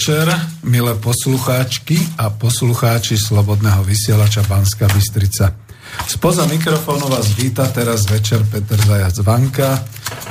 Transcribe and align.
Večer, 0.00 0.32
milé 0.64 0.96
poslucháčky 0.96 2.00
a 2.16 2.32
poslucháči 2.32 3.20
Slobodného 3.20 3.84
vysielača 3.84 4.40
Banska 4.48 4.88
Bystrica. 4.88 5.52
Spoza 6.08 6.48
mikrofónu 6.48 7.04
vás 7.04 7.36
víta 7.36 7.68
teraz 7.68 8.08
večer 8.08 8.40
Peter 8.48 8.80
Zajac 8.80 9.20
Vanka. 9.20 9.76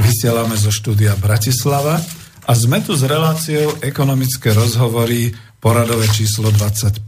Vysielame 0.02 0.58
zo 0.58 0.73
štúdia 0.73 1.13
Bratislava 1.21 2.02
a 2.49 2.52
sme 2.58 2.81
tu 2.81 2.97
s 2.97 3.05
reláciou 3.05 3.77
ekonomické 3.85 4.58
rozhovory 4.58 5.38
poradové 5.61 6.09
číslo 6.17 6.49
25. 6.49 7.05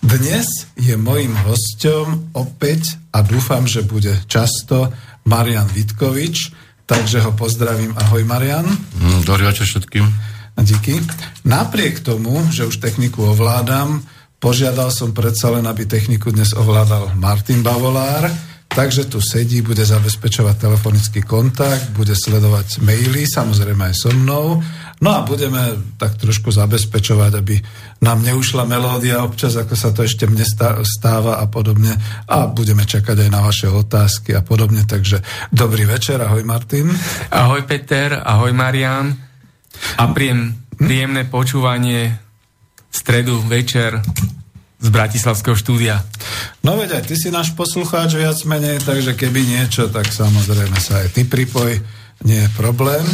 Dnes 0.00 0.48
je 0.80 0.96
mojím 0.96 1.36
hostom 1.44 2.32
opäť 2.32 2.96
a 3.12 3.20
dúfam, 3.20 3.68
že 3.68 3.84
bude 3.84 4.24
často 4.24 4.88
Marian 5.28 5.68
Vitkovič, 5.68 6.48
takže 6.88 7.20
ho 7.20 7.36
pozdravím. 7.36 7.92
Ahoj 7.92 8.24
Marian. 8.24 8.64
Mm, 8.72 9.28
dobrý 9.28 9.52
večer 9.52 9.68
všetkým. 9.68 10.32
Díky. 10.54 11.02
Napriek 11.44 12.00
tomu, 12.00 12.46
že 12.50 12.64
už 12.64 12.78
techniku 12.78 13.26
ovládam, 13.26 14.00
požiadal 14.38 14.94
som 14.94 15.10
predsa 15.10 15.50
len, 15.50 15.66
aby 15.66 15.88
techniku 15.88 16.30
dnes 16.30 16.54
ovládal 16.54 17.16
Martin 17.18 17.60
Bavolár, 17.64 18.30
takže 18.70 19.06
tu 19.06 19.22
sedí, 19.22 19.62
bude 19.62 19.86
zabezpečovať 19.86 20.54
telefonický 20.58 21.22
kontakt, 21.22 21.90
bude 21.94 22.14
sledovať 22.14 22.82
maily, 22.82 23.26
samozrejme 23.26 23.88
aj 23.90 23.94
so 23.94 24.10
mnou, 24.14 24.62
no 24.98 25.10
a 25.10 25.22
budeme 25.22 25.78
tak 25.98 26.18
trošku 26.18 26.50
zabezpečovať, 26.50 27.32
aby 27.38 27.56
nám 28.02 28.22
neušla 28.22 28.66
melódia 28.66 29.22
občas, 29.22 29.54
ako 29.56 29.74
sa 29.74 29.90
to 29.90 30.04
ešte 30.04 30.26
mne 30.26 30.44
stáva 30.82 31.40
a 31.40 31.46
podobne 31.46 31.94
a 32.26 32.46
budeme 32.50 32.82
čakať 32.82 33.26
aj 33.26 33.30
na 33.30 33.40
vaše 33.42 33.70
otázky 33.70 34.36
a 34.36 34.42
podobne, 34.44 34.84
takže 34.84 35.22
dobrý 35.54 35.86
večer, 35.86 36.20
ahoj 36.20 36.44
Martin. 36.44 36.90
Ahoj 37.30 37.62
Peter, 37.64 38.20
ahoj 38.20 38.52
Marian. 38.52 39.23
A 39.98 40.10
príjem, 40.10 40.54
príjemné 40.76 41.26
počúvanie 41.28 42.18
stredu, 42.90 43.42
večer 43.42 43.98
z 44.78 44.88
Bratislavského 44.92 45.56
štúdia. 45.56 46.04
No 46.60 46.76
veď 46.76 47.00
aj 47.00 47.04
ty 47.08 47.14
si 47.16 47.28
náš 47.32 47.56
poslucháč 47.56 48.20
viac 48.20 48.36
menej, 48.44 48.84
takže 48.84 49.16
keby 49.16 49.40
niečo, 49.40 49.88
tak 49.88 50.12
samozrejme 50.12 50.76
sa 50.76 51.00
aj 51.00 51.16
ty 51.16 51.22
pripoj, 51.24 51.80
nie 52.28 52.40
je 52.44 52.50
problém. 52.52 53.04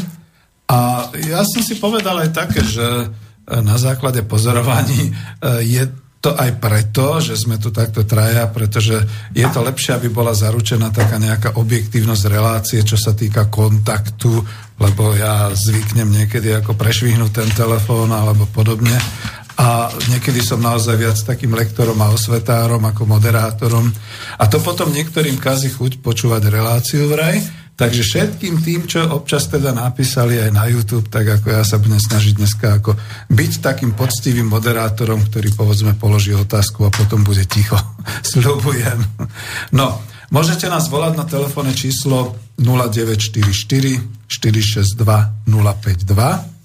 A 0.67 1.11
ja 1.15 1.43
som 1.47 1.63
si 1.63 1.79
povedal 1.79 2.27
aj 2.27 2.31
také, 2.35 2.63
že 2.63 3.11
na 3.51 3.77
základe 3.79 4.23
pozorovaní 4.23 5.11
eh, 5.11 5.63
je 5.67 5.83
to 6.21 6.37
aj 6.37 6.61
preto, 6.61 7.17
že 7.17 7.33
sme 7.33 7.57
tu 7.57 7.73
takto 7.73 8.05
traja, 8.05 8.45
pretože 8.53 9.01
je 9.33 9.47
to 9.49 9.65
lepšie, 9.65 9.97
aby 9.97 10.13
bola 10.13 10.37
zaručená 10.37 10.93
taká 10.93 11.17
nejaká 11.17 11.57
objektívnosť 11.57 12.25
relácie, 12.29 12.85
čo 12.85 13.01
sa 13.01 13.17
týka 13.17 13.49
kontaktu, 13.49 14.29
lebo 14.77 15.17
ja 15.17 15.49
zvyknem 15.49 16.13
niekedy 16.13 16.53
ako 16.61 16.77
prešvihnúť 16.77 17.33
ten 17.33 17.51
telefón 17.57 18.13
alebo 18.13 18.45
podobne. 18.53 18.93
A 19.61 19.93
niekedy 20.13 20.45
som 20.45 20.61
naozaj 20.61 20.97
viac 20.97 21.17
takým 21.21 21.53
lektorom 21.57 21.97
a 22.01 22.13
osvetárom 22.13 22.81
ako 22.81 23.05
moderátorom. 23.05 23.89
A 24.41 24.45
to 24.49 24.61
potom 24.61 24.93
niektorým 24.93 25.37
kazí 25.41 25.73
chuť 25.73 26.05
počúvať 26.05 26.49
reláciu 26.49 27.09
vraj. 27.09 27.41
Takže 27.81 28.05
všetkým 28.05 28.61
tým, 28.61 28.85
čo 28.85 29.09
občas 29.09 29.49
teda 29.49 29.73
napísali 29.73 30.37
aj 30.37 30.53
na 30.53 30.69
YouTube, 30.69 31.09
tak 31.09 31.41
ako 31.41 31.49
ja 31.49 31.65
sa 31.65 31.81
budem 31.81 31.97
snažiť 31.97 32.37
dneska 32.37 32.77
ako 32.77 32.93
byť 33.33 33.53
takým 33.65 33.97
poctivým 33.97 34.53
moderátorom, 34.53 35.25
ktorý 35.25 35.57
povedzme 35.57 35.97
položí 35.97 36.37
otázku 36.37 36.85
a 36.85 36.93
potom 36.93 37.25
bude 37.25 37.49
ticho. 37.49 37.81
Sľubujem. 38.37 39.01
No, 39.73 39.97
môžete 40.29 40.69
nás 40.69 40.93
volať 40.93 41.17
na 41.17 41.25
telefónne 41.25 41.73
číslo 41.73 42.37
0944 42.61 43.49
462 44.29 45.01
052 45.49 46.60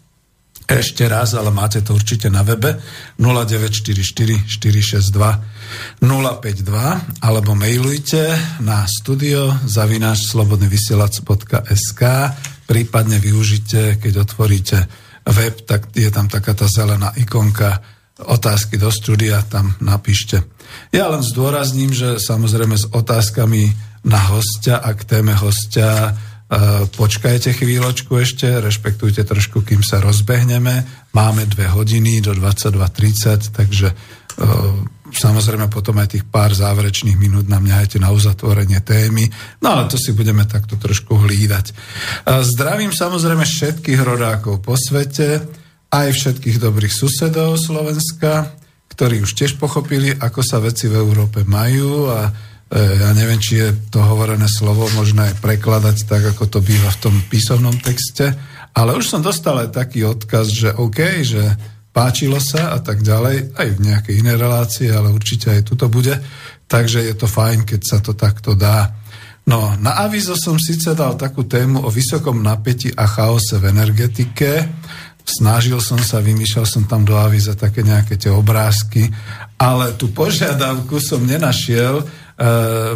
ešte 0.65 1.05
raz, 1.05 1.37
ale 1.37 1.53
máte 1.53 1.81
to 1.85 1.93
určite 1.93 2.29
na 2.33 2.41
webe 2.41 2.81
0944 3.21 4.49
462 4.49 6.01
052 6.01 7.21
alebo 7.21 7.51
mailujte 7.53 8.33
na 8.65 8.85
studio 8.89 9.53
zavináš 9.65 10.33
slobodnyvysielac.sk 10.33 12.01
prípadne 12.65 13.21
využite, 13.21 14.01
keď 14.01 14.13
otvoríte 14.25 14.77
web, 15.25 15.55
tak 15.65 15.93
je 15.93 16.09
tam 16.09 16.29
taká 16.29 16.53
tá 16.57 16.65
zelená 16.69 17.13
ikonka 17.17 17.81
otázky 18.25 18.77
do 18.77 18.89
štúdia, 18.89 19.45
tam 19.45 19.73
napíšte. 19.81 20.41
Ja 20.89 21.09
len 21.13 21.21
zdôrazním, 21.21 21.93
že 21.93 22.17
samozrejme 22.17 22.77
s 22.77 22.89
otázkami 22.89 23.73
na 24.05 24.21
hostia 24.33 24.81
a 24.81 24.93
k 24.93 25.01
téme 25.03 25.33
hostia 25.33 26.13
počkajte 26.93 27.57
chvíľočku 27.57 28.13
ešte, 28.21 28.45
rešpektujte 28.61 29.25
trošku, 29.25 29.65
kým 29.65 29.81
sa 29.81 29.97
rozbehneme. 29.97 30.85
Máme 31.09 31.49
dve 31.49 31.65
hodiny 31.65 32.21
do 32.21 32.37
22.30, 32.37 33.49
takže 33.49 33.89
samozrejme 35.09 35.65
potom 35.73 35.97
aj 35.97 36.13
tých 36.13 36.25
pár 36.29 36.53
záverečných 36.53 37.17
minút 37.17 37.49
nám 37.49 37.65
nehajte 37.65 37.97
na 37.97 38.13
uzatvorenie 38.13 38.77
témy. 38.85 39.25
No 39.65 39.73
ale 39.73 39.89
to 39.89 39.97
si 39.97 40.13
budeme 40.13 40.45
takto 40.45 40.77
trošku 40.77 41.17
hlídať. 41.17 41.73
Zdravím 42.29 42.93
samozrejme 42.93 43.41
všetkých 43.41 44.01
rodákov 44.05 44.61
po 44.61 44.77
svete, 44.77 45.41
aj 45.89 46.07
všetkých 46.13 46.61
dobrých 46.61 46.93
susedov 46.93 47.57
Slovenska, 47.57 48.53
ktorí 48.93 49.25
už 49.25 49.33
tiež 49.33 49.57
pochopili, 49.57 50.13
ako 50.13 50.45
sa 50.45 50.61
veci 50.61 50.85
v 50.91 50.99
Európe 50.99 51.41
majú 51.41 52.11
a 52.13 52.29
E, 52.29 52.54
ja 52.73 53.13
neviem, 53.13 53.37
či 53.37 53.61
je 53.61 53.69
to 53.93 54.01
hovorené 54.01 54.49
slovo 54.49 54.89
možné 54.97 55.37
prekladať 55.37 56.09
tak, 56.09 56.23
ako 56.33 56.49
to 56.49 56.59
býva 56.65 56.89
v 56.89 57.01
tom 57.01 57.15
písomnom 57.29 57.77
texte, 57.77 58.33
ale 58.73 58.97
už 58.97 59.05
som 59.05 59.21
dostal 59.21 59.61
aj 59.61 59.71
taký 59.71 60.03
odkaz, 60.03 60.49
že 60.49 60.69
OK, 60.73 60.99
že 61.21 61.43
páčilo 61.95 62.41
sa 62.43 62.75
a 62.75 62.83
tak 62.83 63.05
ďalej, 63.05 63.55
aj 63.55 63.67
v 63.79 63.79
nejakej 63.79 64.15
inej 64.19 64.37
relácii, 64.41 64.89
ale 64.91 65.15
určite 65.15 65.53
aj 65.53 65.61
tuto 65.63 65.87
bude, 65.87 66.19
takže 66.67 67.05
je 67.05 67.15
to 67.15 67.29
fajn, 67.29 67.63
keď 67.63 67.81
sa 67.85 67.97
to 68.03 68.17
takto 68.17 68.51
dá. 68.57 68.91
No, 69.45 69.77
na 69.77 70.01
avizo 70.03 70.33
som 70.35 70.57
síce 70.57 70.91
dal 70.97 71.15
takú 71.15 71.45
tému 71.45 71.85
o 71.85 71.89
vysokom 71.93 72.41
napätí 72.41 72.89
a 72.91 73.05
chaose 73.05 73.61
v 73.61 73.69
energetike, 73.71 74.67
snažil 75.23 75.77
som 75.79 76.01
sa, 76.01 76.19
vymýšľal 76.19 76.65
som 76.67 76.83
tam 76.83 77.07
do 77.07 77.15
aviza 77.15 77.53
také 77.55 77.85
nejaké 77.85 78.19
tie 78.19 78.33
obrázky, 78.33 79.07
ale 79.55 79.95
tú 79.95 80.11
požiadavku 80.11 80.99
som 80.99 81.23
nenašiel, 81.23 82.03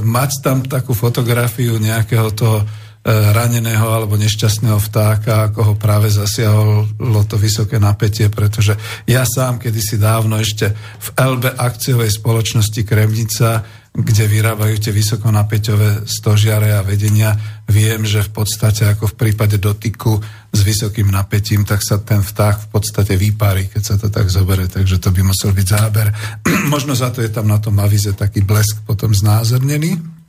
mať 0.03 0.31
tam 0.43 0.67
takú 0.67 0.91
fotografiu 0.91 1.79
nejakého 1.79 2.29
toho 2.35 2.59
uh, 2.59 2.67
raneného 3.07 3.87
alebo 3.87 4.19
nešťastného 4.19 4.75
vtáka, 4.75 5.47
ako 5.49 5.59
ho 5.71 5.73
práve 5.79 6.11
zasiahlo 6.11 7.23
to 7.23 7.39
vysoké 7.39 7.79
napätie, 7.79 8.27
pretože 8.27 8.75
ja 9.07 9.23
sám 9.23 9.57
kedysi 9.57 9.95
dávno 9.95 10.35
ešte 10.35 10.75
v 10.75 11.07
LB 11.15 11.55
akciovej 11.55 12.11
spoločnosti 12.11 12.81
Kremnica 12.83 13.63
kde 14.01 14.25
vyrábajú 14.31 14.79
tie 14.79 14.95
vysokonapäťové 14.95 16.07
stožiare 16.07 16.75
a 16.75 16.85
vedenia, 16.85 17.35
viem, 17.67 18.05
že 18.07 18.23
v 18.25 18.31
podstate 18.41 18.87
ako 18.87 19.11
v 19.11 19.17
prípade 19.17 19.57
dotyku 19.59 20.19
s 20.49 20.59
vysokým 20.63 21.11
napätím, 21.11 21.67
tak 21.67 21.83
sa 21.83 22.01
ten 22.01 22.23
vták 22.23 22.65
v 22.65 22.67
podstate 22.69 23.13
vypári, 23.19 23.67
keď 23.67 23.81
sa 23.83 23.95
to 23.99 24.07
tak 24.07 24.31
zoberie, 24.31 24.71
takže 24.71 24.97
to 24.97 25.11
by 25.11 25.21
musel 25.21 25.51
byť 25.51 25.67
záber. 25.67 26.07
Možno 26.73 26.95
za 26.95 27.11
to 27.11 27.21
je 27.21 27.29
tam 27.29 27.49
na 27.49 27.59
tom 27.59 27.77
avize 27.77 28.11
taký 28.15 28.41
blesk 28.41 28.81
potom 28.87 29.11
znázornený. 29.11 30.19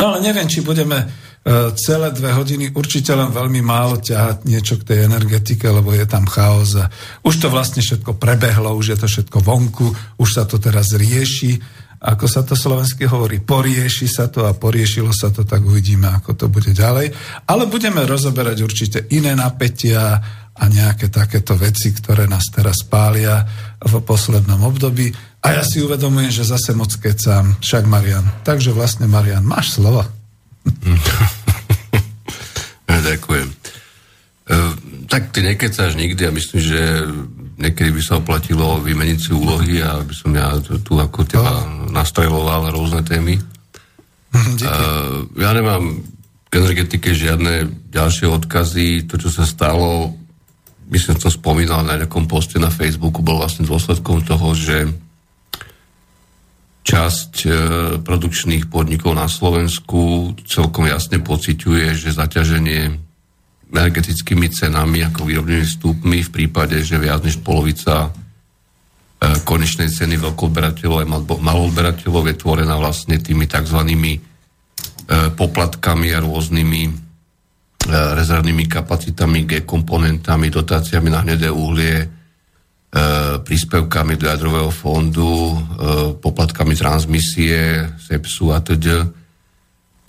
No 0.00 0.12
ale 0.12 0.24
neviem, 0.24 0.48
či 0.48 0.64
budeme 0.64 1.04
uh, 1.04 1.72
celé 1.76 2.08
dve 2.16 2.32
hodiny 2.32 2.72
určite 2.72 3.12
len 3.12 3.28
veľmi 3.28 3.60
málo 3.60 4.00
ťahať 4.00 4.48
niečo 4.48 4.80
k 4.80 4.86
tej 4.88 4.98
energetike, 5.04 5.68
lebo 5.68 5.92
je 5.92 6.08
tam 6.08 6.24
chaos 6.24 6.80
a 6.80 6.88
už 7.20 7.44
to 7.44 7.52
vlastne 7.52 7.84
všetko 7.84 8.16
prebehlo, 8.16 8.72
už 8.72 8.96
je 8.96 8.98
to 8.98 9.06
všetko 9.08 9.38
vonku, 9.44 9.92
už 10.16 10.28
sa 10.32 10.48
to 10.48 10.56
teraz 10.56 10.96
rieši 10.96 11.60
ako 12.00 12.24
sa 12.24 12.40
to 12.40 12.56
slovensky 12.56 13.04
hovorí, 13.04 13.44
porieši 13.44 14.08
sa 14.08 14.32
to 14.32 14.48
a 14.48 14.56
poriešilo 14.56 15.12
sa 15.12 15.28
to, 15.28 15.44
tak 15.44 15.60
uvidíme, 15.60 16.08
ako 16.08 16.32
to 16.32 16.46
bude 16.48 16.72
ďalej. 16.72 17.12
Ale 17.44 17.68
budeme 17.68 18.08
rozoberať 18.08 18.64
určite 18.64 18.98
iné 19.12 19.36
napätia 19.36 20.16
a 20.56 20.64
nejaké 20.64 21.12
takéto 21.12 21.60
veci, 21.60 21.92
ktoré 21.92 22.24
nás 22.24 22.48
teraz 22.48 22.88
pália 22.88 23.44
v 23.84 24.00
poslednom 24.00 24.64
období. 24.64 25.12
A 25.44 25.60
ja 25.60 25.62
si 25.64 25.84
uvedomujem, 25.84 26.32
že 26.32 26.48
zase 26.48 26.72
moc 26.72 26.92
kecám, 26.96 27.60
však 27.60 27.84
Marian. 27.84 28.24
Takže 28.44 28.72
vlastne, 28.72 29.04
Marian, 29.04 29.44
máš 29.44 29.76
slovo. 29.76 30.04
Ďakujem. 33.08 33.48
E, 33.48 34.56
tak 35.08 35.32
ty 35.32 35.40
nekecáš 35.40 35.96
nikdy 35.96 36.28
a 36.28 36.32
myslím, 36.36 36.60
že 36.60 36.80
niekedy 37.60 37.92
by 37.92 38.02
sa 38.02 38.18
oplatilo 38.18 38.80
vymeniť 38.80 39.18
si 39.20 39.30
úlohy 39.36 39.84
a 39.84 40.00
by 40.00 40.14
som 40.16 40.32
ja 40.32 40.56
tu, 40.60 40.96
ako 40.96 41.28
teba 41.28 41.62
no. 41.68 41.92
nastreloval 41.92 42.72
rôzne 42.72 43.04
témy. 43.04 43.36
Uh, 44.30 45.26
ja 45.36 45.52
nemám 45.52 46.00
k 46.50 46.52
energetike 46.58 47.14
žiadne 47.14 47.68
ďalšie 47.92 48.26
odkazy. 48.26 49.06
To, 49.06 49.14
čo 49.20 49.30
sa 49.30 49.46
stalo, 49.46 50.16
myslím, 50.90 51.20
to 51.20 51.30
spomínal 51.30 51.86
na 51.86 52.00
nejakom 52.00 52.26
poste 52.26 52.58
na 52.58 52.72
Facebooku, 52.74 53.22
bol 53.22 53.38
vlastne 53.38 53.68
dôsledkom 53.68 54.26
toho, 54.26 54.50
že 54.58 54.90
časť 56.80 57.32
e, 57.44 57.50
produkčných 58.02 58.66
podnikov 58.66 59.14
na 59.14 59.30
Slovensku 59.30 60.34
celkom 60.48 60.90
jasne 60.90 61.22
pociťuje, 61.22 61.94
že 61.94 62.16
zaťaženie 62.16 63.09
energetickými 63.70 64.50
cenami 64.50 65.06
ako 65.06 65.30
výrobnými 65.30 65.62
vstupmi 65.62 66.18
v 66.26 66.30
prípade, 66.30 66.82
že 66.82 66.98
viac 66.98 67.22
než 67.22 67.38
polovica 67.38 68.10
konečnej 69.20 69.92
ceny 69.92 70.16
veľkoodberateľov 70.16 70.98
a 71.04 71.10
maloodberateľov 71.38 72.24
je 72.32 72.36
tvorená 72.40 72.74
vlastne 72.80 73.20
tými 73.20 73.44
tzv. 73.44 73.80
poplatkami 75.36 76.08
a 76.16 76.24
rôznymi 76.24 76.82
rezervnými 77.90 78.64
kapacitami, 78.64 79.44
G-komponentami, 79.44 80.48
dotáciami 80.48 81.08
na 81.12 81.20
hnedé 81.20 81.52
uhlie, 81.52 82.08
príspevkami 83.44 84.18
do 84.18 84.26
jadrového 84.26 84.72
fondu, 84.72 85.54
poplatkami 86.18 86.74
transmisie, 86.74 87.86
SEPSu 88.00 88.50
a 88.50 88.58
teda. 88.64 89.19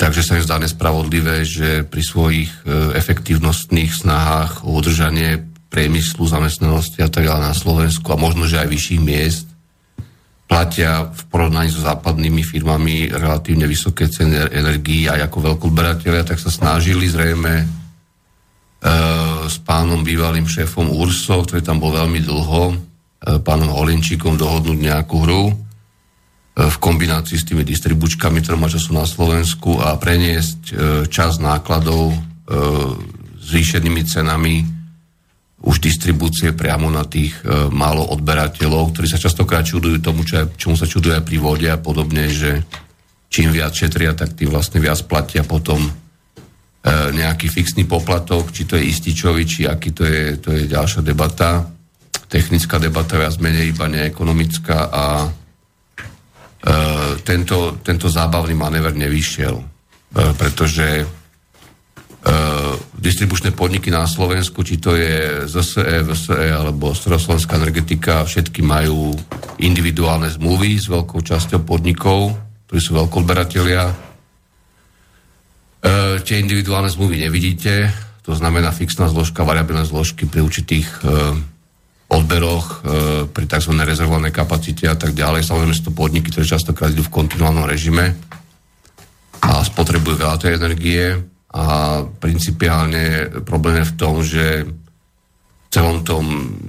Takže 0.01 0.25
sa 0.25 0.33
mi 0.33 0.41
zdá 0.41 0.57
nespravodlivé, 0.57 1.45
že 1.45 1.85
pri 1.85 2.01
svojich 2.01 2.49
efektívnostných 2.97 3.93
snahách 3.93 4.65
o 4.65 4.81
udržanie 4.81 5.45
priemyslu, 5.69 6.25
zamestnanosti 6.25 7.05
a 7.05 7.09
tak 7.13 7.29
ďalej 7.29 7.43
na 7.45 7.53
Slovensku 7.53 8.09
a 8.09 8.17
možno, 8.17 8.49
že 8.49 8.57
aj 8.57 8.73
vyšších 8.73 9.01
miest 9.05 9.45
platia 10.49 11.05
v 11.05 11.21
porovnaní 11.29 11.69
so 11.69 11.85
západnými 11.85 12.41
firmami 12.41 13.13
relatívne 13.13 13.69
vysoké 13.69 14.09
ceny 14.09 14.51
energií 14.51 15.05
aj 15.05 15.29
ako 15.29 15.53
veľkoodberatelia, 15.53 16.27
tak 16.27 16.41
sa 16.41 16.49
snažili 16.49 17.07
zrejme 17.07 17.81
s 19.51 19.61
pánom 19.61 20.01
bývalým 20.01 20.49
šéfom 20.49 20.89
URSO, 20.89 21.45
ktorý 21.45 21.61
tam 21.61 21.77
bol 21.77 21.93
veľmi 21.93 22.17
dlho, 22.25 22.61
e, 22.71 22.75
pánom 23.45 23.69
Holinčíkom 23.69 24.33
dohodnúť 24.33 24.79
nejakú 24.81 25.15
hru. 25.21 25.43
e, 25.49 25.53
v 26.51 26.75
kombinácii 26.83 27.37
s 27.39 27.47
tými 27.47 27.63
distribučkami, 27.63 28.43
ktoré 28.43 28.59
má 28.59 28.67
času 28.67 28.91
na 28.91 29.07
Slovensku 29.07 29.79
a 29.79 29.95
preniesť 29.95 30.59
e, 30.67 30.73
čas 31.07 31.39
nákladov 31.39 32.13
zvýšenými 33.39 34.03
cenami 34.03 34.59
už 35.63 35.79
distribúcie 35.79 36.51
priamo 36.51 36.91
na 36.91 37.07
tých 37.07 37.39
málo 37.71 38.03
odberateľov, 38.11 38.91
ktorí 38.91 39.07
sa 39.07 39.15
častokrát 39.15 39.63
čudujú 39.63 40.03
tomu, 40.03 40.27
čo, 40.27 40.51
čomu 40.59 40.75
sa 40.75 40.83
čudujú 40.83 41.15
aj 41.15 41.23
pri 41.23 41.37
vode 41.39 41.71
a 41.71 41.79
podobne, 41.79 42.27
že 42.27 42.67
čím 43.31 43.55
viac 43.55 43.71
šetria, 43.71 44.11
tak 44.19 44.35
tým 44.35 44.51
vlastne 44.51 44.83
viac 44.83 44.99
platia 45.07 45.47
potom 45.47 45.79
E, 46.81 47.13
nejaký 47.13 47.45
fixný 47.45 47.85
poplatok, 47.85 48.49
či 48.49 48.65
to 48.65 48.73
je 48.73 48.89
ističovi, 48.89 49.45
či 49.45 49.69
aký 49.69 49.93
to 49.93 50.01
je, 50.01 50.41
to 50.41 50.49
je 50.49 50.65
ďalšia 50.65 51.05
debata. 51.05 51.69
Technická 52.25 52.81
debata 52.81 53.21
viac 53.21 53.37
menej 53.37 53.69
iba 53.69 53.85
neekonomická 53.85 54.89
a 54.89 55.05
e, 55.21 55.29
tento, 57.25 57.81
tento 57.81 58.07
zábavný 58.09 58.53
manéver 58.53 58.93
nevyšiel, 58.93 59.55
e, 59.57 59.65
pretože 60.37 60.87
e, 61.01 61.05
distribučné 63.01 63.49
podniky 63.57 63.89
na 63.89 64.05
Slovensku, 64.05 64.61
či 64.61 64.77
to 64.77 64.93
je 64.93 65.47
ZSE, 65.49 66.05
VSE 66.05 66.53
alebo 66.53 66.93
Staroslovenská 66.93 67.57
energetika, 67.57 68.25
všetky 68.25 68.61
majú 68.61 69.09
individuálne 69.57 70.29
zmluvy 70.29 70.77
s 70.77 70.85
veľkou 70.85 71.21
časťou 71.25 71.65
podnikov, 71.65 72.37
ktorí 72.69 72.79
sú 72.81 72.93
veľkoodberatelia. 72.93 73.83
E, 73.89 73.95
tie 76.21 76.37
individuálne 76.37 76.93
zmluvy 76.93 77.25
nevidíte, 77.25 77.89
to 78.21 78.37
znamená 78.37 78.69
fixná 78.69 79.09
zložka, 79.09 79.41
variabilné 79.41 79.81
zložky 79.81 80.29
pri 80.29 80.45
určitých 80.45 80.87
e, 81.01 81.09
odberoch, 82.11 82.67
e, 82.67 82.75
pri 83.31 83.45
tzv. 83.47 83.71
rezervovanej 83.71 84.35
kapacite 84.35 84.85
a 84.85 84.95
tak 84.99 85.15
ďalej. 85.15 85.47
Samozrejme 85.47 85.75
sú 85.75 85.83
to 85.89 85.95
podniky, 85.95 86.27
ktoré 86.29 86.43
častokrát 86.43 86.91
idú 86.91 87.07
v 87.07 87.15
kontinuálnom 87.15 87.63
režime 87.63 88.19
a 89.41 89.63
spotrebujú 89.63 90.19
veľa 90.19 90.37
tej 90.37 90.59
energie 90.59 91.17
a 91.51 91.65
principiálne 92.05 93.31
problém 93.47 93.81
je 93.81 93.89
v 93.89 93.97
tom, 93.97 94.15
že 94.21 94.45
v 94.63 95.67
celom 95.71 96.03
tom 96.03 96.25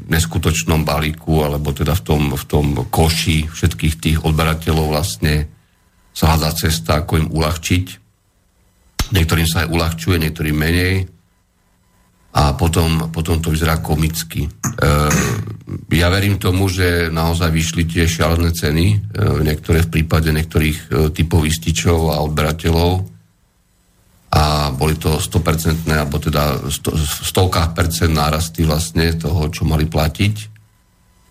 neskutočnom 0.06 0.86
balíku 0.86 1.42
alebo 1.42 1.74
teda 1.74 1.98
v 1.98 2.02
tom, 2.06 2.22
v 2.38 2.44
tom 2.46 2.66
koši 2.86 3.50
všetkých 3.50 3.94
tých 3.98 4.18
odberateľov 4.22 4.94
vlastne 4.94 5.50
sa 6.14 6.32
hľadá 6.32 6.54
cesta, 6.54 7.02
ako 7.02 7.26
im 7.26 7.28
uľahčiť 7.34 8.02
Niektorým 9.12 9.44
sa 9.44 9.62
aj 9.62 9.68
uľahčuje, 9.68 10.16
niektorým 10.16 10.56
menej. 10.56 11.04
A 12.32 12.56
potom, 12.56 13.12
potom 13.12 13.44
to 13.44 13.52
vyzerá 13.52 13.84
komicky. 13.84 14.48
E, 14.48 14.50
ja 15.92 16.08
verím 16.08 16.40
tomu, 16.40 16.64
že 16.72 17.12
naozaj 17.12 17.52
vyšli 17.52 17.84
tie 17.84 18.08
šialené 18.08 18.56
ceny, 18.56 18.86
e, 18.88 18.96
niektoré 19.44 19.84
v 19.84 20.00
prípade 20.00 20.32
niektorých 20.32 20.78
e, 20.80 21.12
typov 21.12 21.44
ističov 21.44 22.08
a 22.08 22.24
odberateľov. 22.24 23.04
A 24.32 24.72
boli 24.72 24.96
to 24.96 25.20
100%, 25.20 25.84
alebo 25.92 26.16
teda 26.16 26.72
sto, 26.72 26.96
stovkách 26.96 27.76
percent 27.76 28.16
nárasty 28.16 28.64
vlastne 28.64 29.12
toho, 29.12 29.52
čo 29.52 29.68
mali 29.68 29.84
platiť. 29.84 30.34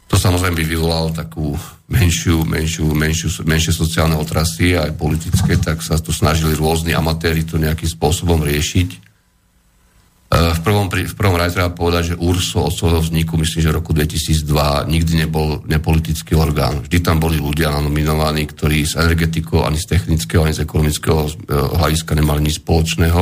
To 0.06 0.20
samozrejme 0.22 0.54
by 0.54 0.66
vyvolalo 0.70 1.10
takú 1.18 1.58
menšiu, 1.90 2.46
menšiu, 2.46 2.94
menšiu, 2.94 3.42
menšie 3.42 3.74
sociálne 3.74 4.14
otrasy, 4.22 4.78
aj 4.78 4.94
politické, 5.02 5.58
tak 5.58 5.82
sa 5.82 5.98
tu 5.98 6.14
snažili 6.14 6.54
rôzni 6.54 6.94
amatéri 6.94 7.42
to 7.42 7.58
nejakým 7.58 7.90
spôsobom 7.90 8.46
riešiť. 8.46 9.11
E, 10.32 10.56
v 10.56 10.60
prvom, 10.64 10.88
v 10.88 11.16
prvom 11.16 11.36
rade 11.36 11.52
treba 11.52 11.76
povedať, 11.76 12.16
že 12.16 12.20
URSO 12.20 12.64
od 12.64 12.74
svojho 12.74 13.04
vzniku, 13.04 13.36
myslím, 13.36 13.60
že 13.60 13.72
v 13.72 13.78
roku 13.84 13.92
2002 13.92 14.88
nikdy 14.88 15.28
nebol 15.28 15.60
nepolitický 15.68 16.40
orgán. 16.40 16.88
Vždy 16.88 16.98
tam 17.04 17.20
boli 17.20 17.36
ľudia 17.36 17.76
nominovaní, 17.76 18.48
ktorí 18.48 18.88
z 18.88 19.04
energetikou, 19.04 19.68
ani 19.68 19.76
z 19.76 19.92
technického, 19.92 20.48
ani 20.48 20.56
z 20.56 20.64
ekonomického 20.64 21.22
e, 21.28 21.32
hľadiska 21.52 22.16
nemali 22.16 22.48
nič 22.48 22.64
spoločného. 22.64 23.22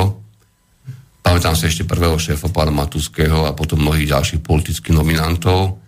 Pamätám 1.20 1.58
sa 1.58 1.68
ešte 1.68 1.84
prvého 1.84 2.16
šéfa 2.16 2.48
pána 2.48 2.72
Matuského 2.72 3.44
a 3.44 3.52
potom 3.52 3.82
mnohých 3.82 4.14
ďalších 4.14 4.40
politických 4.40 4.96
nominantov 4.96 5.80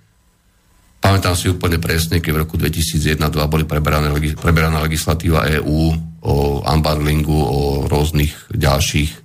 Pamätám 1.03 1.35
si 1.35 1.51
úplne 1.51 1.83
presne, 1.83 2.23
keď 2.23 2.31
v 2.31 2.43
roku 2.47 2.55
2001-2002 2.55 3.51
boli 3.51 3.67
preberané, 3.67 4.15
preberaná 4.39 4.79
legislatíva 4.79 5.51
EÚ 5.59 5.99
o 6.23 6.63
unbundlingu, 6.63 7.35
o 7.35 7.61
rôznych 7.91 8.55
ďalších 8.55 9.22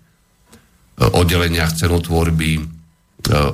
oddeleniach 0.98 1.78
cenotvorby, 1.78 2.58
e, 2.58 2.62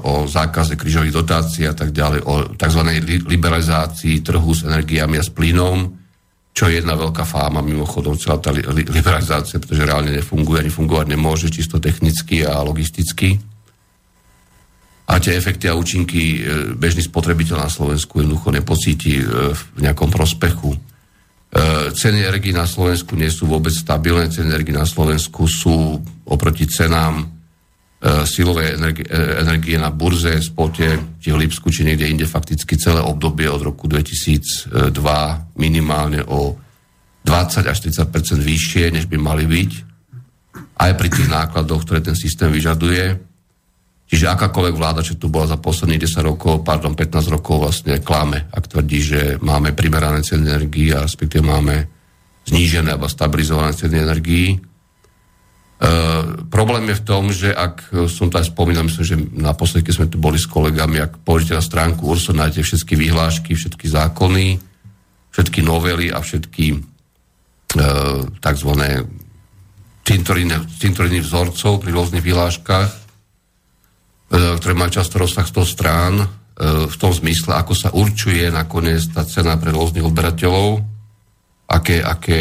o 0.03 0.27
zákaze 0.27 0.79
krížových 0.79 1.13
dotácií 1.13 1.67
a 1.67 1.75
tak 1.75 1.91
ďalej, 1.91 2.19
o 2.23 2.33
tzv. 2.55 2.81
liberalizácii 3.27 4.23
trhu 4.23 4.51
s 4.55 4.63
energiami 4.63 5.19
a 5.19 5.23
s 5.23 5.31
plynom, 5.31 5.91
čo 6.53 6.69
je 6.69 6.79
jedna 6.79 6.93
veľká 6.93 7.25
fáma 7.25 7.65
mimochodom 7.65 8.13
celá 8.15 8.37
tá 8.37 8.53
liberalizácia, 8.53 9.57
pretože 9.57 9.83
reálne 9.89 10.13
nefunguje 10.13 10.61
ani 10.61 10.71
fungovať 10.71 11.05
nemôže 11.09 11.49
čisto 11.49 11.81
technicky 11.81 12.45
a 12.45 12.61
logisticky 12.61 13.41
a 15.03 15.19
tie 15.19 15.35
efekty 15.35 15.67
a 15.67 15.75
účinky 15.75 16.21
e, 16.21 16.39
bežný 16.79 17.03
spotrebiteľ 17.03 17.67
na 17.67 17.69
Slovensku 17.69 18.23
jednoducho 18.23 18.55
nepocíti 18.55 19.19
e, 19.19 19.23
v 19.51 19.61
nejakom 19.83 20.07
prospechu. 20.07 20.71
E, 21.53 21.93
ceny 21.93 22.25
energii 22.25 22.49
na 22.49 22.65
Slovensku 22.65 23.13
nie 23.13 23.29
sú 23.29 23.45
vôbec 23.45 23.69
stabilné, 23.69 24.33
ceny 24.33 24.49
energii 24.49 24.73
na 24.73 24.89
Slovensku 24.89 25.45
sú 25.45 26.01
oproti 26.25 26.65
cenám 26.65 27.33
silovej 28.03 28.75
energie, 28.75 29.07
energie 29.39 29.79
na 29.79 29.87
burze, 29.87 30.35
spote, 30.43 31.15
či 31.23 31.31
v 31.31 31.39
Lipsku, 31.39 31.71
či 31.71 31.87
niekde 31.87 32.11
inde 32.11 32.27
fakticky 32.27 32.75
celé 32.75 32.99
obdobie 32.99 33.47
od 33.47 33.63
roku 33.63 33.87
2002 33.87 34.91
minimálne 35.55 36.19
o 36.27 36.59
20 37.23 37.63
až 37.63 37.77
30% 37.87 38.43
vyššie, 38.43 38.91
než 38.91 39.07
by 39.07 39.15
mali 39.15 39.47
byť. 39.47 39.71
Aj 40.83 40.91
pri 40.99 41.07
tých 41.07 41.31
nákladoch, 41.31 41.87
ktoré 41.87 42.03
ten 42.03 42.19
systém 42.19 42.51
vyžaduje 42.51 43.15
Čiže 44.13 44.29
akákoľvek 44.29 44.77
vláda, 44.77 45.01
čo 45.01 45.17
tu 45.17 45.25
bola 45.25 45.49
za 45.49 45.57
posledných 45.57 46.05
10 46.05 46.21
rokov, 46.21 46.61
pardon, 46.61 46.93
15 46.93 47.33
rokov 47.33 47.65
vlastne 47.65 47.97
klame, 47.97 48.45
ak 48.53 48.69
tvrdí, 48.69 48.99
že 49.01 49.21
máme 49.41 49.73
primerané 49.73 50.21
ceny 50.21 50.53
energii 50.53 50.93
a 50.93 51.01
respektíve 51.01 51.41
máme 51.41 51.89
znížené 52.45 52.93
alebo 52.93 53.09
stabilizované 53.09 53.73
ceny 53.73 53.97
energií. 53.97 54.53
E, 54.53 54.57
problém 56.45 56.93
je 56.93 57.01
v 57.01 57.05
tom, 57.09 57.33
že 57.33 57.57
ak 57.57 57.89
som 58.05 58.29
to 58.29 58.37
aj 58.37 58.53
spomínal, 58.53 58.85
myslím, 58.85 59.01
že 59.01 59.17
naposledy, 59.33 59.89
keď 59.89 59.93
sme 59.97 60.07
tu 60.13 60.21
boli 60.21 60.37
s 60.37 60.45
kolegami, 60.45 61.01
ak 61.01 61.25
pôjdete 61.25 61.57
na 61.57 61.65
stránku 61.65 62.05
URSO, 62.05 62.37
nájdete 62.37 62.69
všetky 62.69 62.93
vyhlášky, 62.93 63.57
všetky 63.57 63.89
zákony, 63.89 64.61
všetky 65.33 65.65
novely 65.65 66.13
a 66.13 66.21
všetky 66.21 66.65
e, 66.69 66.77
tzv. 68.29 68.71
cintoriny 70.77 71.17
vzorcov 71.25 71.81
pri 71.81 71.89
rôznych 71.89 72.21
vyhláškach, 72.21 73.02
ktoré 74.33 74.73
majú 74.73 74.89
často 74.89 75.21
rozsah 75.21 75.45
100 75.45 75.61
strán, 75.65 76.13
e, 76.17 76.25
v 76.89 76.95
tom 76.97 77.13
zmysle, 77.13 77.53
ako 77.53 77.73
sa 77.77 77.93
určuje 77.93 78.49
nakoniec 78.49 79.13
tá 79.13 79.21
cena 79.29 79.61
pre 79.61 79.69
rôznych 79.69 80.01
odberateľov, 80.01 80.81
aké, 81.69 82.01
aké 82.01 82.39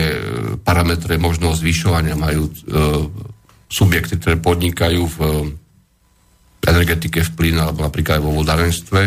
parametre 0.64 1.20
možno 1.20 1.52
zvyšovania 1.52 2.16
majú 2.16 2.48
e, 2.48 2.52
subjekty, 3.68 4.16
ktoré 4.20 4.36
podnikajú 4.40 5.02
v 5.04 5.18
energetike, 6.62 7.24
v 7.24 7.34
plyn 7.34 7.56
alebo 7.58 7.82
napríklad 7.82 8.20
aj 8.20 8.24
vo 8.24 8.32
vodárenstve, 8.40 9.02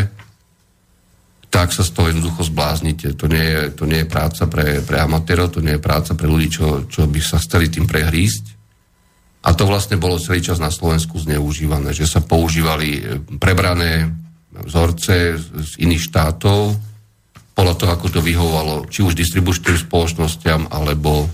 tak 1.46 1.72
sa 1.72 1.86
z 1.86 1.90
toho 1.94 2.12
jednoducho 2.12 2.42
zbláznite. 2.52 3.16
To 3.16 3.30
nie 3.30 3.40
je, 3.40 3.60
to 3.72 3.88
nie 3.88 4.04
je 4.04 4.10
práca 4.10 4.44
pre, 4.50 4.84
pre 4.84 5.00
amatérov, 5.00 5.56
to 5.56 5.64
nie 5.64 5.78
je 5.78 5.82
práca 5.82 6.12
pre 6.12 6.28
ľudí, 6.28 6.52
čo, 6.52 6.84
čo 6.90 7.08
by 7.08 7.20
sa 7.22 7.40
chceli 7.40 7.72
tým 7.72 7.88
prehrísť. 7.88 8.55
A 9.46 9.54
to 9.54 9.62
vlastne 9.62 9.94
bolo 9.94 10.18
celý 10.18 10.42
čas 10.42 10.58
na 10.58 10.74
Slovensku 10.74 11.22
zneužívané, 11.22 11.94
že 11.94 12.10
sa 12.10 12.18
používali 12.18 12.98
e, 12.98 13.22
prebrané 13.38 14.10
vzorce 14.50 15.38
z 15.38 15.70
iných 15.86 16.02
štátov 16.10 16.74
podľa 17.54 17.74
toho, 17.78 17.90
ako 17.94 18.06
to 18.10 18.20
vyhovovalo 18.20 18.90
či 18.90 19.06
už 19.06 19.14
distribučným 19.14 19.78
spoločnosťam, 19.86 20.68
alebo 20.74 21.30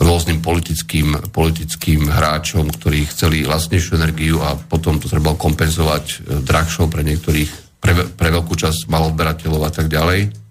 rôznym 0.00 0.40
politickým, 0.40 1.28
politickým 1.28 2.08
hráčom, 2.08 2.72
ktorí 2.72 3.04
chceli 3.12 3.44
vlastnejšiu 3.44 4.00
energiu 4.00 4.40
a 4.40 4.56
potom 4.56 4.96
to 4.96 5.12
treba 5.12 5.36
kompenzovať 5.36 6.04
e, 6.08 6.16
drahšou 6.40 6.88
pre 6.88 7.04
niektorých, 7.04 7.84
pre, 7.84 8.08
pre 8.16 8.28
veľkú 8.32 8.56
časť 8.56 8.88
malodberateľov 8.88 9.68
a 9.68 9.70
tak 9.70 9.92
ďalej. 9.92 10.49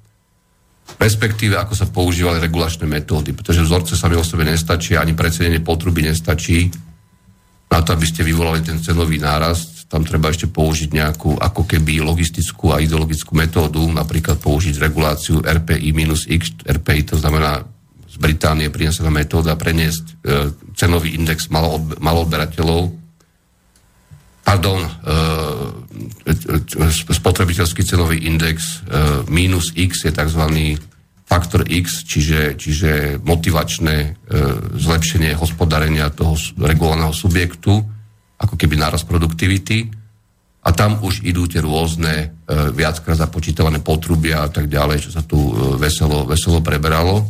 Respektíve, 0.97 1.59
ako 1.59 1.73
sa 1.77 1.85
používali 1.85 2.41
regulačné 2.41 2.89
metódy, 2.89 3.35
pretože 3.37 3.61
vzorce 3.61 3.93
sami 3.93 4.17
o 4.17 4.25
sebe 4.25 4.47
nestačí, 4.47 4.97
ani 4.97 5.13
predsedenie 5.13 5.61
potruby 5.61 6.01
nestačí 6.01 6.71
na 7.69 7.79
to, 7.85 7.93
aby 7.93 8.05
ste 8.09 8.25
vyvolali 8.25 8.65
ten 8.65 8.81
cenový 8.81 9.21
nárast. 9.21 9.85
Tam 9.85 10.01
treba 10.01 10.33
ešte 10.33 10.49
použiť 10.49 10.89
nejakú 10.89 11.37
ako 11.37 11.65
keby 11.65 12.01
logistickú 12.01 12.73
a 12.73 12.81
ideologickú 12.81 13.33
metódu, 13.37 13.85
napríklad 13.89 14.41
použiť 14.41 14.75
reguláciu 14.81 15.41
RPI-X. 15.45 16.65
RPI 16.65 17.01
to 17.13 17.15
znamená 17.17 17.61
Británie 18.19 18.67
prinesená 18.67 19.07
metóda 19.07 19.55
preniesť 19.55 20.03
e, 20.03 20.13
cenový 20.75 21.15
index 21.15 21.47
maloodberateľov, 22.03 22.91
pardon, 24.43 24.83
e, 24.83 24.89
spotrebiteľský 27.15 27.81
cenový 27.81 28.29
index 28.29 28.85
e, 28.85 29.25
minus 29.25 29.73
X 29.73 30.05
je 30.05 30.11
tzv. 30.13 30.43
faktor 31.25 31.65
X, 31.65 32.05
čiže, 32.05 32.53
čiže 32.55 33.17
motivačné 33.25 33.95
e, 33.97 34.09
zlepšenie 34.77 35.33
hospodárenia 35.33 36.13
toho 36.13 36.37
regulovaného 36.61 37.13
subjektu, 37.13 37.81
ako 38.37 38.53
keby 38.53 38.77
náraz 38.77 39.01
produktivity. 39.01 39.89
A 40.59 40.69
tam 40.75 41.01
už 41.01 41.25
idú 41.25 41.49
tie 41.49 41.63
rôzne 41.63 42.13
e, 42.13 42.27
viackrát 42.75 43.17
započítavané 43.17 43.81
potrubia 43.81 44.45
a 44.45 44.49
tak 44.53 44.69
ďalej, 44.69 45.09
čo 45.09 45.11
sa 45.15 45.25
tu 45.25 45.37
veselo, 45.79 46.29
veselo 46.29 46.61
preberalo. 46.61 47.25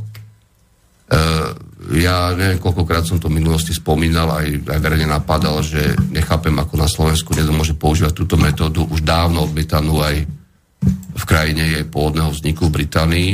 Ja 1.80 2.36
neviem, 2.36 2.60
koľkokrát 2.60 3.08
som 3.08 3.24
to 3.24 3.32
v 3.32 3.40
minulosti 3.40 3.72
spomínal, 3.72 4.28
aj, 4.36 4.68
aj 4.68 4.80
verejne 4.84 5.08
napadal, 5.08 5.64
že 5.64 5.96
nechápem, 6.12 6.52
ako 6.60 6.76
na 6.76 6.92
Slovensku 6.92 7.32
niekto 7.32 7.56
môže 7.56 7.72
používať 7.72 8.12
túto 8.12 8.36
metódu, 8.36 8.84
už 8.84 9.00
dávno 9.00 9.48
odmietanú 9.48 10.04
aj 10.04 10.28
v 11.16 11.24
krajine 11.24 11.80
jej 11.80 11.86
pôvodného 11.88 12.36
vzniku 12.36 12.68
v 12.68 12.84
Británii. 12.84 13.32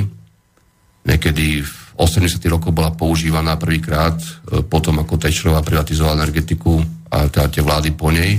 Niekedy 1.09 1.65
v 1.65 1.73
80. 1.97 2.37
rokoch 2.53 2.69
bola 2.69 2.93
používaná 2.93 3.57
prvýkrát, 3.57 4.17
eh, 4.21 4.61
potom 4.61 5.01
ako 5.01 5.17
Tečerová 5.17 5.65
privatizovala 5.65 6.21
energetiku 6.21 6.85
a 7.09 7.25
teda 7.25 7.49
tie 7.49 7.65
vlády 7.65 7.97
po 7.97 8.13
nej. 8.13 8.37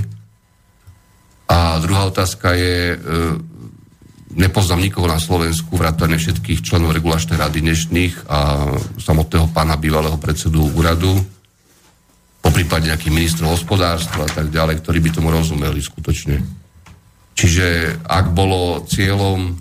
A 1.47 1.79
druhá 1.83 2.07
otázka 2.07 2.55
je, 2.55 2.95
eh, 2.95 2.99
nepoznám 4.35 4.83
nikoho 4.83 5.07
na 5.07 5.21
Slovensku, 5.21 5.79
vrátane 5.79 6.19
všetkých 6.19 6.65
členov 6.65 6.91
regulačnej 6.91 7.39
rady 7.39 7.63
dnešných 7.63 8.27
a 8.27 8.67
samotného 8.99 9.47
pána 9.55 9.79
bývalého 9.79 10.19
predsedu 10.19 10.67
úradu, 10.75 11.15
po 12.47 12.49
prípade 12.55 12.87
nejakých 12.87 13.11
ministrov 13.11 13.59
hospodárstva 13.59 14.23
a 14.23 14.31
tak 14.31 14.47
ďalej, 14.47 14.79
ktorí 14.79 15.03
by 15.03 15.09
tomu 15.11 15.29
rozumeli 15.35 15.83
skutočne. 15.83 16.39
Čiže 17.35 17.99
ak 18.07 18.31
bolo 18.31 18.87
cieľom 18.87 19.51
e, 19.51 19.53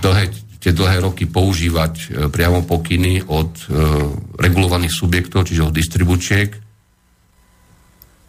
dlhé, 0.00 0.24
tie 0.64 0.72
dlhé 0.72 1.04
roky 1.04 1.28
používať 1.28 1.94
e, 1.94 2.06
priamo 2.32 2.64
pokyny 2.64 3.28
od 3.28 3.52
e, 3.52 3.64
regulovaných 4.40 4.96
subjektov, 4.96 5.44
čiže 5.44 5.70
od 5.70 5.76
distribučiek, 5.76 6.56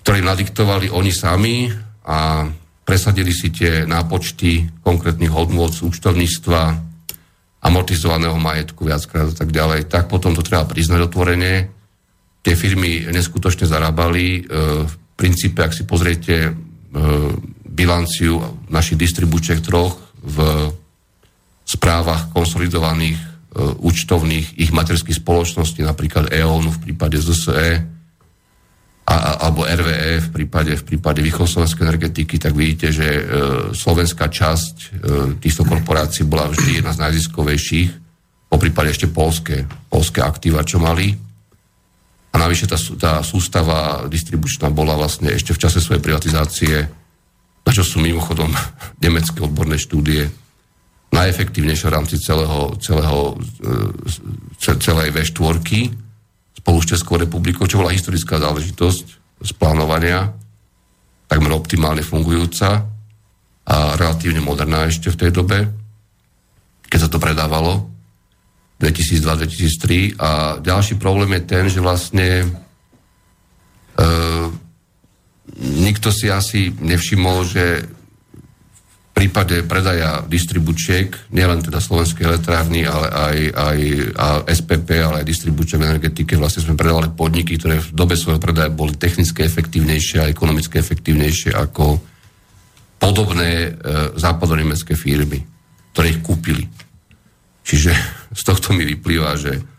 ktorí 0.04 0.20
nadiktovali 0.20 0.92
oni 0.92 1.12
sami 1.16 1.72
a 2.06 2.46
presadili 2.86 3.34
si 3.34 3.50
tie 3.50 3.84
nápočty 3.90 4.70
konkrétnych 4.86 5.34
hodnôt 5.34 5.74
z 5.74 5.82
účtovníctva, 5.90 6.86
amortizovaného 7.66 8.38
majetku 8.38 8.86
viackrát 8.86 9.34
a 9.34 9.36
tak 9.36 9.50
ďalej, 9.50 9.90
tak 9.90 10.06
potom 10.06 10.38
to 10.38 10.46
treba 10.46 10.70
priznať 10.70 11.10
otvorene. 11.10 11.74
Tie 12.46 12.54
firmy 12.54 13.10
neskutočne 13.10 13.66
zarábali. 13.66 14.26
E, 14.38 14.42
v 14.86 14.94
princípe, 15.18 15.66
ak 15.66 15.74
si 15.74 15.90
pozriete 15.90 16.36
e, 16.46 16.52
bilanciu 17.66 18.38
našich 18.70 19.02
distribúčiek 19.02 19.66
troch 19.66 19.98
v 20.22 20.38
správach 21.66 22.30
konsolidovaných 22.38 23.18
e, 23.18 23.26
účtovných 23.82 24.62
ich 24.62 24.70
materských 24.70 25.18
spoločností, 25.18 25.82
napríklad 25.82 26.30
EON 26.30 26.70
v 26.70 26.82
prípade 26.86 27.18
ZSE, 27.18 27.95
a, 29.06 29.46
alebo 29.46 29.70
RVE 29.70 30.18
v 30.18 30.30
prípade, 30.34 30.74
v 30.82 30.84
prípade 30.84 31.22
východoslovenskej 31.22 31.86
energetiky, 31.86 32.42
tak 32.42 32.58
vidíte, 32.58 32.90
že 32.90 33.06
e, 33.06 33.22
slovenská 33.70 34.34
časť 34.34 34.76
e, 34.82 34.88
týchto 35.38 35.62
korporácií 35.62 36.26
bola 36.26 36.50
vždy 36.50 36.82
jedna 36.82 36.90
z 36.90 37.06
najziskovejších, 37.06 37.90
po 38.50 38.58
prípade 38.58 38.90
ešte 38.98 39.06
polské, 39.06 39.70
polské 39.94 40.26
aktíva, 40.26 40.66
čo 40.66 40.82
mali. 40.82 41.14
A 42.34 42.36
navyše 42.42 42.66
tá, 42.66 42.82
tá 42.98 43.22
sústava 43.22 44.10
distribučná 44.10 44.74
bola 44.74 44.98
vlastne 44.98 45.38
ešte 45.38 45.54
v 45.54 45.62
čase 45.62 45.78
svojej 45.78 46.02
privatizácie, 46.02 46.74
na 47.62 47.72
čo 47.72 47.86
sú 47.86 48.02
mimochodom 48.02 48.50
nemecké 49.06 49.38
odborné 49.38 49.78
štúdie, 49.78 50.34
najefektívnejšie 51.14 51.88
v 51.88 51.96
rámci 51.96 52.18
celého, 52.18 52.74
celého, 52.82 53.38
e, 53.62 54.74
celej 54.82 55.14
V4, 55.14 56.05
spolu 56.56 56.80
s 56.82 56.90
Českou 56.96 57.20
republikou, 57.20 57.68
čo 57.68 57.84
bola 57.84 57.94
historická 57.94 58.40
záležitosť 58.40 59.06
z 59.44 59.52
plánovania, 59.60 60.32
takmer 61.28 61.52
optimálne 61.52 62.02
fungujúca 62.02 62.88
a 63.66 63.76
relatívne 63.98 64.40
moderná 64.40 64.88
ešte 64.88 65.12
v 65.12 65.20
tej 65.20 65.32
dobe, 65.34 65.68
keď 66.86 67.00
sa 67.06 67.10
to 67.12 67.20
predávalo 67.20 67.90
2002-2003 68.80 70.20
a 70.20 70.60
ďalší 70.60 71.00
problém 71.00 71.40
je 71.40 71.42
ten, 71.48 71.64
že 71.72 71.80
vlastne 71.80 72.28
e, 72.44 72.48
nikto 75.60 76.12
si 76.12 76.28
asi 76.28 76.76
nevšimol, 76.76 77.48
že 77.48 77.88
prípade 79.16 79.64
predaja 79.64 80.20
distribučiek, 80.28 81.08
nielen 81.32 81.64
teda 81.64 81.80
slovenskej 81.80 82.28
elektrárny, 82.28 82.84
ale 82.84 83.08
aj, 83.08 83.38
aj 83.56 83.78
a 84.12 84.28
SPP, 84.44 85.00
ale 85.00 85.24
aj 85.24 85.30
distribučie 85.32 85.80
v 85.80 85.88
energetike, 85.88 86.36
vlastne 86.36 86.68
sme 86.68 86.76
predali 86.76 87.08
podniky, 87.16 87.56
ktoré 87.56 87.80
v 87.80 87.96
dobe 87.96 88.20
svojho 88.20 88.44
predaja 88.44 88.68
boli 88.68 89.00
technicky 89.00 89.48
efektívnejšie 89.48 90.20
a 90.20 90.28
ekonomicky 90.28 90.84
efektívnejšie 90.84 91.56
ako 91.56 91.96
podobné 93.00 93.72
e, 93.72 94.20
západonemecké 94.20 95.00
firmy, 95.00 95.40
ktoré 95.96 96.12
ich 96.12 96.20
kúpili. 96.20 96.68
Čiže 97.64 97.96
z 98.40 98.42
tohto 98.44 98.76
mi 98.76 98.84
vyplýva, 98.84 99.40
že 99.40 99.75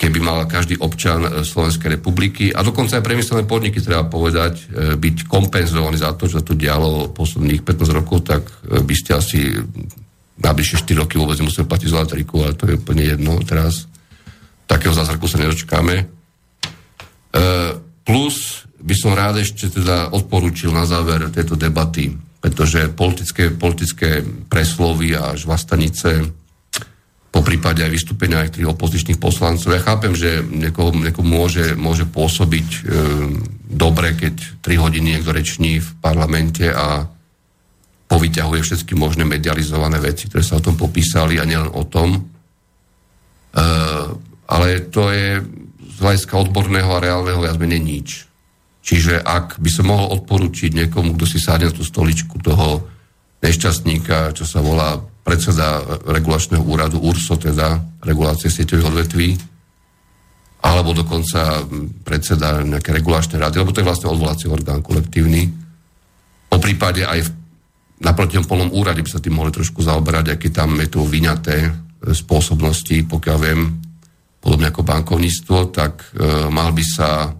keby 0.00 0.18
mal 0.24 0.48
každý 0.48 0.80
občan 0.80 1.20
e, 1.28 1.44
Slovenskej 1.44 2.00
republiky 2.00 2.48
a 2.48 2.64
dokonca 2.64 2.96
aj 2.96 3.04
priemyselné 3.04 3.44
podniky, 3.44 3.84
treba 3.84 4.08
povedať, 4.08 4.54
e, 4.72 4.96
byť 4.96 5.28
kompenzovaní 5.28 6.00
za 6.00 6.16
to, 6.16 6.24
čo 6.24 6.40
sa 6.40 6.44
tu 6.44 6.56
dialo 6.56 7.12
posledných 7.12 7.60
15 7.60 7.98
rokov, 8.00 8.24
tak 8.24 8.48
e, 8.64 8.80
by 8.80 8.94
ste 8.96 9.12
asi 9.12 9.52
najbližšie 10.40 10.88
4 10.88 11.04
roky 11.04 11.20
vôbec 11.20 11.36
nemuseli 11.36 11.68
platiť 11.68 11.88
za 11.92 12.00
elektriku, 12.00 12.40
ale 12.40 12.56
to 12.56 12.64
je 12.64 12.80
úplne 12.80 13.04
jedno 13.04 13.36
teraz. 13.44 13.84
Takého 14.64 14.96
zázraku 14.96 15.28
sa 15.28 15.36
nedočkáme. 15.36 16.08
Plus 18.06 18.64
by 18.80 18.94
som 18.96 19.12
rád 19.12 19.44
ešte 19.44 19.68
teda 19.68 20.14
odporúčil 20.16 20.72
na 20.72 20.88
záver 20.88 21.28
tejto 21.28 21.60
debaty, 21.60 22.16
pretože 22.40 22.88
politické, 22.88 23.52
politické 23.52 24.24
preslovy 24.48 25.12
a 25.12 25.36
žvastanice 25.36 26.39
po 27.30 27.46
prípade 27.46 27.86
aj 27.86 27.94
vystúpenia 27.94 28.42
niektorých 28.42 28.74
opozičných 28.74 29.22
poslancov. 29.22 29.70
Ja 29.70 29.82
chápem, 29.82 30.18
že 30.18 30.42
niekoho, 30.42 30.90
niekomu 30.90 31.46
môže, 31.46 31.78
môže 31.78 32.02
pôsobiť 32.10 32.68
e, 32.74 32.80
dobre, 33.70 34.18
keď 34.18 34.58
3 34.66 34.82
hodiny 34.82 35.14
niekto 35.14 35.30
reční 35.30 35.78
v 35.78 35.88
parlamente 36.02 36.66
a 36.66 37.06
povyťahuje 38.10 38.60
všetky 38.66 38.98
možné 38.98 39.22
medializované 39.22 40.02
veci, 40.02 40.26
ktoré 40.26 40.42
sa 40.42 40.58
o 40.58 40.64
tom 40.64 40.74
popísali 40.74 41.38
a 41.38 41.46
nielen 41.46 41.70
o 41.70 41.86
tom. 41.86 42.18
E, 42.18 42.20
ale 44.50 44.66
to 44.90 45.14
je 45.14 45.38
z 45.86 45.96
hľadiska 46.02 46.34
odborného 46.34 46.90
a 46.90 46.98
reálneho 46.98 47.38
viac 47.38 47.54
menej 47.62 47.78
nič. 47.78 48.08
Čiže 48.82 49.22
ak 49.22 49.62
by 49.62 49.70
som 49.70 49.86
mohol 49.86 50.18
odporúčiť 50.18 50.74
niekomu, 50.74 51.14
kto 51.14 51.30
si 51.30 51.38
sádne 51.38 51.70
na 51.70 51.76
tú 51.78 51.86
stoličku 51.86 52.42
toho 52.42 52.90
nešťastníka, 53.38 54.34
čo 54.34 54.42
sa 54.42 54.58
volá 54.58 54.98
predseda 55.30 55.86
regulačného 56.10 56.66
úradu 56.66 56.98
URSO, 56.98 57.38
teda 57.38 57.78
regulácie 58.02 58.50
sieťových 58.50 58.88
odvetví, 58.90 59.28
alebo 60.66 60.90
dokonca 60.90 61.62
predseda 62.02 62.66
nejaké 62.66 62.90
regulačnej 62.90 63.38
rady, 63.38 63.62
lebo 63.62 63.70
to 63.70 63.78
je 63.78 63.86
vlastne 63.86 64.10
odvolací 64.10 64.50
orgán 64.50 64.82
kolektívny. 64.82 65.46
Po 66.50 66.58
prípade 66.58 67.06
aj 67.06 67.22
v, 67.22 67.30
na 68.02 68.10
polnom 68.42 68.74
úrade 68.74 69.06
by 69.06 69.06
sa 69.06 69.22
tým 69.22 69.38
mohli 69.38 69.54
trošku 69.54 69.78
zaoberať, 69.86 70.34
aké 70.34 70.50
tam 70.50 70.74
je 70.82 70.90
to 70.90 71.06
vyňaté 71.06 71.58
e, 71.62 71.70
spôsobnosti, 72.10 73.06
pokiaľ 73.06 73.38
viem, 73.38 73.78
podobne 74.42 74.74
ako 74.74 74.82
bankovníctvo, 74.82 75.70
tak 75.70 76.10
e, 76.10 76.26
mal 76.50 76.74
by 76.74 76.84
sa 76.84 77.30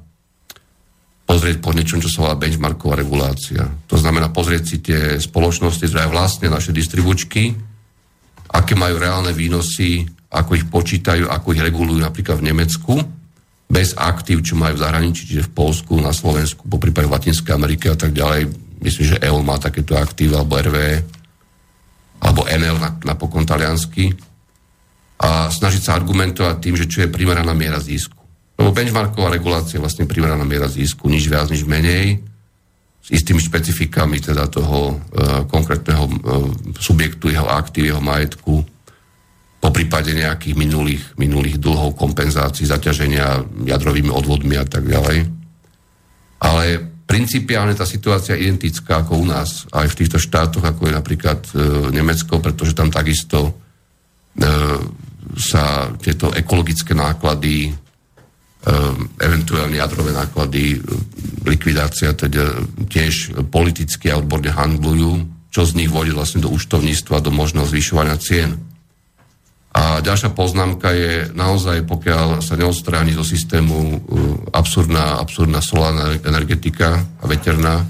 pozrieť 1.27 1.59
po 1.59 1.75
niečom, 1.75 1.99
čo 1.99 2.11
sa 2.11 2.23
volá 2.27 2.35
benchmarková 2.39 3.03
regulácia. 3.03 3.67
To 3.91 3.99
znamená 3.99 4.31
pozrieť 4.31 4.63
si 4.63 4.77
tie 4.79 5.19
spoločnosti, 5.19 5.91
ktoré 5.91 6.07
vlastne 6.07 6.47
naše 6.51 6.71
distribučky, 6.71 7.70
aké 8.51 8.75
majú 8.75 8.99
reálne 8.99 9.31
výnosy, 9.31 10.07
ako 10.31 10.51
ich 10.59 10.67
počítajú, 10.67 11.27
ako 11.31 11.55
ich 11.55 11.63
regulujú 11.63 12.03
napríklad 12.03 12.43
v 12.43 12.47
Nemecku, 12.51 12.95
bez 13.71 13.95
aktív, 13.95 14.43
čo 14.43 14.59
majú 14.59 14.75
v 14.75 14.83
zahraničí, 14.83 15.31
čiže 15.31 15.47
v 15.47 15.55
Polsku, 15.55 15.95
na 16.03 16.11
Slovensku, 16.11 16.67
po 16.67 16.83
prípade 16.83 17.07
v 17.07 17.15
Latinskej 17.15 17.55
Amerike 17.55 17.87
a 17.87 17.95
tak 17.95 18.11
ďalej. 18.11 18.51
Myslím, 18.83 19.15
že 19.15 19.23
EOL 19.23 19.47
má 19.47 19.63
takéto 19.63 19.95
aktíva, 19.95 20.43
alebo 20.43 20.59
RV, 20.59 20.77
alebo 22.21 22.41
NL 22.51 23.07
napokon 23.07 23.47
taliansky. 23.47 24.11
A 25.21 25.53
snažiť 25.53 25.87
sa 25.87 25.95
argumentovať 25.95 26.57
tým, 26.59 26.75
že 26.75 26.91
čo 26.91 27.07
je 27.07 27.13
primeraná 27.13 27.55
miera 27.55 27.79
zisku. 27.79 28.19
Lebo 28.59 28.75
benchmarková 28.75 29.31
regulácia 29.31 29.79
je 29.79 29.85
vlastne 29.85 30.11
primeraná 30.11 30.43
miera 30.43 30.67
zisku, 30.67 31.07
nič 31.07 31.31
viac, 31.31 31.47
nič 31.49 31.63
menej, 31.63 32.19
s 33.01 33.09
istými 33.09 33.41
špecifikami 33.41 34.21
teda 34.21 34.47
toho 34.47 34.95
e, 34.95 34.95
konkrétneho 35.49 36.05
e, 36.07 36.13
subjektu, 36.77 37.33
jeho 37.33 37.49
aktív, 37.49 37.97
jeho 37.97 38.03
majetku, 38.05 38.65
po 39.61 39.69
prípade 39.69 40.17
nejakých 40.17 40.57
minulých, 40.57 41.05
minulých 41.21 41.61
dlhov, 41.61 41.93
kompenzácií, 41.93 42.65
zaťaženia 42.65 43.45
jadrovými 43.69 44.09
odvodmi 44.09 44.57
a 44.57 44.65
tak 44.65 44.89
ďalej. 44.89 45.29
Ale 46.41 46.65
principiálne 47.05 47.77
tá 47.77 47.85
situácia 47.85 48.33
je 48.33 48.49
identická 48.49 49.05
ako 49.05 49.21
u 49.21 49.27
nás, 49.29 49.69
aj 49.69 49.93
v 49.93 49.99
týchto 50.01 50.17
štátoch, 50.17 50.65
ako 50.65 50.89
je 50.89 50.97
napríklad 50.97 51.41
e, 51.45 51.53
Nemecko, 51.93 52.41
pretože 52.41 52.73
tam 52.73 52.89
takisto 52.89 53.39
e, 53.45 53.53
sa 55.37 55.93
tieto 56.01 56.33
ekologické 56.33 56.97
náklady 56.97 57.77
eventuálne 59.17 59.81
jadrové 59.81 60.13
náklady, 60.13 60.77
ehm, 60.77 60.83
likvidácia 61.49 62.13
teda 62.13 62.61
tiež 62.93 63.41
politicky 63.49 64.13
a 64.13 64.21
odborne 64.21 64.53
handlujú, 64.53 65.25
čo 65.49 65.65
z 65.65 65.81
nich 65.81 65.91
vodí 65.91 66.13
vlastne 66.13 66.45
do 66.45 66.53
účtovníctva, 66.53 67.25
do 67.25 67.33
možného 67.33 67.65
zvyšovania 67.67 68.21
cien. 68.21 68.61
A 69.71 70.03
ďalšia 70.03 70.35
poznámka 70.35 70.91
je 70.93 71.31
naozaj, 71.31 71.87
pokiaľ 71.87 72.43
sa 72.43 72.59
neodstráni 72.59 73.17
zo 73.17 73.25
systému 73.25 73.77
ehm, 73.81 73.99
absurdná, 74.53 75.17
absurdná 75.23 75.65
solárna 75.65 76.21
energetika 76.21 77.01
a 77.01 77.25
veterná, 77.25 77.89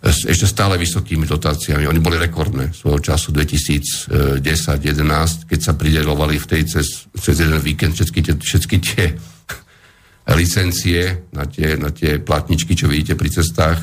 ešte 0.00 0.48
stále 0.48 0.80
vysokými 0.80 1.28
dotáciami. 1.28 1.84
Oni 1.84 2.00
boli 2.00 2.16
rekordné 2.16 2.72
svojho 2.72 3.04
času 3.04 3.36
2010-2011, 3.36 5.44
keď 5.44 5.60
sa 5.60 5.76
pridelovali 5.76 6.40
v 6.40 6.46
tej 6.48 6.62
cez, 6.64 7.04
cez 7.12 7.36
jeden 7.36 7.60
víkend 7.60 7.92
všetky 7.92 8.20
tie, 8.24 8.32
všetky 8.32 8.76
tie 8.80 9.12
licencie 10.40 11.28
na 11.36 11.44
tie, 11.44 11.76
na 11.76 11.92
tie 11.92 12.16
platničky, 12.16 12.72
čo 12.72 12.88
vidíte 12.88 13.12
pri 13.12 13.28
cestách, 13.28 13.76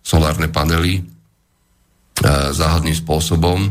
solárne 0.00 0.48
panely 0.48 1.00
e, 1.00 1.02
záhadným 2.56 2.96
spôsobom, 2.96 3.68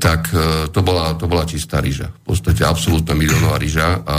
tak 0.00 0.32
e, 0.32 0.72
to 0.72 0.80
bola, 0.80 1.20
to 1.20 1.28
bola 1.28 1.44
čistá 1.44 1.84
ryža. 1.84 2.08
V 2.24 2.32
podstate 2.32 2.64
absolútna 2.64 3.12
miliónová 3.12 3.60
ryža 3.60 3.88
a 4.08 4.16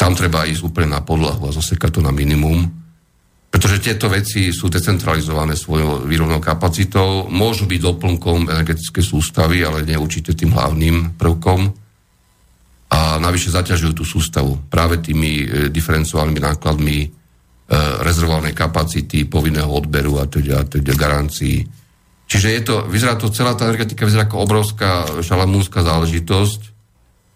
tam 0.00 0.16
treba 0.16 0.48
ísť 0.48 0.64
úplne 0.64 0.96
na 0.96 1.04
podlahu 1.04 1.48
a 1.48 1.52
zasekať 1.52 1.98
to 1.98 2.00
na 2.00 2.14
minimum, 2.14 2.87
pretože 3.48 3.80
tieto 3.80 4.12
veci 4.12 4.52
sú 4.52 4.68
decentralizované 4.68 5.56
svojou 5.56 6.04
výrobnou 6.04 6.36
kapacitou, 6.36 7.32
môžu 7.32 7.64
byť 7.64 7.80
doplnkom 7.80 8.52
energetickej 8.52 9.04
sústavy, 9.04 9.64
ale 9.64 9.88
nie 9.88 9.96
určite 9.96 10.36
tým 10.36 10.52
hlavným 10.52 11.16
prvkom 11.16 11.72
a 12.88 13.16
navyše 13.20 13.52
zaťažujú 13.52 13.92
tú 13.96 14.04
sústavu 14.04 14.68
práve 14.68 15.00
tými 15.00 15.32
e, 15.44 15.46
diferencovanými 15.72 16.40
nákladmi 16.40 16.98
e, 17.04 17.08
rezervovanej 18.04 18.52
kapacity, 18.56 19.28
povinného 19.28 19.68
odberu 19.68 20.20
a 20.20 20.28
teda, 20.28 20.64
teda 20.68 20.92
garancií. 20.96 21.64
Čiže 22.28 22.48
je 22.52 22.62
to, 22.64 22.74
vyzerá 22.84 23.16
to, 23.16 23.32
celá 23.32 23.56
tá 23.56 23.68
energetika 23.68 24.04
vyzerá 24.04 24.28
ako 24.28 24.44
obrovská 24.44 25.08
šalamúnska 25.24 25.80
záležitosť, 25.80 26.77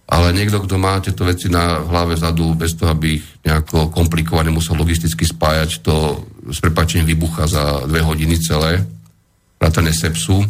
ale 0.09 0.35
niekto, 0.35 0.61
kto 0.61 0.77
má 0.77 0.99
tieto 0.99 1.25
veci 1.25 1.47
na 1.49 1.81
hlave 1.81 2.19
zadu, 2.19 2.53
bez 2.59 2.75
toho, 2.75 2.93
aby 2.93 3.23
ich 3.23 3.27
nejako 3.47 3.89
komplikovane 3.89 4.51
musel 4.51 4.77
logisticky 4.77 5.25
spájať, 5.25 5.81
to 5.81 6.27
s 6.51 6.59
prepačením 6.59 7.15
vybucha 7.15 7.47
za 7.47 7.87
dve 7.87 8.03
hodiny 8.03 8.37
celé, 8.43 8.83
vrátane 9.63 9.95
sepsu. 9.95 10.43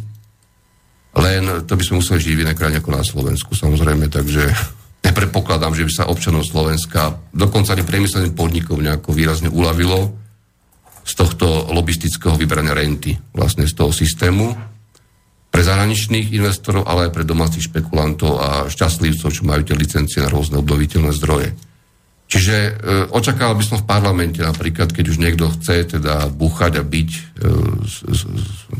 Len 1.13 1.69
to 1.69 1.77
by 1.77 1.83
sme 1.85 2.01
museli 2.01 2.19
žiť 2.25 2.35
v 2.35 2.43
inej 2.49 2.57
krajine 2.57 2.81
ako 2.81 2.91
na 2.91 3.05
Slovensku, 3.05 3.53
samozrejme, 3.53 4.09
takže 4.09 4.49
nepredpokladám, 5.07 5.77
že 5.77 5.85
by 5.85 5.93
sa 5.93 6.09
občanov 6.09 6.49
Slovenska, 6.49 7.21
dokonca 7.31 7.77
ani 7.77 7.85
priemyselným 7.85 8.33
podnikom 8.33 8.81
nejako 8.81 9.13
výrazne 9.13 9.53
uľavilo 9.53 10.17
z 11.03 11.13
tohto 11.19 11.69
lobistického 11.71 12.39
vybrania 12.39 12.73
renty, 12.73 13.15
vlastne 13.35 13.69
z 13.69 13.75
toho 13.75 13.93
systému 13.93 14.72
pre 15.53 15.61
zahraničných 15.61 16.33
investorov, 16.33 16.89
ale 16.89 17.09
aj 17.09 17.13
pre 17.13 17.29
domácich 17.29 17.69
špekulantov 17.69 18.41
a 18.41 18.49
šťastlivcov, 18.73 19.29
čo 19.29 19.43
majú 19.45 19.63
tie 19.69 19.77
licencie 19.77 20.25
na 20.25 20.33
rôzne 20.33 20.57
obnoviteľné 20.65 21.13
zdroje. 21.13 21.53
Čiže 22.25 22.57
e, 22.57 22.71
očakával 23.13 23.61
by 23.61 23.65
som 23.69 23.77
v 23.77 23.85
parlamente 23.85 24.41
napríklad, 24.41 24.89
keď 24.89 25.05
už 25.13 25.21
niekto 25.21 25.53
chce 25.53 26.01
teda 26.01 26.33
búchať 26.33 26.81
a 26.81 26.83
byť 26.83 27.11
e, 27.13 27.21
z, 27.85 27.97
z, 28.09 28.23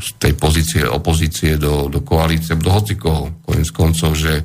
z 0.01 0.07
tej 0.17 0.33
pozície 0.33 0.81
opozície 0.81 1.61
do, 1.61 1.85
do 1.85 2.01
koalície, 2.01 2.57
do 2.57 2.73
hocikoho, 2.73 3.29
konec 3.45 3.69
koncov, 3.69 4.17
že 4.17 4.41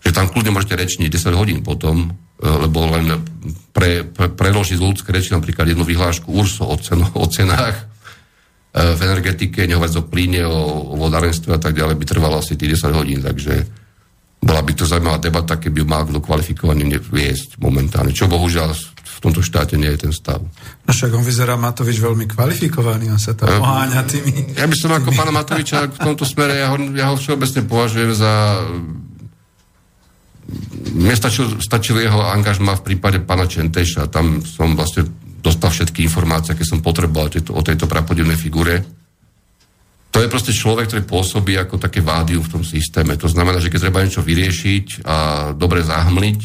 že 0.00 0.16
tam 0.16 0.32
kľudne 0.32 0.56
môžete 0.56 0.74
rečniť 0.80 1.12
10 1.12 1.36
hodín 1.36 1.60
potom, 1.60 2.08
e, 2.40 2.48
lebo 2.48 2.88
len 2.88 3.20
pre, 3.76 4.08
pre, 4.08 4.32
preložiť 4.32 4.80
z 4.80 4.84
ľudské 4.84 5.12
reči 5.12 5.36
napríklad 5.36 5.68
jednu 5.68 5.84
vyhlášku 5.84 6.32
URSO 6.32 6.64
o, 6.64 6.76
cenu, 6.80 7.04
o 7.04 7.26
cenách 7.28 7.89
v 8.70 9.00
energetike, 9.02 9.66
nehovať 9.66 9.90
o 9.98 10.02
plíne, 10.06 10.46
o, 10.46 10.94
o 10.94 10.94
vodárenstve 10.94 11.58
a 11.58 11.60
tak 11.60 11.74
ďalej, 11.74 11.98
by 11.98 12.04
trvalo 12.06 12.38
asi 12.38 12.54
tých 12.54 12.78
10 12.78 12.94
hodín, 12.94 13.18
takže 13.18 13.66
bola 14.40 14.62
by 14.62 14.72
to 14.72 14.88
zaujímavá 14.88 15.18
debata, 15.18 15.58
keby 15.58 15.84
mal 15.84 16.06
kto 16.06 16.22
kvalifikovaný 16.22 16.96
viesť 17.02 17.58
momentálne, 17.60 18.14
čo 18.14 18.30
bohužiaľ 18.30 18.72
v 19.20 19.28
tomto 19.28 19.44
štáte 19.44 19.76
nie 19.76 19.90
je 19.92 20.08
ten 20.08 20.12
stav. 20.16 20.40
No 20.86 20.90
však 20.96 21.12
on 21.12 21.20
vyzerá 21.20 21.58
Matovič 21.58 22.00
veľmi 22.00 22.24
kvalifikovaný, 22.24 23.12
on 23.12 23.20
sa 23.20 23.36
tam 23.36 23.52
poháňa 23.52 24.00
tými... 24.08 24.56
Ja 24.56 24.64
by 24.64 24.76
som 24.78 24.96
ako 24.96 25.12
pána 25.12 25.34
Matoviča 25.34 25.92
v 25.92 26.00
tomto 26.00 26.24
smere, 26.24 26.56
ja 26.56 26.72
ho, 26.72 26.78
ja 26.96 27.12
ho 27.12 27.20
všeobecne 27.20 27.68
považujem 27.68 28.16
za 28.16 28.32
mne 30.96 31.14
stačil, 31.14 31.60
stačil 31.62 32.00
jeho 32.00 32.22
angažma 32.22 32.74
v 32.80 32.82
prípade 32.82 33.22
pána 33.22 33.46
Čenteša. 33.46 34.10
Tam 34.10 34.42
som 34.42 34.74
vlastne 34.74 35.06
dostal 35.40 35.72
všetky 35.72 36.04
informácie, 36.06 36.52
aké 36.54 36.64
som 36.64 36.84
potreboval 36.84 37.32
tieto, 37.32 37.56
o 37.56 37.64
tejto 37.64 37.88
prapodivnej 37.88 38.36
figure. 38.36 38.84
To 40.10 40.18
je 40.20 40.28
proste 40.28 40.54
človek, 40.54 40.90
ktorý 40.90 41.02
pôsobí 41.06 41.56
ako 41.56 41.80
také 41.80 42.04
vádium 42.04 42.44
v 42.44 42.52
tom 42.60 42.64
systéme. 42.66 43.16
To 43.16 43.30
znamená, 43.30 43.58
že 43.58 43.70
keď 43.72 43.88
treba 43.88 44.04
niečo 44.04 44.26
vyriešiť 44.26 45.06
a 45.06 45.16
dobre 45.54 45.86
zahmliť, 45.86 46.40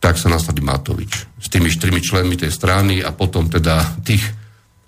tak 0.00 0.20
sa 0.20 0.28
nasadí 0.28 0.60
Matovič. 0.60 1.12
S 1.40 1.48
tými 1.48 1.68
štyrmi 1.72 2.00
členmi 2.00 2.36
tej 2.36 2.52
strany 2.52 3.00
a 3.00 3.12
potom 3.12 3.48
teda 3.48 4.00
tých 4.04 4.24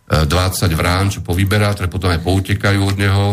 20 0.09 0.29
eh, 0.29 0.77
vrán, 0.77 1.13
čo 1.13 1.21
povyberá, 1.21 1.77
ktoré 1.77 1.89
potom 1.93 2.09
aj 2.13 2.25
poutekajú 2.25 2.81
od 2.81 2.97
neho, 2.97 3.27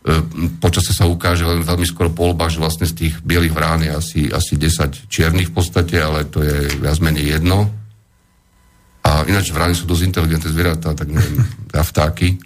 E, 0.00 0.24
počasie 0.64 0.96
sa 0.96 1.04
ukáže 1.04 1.44
len 1.44 1.60
veľmi 1.60 1.84
skoro 1.84 2.08
po 2.08 2.32
voľbách, 2.32 2.56
že 2.56 2.62
vlastne 2.64 2.86
z 2.88 2.96
tých 2.96 3.14
bielých 3.20 3.52
vrán 3.52 3.84
je 3.84 3.92
asi, 3.92 4.20
asi 4.32 4.56
10 4.56 5.12
čiernych 5.12 5.52
v 5.52 5.56
podstate, 5.60 6.00
ale 6.00 6.24
to 6.24 6.40
je 6.40 6.80
viac 6.80 6.96
menej 7.04 7.36
jedno. 7.36 7.68
A 9.10 9.26
ináč 9.26 9.50
vrány 9.50 9.74
sú 9.74 9.90
dosť 9.90 10.06
inteligentné 10.06 10.54
zvieratá, 10.54 10.94
tak 10.94 11.10
neviem, 11.10 11.42
a 11.78 11.82
vtáky. 11.82 12.38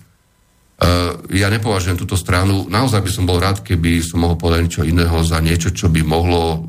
Uh, 0.74 1.20
ja 1.31 1.53
nepovažujem 1.53 2.00
túto 2.00 2.16
stranu, 2.16 2.66
naozaj 2.66 3.05
by 3.05 3.11
som 3.12 3.29
bol 3.29 3.38
rád, 3.38 3.61
keby 3.61 4.00
som 4.00 4.24
mohol 4.24 4.40
povedať 4.40 4.61
niečo 4.64 4.83
iného 4.83 5.18
za 5.22 5.38
niečo, 5.38 5.70
čo 5.70 5.87
by 5.92 6.03
mohlo 6.03 6.66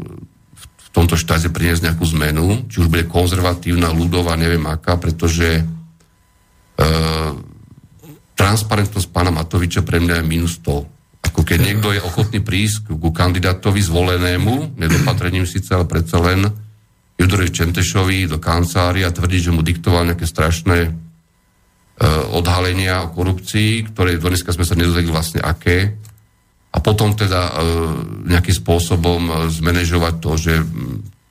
v 0.54 0.88
tomto 0.94 1.18
štáte 1.18 1.50
priniesť 1.50 1.90
nejakú 1.90 2.06
zmenu, 2.14 2.70
či 2.70 2.86
už 2.86 2.92
bude 2.92 3.10
konzervatívna, 3.10 3.96
ľudová, 3.96 4.38
neviem 4.38 4.62
aká, 4.68 5.00
pretože 5.00 5.64
uh, 5.64 7.32
transparentnosť 8.36 9.08
pána 9.10 9.32
Matoviča 9.32 9.82
pre 9.82 10.04
mňa 10.04 10.22
je 10.22 10.26
minus 10.28 10.60
100. 10.62 11.32
Ako 11.32 11.42
keď 11.42 11.60
niekto 11.66 11.90
je 11.90 12.06
ochotný 12.06 12.40
prísť 12.46 12.94
ku 12.94 13.10
kandidátovi 13.10 13.82
zvolenému, 13.82 14.78
nedopatrením 14.78 15.50
síce, 15.50 15.74
ale 15.74 15.90
predsa 15.90 16.22
len 16.22 16.46
Judorovi 17.16 17.52
Čentešovi 17.52 18.28
do 18.28 18.44
kancelária 18.44 19.08
a 19.08 19.16
tvrdí, 19.16 19.40
že 19.40 19.56
mu 19.56 19.64
diktoval 19.64 20.12
nejaké 20.12 20.28
strašné 20.28 20.78
e, 20.88 20.90
odhalenia 22.36 23.08
o 23.08 23.12
korupcii, 23.16 23.96
ktoré 23.96 24.20
dneska 24.20 24.52
sme 24.52 24.68
sa 24.68 24.76
nedozvedeli 24.76 25.12
vlastne 25.12 25.40
aké. 25.40 25.96
A 26.76 26.78
potom 26.84 27.16
teda 27.16 27.42
e, 27.48 27.52
nejakým 28.36 28.56
spôsobom 28.60 29.22
e, 29.26 29.34
zmanéžovať 29.48 30.14
to, 30.20 30.32
že 30.36 30.54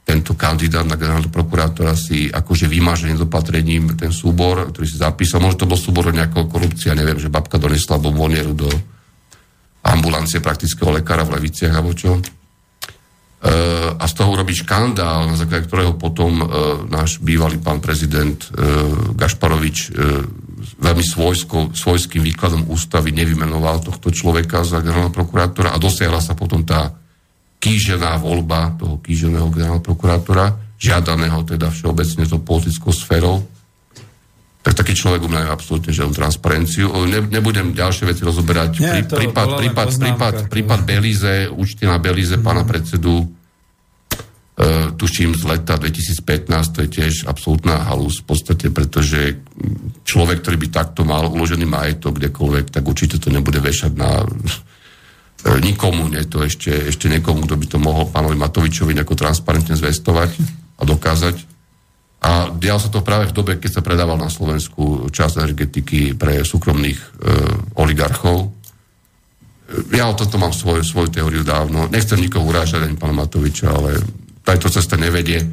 tento 0.04 0.36
kandidát 0.36 0.84
na 0.84 1.00
generálneho 1.00 1.32
prokurátora 1.32 1.96
si 1.96 2.28
akože 2.28 2.68
vymáže 2.68 3.08
nedopatrením 3.08 3.96
ten 3.96 4.12
súbor, 4.12 4.68
ktorý 4.68 4.84
si 4.84 5.00
zapísal. 5.00 5.40
Možno 5.40 5.64
to 5.64 5.70
bol 5.72 5.80
súbor 5.80 6.12
nejakého 6.12 6.44
korupcia, 6.48 6.96
neviem, 6.96 7.16
že 7.16 7.32
babka 7.32 7.56
donesla 7.56 7.96
bombonieru 7.96 8.52
do 8.52 8.68
ambulancie 9.84 10.44
praktického 10.44 10.92
lekára 10.92 11.24
v 11.24 11.40
Leviciach 11.40 11.72
alebo 11.72 11.92
čo. 11.96 12.20
A 13.94 14.04
z 14.08 14.12
toho 14.16 14.40
urobiť 14.40 14.64
škandál, 14.64 15.28
na 15.28 15.36
základe 15.36 15.68
ktorého 15.68 16.00
potom 16.00 16.40
náš 16.88 17.20
bývalý 17.20 17.60
pán 17.60 17.84
prezident 17.84 18.40
Gašparovič 19.12 19.92
veľmi 20.80 21.04
svojsko, 21.04 21.76
svojským 21.76 22.24
výkladom 22.24 22.72
ústavy 22.72 23.12
nevymenoval 23.12 23.84
tohto 23.84 24.08
človeka 24.08 24.64
za 24.64 24.80
generálneho 24.80 25.12
prokurátora 25.12 25.76
a 25.76 25.78
dosiahla 25.78 26.24
sa 26.24 26.32
potom 26.32 26.64
tá 26.64 26.88
kýžená 27.60 28.16
voľba 28.16 28.80
toho 28.80 29.00
kýženého 29.04 29.52
generálneho 29.52 29.84
prokurátora, 29.84 30.76
žiadaného 30.80 31.44
teda 31.44 31.68
všeobecne 31.68 32.24
to 32.24 32.40
politickou 32.40 32.92
sférou, 32.92 33.44
tak 34.64 34.72
taký 34.80 34.96
človek 34.96 35.20
u 35.20 35.28
mňa 35.28 35.44
je 35.44 35.52
absolútne 35.52 35.92
žiadnu 35.92 36.16
transparenciu. 36.16 36.88
Ne, 37.04 37.20
nebudem 37.28 37.76
ďalšie 37.76 38.08
veci 38.08 38.24
rozoberať. 38.24 38.80
Nie, 38.80 39.04
Prí, 39.04 39.28
prípad, 39.28 39.60
prípad, 39.60 39.88
prípad, 40.00 40.34
prípad 40.48 40.80
Belize, 40.88 41.52
účty 41.52 41.84
na 41.84 42.00
Belize 42.00 42.40
mm. 42.40 42.42
pána 42.42 42.64
predsedu, 42.64 43.28
uh, 43.28 43.28
tuším 44.96 45.36
z 45.36 45.44
leta 45.44 45.76
2015, 45.76 46.48
to 46.72 46.78
je 46.80 46.88
tiež 46.88 47.28
absolútna 47.28 47.84
halus 47.84 48.24
v 48.24 48.32
podstate, 48.32 48.72
pretože 48.72 49.36
človek, 50.08 50.40
ktorý 50.40 50.56
by 50.56 50.68
takto 50.72 51.04
mal 51.04 51.28
uložený 51.28 51.68
majetok 51.68 52.16
kdekoľvek, 52.16 52.72
tak 52.72 52.88
určite 52.88 53.20
to 53.20 53.28
nebude 53.28 53.60
vešať 53.60 53.92
na 53.92 54.24
uh, 54.24 55.58
nikomu, 55.60 56.08
nie 56.08 56.24
to 56.24 56.40
ešte, 56.40 56.88
ešte 56.88 57.12
niekomu, 57.12 57.44
kto 57.44 57.60
by 57.60 57.66
to 57.68 57.76
mohol 57.76 58.08
pánovi 58.08 58.40
Matovičovi 58.40 58.96
nejako 58.96 59.12
transparentne 59.12 59.76
zvestovať 59.76 60.40
a 60.80 60.88
dokázať. 60.88 61.53
A 62.24 62.48
dial 62.56 62.80
sa 62.80 62.88
to 62.88 63.04
práve 63.04 63.28
v 63.28 63.36
dobe, 63.36 63.52
keď 63.60 63.80
sa 63.80 63.82
predával 63.84 64.16
na 64.16 64.32
Slovensku 64.32 65.12
časť 65.12 65.44
energetiky 65.44 66.16
pre 66.16 66.40
súkromných 66.40 66.96
e, 66.96 67.08
oligarchov. 67.76 68.48
Ja 69.92 70.08
o 70.08 70.16
tomto 70.16 70.40
mám 70.40 70.56
svoj, 70.56 70.80
svoju 70.80 71.12
teóriu 71.12 71.44
dávno. 71.44 71.84
Nechcem 71.92 72.16
nikoho 72.16 72.48
urážať, 72.48 72.88
ani 72.88 72.96
pána 72.96 73.24
Matoviča, 73.24 73.68
ale 73.68 74.00
tajto 74.40 74.72
cesta 74.72 74.96
nevedie. 74.96 75.44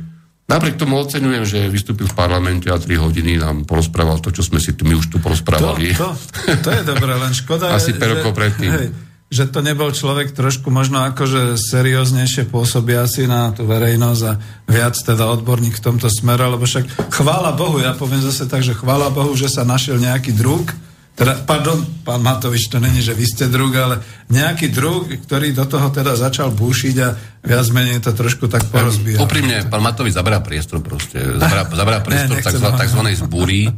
Napriek 0.47 0.79
tomu 0.79 0.99
oceňujem, 0.99 1.43
že 1.47 1.59
vystúpil 1.71 2.07
v 2.07 2.15
parlamente 2.15 2.67
a 2.67 2.79
3 2.79 2.87
hodiny 2.99 3.39
nám 3.39 3.63
porozprával 3.63 4.19
to, 4.19 4.35
čo 4.35 4.43
sme 4.43 4.59
si 4.59 4.75
tu, 4.75 4.83
my 4.87 4.95
už 4.99 5.11
tu 5.11 5.19
porozprávali. 5.19 5.95
To, 5.95 6.11
to, 6.11 6.55
to 6.59 6.69
je 6.71 6.83
dobré, 6.87 7.15
len 7.15 7.31
škoda 7.35 7.71
Asi 7.75 7.95
5 7.95 8.15
rokov 8.19 8.31
predtým. 8.31 8.71
Hej, 8.71 8.87
že 9.31 9.47
to 9.47 9.63
nebol 9.63 9.87
človek 9.95 10.35
trošku 10.35 10.67
možno 10.67 11.07
akože 11.07 11.55
serióznejšie 11.55 12.51
pôsobiaci 12.51 13.31
na 13.31 13.55
tú 13.55 13.63
verejnosť 13.63 14.21
a 14.27 14.33
viac 14.67 14.99
teda 14.99 15.23
odborník 15.31 15.79
v 15.79 15.85
tomto 15.87 16.11
smere, 16.11 16.51
lebo 16.51 16.67
však 16.67 17.07
chvála 17.15 17.55
Bohu, 17.55 17.79
ja 17.79 17.95
poviem 17.95 18.19
zase 18.19 18.43
tak, 18.51 18.59
že 18.59 18.75
chvála 18.75 19.07
Bohu, 19.07 19.31
že 19.31 19.47
sa 19.47 19.63
našiel 19.63 20.03
nejaký 20.03 20.35
druh, 20.35 20.67
teda, 21.11 21.43
pardon, 21.47 21.79
pán 22.07 22.23
Matovič, 22.23 22.71
to 22.71 22.79
není, 22.79 23.03
že 23.03 23.11
vy 23.15 23.27
ste 23.27 23.45
druh, 23.51 23.71
ale 23.75 23.99
nejaký 24.31 24.71
druh, 24.71 25.07
ktorý 25.07 25.55
do 25.55 25.67
toho 25.67 25.91
teda 25.91 26.15
začal 26.15 26.51
búšiť 26.55 26.95
a 27.03 27.07
viac 27.45 27.67
menej 27.71 28.03
to 28.03 28.15
trošku 28.15 28.51
tak 28.51 28.67
porozbíjal. 28.67 29.23
Úprimne, 29.23 29.63
pán 29.67 29.83
Matovič 29.83 30.15
zabrá 30.15 30.43
priestor 30.43 30.83
proste, 30.83 31.19
zabrá, 31.19 31.67
zabrá 31.67 31.97
priestor 32.03 32.35
ne, 32.35 32.79
takzvanej 32.79 33.15
zbúry, 33.21 33.69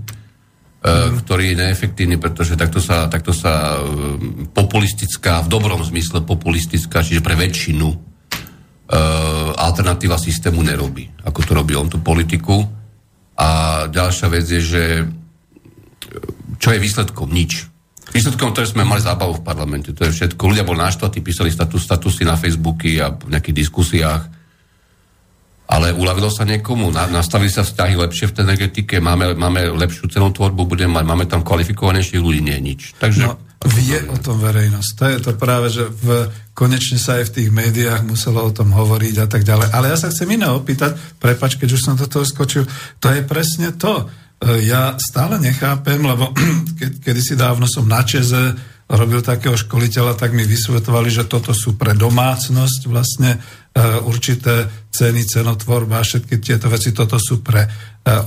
mm. 0.84 1.24
ktorý 1.24 1.56
je 1.56 1.60
neefektívny, 1.64 2.20
pretože 2.20 2.60
takto 2.60 2.84
sa, 2.84 3.08
takto 3.08 3.32
sa 3.32 3.80
e, 3.80 4.52
populistická, 4.52 5.48
v 5.48 5.52
dobrom 5.52 5.80
zmysle 5.80 6.28
populistická, 6.28 7.00
čiže 7.02 7.24
pre 7.24 7.40
väčšinu 7.40 7.88
e, 7.88 7.98
alternatíva 9.56 10.20
systému 10.20 10.60
nerobí, 10.60 11.08
ako 11.24 11.40
to 11.42 11.52
robí 11.56 11.74
on 11.80 11.88
tú 11.88 12.04
politiku. 12.04 12.68
A 13.34 13.50
ďalšia 13.90 14.28
vec 14.30 14.46
je, 14.46 14.62
že 14.62 14.84
čo 16.62 16.70
je 16.70 16.80
výsledkom? 16.80 17.34
Nič. 17.34 17.66
Výsledkom, 18.14 18.54
ktoré 18.54 18.70
sme 18.70 18.86
mali 18.86 19.02
zábavu 19.02 19.42
v 19.42 19.46
parlamente, 19.48 19.90
to 19.90 20.06
je 20.06 20.14
všetko. 20.14 20.54
Ľudia 20.54 20.68
boli 20.68 20.78
naštvatí, 20.84 21.26
písali 21.26 21.50
status, 21.50 21.82
statusy 21.82 22.30
na 22.30 22.38
Facebooky 22.38 23.02
a 23.02 23.10
v 23.10 23.34
nejakých 23.34 23.58
diskusiách 23.66 24.24
ale 25.64 25.96
uľavilo 25.96 26.28
sa 26.28 26.44
niekomu, 26.44 26.92
nastavili 26.92 27.48
sa 27.48 27.64
vzťahy 27.64 27.96
lepšie 27.96 28.30
v 28.30 28.36
tej 28.36 28.44
energetike, 28.44 28.96
máme, 29.00 29.34
máme 29.34 29.72
lepšiu 29.74 30.12
cenotvorbu, 30.12 30.68
budeme 30.68 31.00
mať, 31.00 31.06
máme 31.08 31.26
tam 31.26 31.42
kvalifikovanejších 31.42 32.20
ľudí, 32.20 32.44
nie 32.44 32.60
nič. 32.60 32.94
Takže, 33.00 33.24
no, 33.26 33.40
vie 33.64 33.96
o 34.12 34.18
tom 34.20 34.44
verejnosť. 34.44 34.90
To 35.00 35.06
je 35.08 35.20
to 35.24 35.32
práve, 35.40 35.72
že 35.72 35.88
v, 35.88 36.28
konečne 36.52 37.00
sa 37.00 37.24
aj 37.24 37.32
v 37.32 37.34
tých 37.40 37.50
médiách 37.50 38.04
muselo 38.04 38.44
o 38.44 38.52
tom 38.52 38.76
hovoriť 38.76 39.16
a 39.24 39.28
tak 39.28 39.48
ďalej. 39.48 39.72
Ale 39.72 39.88
ja 39.88 39.98
sa 39.98 40.12
chcem 40.12 40.28
iné 40.36 40.52
opýtať, 40.52 41.00
prepač, 41.16 41.56
keď 41.56 41.70
už 41.72 41.82
som 41.82 41.96
do 41.96 42.06
toho 42.06 42.28
skočil, 42.28 42.68
to 43.00 43.08
je 43.08 43.24
presne 43.24 43.72
to. 43.80 44.04
E, 44.44 44.68
ja 44.68 45.00
stále 45.00 45.40
nechápem, 45.40 46.04
lebo 46.04 46.36
keď, 46.80 46.92
kedysi 47.00 47.40
dávno 47.40 47.64
som 47.72 47.88
na 47.88 48.04
Čeze 48.04 48.73
robil 48.94 49.26
takého 49.26 49.58
školiteľa, 49.58 50.14
tak 50.14 50.38
mi 50.38 50.46
vysvetovali, 50.46 51.10
že 51.10 51.26
toto 51.26 51.52
sú 51.52 51.74
pre 51.74 51.98
domácnosť 51.98 52.82
vlastne 52.86 53.38
e, 53.38 53.80
určité 54.06 54.70
ceny, 54.94 55.26
cenotvorba 55.26 55.98
a 56.00 56.06
všetky 56.06 56.38
tieto 56.38 56.70
veci, 56.70 56.94
toto 56.94 57.18
sú 57.18 57.42
pre 57.42 57.66
e, 57.66 57.70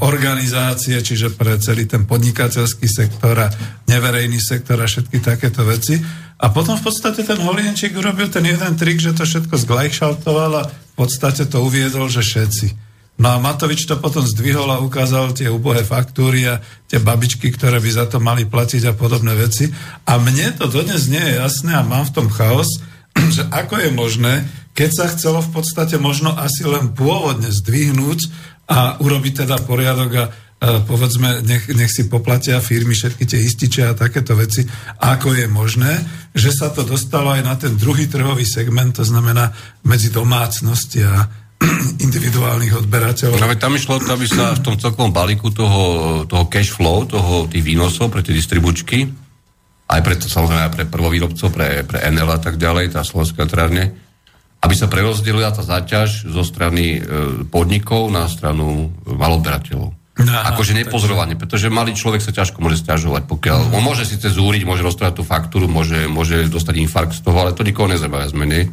organizácie, 0.02 0.98
čiže 0.98 1.38
pre 1.38 1.62
celý 1.62 1.86
ten 1.86 2.02
podnikateľský 2.02 2.86
sektor 2.90 3.38
a 3.38 3.48
neverejný 3.86 4.42
sektor 4.42 4.82
a 4.82 4.90
všetky 4.90 5.22
takéto 5.22 5.62
veci. 5.62 6.02
A 6.36 6.50
potom 6.50 6.76
v 6.76 6.84
podstate 6.84 7.22
ten 7.22 7.38
Holienčík 7.40 7.96
urobil 7.96 8.28
ten 8.28 8.44
jeden 8.44 8.74
trik, 8.76 8.98
že 8.98 9.14
to 9.14 9.24
všetko 9.24 9.56
zglajšaltoval 9.56 10.52
a 10.60 10.68
v 10.68 10.94
podstate 10.98 11.46
to 11.46 11.62
uviedol, 11.62 12.10
že 12.10 12.26
všetci. 12.26 12.85
No 13.16 13.32
a 13.32 13.40
Matovič 13.40 13.88
to 13.88 13.96
potom 13.96 14.20
zdvihol 14.28 14.68
a 14.68 14.84
ukázal 14.84 15.32
tie 15.32 15.48
ubohé 15.48 15.88
faktúry 15.88 16.44
a 16.44 16.60
tie 16.84 17.00
babičky, 17.00 17.48
ktoré 17.48 17.80
by 17.80 17.90
za 17.90 18.04
to 18.04 18.20
mali 18.20 18.44
platiť 18.44 18.92
a 18.92 18.96
podobné 18.96 19.32
veci. 19.32 19.72
A 20.04 20.20
mne 20.20 20.52
to 20.52 20.68
dodnes 20.68 21.08
nie 21.08 21.20
je 21.20 21.40
jasné 21.40 21.72
a 21.72 21.86
mám 21.86 22.04
v 22.04 22.12
tom 22.12 22.28
chaos, 22.28 22.68
že 23.36 23.48
ako 23.48 23.80
je 23.80 23.90
možné, 23.96 24.34
keď 24.76 24.90
sa 24.92 25.06
chcelo 25.08 25.40
v 25.40 25.50
podstate 25.56 25.96
možno 25.96 26.36
asi 26.36 26.68
len 26.68 26.92
pôvodne 26.92 27.48
zdvihnúť 27.48 28.28
a 28.68 29.00
urobiť 29.00 29.48
teda 29.48 29.64
poriadok 29.64 30.10
a 30.12 30.24
povedzme, 30.60 31.44
nech, 31.44 31.68
nech 31.68 31.92
si 31.92 32.08
poplatia 32.08 32.64
firmy 32.64 32.96
všetky 32.96 33.24
tie 33.28 33.40
ističe 33.44 33.92
a 33.92 33.96
takéto 33.96 34.32
veci, 34.32 34.64
ako 35.04 35.36
je 35.36 35.46
možné, 35.48 36.00
že 36.32 36.48
sa 36.48 36.72
to 36.72 36.80
dostalo 36.80 37.36
aj 37.36 37.42
na 37.44 37.54
ten 37.60 37.76
druhý 37.76 38.08
trhový 38.08 38.48
segment, 38.48 38.96
to 38.96 39.04
znamená 39.04 39.52
medzi 39.84 40.08
domácnosti 40.08 41.04
a 41.04 41.28
individuálnych 42.06 42.72
odberateľov. 42.84 43.40
No 43.40 43.48
tam 43.56 43.76
išlo 43.76 44.00
to, 44.02 44.12
aby 44.12 44.26
sa 44.28 44.52
v 44.56 44.64
tom 44.64 44.74
celkovom 44.76 45.12
balíku 45.12 45.48
toho, 45.52 45.82
toho 46.28 46.44
cash 46.52 46.72
flow, 46.72 47.08
toho, 47.08 47.48
tých 47.48 47.64
výnosov 47.64 48.12
pre 48.12 48.20
tie 48.20 48.36
distribučky, 48.36 49.08
aj 49.86 50.00
pre, 50.02 50.14
samozrejme 50.18 50.62
aj 50.66 50.72
pre 50.74 50.84
prvovýrobcov, 50.90 51.48
pre, 51.54 51.86
pre 51.86 52.02
NL 52.10 52.26
a 52.26 52.40
tak 52.42 52.58
ďalej, 52.58 52.92
tá 52.92 53.06
slovenská 53.06 53.46
elektrárne, 53.46 53.94
aby 54.60 54.74
sa 54.74 54.90
prerozdelila 54.90 55.54
tá 55.54 55.62
záťaž 55.62 56.26
zo 56.26 56.42
strany 56.42 56.98
e, 56.98 57.00
podnikov 57.46 58.10
na 58.10 58.26
stranu 58.26 58.90
maloberateľov. 59.06 59.94
No, 60.16 60.32
akože 60.32 60.72
nepozorovanie, 60.72 61.36
pretože 61.36 61.68
malý 61.68 61.92
človek 61.92 62.24
sa 62.24 62.32
ťažko 62.32 62.64
môže 62.64 62.80
stiažovať, 62.80 63.28
pokiaľ 63.28 63.76
on 63.76 63.84
môže 63.84 64.08
síce 64.08 64.32
zúriť, 64.32 64.64
môže 64.64 64.80
roztrať 64.80 65.20
tú 65.20 65.22
faktúru, 65.28 65.68
môže, 65.68 66.08
môže 66.08 66.48
dostať 66.48 66.80
infarkt 66.80 67.12
z 67.12 67.20
toho, 67.20 67.36
ale 67.36 67.52
to 67.52 67.60
nikoho 67.60 67.84
nezabáva 67.84 68.24
zmeny. 68.32 68.72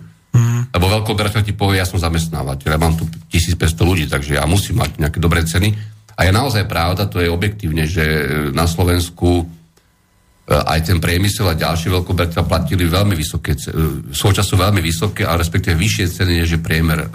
Lebo 0.74 0.90
veľkooperateľ 0.90 1.42
ti 1.46 1.54
povie, 1.54 1.78
ja 1.78 1.86
som 1.86 2.02
zamestnávateľ, 2.02 2.70
ja 2.74 2.82
mám 2.82 2.98
tu 2.98 3.06
1500 3.30 3.78
ľudí, 3.86 4.06
takže 4.10 4.42
ja 4.42 4.46
musím 4.50 4.82
mať 4.82 4.98
nejaké 4.98 5.22
dobré 5.22 5.46
ceny. 5.46 5.70
A 6.18 6.26
je 6.26 6.32
naozaj 6.34 6.66
pravda, 6.66 7.06
to 7.06 7.22
je 7.22 7.30
objektívne, 7.30 7.86
že 7.86 8.02
na 8.54 8.66
Slovensku 8.66 9.42
e, 9.42 10.54
aj 10.54 10.90
ten 10.90 10.98
priemysel 10.98 11.46
a 11.46 11.58
ďalšie 11.58 11.94
veľkooperateľ 11.94 12.44
platili 12.50 12.90
veľmi 12.90 13.14
vysoké, 13.14 13.54
svoj 14.14 14.34
času 14.34 14.58
veľmi 14.58 14.82
vysoké, 14.82 15.30
a 15.30 15.38
respektíve 15.38 15.78
vyššie 15.78 16.06
ceny, 16.10 16.42
než 16.42 16.58
je 16.58 16.62
priemer 16.62 17.06
e, 17.06 17.08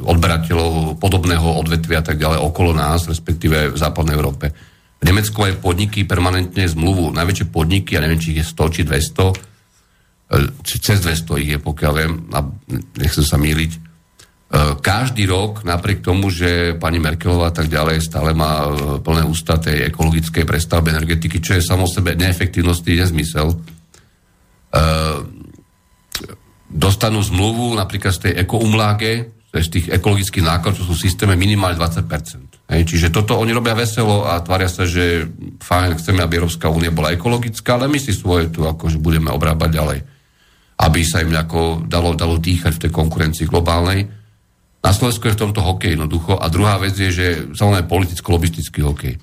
odberateľov 0.00 0.96
podobného 0.96 1.60
odvetvia 1.60 2.00
a 2.00 2.06
tak 2.08 2.16
ďalej 2.16 2.40
okolo 2.40 2.72
nás, 2.72 3.04
respektíve 3.04 3.72
v 3.72 3.76
západnej 3.76 4.16
Európe. 4.16 4.52
V 4.96 5.04
Nemecku 5.04 5.44
majú 5.44 5.60
podniky 5.60 6.08
permanentne 6.08 6.64
zmluvu, 6.64 7.12
najväčšie 7.12 7.52
podniky, 7.52 7.96
ja 7.96 8.04
neviem, 8.04 8.16
či 8.16 8.32
ich 8.32 8.40
je 8.40 8.48
100 8.48 8.72
či 8.72 8.80
200, 8.88 9.55
cez 10.66 10.98
200 10.98 11.42
ich 11.42 11.50
je, 11.54 11.58
pokiaľ 11.62 11.92
viem, 11.94 12.12
a 12.34 12.42
nechcem 12.98 13.22
sa 13.22 13.38
míliť. 13.38 13.72
E, 13.72 13.78
každý 14.82 15.26
rok, 15.30 15.62
napriek 15.62 16.02
tomu, 16.02 16.34
že 16.34 16.74
pani 16.74 16.98
Merkelová 16.98 17.54
tak 17.54 17.70
ďalej 17.70 18.02
stále 18.02 18.34
má 18.34 18.66
e, 18.66 18.68
plné 19.06 19.22
ústa 19.22 19.62
tej 19.62 19.86
ekologickej 19.86 20.42
prestavby 20.42 20.90
energetiky, 20.90 21.38
čo 21.38 21.54
je 21.54 21.62
samo 21.62 21.86
sebe 21.86 22.18
neefektívnosti 22.18 22.90
nezmysel, 22.90 23.54
e, 23.54 23.56
dostanú 26.66 27.22
zmluvu 27.22 27.78
napríklad 27.78 28.10
z 28.10 28.20
tej 28.30 28.32
ekoumláge, 28.42 29.30
z 29.56 29.68
tých 29.72 29.86
ekologických 29.88 30.44
nákladov, 30.44 30.82
čo 30.82 30.86
sú 30.90 30.94
v 30.98 31.04
systéme 31.06 31.38
minimálne 31.38 31.78
20%. 31.78 32.66
Hej, 32.66 32.82
čiže 32.82 33.14
toto 33.14 33.38
oni 33.38 33.54
robia 33.54 33.78
veselo 33.78 34.26
a 34.26 34.42
tvária 34.42 34.66
sa, 34.66 34.84
že 34.84 35.22
fajn, 35.62 36.02
chceme, 36.02 36.18
aby 36.18 36.42
Európska 36.42 36.66
únia 36.66 36.90
bola 36.90 37.14
ekologická, 37.14 37.78
ale 37.78 37.86
my 37.86 37.96
si 37.96 38.10
svoje 38.10 38.50
tu 38.50 38.66
akože 38.66 38.98
budeme 38.98 39.30
obrábať 39.30 39.70
ďalej 39.70 39.98
aby 40.76 41.00
sa 41.02 41.24
im 41.24 41.32
ako 41.32 41.88
dalo, 41.88 42.12
dalo 42.12 42.36
dýchať 42.36 42.76
v 42.76 42.82
tej 42.86 42.90
konkurencii 42.92 43.48
globálnej. 43.48 44.04
Na 44.84 44.92
Slovensku 44.92 45.26
je 45.26 45.34
v 45.34 45.42
tomto 45.48 45.64
hokej 45.64 45.96
jednoducho. 45.96 46.36
A 46.36 46.46
druhá 46.52 46.76
vec 46.76 46.94
je, 46.94 47.08
že 47.10 47.26
samozrejme 47.56 47.88
politicko-lobistický 47.88 48.84
hokej. 48.84 49.14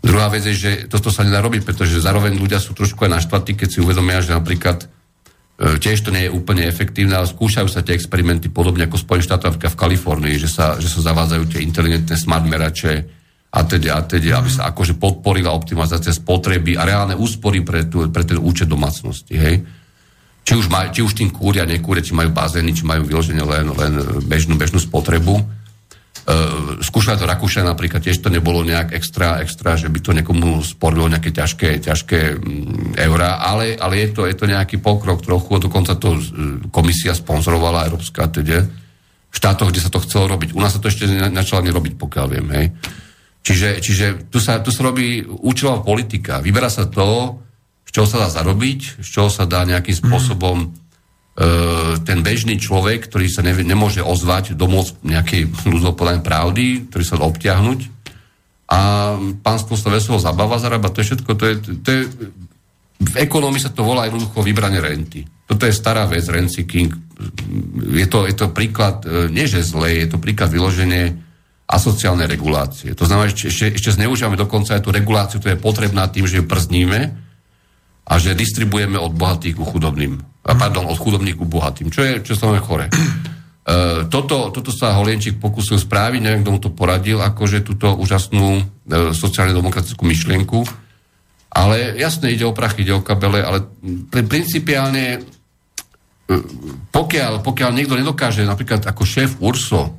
Druhá 0.00 0.30
vec 0.30 0.46
je, 0.46 0.54
že 0.54 0.70
toto 0.86 1.10
sa 1.10 1.26
nedá 1.26 1.42
robiť, 1.42 1.66
pretože 1.66 1.98
zároveň 1.98 2.38
ľudia 2.38 2.62
sú 2.62 2.72
trošku 2.72 3.02
aj 3.02 3.18
naštvatí, 3.18 3.58
keď 3.58 3.68
si 3.68 3.82
uvedomia, 3.82 4.22
že 4.22 4.32
napríklad 4.32 4.86
tiež 5.56 6.04
to 6.04 6.12
nie 6.12 6.28
je 6.28 6.34
úplne 6.36 6.68
efektívne, 6.68 7.16
ale 7.16 7.26
skúšajú 7.26 7.64
sa 7.66 7.80
tie 7.80 7.96
experimenty 7.96 8.52
podobne 8.52 8.84
ako 8.84 9.00
Spojené 9.00 9.24
štáty 9.24 9.48
v 9.56 9.80
Kalifornii, 9.80 10.36
že 10.36 10.52
sa, 10.52 10.76
že 10.76 10.86
sa 10.86 11.00
zavádzajú 11.00 11.44
tie 11.48 11.64
inteligentné 11.64 12.14
smart 12.14 12.44
merače 12.44 13.08
a 13.56 13.64
teda, 13.64 13.96
a 13.96 14.00
teda, 14.04 14.36
aby 14.36 14.52
sa 14.52 14.68
akože 14.68 15.00
podporila 15.00 15.56
optimalizácia 15.56 16.12
spotreby 16.12 16.76
a 16.76 16.84
reálne 16.84 17.16
úspory 17.16 17.64
pre, 17.64 17.88
tú, 17.88 18.04
pre 18.12 18.28
ten 18.28 18.36
účet 18.36 18.68
domácnosti. 18.68 19.32
Hej? 19.32 19.64
Či 20.46 20.54
už, 20.54 20.70
maj, 20.70 20.94
či 20.94 21.02
už 21.02 21.18
tým 21.18 21.34
kúria, 21.34 21.66
nekúria, 21.66 22.06
či 22.06 22.14
majú 22.14 22.30
bazény, 22.30 22.70
či 22.70 22.86
majú 22.86 23.02
vyloženie 23.02 23.42
len, 23.42 23.66
len 23.74 23.92
bežnú, 24.30 24.54
bežnú 24.54 24.78
spotrebu. 24.78 25.42
Uh, 26.26 26.78
skúšali 26.82 27.18
to 27.18 27.26
Rakúšania 27.26 27.70
napríklad, 27.70 28.02
tiež 28.02 28.18
to 28.18 28.30
nebolo 28.30 28.66
nejak 28.66 28.94
extra, 28.94 29.42
extra, 29.42 29.78
že 29.78 29.86
by 29.86 29.98
to 30.02 30.10
niekomu 30.10 30.58
sporilo 30.62 31.06
nejaké 31.06 31.30
ťažké, 31.30 31.82
ťažké 31.86 32.18
um, 32.34 32.94
eurá, 32.98 33.42
ale, 33.42 33.78
ale 33.78 34.06
je, 34.06 34.08
to, 34.10 34.22
je 34.26 34.34
to 34.34 34.50
nejaký 34.50 34.82
pokrok 34.82 35.22
trochu, 35.22 35.58
dokonca 35.62 35.94
to 35.98 36.18
uh, 36.18 36.22
komisia 36.74 37.14
sponzorovala 37.14 37.86
Európska, 37.86 38.26
teda 38.26 38.66
v 38.66 39.34
štátoch, 39.34 39.70
kde 39.70 39.82
sa 39.82 39.90
to 39.90 40.02
chcelo 40.02 40.30
robiť. 40.34 40.54
U 40.54 40.62
nás 40.62 40.74
sa 40.74 40.82
to 40.82 40.90
ešte 40.90 41.06
začalo 41.10 41.62
nerobiť, 41.62 41.94
pokiaľ 41.94 42.26
viem, 42.26 42.46
hej. 42.54 42.66
Čiže, 43.46 43.68
čiže 43.78 44.06
tu, 44.26 44.42
sa, 44.42 44.58
tu 44.58 44.74
sa 44.74 44.82
robí 44.82 45.22
účelová 45.22 45.86
politika. 45.86 46.42
Vyberá 46.42 46.66
sa 46.66 46.90
to, 46.90 47.38
z 47.86 47.90
čoho 47.94 48.06
sa 48.10 48.26
dá 48.26 48.28
zarobiť, 48.28 49.00
z 49.00 49.08
čoho 49.08 49.30
sa 49.30 49.46
dá 49.46 49.62
nejakým 49.62 49.94
spôsobom 49.94 50.56
mm 50.58 50.84
E, 51.36 52.00
ten 52.00 52.24
bežný 52.24 52.56
človek, 52.56 53.12
ktorý 53.12 53.28
sa 53.28 53.44
ne, 53.44 53.52
nemôže 53.52 54.00
ozvať 54.00 54.56
domôcť 54.56 55.04
nejakej 55.04 55.68
ľudopodanej 55.68 56.24
pravdy, 56.24 56.88
ktorý 56.88 57.04
sa 57.04 57.20
dá 57.20 57.28
obťahnuť. 57.28 57.80
A 58.72 58.80
pánstvo 59.44 59.76
sa 59.76 59.92
veselo 59.92 60.16
zabáva, 60.16 60.56
zarába, 60.56 60.88
to 60.88 61.04
je 61.04 61.12
všetko, 61.12 61.30
to 61.36 61.44
je, 61.44 61.54
to 61.84 61.88
je, 61.92 62.00
v 63.04 63.16
ekonomii 63.20 63.60
sa 63.60 63.68
to 63.68 63.84
volá 63.84 64.08
jednoducho 64.08 64.40
vybranie 64.40 64.80
renty. 64.80 65.28
Toto 65.44 65.68
je 65.68 65.76
stará 65.76 66.08
vec, 66.08 66.24
rent 66.24 66.48
seeking. 66.48 66.88
Je 67.84 68.08
to, 68.08 68.24
je 68.24 68.32
to 68.32 68.56
príklad, 68.56 69.04
e, 69.04 69.28
nie 69.28 69.44
že 69.44 69.60
zlé, 69.60 70.08
je 70.08 70.16
to 70.16 70.16
príklad 70.16 70.48
vyloženie 70.48 71.20
asociálnej 71.68 72.32
regulácie. 72.32 72.96
To 72.96 73.04
znamená, 73.04 73.28
že 73.28 73.52
ešte, 73.52 73.76
ešte 73.76 73.92
zneužívame 73.92 74.40
dokonca 74.40 74.72
aj 74.72 74.88
tú 74.88 74.88
reguláciu, 74.88 75.36
ktorá 75.36 75.52
je 75.52 75.60
potrebná 75.60 76.08
tým, 76.08 76.24
že 76.24 76.40
ju 76.40 76.48
przníme 76.48 77.25
a 78.06 78.22
že 78.22 78.38
distribujeme 78.38 78.94
od 78.96 79.12
bohatých 79.12 79.58
ku 79.58 79.66
chudobným 79.66 80.36
pardon, 80.54 80.86
od 80.86 80.94
chudobných 80.94 81.34
ku 81.34 81.42
bohatým, 81.48 81.90
čo 81.90 82.06
je, 82.06 82.22
čo 82.22 82.38
je 82.38 82.62
chore. 82.62 82.86
Uh, 82.86 84.06
toto, 84.14 84.54
toto 84.54 84.70
sa 84.70 84.94
Holienčík 84.94 85.42
pokusil 85.42 85.82
správiť, 85.82 86.20
neviem, 86.22 86.46
kto 86.46 86.52
mu 86.54 86.60
to 86.62 86.70
poradil, 86.70 87.18
akože 87.18 87.66
túto 87.66 87.90
úžasnú 87.98 88.62
uh, 88.62 89.10
sociálne-demokratickú 89.10 90.06
myšlienku. 90.06 90.62
Ale 91.50 91.96
jasne, 91.98 92.30
ide 92.30 92.46
o 92.46 92.54
prachy, 92.54 92.86
ide 92.86 92.94
o 92.94 93.02
kabele, 93.02 93.42
ale 93.42 93.66
principiálne 94.12 95.18
uh, 95.18 96.42
pokiaľ, 96.94 97.42
pokiaľ 97.42 97.70
niekto 97.74 97.98
nedokáže 97.98 98.46
napríklad 98.46 98.86
ako 98.86 99.02
šéf 99.02 99.42
URSO 99.42 99.95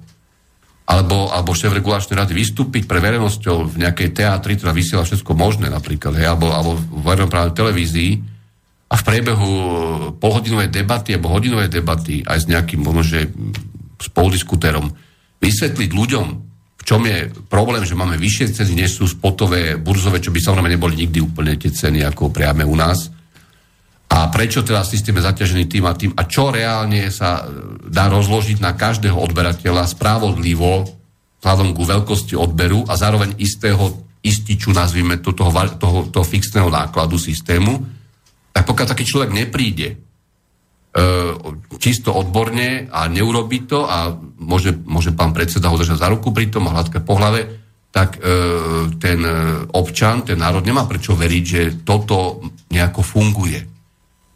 alebo, 0.87 1.27
alebo 1.35 1.51
šéf 1.51 1.75
regulačnej 1.75 2.15
rady 2.15 2.31
vystúpiť 2.31 2.87
pre 2.87 3.03
verejnosťou 3.03 3.75
v 3.75 3.75
nejakej 3.83 4.15
teatri, 4.15 4.55
ktorá 4.55 4.71
vysiela 4.71 5.03
všetko 5.03 5.35
možné 5.35 5.67
napríklad, 5.67 6.15
hej, 6.15 6.31
alebo, 6.31 6.55
alebo 6.55 6.79
v 6.79 7.03
verejnoprávnej 7.03 7.53
televízii, 7.53 8.11
a 8.87 8.95
v 8.95 9.03
priebehu 9.03 9.51
polhodinovej 10.15 10.71
debaty 10.71 11.11
alebo 11.11 11.35
hodinovej 11.35 11.67
debaty 11.67 12.23
aj 12.23 12.37
s 12.39 12.45
nejakým 12.47 12.79
možno, 12.79 13.03
že 13.03 13.27
spoldiskutérom 13.99 14.95
vysvetliť 15.43 15.89
ľuďom, 15.91 16.27
v 16.79 16.83
čom 16.87 17.03
je 17.03 17.27
problém, 17.51 17.83
že 17.83 17.99
máme 17.99 18.15
vyššie 18.15 18.55
ceny, 18.55 18.79
než 18.79 18.95
sú 18.95 19.11
spotové, 19.11 19.75
burzové, 19.75 20.23
čo 20.23 20.31
by 20.31 20.39
samozrejme 20.39 20.71
neboli 20.71 21.03
nikdy 21.03 21.19
úplne 21.19 21.59
tie 21.59 21.67
ceny, 21.67 21.99
ako 22.07 22.31
priame 22.31 22.63
u 22.63 22.79
nás. 22.79 23.11
A 24.07 24.31
prečo 24.31 24.63
teda 24.63 24.87
systém 24.87 25.19
je 25.19 25.27
zaťažený 25.27 25.63
tým 25.67 25.83
a 25.83 25.93
tým 25.93 26.11
a 26.15 26.23
čo 26.23 26.47
reálne 26.49 27.11
sa 27.11 27.43
dá 27.83 28.07
rozložiť 28.07 28.63
na 28.63 28.71
každého 28.71 29.19
odberateľa 29.19 29.83
spravodlivo 29.83 30.87
vzhľadom 31.43 31.75
ku 31.75 31.83
veľkosti 31.83 32.33
odberu 32.33 32.87
a 32.87 32.97
zároveň 32.97 33.37
istého 33.37 34.07
ističu, 34.23 34.73
nazvime 34.73 35.21
to, 35.21 35.31
toho, 35.31 35.51
toho, 35.77 35.99
toho 36.09 36.25
fixného 36.25 36.67
nákladu 36.67 37.15
systému, 37.21 37.79
tak 38.51 38.65
pokiaľ 38.65 38.87
taký 38.89 39.05
človek 39.05 39.31
nepríde 39.31 39.87
e, 39.93 39.95
čisto 41.77 42.11
odborne 42.11 42.89
a 42.89 43.05
neurobi 43.05 43.69
to 43.69 43.85
a 43.85 44.11
môže, 44.41 44.73
môže 44.83 45.13
pán 45.13 45.31
predseda 45.31 45.69
ho 45.69 45.77
držať 45.77 46.01
za 46.01 46.09
ruku 46.09 46.33
pri 46.33 46.49
tom 46.49 46.65
a 46.67 46.73
hladkať 46.73 47.05
po 47.05 47.15
hlave, 47.15 47.41
tak 47.93 48.17
e, 48.17 48.19
ten 48.97 49.21
občan, 49.71 50.25
ten 50.25 50.41
národ 50.41 50.65
nemá 50.65 50.89
prečo 50.89 51.13
veriť, 51.13 51.43
že 51.45 51.61
toto 51.85 52.41
nejako 52.73 53.05
funguje. 53.05 53.76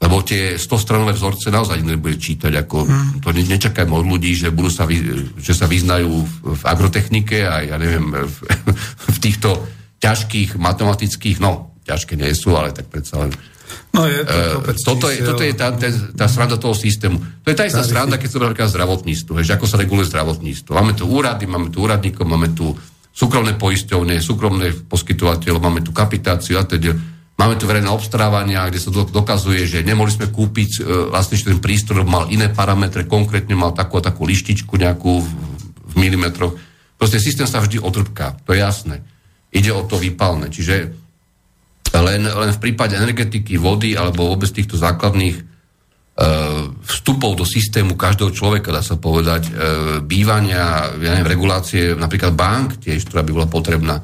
Lebo 0.01 0.25
tie 0.25 0.57
100-stranové 0.57 1.13
vzorce 1.13 1.53
naozaj 1.53 1.85
nebude 1.85 2.17
čítať. 2.17 2.49
Ako, 2.65 2.89
hmm. 2.89 3.21
To 3.21 3.29
ne, 3.29 3.45
nečakajme 3.45 3.93
od 3.93 4.05
ľudí, 4.09 4.33
že, 4.33 4.49
budú 4.49 4.73
sa, 4.73 4.89
že 5.37 5.53
sa 5.53 5.69
vyznajú 5.69 6.09
v, 6.09 6.33
v 6.57 6.63
agrotechnike 6.65 7.45
a 7.45 7.61
ja 7.61 7.77
neviem, 7.77 8.09
v, 8.09 8.35
v 9.13 9.17
týchto 9.21 9.61
ťažkých 10.01 10.57
matematických, 10.57 11.37
no, 11.37 11.77
ťažké 11.85 12.17
nie 12.17 12.33
sú, 12.33 12.57
ale 12.57 12.73
tak 12.73 12.89
predsa 12.89 13.21
len 13.21 13.31
No 13.91 14.07
je 14.07 14.23
to 14.23 14.35
uh, 14.35 14.75
toto, 14.83 15.07
je, 15.11 15.19
toto 15.19 15.43
je 15.43 15.53
tá, 15.55 15.71
tá, 15.75 15.87
tá 15.91 16.27
sranda 16.27 16.55
toho 16.55 16.75
systému. 16.75 17.19
To 17.43 17.47
je 17.51 17.55
tá 17.55 17.67
istá 17.67 17.83
sranda, 17.83 18.15
keď 18.15 18.29
sa 18.31 18.43
napríklad 18.43 18.71
zdravotníctvo, 18.71 19.31
že 19.43 19.55
ako 19.55 19.65
sa 19.67 19.79
reguluje 19.79 20.07
zdravotníctvo. 20.07 20.71
Máme 20.71 20.93
tu 20.95 21.07
úrady, 21.07 21.43
máme 21.47 21.67
tu 21.71 21.83
úradníkov, 21.83 22.23
máme 22.23 22.55
tu 22.55 22.71
súkromné 23.11 23.59
poisťovne, 23.59 24.23
súkromné 24.23 24.87
poskytovateľov, 24.87 25.59
máme 25.59 25.83
tu 25.83 25.91
kapitáciu 25.91 26.59
a 26.59 26.63
teda. 26.63 26.95
Máme 27.41 27.57
tu 27.57 27.65
verejné 27.65 27.89
obstarávania, 27.89 28.69
kde 28.69 28.77
sa 28.77 28.93
dokazuje, 28.93 29.65
že 29.65 29.81
nemohli 29.81 30.13
sme 30.13 30.29
kúpiť 30.29 30.69
uh, 30.77 31.09
vlastne, 31.09 31.41
že 31.41 31.49
ten 31.49 31.57
prístroj 31.57 32.05
mal 32.05 32.29
iné 32.29 32.53
parametre, 32.53 33.09
konkrétne 33.09 33.57
mal 33.57 33.73
takú 33.73 33.97
a 33.97 34.05
takú 34.05 34.29
lištičku 34.29 34.77
nejakú 34.77 35.25
v, 35.25 35.29
v 35.89 35.93
milimetroch. 35.97 36.53
Proste 37.01 37.17
systém 37.17 37.49
sa 37.49 37.57
vždy 37.57 37.81
otrpká, 37.81 38.37
to 38.45 38.53
je 38.53 38.61
jasné. 38.61 39.01
Ide 39.49 39.73
o 39.73 39.81
to 39.89 39.97
výpalné. 39.97 40.53
Čiže 40.53 40.93
len, 41.97 42.21
len 42.29 42.51
v 42.53 42.61
prípade 42.61 42.93
energetiky, 42.93 43.57
vody 43.57 43.97
alebo 43.97 44.29
vôbec 44.29 44.47
týchto 44.47 44.79
základných 44.79 45.35
e, 45.35 45.43
vstupov 46.87 47.35
do 47.35 47.43
systému 47.43 47.99
každého 47.99 48.31
človeka, 48.31 48.71
dá 48.71 48.79
sa 48.79 48.95
povedať, 48.95 49.49
e, 49.49 49.51
bývania, 49.99 50.93
ja 50.93 51.09
neviem, 51.17 51.33
regulácie 51.33 51.97
napríklad 51.97 52.31
bank 52.31 52.79
tiež, 52.79 53.03
ktorá 53.09 53.25
by 53.27 53.31
bola 53.33 53.49
potrebná. 53.49 53.99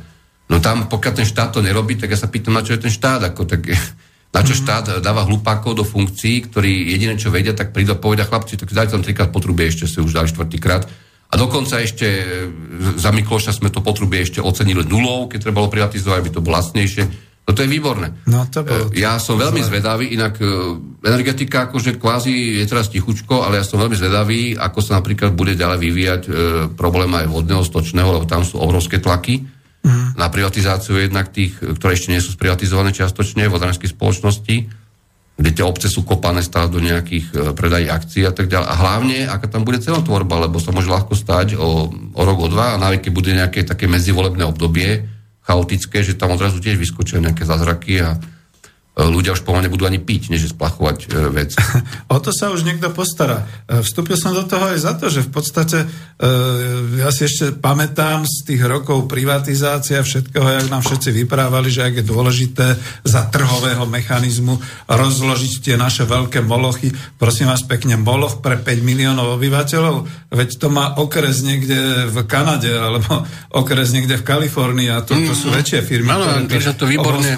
No 0.48 0.64
tam, 0.64 0.88
pokiaľ 0.88 1.14
ten 1.14 1.28
štát 1.28 1.52
to 1.52 1.60
nerobí, 1.60 2.00
tak 2.00 2.16
ja 2.16 2.20
sa 2.20 2.32
pýtam, 2.32 2.56
na 2.56 2.64
čo 2.64 2.76
je 2.76 2.88
ten 2.88 2.94
štát, 2.94 3.20
ako 3.36 3.44
tak, 3.44 3.68
na 4.36 4.42
čo 4.44 4.56
mm-hmm. 4.56 4.64
štát 4.64 4.86
dáva 5.04 5.28
hlupákov 5.28 5.76
do 5.76 5.84
funkcií, 5.84 6.48
ktorí 6.48 6.96
jediné, 6.96 7.20
čo 7.20 7.32
vedia, 7.32 7.52
tak 7.52 7.76
prídu 7.76 7.96
a 7.96 8.00
povedia, 8.00 8.28
chlapci, 8.28 8.56
tak 8.56 8.72
dajte 8.72 8.96
tam 8.96 9.04
trikrát 9.04 9.30
potrubie, 9.30 9.68
ešte 9.68 9.86
si 9.86 10.00
už 10.00 10.16
dali 10.16 10.32
štvrtýkrát. 10.32 10.88
A 11.28 11.36
dokonca 11.36 11.84
ešte 11.84 12.08
e, 12.08 12.26
za 12.96 13.12
Mikloša 13.12 13.52
sme 13.52 13.68
to 13.68 13.84
potrubie 13.84 14.24
ešte 14.24 14.40
ocenili 14.40 14.88
nulou, 14.88 15.28
keď 15.28 15.44
treba 15.44 15.60
bolo 15.60 15.74
privatizovať, 15.76 16.18
aby 16.24 16.32
to 16.32 16.40
bolo 16.40 16.56
lacnejšie. 16.56 17.04
No 17.48 17.52
to 17.52 17.64
je 17.64 17.72
výborné. 17.72 18.16
No, 18.32 18.48
to 18.48 18.64
bolo... 18.64 18.88
E, 18.96 19.04
ja 19.04 19.20
som 19.20 19.36
veľmi 19.36 19.60
zvedavý, 19.60 20.16
inak 20.16 20.40
e, 20.40 20.48
energetika 21.04 21.68
akože 21.68 22.00
kvázi 22.00 22.64
je 22.64 22.66
teraz 22.68 22.88
tichučko, 22.88 23.44
ale 23.44 23.60
ja 23.60 23.68
som 23.68 23.84
veľmi 23.84 24.00
zvedavý, 24.00 24.56
ako 24.56 24.80
sa 24.80 25.04
napríklad 25.04 25.36
bude 25.36 25.60
ďalej 25.60 25.80
vyvíjať 25.84 26.22
e, 26.24 26.32
problém 26.80 27.12
aj 27.12 27.28
vodného, 27.28 27.60
stočného, 27.60 28.08
lebo 28.08 28.24
tam 28.24 28.48
sú 28.48 28.64
obrovské 28.64 29.04
tlaky 29.04 29.57
mm. 29.84 30.18
na 30.18 30.28
privatizáciu 30.32 30.98
jednak 30.98 31.30
tých, 31.30 31.58
ktoré 31.58 31.94
ešte 31.94 32.14
nie 32.14 32.24
sú 32.24 32.34
sprivatizované 32.34 32.96
čiastočne, 32.96 33.52
vodárskej 33.52 33.92
spoločnosti, 33.92 34.56
kde 35.38 35.52
tie 35.54 35.62
obce 35.62 35.86
sú 35.86 36.02
kopané 36.02 36.42
stále 36.42 36.74
do 36.74 36.82
nejakých 36.82 37.26
e, 37.30 37.34
predají 37.54 37.86
akcií 37.86 38.26
a 38.26 38.34
tak 38.34 38.50
ďalej. 38.50 38.68
A 38.68 38.76
hlavne, 38.76 39.18
aká 39.30 39.46
tam 39.46 39.62
bude 39.62 39.78
cenotvorba, 39.78 40.50
lebo 40.50 40.58
sa 40.58 40.74
môže 40.74 40.90
ľahko 40.90 41.14
stať 41.14 41.54
o, 41.54 41.94
o 41.94 42.22
rok, 42.26 42.38
o 42.42 42.48
dva 42.50 42.74
a 42.74 42.98
keď 42.98 43.12
bude 43.14 43.30
nejaké 43.38 43.62
také 43.62 43.86
medzivolebné 43.86 44.42
obdobie, 44.50 45.06
chaotické, 45.46 46.02
že 46.02 46.18
tam 46.18 46.34
odrazu 46.34 46.58
tiež 46.60 46.76
vyskočia 46.76 47.22
nejaké 47.22 47.46
zázraky 47.46 48.02
a 48.02 48.18
ľudia 48.98 49.38
už 49.38 49.46
pomaly 49.46 49.70
nebudú 49.70 49.86
ani 49.86 50.02
piť, 50.02 50.34
než 50.34 50.50
splachovať 50.58 50.98
e, 51.06 51.30
vec. 51.30 51.54
O 52.14 52.18
to 52.18 52.34
sa 52.34 52.50
už 52.50 52.66
niekto 52.66 52.90
postará. 52.90 53.46
E, 53.70 53.86
vstúpil 53.86 54.18
som 54.18 54.34
do 54.34 54.42
toho 54.42 54.74
aj 54.74 54.80
za 54.82 54.94
to, 54.98 55.14
že 55.14 55.22
v 55.22 55.32
podstate 55.32 55.86
ja 56.98 57.14
si 57.14 57.30
ešte 57.30 57.54
pamätám 57.62 58.26
z 58.26 58.50
tých 58.50 58.66
rokov 58.66 59.06
privatizácia 59.06 60.02
všetkého, 60.02 60.50
jak 60.50 60.68
nám 60.74 60.82
všetci 60.82 61.14
vyprávali, 61.14 61.70
že 61.70 61.86
ak 61.86 62.02
je 62.02 62.10
dôležité 62.10 62.74
za 63.06 63.30
trhového 63.30 63.86
mechanizmu 63.86 64.58
rozložiť 64.90 65.54
tie 65.62 65.76
naše 65.78 66.10
veľké 66.10 66.42
molochy. 66.42 66.90
Prosím 67.22 67.54
vás 67.54 67.62
pekne, 67.70 68.02
moloch 68.02 68.42
pre 68.42 68.58
5 68.58 68.82
miliónov 68.82 69.38
obyvateľov, 69.38 70.10
veď 70.34 70.50
to 70.58 70.68
má 70.74 70.98
okres 70.98 71.46
niekde 71.46 72.10
v 72.10 72.18
Kanade, 72.26 72.74
alebo 72.74 73.22
okres 73.62 73.94
niekde 73.94 74.18
v 74.18 74.26
Kalifornii 74.26 74.90
a 74.90 75.06
to, 75.06 75.14
to 75.14 75.38
sú 75.38 75.54
mm, 75.54 75.56
väčšie 75.62 75.80
firmy, 75.86 76.10
ktoré 76.50 76.74
to, 76.74 76.82
to 76.82 76.86
výborne. 76.90 77.30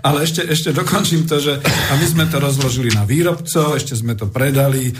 ale 0.00 0.24
ešte, 0.24 0.48
ešte 0.48 0.72
dokončím 0.78 1.26
to, 1.26 1.42
že 1.42 1.58
a 1.58 1.92
my 1.98 2.06
sme 2.06 2.24
to 2.30 2.38
rozložili 2.38 2.94
na 2.94 3.02
výrobcov, 3.02 3.74
ešte 3.74 3.98
sme 3.98 4.14
to 4.14 4.30
predali, 4.30 4.90
e, 4.90 4.92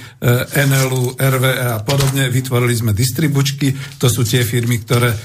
NLU, 0.67 1.15
RVE 1.15 1.79
a 1.79 1.79
podobne, 1.87 2.27
vytvorili 2.27 2.75
sme 2.75 2.91
distribučky, 2.91 3.71
to 4.03 4.11
sú 4.11 4.27
tie 4.27 4.43
firmy, 4.43 4.83
ktoré 4.83 5.15
e, 5.15 5.17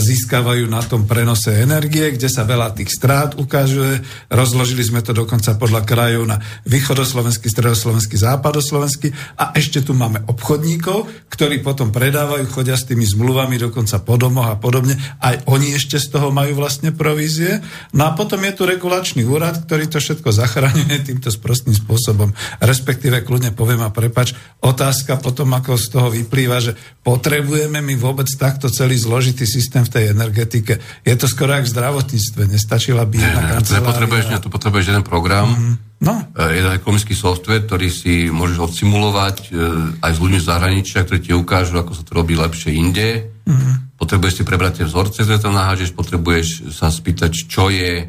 získavajú 0.00 0.64
na 0.64 0.80
tom 0.80 1.04
prenose 1.04 1.52
energie, 1.60 2.16
kde 2.16 2.32
sa 2.32 2.48
veľa 2.48 2.72
tých 2.72 2.88
strát 2.88 3.36
ukážuje, 3.36 4.00
rozložili 4.32 4.80
sme 4.80 5.04
to 5.04 5.12
dokonca 5.12 5.60
podľa 5.60 5.84
krajov 5.84 6.24
na 6.24 6.40
východoslovenský, 6.64 7.52
stredoslovenský, 7.52 8.16
západoslovenský. 8.16 9.08
A 9.36 9.52
ešte 9.52 9.84
tu 9.84 9.92
máme 9.92 10.24
obchodníkov, 10.24 11.28
ktorí 11.28 11.60
potom 11.60 11.92
predávajú, 11.92 12.48
chodia 12.48 12.78
s 12.78 12.88
tými 12.88 13.04
zmluvami 13.04 13.60
dokonca 13.60 14.00
po 14.00 14.16
domoch 14.16 14.48
a 14.48 14.56
podobne, 14.56 14.96
aj 15.20 15.44
oni 15.50 15.76
ešte 15.76 16.00
z 16.00 16.16
toho 16.16 16.32
majú 16.32 16.56
vlastne 16.56 16.94
provízie. 16.94 17.60
No 17.92 18.08
a 18.08 18.14
potom 18.16 18.40
je 18.46 18.52
tu 18.54 18.62
regulačný 18.64 19.26
úrad, 19.26 19.66
ktorý 19.66 19.90
to 19.90 19.97
všetko 19.98 20.28
zachraňuje 20.30 20.96
týmto 21.08 21.30
sprostným 21.30 21.76
spôsobom. 21.76 22.32
Respektíve, 22.62 23.22
kľudne 23.22 23.54
poviem 23.54 23.82
a 23.84 23.94
prepač, 23.94 24.34
otázka 24.62 25.18
potom, 25.18 25.52
ako 25.54 25.78
z 25.78 25.86
toho 25.90 26.08
vyplýva, 26.10 26.58
že 26.62 26.72
potrebujeme 27.02 27.78
my 27.82 27.94
vôbec 27.98 28.26
takto 28.34 28.72
celý 28.72 28.98
zložitý 28.98 29.44
systém 29.44 29.84
v 29.86 29.92
tej 29.92 30.04
energetike. 30.14 30.80
Je 31.06 31.14
to 31.18 31.30
skoro 31.30 31.54
ako 31.54 31.66
v 31.68 31.74
zdravotníctve, 31.74 32.42
nestačila 32.48 33.04
by 33.06 33.16
jedna 33.18 33.42
kancelária. 33.58 33.88
Potrebuješ, 33.90 34.24
tu 34.42 34.48
potrebuješ 34.50 34.86
jeden 34.94 35.04
program, 35.06 35.50
mm-hmm. 35.52 35.88
No. 35.98 36.14
E, 36.30 36.62
jeden 36.62 36.70
ekonomický 36.78 37.10
software, 37.10 37.66
ktorý 37.66 37.90
si 37.90 38.30
môžeš 38.30 38.58
odsimulovať 38.70 39.36
e, 39.38 39.58
aj 39.98 40.12
s 40.14 40.18
ľuďmi 40.22 40.38
z 40.38 40.46
zahraničia, 40.46 41.02
ktorí 41.02 41.18
ti 41.18 41.32
ukážu, 41.34 41.74
ako 41.74 41.90
sa 41.90 42.06
to 42.06 42.12
robí 42.14 42.38
lepšie 42.38 42.70
inde. 42.70 43.26
Mm-hmm. 43.42 43.98
Potrebuješ 43.98 44.34
si 44.38 44.42
prebrať 44.46 44.72
tie 44.82 44.86
vzorce, 44.86 45.26
ktoré 45.26 45.42
tam 45.42 45.58
nahážeš, 45.58 45.90
potrebuješ 45.98 46.70
sa 46.70 46.86
spýtať, 46.86 47.50
čo 47.50 47.66
je 47.66 48.06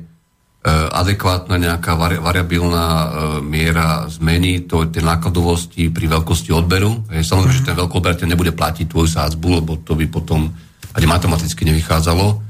adekvátna 0.68 1.56
nejaká 1.56 1.96
vari, 1.96 2.20
variabilná 2.20 2.88
e, 2.88 3.08
miera 3.40 4.04
zmeny 4.12 4.68
to, 4.68 4.92
tej 4.92 5.08
nákladovosti 5.08 5.88
pri 5.88 6.12
veľkosti 6.12 6.52
odberu. 6.52 7.08
Je, 7.16 7.24
samozrejme, 7.24 7.56
mm-hmm. 7.56 7.64
že 7.64 7.70
ten 7.72 7.80
veľkoodberateľ 7.80 8.28
nebude 8.28 8.52
platiť 8.52 8.92
tvoju 8.92 9.08
sádzbu, 9.08 9.48
lebo 9.64 9.80
to 9.80 9.96
by 9.96 10.04
potom 10.12 10.52
ani 10.92 11.06
matematicky 11.08 11.64
nevychádzalo 11.64 12.44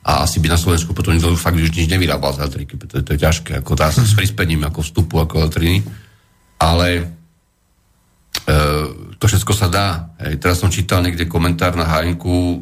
a 0.00 0.24
asi 0.24 0.40
by 0.40 0.48
na 0.48 0.56
Slovensku 0.56 0.96
potom 0.96 1.12
nikto 1.12 1.36
fakt 1.36 1.60
už 1.60 1.76
nič 1.76 1.84
nevyrábal 1.92 2.32
z 2.32 2.48
elektriky, 2.48 2.80
pretože 2.80 3.04
to 3.04 3.12
je 3.12 3.20
ťažké, 3.20 3.52
ako 3.60 3.76
dá 3.76 3.92
sa 3.92 4.00
s 4.00 4.16
prispením 4.16 4.64
ako 4.64 4.80
vstupu 4.80 5.20
ako 5.20 5.44
elektriny. 5.44 5.84
Ale 6.56 6.88
e, 6.96 7.04
to 9.20 9.28
všetko 9.28 9.52
sa 9.52 9.68
dá. 9.68 10.16
Hej. 10.16 10.40
Teraz 10.40 10.64
som 10.64 10.72
čítal 10.72 11.04
niekde 11.04 11.28
komentár 11.28 11.76
na 11.76 11.84
Hajnku, 11.84 12.32
e, 12.32 12.56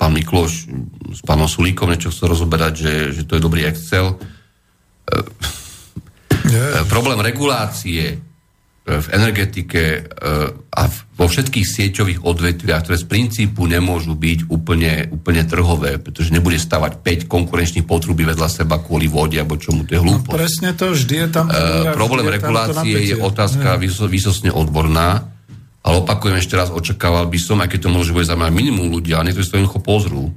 pán 0.00 0.16
Mikloš 0.16 0.64
s 1.12 1.20
pánom 1.20 1.44
Sulíkom 1.44 1.92
niečo 1.92 2.08
chcel 2.08 2.32
rozoberať, 2.32 2.72
že, 2.72 2.92
že 3.20 3.22
to 3.28 3.36
je 3.36 3.44
dobrý 3.44 3.68
Excel. 3.68 4.16
Yeah. 6.48 6.88
Problém 6.88 7.20
regulácie 7.20 8.16
e, 8.16 8.18
v 8.88 9.06
energetike 9.12 9.82
e, 9.84 10.00
a 10.72 10.82
vo 11.20 11.28
všetkých 11.28 11.68
sieťových 11.68 12.24
odvetviach, 12.24 12.88
ktoré 12.88 12.96
z 12.96 13.04
princípu 13.04 13.68
nemôžu 13.68 14.16
byť 14.16 14.48
úplne, 14.48 15.04
úplne 15.12 15.44
trhové, 15.44 16.00
pretože 16.00 16.32
nebude 16.32 16.56
stavať 16.56 17.04
5 17.04 17.28
konkurenčných 17.28 17.84
potrubí 17.84 18.24
vedľa 18.24 18.48
seba 18.48 18.80
kvôli 18.80 19.04
vode, 19.04 19.36
alebo 19.36 19.60
čomu 19.60 19.84
to 19.84 19.92
je 19.92 20.00
hlúposť. 20.00 20.32
No, 20.32 20.40
presne 20.40 20.72
to, 20.72 20.96
vždy 20.96 21.14
je 21.20 21.28
tam... 21.28 21.52
Uh, 21.52 21.92
problém 21.92 22.24
regulácie 22.24 23.12
je 23.12 23.20
otázka 23.20 23.76
yeah. 23.76 24.08
vysosne 24.08 24.48
odborná 24.48 25.28
ale 25.80 25.94
opakujem 26.04 26.36
ešte 26.36 26.56
raz, 26.60 26.68
očakával 26.68 27.24
by 27.28 27.38
som, 27.40 27.60
aj 27.64 27.72
keď 27.72 27.88
to 27.88 27.90
môže 27.90 28.12
bude 28.12 28.28
zaujímať 28.28 28.52
minimum 28.52 28.92
ľudí, 28.92 29.16
ale 29.16 29.32
niektorí 29.32 29.44
si 29.44 29.52
to 29.52 29.58
jednoducho 29.58 29.80
pozrú, 29.80 30.28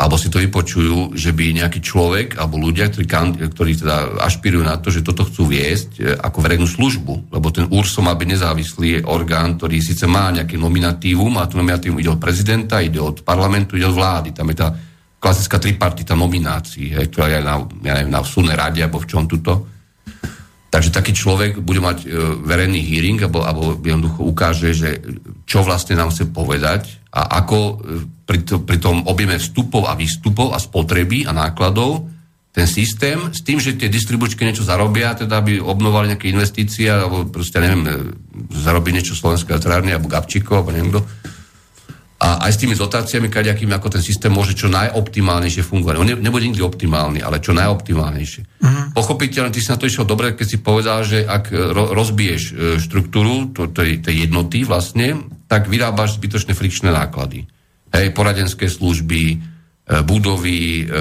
alebo 0.00 0.16
si 0.16 0.32
to 0.32 0.40
vypočujú, 0.40 1.12
že 1.12 1.36
by 1.36 1.60
nejaký 1.60 1.84
človek 1.84 2.40
alebo 2.40 2.56
ľudia, 2.56 2.88
ktorí, 2.88 3.04
ktorí 3.52 3.72
teda 3.84 4.16
ašpirujú 4.24 4.64
na 4.64 4.80
to, 4.80 4.88
že 4.88 5.04
toto 5.04 5.28
chcú 5.28 5.52
viesť 5.52 5.90
e, 6.00 6.16
ako 6.16 6.40
verejnú 6.40 6.64
službu, 6.64 7.28
lebo 7.28 7.52
ten 7.52 7.68
URSO 7.68 8.00
má 8.00 8.16
byť 8.16 8.28
nezávislý 8.32 9.04
orgán, 9.04 9.60
ktorý 9.60 9.76
síce 9.84 10.08
má 10.08 10.32
nejaké 10.32 10.56
nominatívum, 10.56 11.36
a 11.36 11.44
to 11.44 11.60
nominatívum 11.60 12.00
ide 12.00 12.08
od 12.08 12.16
prezidenta, 12.16 12.80
ide 12.80 12.96
od 12.96 13.20
parlamentu, 13.20 13.76
ide 13.76 13.84
od 13.84 14.00
vlády. 14.00 14.32
Tam 14.32 14.48
je 14.48 14.56
tá 14.56 14.72
klasická 15.20 15.60
tripartita 15.60 16.16
nominácií, 16.16 16.96
hej, 16.96 17.12
ktorá 17.12 17.28
je 17.28 17.38
na, 17.44 17.60
ja 17.84 17.92
neviem, 18.00 18.08
na 18.08 18.24
súdnej 18.24 18.56
rade 18.56 18.80
alebo 18.80 19.04
v 19.04 19.08
čom 19.12 19.28
tuto. 19.28 19.79
Takže 20.70 20.94
taký 20.94 21.10
človek 21.10 21.58
bude 21.58 21.82
mať 21.82 22.06
e, 22.06 22.14
verejný 22.46 22.78
hearing 22.78 23.18
alebo, 23.26 23.42
alebo 23.42 23.62
jednoducho 23.82 24.22
ukáže, 24.22 24.70
že 24.70 25.02
čo 25.42 25.66
vlastne 25.66 25.98
nám 25.98 26.14
chce 26.14 26.30
povedať 26.30 27.02
a 27.10 27.42
ako 27.42 27.58
e, 27.58 27.72
pri, 28.22 28.38
to, 28.46 28.62
pri 28.62 28.78
tom 28.78 29.02
objeme 29.10 29.34
vstupov 29.34 29.90
a 29.90 29.98
výstupov 29.98 30.54
a 30.54 30.62
spotreby 30.62 31.26
a 31.26 31.34
nákladov 31.34 32.06
ten 32.50 32.66
systém 32.70 33.18
s 33.34 33.42
tým, 33.42 33.58
že 33.62 33.78
tie 33.78 33.90
distribučky 33.90 34.42
niečo 34.42 34.66
zarobia, 34.66 35.14
teda 35.14 35.38
aby 35.38 35.62
obnovali 35.62 36.14
nejaké 36.14 36.30
investície 36.30 36.90
alebo 36.90 37.26
proste, 37.26 37.58
neviem, 37.58 37.82
e, 37.86 37.90
zarobí 38.54 38.94
niečo 38.94 39.18
Slovenské 39.18 39.50
elektrárne 39.50 39.90
alebo 39.90 40.06
Gabčíko 40.06 40.54
alebo 40.54 40.70
neviem 40.70 40.94
kto, 40.94 41.02
a 42.20 42.44
aj 42.44 42.52
s 42.52 42.60
tými 42.60 42.76
dotáciami, 42.76 43.32
kaďakými, 43.32 43.72
ako 43.72 43.96
ten 43.96 44.04
systém 44.04 44.28
môže 44.28 44.52
čo 44.52 44.68
najoptimálnejšie 44.68 45.64
fungovať. 45.64 45.96
On 45.96 46.04
nebude 46.04 46.44
nikdy 46.44 46.60
optimálny, 46.60 47.24
ale 47.24 47.40
čo 47.40 47.56
najoptimálnejšie. 47.56 48.60
Mm. 48.60 48.92
Pochopiteľne, 48.92 49.48
ty 49.48 49.64
si 49.64 49.72
na 49.72 49.80
to 49.80 49.88
išiel 49.88 50.04
dobre, 50.04 50.36
keď 50.36 50.46
si 50.46 50.58
povedal, 50.60 51.00
že 51.00 51.24
ak 51.24 51.48
ro- 51.48 51.96
rozbiješ 51.96 52.42
e, 52.44 52.52
štruktúru 52.76 53.56
to, 53.56 53.72
tej, 53.72 54.04
tej 54.04 54.28
jednoty 54.28 54.68
vlastne, 54.68 55.32
tak 55.48 55.72
vyrábaš 55.72 56.20
zbytočné 56.20 56.52
frikčné 56.52 56.92
náklady. 56.92 57.48
Hej, 57.88 58.12
poradenské 58.12 58.68
služby, 58.68 59.22
E, 59.40 59.49
budovy, 60.06 60.86
e, 60.86 60.94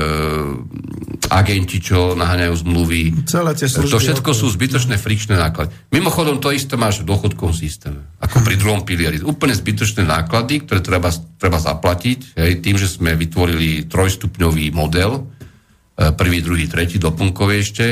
agenti, 1.29 1.77
čo 1.77 2.17
naháňajú 2.17 2.55
zmluvy. 2.65 3.01
Celé 3.29 3.53
tie 3.53 3.69
služby. 3.69 3.93
To 3.93 4.01
všetko 4.01 4.31
sú 4.33 4.49
zbytočné 4.49 4.97
frikčné 4.97 5.37
náklady. 5.37 5.69
Mimochodom, 5.93 6.41
to 6.41 6.49
isté 6.49 6.73
máš 6.73 7.05
v 7.05 7.13
dôchodkovom 7.13 7.53
systéme, 7.53 8.01
ako 8.17 8.41
pri 8.41 8.57
druhom 8.57 8.81
pilieri. 8.81 9.21
Úplne 9.21 9.53
zbytočné 9.53 10.09
náklady, 10.09 10.65
ktoré 10.65 10.81
treba, 10.81 11.13
treba 11.37 11.61
zaplatiť, 11.61 12.33
hej, 12.33 12.51
tým, 12.65 12.81
že 12.81 12.89
sme 12.89 13.13
vytvorili 13.13 13.85
trojstupňový 13.85 14.73
model, 14.73 15.21
e, 15.21 16.09
prvý, 16.17 16.41
druhý, 16.41 16.65
tretí, 16.65 16.97
doplnkový 16.97 17.55
ešte, 17.61 17.87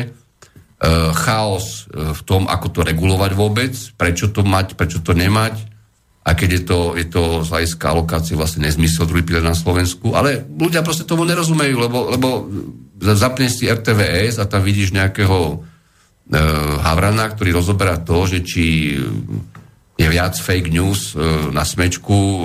chaos 1.25 1.89
v 1.89 2.21
tom, 2.21 2.45
ako 2.45 2.69
to 2.69 2.79
regulovať 2.85 3.31
vôbec, 3.33 3.73
prečo 3.97 4.29
to 4.29 4.45
mať, 4.45 4.77
prečo 4.77 5.01
to 5.01 5.17
nemať, 5.17 5.76
a 6.27 6.35
keď 6.35 6.49
je 6.59 6.63
to, 6.67 6.79
je 6.99 7.07
to 7.07 7.23
z 7.47 7.49
hľadiska 7.55 7.85
alokácie 7.87 8.35
vlastne 8.35 8.67
nezmysel 8.67 9.07
druhý 9.07 9.23
pilier 9.23 9.47
na 9.47 9.55
Slovensku, 9.55 10.11
ale 10.11 10.43
ľudia 10.43 10.83
proste 10.83 11.07
tomu 11.07 11.23
nerozumejú, 11.23 11.79
lebo, 11.79 12.11
lebo 12.11 12.27
zapneš 12.99 13.63
si 13.63 13.71
RTVS 13.71 14.43
a 14.43 14.45
tam 14.45 14.59
vidíš 14.59 14.91
nejakého 14.91 15.39
e, 15.47 15.55
Havrana, 16.83 17.31
ktorý 17.31 17.55
rozoberá 17.55 17.95
to, 18.03 18.27
že 18.27 18.43
či 18.43 18.99
je 19.95 20.07
viac 20.11 20.35
fake 20.35 20.67
news 20.67 21.15
e, 21.15 21.23
na 21.55 21.63
smečku, 21.63 22.19
e, 22.19 22.39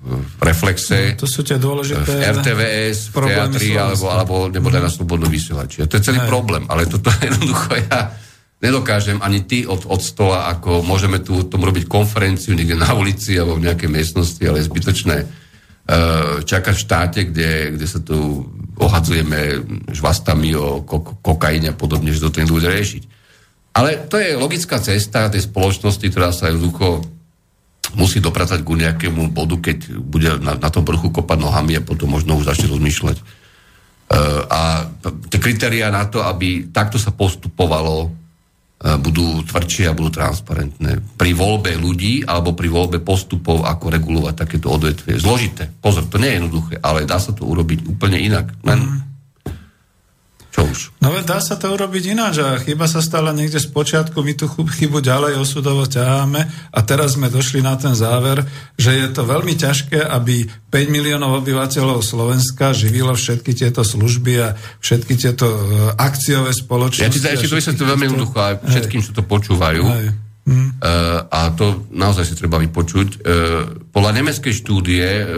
v 0.00 0.40
Reflexe, 0.40 1.12
no, 1.12 1.20
to 1.20 1.28
sú 1.28 1.44
tie 1.44 1.60
dôležité 1.60 2.08
v 2.08 2.24
RTVS, 2.40 3.12
v 3.12 3.16
teatri, 3.26 3.76
alebo, 3.76 4.06
alebo 4.08 4.34
nebo 4.48 4.72
na 4.72 4.88
slobodnú 4.88 5.28
vysielači. 5.28 5.84
To 5.84 5.98
je 5.98 6.06
celý 6.06 6.24
Aj. 6.24 6.30
problém, 6.30 6.64
ale 6.72 6.88
toto 6.88 7.12
jednoducho 7.26 7.74
ja 7.90 8.14
nedokážem 8.60 9.18
ani 9.24 9.40
ty 9.48 9.64
od, 9.64 9.88
od 9.88 10.00
stola, 10.04 10.52
ako 10.52 10.84
môžeme 10.84 11.24
tu 11.24 11.48
tom 11.48 11.64
robiť 11.64 11.88
konferenciu 11.88 12.52
niekde 12.52 12.76
na 12.76 12.92
ulici 12.92 13.40
alebo 13.40 13.56
v 13.56 13.66
nejakej 13.68 13.88
miestnosti, 13.88 14.40
ale 14.44 14.60
je 14.60 14.68
zbytočné 14.68 15.16
uh, 15.24 16.44
čakať 16.44 16.74
v 16.76 16.84
štáte, 16.84 17.20
kde, 17.32 17.74
kde 17.76 17.86
sa 17.88 18.04
tu 18.04 18.44
ohadzujeme 18.76 19.64
žvastami 19.88 20.52
o 20.56 20.84
ko- 20.84 21.16
kokaine 21.24 21.72
a 21.72 21.76
podobne, 21.76 22.12
že 22.12 22.20
to 22.20 22.32
ten 22.32 22.48
ľudia 22.48 22.68
riešiť. 22.68 23.02
Ale 23.80 24.08
to 24.12 24.20
je 24.20 24.36
logická 24.36 24.76
cesta 24.82 25.32
tej 25.32 25.48
spoločnosti, 25.48 26.04
ktorá 26.04 26.28
sa 26.28 26.52
jednoducho 26.52 27.00
musí 27.96 28.20
dopracať 28.20 28.60
ku 28.60 28.76
nejakému 28.76 29.32
bodu, 29.32 29.56
keď 29.56 29.98
bude 29.98 30.36
na, 30.36 30.60
na 30.60 30.68
tom 30.68 30.84
vrchu 30.84 31.08
kopať 31.10 31.38
nohami 31.40 31.80
a 31.80 31.86
potom 31.86 32.12
možno 32.12 32.36
už 32.36 32.44
začne 32.44 32.68
rozmýšľať. 32.68 33.16
Uh, 34.10 34.44
a 34.52 34.60
tie 35.32 35.40
kritéria 35.40 35.88
na 35.88 36.04
to, 36.04 36.20
aby 36.20 36.68
takto 36.68 37.00
sa 37.00 37.08
postupovalo 37.08 38.10
E, 38.10 38.19
budú 38.80 39.44
tvrdšie 39.44 39.92
a 39.92 39.96
budú 39.96 40.08
transparentné. 40.08 41.04
Pri 41.20 41.36
voľbe 41.36 41.76
ľudí 41.76 42.24
alebo 42.24 42.56
pri 42.56 42.72
voľbe 42.72 43.04
postupov, 43.04 43.68
ako 43.68 43.92
regulovať 43.92 44.34
takéto 44.40 44.72
odvetvie. 44.72 45.20
Zložité. 45.20 45.68
Pozor, 45.68 46.08
to 46.08 46.16
nie 46.16 46.32
je 46.32 46.36
jednoduché, 46.40 46.74
ale 46.80 47.04
dá 47.04 47.20
sa 47.20 47.36
to 47.36 47.44
urobiť 47.44 47.84
úplne 47.84 48.16
inak. 48.16 48.56
Len 48.64 49.09
mm. 50.60 50.68
Čo 50.68 50.72
už? 50.76 50.80
No 51.00 51.16
dá 51.24 51.40
sa 51.40 51.56
to 51.56 51.72
urobiť 51.72 52.12
ináč 52.12 52.44
a 52.44 52.60
chyba 52.60 52.84
sa 52.84 53.00
stala 53.00 53.32
niekde 53.32 53.56
z 53.56 53.72
počiatku, 53.72 54.20
my 54.20 54.36
tú 54.36 54.44
chybu 54.48 55.00
ďalej 55.00 55.40
osudovo 55.40 55.88
ťaháme 55.88 56.40
a 56.70 56.78
teraz 56.84 57.16
sme 57.16 57.32
došli 57.32 57.64
na 57.64 57.80
ten 57.80 57.96
záver, 57.96 58.44
že 58.76 58.92
je 58.92 59.08
to 59.08 59.24
veľmi 59.24 59.56
ťažké, 59.56 60.04
aby 60.04 60.44
5 60.68 60.92
miliónov 60.92 61.40
obyvateľov 61.40 62.04
Slovenska 62.04 62.76
živilo 62.76 63.16
všetky 63.16 63.56
tieto 63.56 63.80
služby 63.80 64.32
a 64.44 64.48
všetky 64.84 65.14
tieto 65.16 65.48
e, 65.48 65.58
akciové 65.96 66.52
spoločnosti. 66.52 67.08
Ja 67.08 67.10
ti 67.10 67.40
ešte 67.40 67.50
to 67.50 67.58
vysvetlím 67.58 67.88
veľmi 67.96 68.04
jednoducho 68.12 68.36
aj 68.38 68.54
všetkým, 68.68 69.00
čo 69.00 69.10
to 69.16 69.22
počúvajú. 69.24 69.82
Hej. 69.86 70.08
Uh, 70.50 71.30
a 71.30 71.52
to 71.54 71.86
naozaj 71.94 72.26
si 72.26 72.34
treba 72.34 72.58
vypočuť. 72.58 73.08
Uh, 73.22 73.86
podľa 73.94 74.18
nemeckej 74.18 74.50
štúdie 74.50 75.06
uh, 75.22 75.30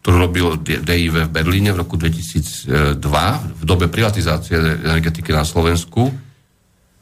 ktorú 0.00 0.16
robil 0.16 0.46
DIV 0.64 1.28
v 1.28 1.32
Berlíne 1.32 1.76
v 1.76 1.84
roku 1.84 2.00
2002, 2.00 3.00
v 3.00 3.62
dobe 3.68 3.92
privatizácie 3.92 4.56
energetiky 4.80 5.28
na 5.28 5.44
Slovensku, 5.44 6.08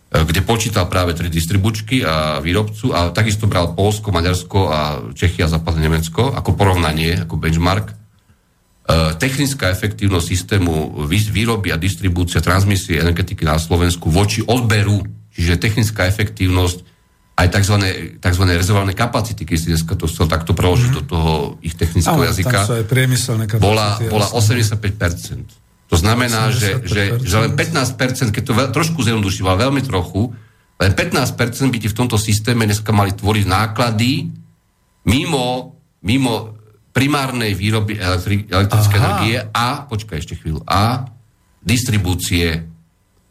kde 0.08 0.40
počítal 0.40 0.88
práve 0.88 1.12
tri 1.12 1.28
distribučky 1.28 2.00
a 2.00 2.40
výrobcu 2.40 2.96
a 2.96 3.12
takisto 3.12 3.44
bral 3.44 3.76
Polsko, 3.76 4.08
Maďarsko 4.08 4.60
a 4.72 4.80
Čechy 5.12 5.44
a 5.44 5.52
západné 5.52 5.84
Nemecko 5.84 6.32
ako 6.32 6.56
porovnanie, 6.56 7.28
ako 7.28 7.36
benchmark. 7.36 7.92
E, 7.92 7.94
technická 9.20 9.68
efektívnosť 9.68 10.26
systému 10.32 11.04
výroby 11.04 11.68
a 11.68 11.76
distribúcia 11.76 12.40
transmisie 12.40 12.96
energetiky 12.96 13.44
na 13.44 13.60
Slovensku 13.60 14.08
voči 14.08 14.40
odberu, 14.40 15.04
čiže 15.28 15.60
technická 15.60 16.08
efektívnosť 16.08 16.97
aj 17.38 17.46
tzv. 17.54 17.74
tzv. 18.18 18.42
rezervované 18.50 18.98
kapacity, 18.98 19.46
keď 19.46 19.56
si 19.56 19.66
dneska 19.70 19.94
to 19.94 20.10
chcel 20.10 20.26
takto 20.26 20.58
preložiť 20.58 20.90
mm-hmm. 20.90 21.06
do 21.06 21.10
toho 21.14 21.32
ich 21.62 21.78
technického 21.78 22.18
Ale, 22.18 22.34
jazyka, 22.34 22.58
bola, 23.62 24.02
bola 24.10 24.26
85%. 24.26 25.46
To 25.88 25.96
znamená, 25.96 26.50
že, 26.50 26.82
že, 26.84 27.16
že 27.22 27.36
len 27.38 27.54
15%, 27.54 28.34
keď 28.34 28.42
to 28.42 28.52
veľ, 28.52 28.68
trošku 28.74 29.00
zjednoduším, 29.00 29.46
ale 29.46 29.70
veľmi 29.70 29.82
trochu, 29.86 30.34
len 30.82 30.92
15% 30.92 31.38
by 31.70 31.78
ti 31.78 31.88
v 31.88 31.96
tomto 31.96 32.18
systéme 32.18 32.66
dneska 32.66 32.90
mali 32.90 33.14
tvoriť 33.14 33.44
náklady 33.46 34.28
mimo, 35.08 35.78
mimo 36.04 36.58
primárnej 36.92 37.54
výroby 37.54 37.96
elektri- 37.96 38.50
elektrické 38.50 38.94
energie 38.98 39.38
a, 39.38 39.86
počkaj 39.86 40.18
ešte 40.18 40.34
chvíľu, 40.36 40.66
a 40.66 41.06
distribúcie 41.62 42.66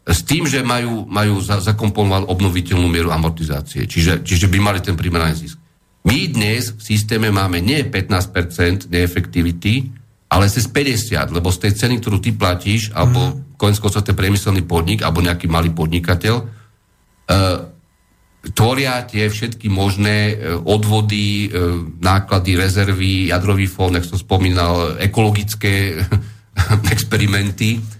s 0.08 0.24
tým, 0.24 0.48
že 0.48 0.64
majú, 0.64 1.04
majú 1.04 1.36
za, 1.44 1.60
zakomponovať 1.60 2.32
obnoviteľnú 2.32 2.88
mieru 2.88 3.12
amortizácie. 3.12 3.84
Čiže, 3.84 4.24
čiže 4.24 4.48
by 4.48 4.58
mali 4.58 4.80
ten 4.80 4.96
primárny 4.96 5.36
zisk. 5.36 5.60
My 6.08 6.24
dnes 6.32 6.72
v 6.72 6.80
systéme 6.80 7.28
máme 7.28 7.60
nie 7.60 7.84
15% 7.84 8.88
neefektivity, 8.88 9.92
ale 10.32 10.48
cez 10.48 10.64
50, 10.64 11.36
lebo 11.36 11.52
z 11.52 11.68
tej 11.68 11.72
ceny, 11.76 12.00
ktorú 12.00 12.24
ty 12.24 12.32
platíš, 12.32 12.92
alebo 12.96 13.36
mm. 13.36 13.60
konec 13.60 13.76
koncov 13.76 14.00
ten 14.00 14.16
priemyselný 14.16 14.64
podnik, 14.64 15.04
alebo 15.04 15.20
nejaký 15.20 15.44
malý 15.44 15.68
podnikateľ, 15.76 16.36
e, 16.40 16.44
tvoria 18.56 19.04
tie 19.04 19.28
všetky 19.28 19.68
možné 19.68 20.16
e, 20.32 20.34
odvody, 20.56 21.48
e, 21.48 21.60
náklady, 22.00 22.56
rezervy, 22.56 23.28
jadrový 23.28 23.68
fond, 23.68 23.92
jak 23.92 24.08
som 24.08 24.16
spomínal, 24.16 24.96
ekologické 25.00 26.00
experimenty. 26.94 27.97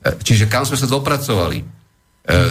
E, 0.00 0.16
čiže 0.20 0.48
kam 0.48 0.64
sme 0.64 0.80
sa 0.80 0.88
dopracovali? 0.88 1.58
E, 1.60 1.64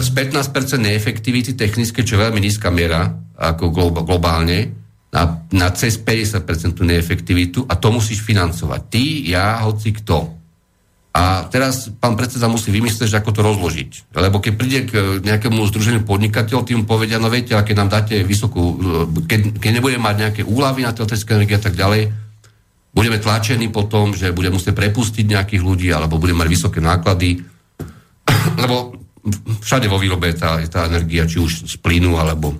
z 0.02 0.08
15% 0.14 0.78
neefektivity 0.78 1.58
technické, 1.58 2.06
čo 2.06 2.18
je 2.18 2.24
veľmi 2.26 2.40
nízka 2.42 2.70
miera, 2.70 3.10
ako 3.40 3.70
globálne, 4.06 4.80
na, 5.10 5.42
na 5.50 5.68
cez 5.74 5.98
50% 5.98 6.78
neefektivitu 6.86 7.66
a 7.66 7.74
to 7.74 7.90
musíš 7.90 8.22
financovať. 8.22 8.80
Ty, 8.86 9.04
ja, 9.26 9.46
hoci 9.66 9.90
kto. 9.90 10.38
A 11.10 11.50
teraz 11.50 11.90
pán 11.98 12.14
predseda 12.14 12.46
musí 12.46 12.70
vymyslieť, 12.70 13.18
ako 13.18 13.34
to 13.34 13.42
rozložiť. 13.42 14.14
Lebo 14.14 14.38
keď 14.38 14.52
príde 14.54 14.80
k 14.86 15.18
nejakému 15.18 15.58
združeniu 15.66 16.06
podnikateľov, 16.06 16.70
tým 16.70 16.86
povedia, 16.86 17.18
no 17.18 17.26
viete, 17.26 17.58
keď 17.58 17.74
nám 17.74 17.90
dáte 17.90 18.22
vysokú, 18.22 18.78
keď, 19.26 19.58
keď 19.58 19.70
nebudeme 19.74 20.06
mať 20.06 20.16
nejaké 20.22 20.42
úlavy 20.46 20.86
na 20.86 20.94
elektrické 20.94 21.34
energie 21.34 21.58
a 21.58 21.64
tak 21.66 21.74
ďalej, 21.74 22.14
budeme 22.90 23.22
tlačení 23.22 23.70
potom, 23.70 24.12
že 24.12 24.34
budeme 24.34 24.58
musieť 24.58 24.74
prepustiť 24.74 25.24
nejakých 25.26 25.62
ľudí, 25.62 25.88
alebo 25.94 26.18
budeme 26.18 26.42
mať 26.42 26.50
vysoké 26.50 26.78
náklady. 26.82 27.42
Lebo 28.62 28.98
všade 29.62 29.86
vo 29.86 30.00
výrobe 30.00 30.32
je 30.32 30.36
tá, 30.40 30.58
tá 30.66 30.80
energia, 30.90 31.28
či 31.28 31.38
už 31.38 31.70
z 31.70 31.74
plynu, 31.78 32.18
alebo 32.18 32.56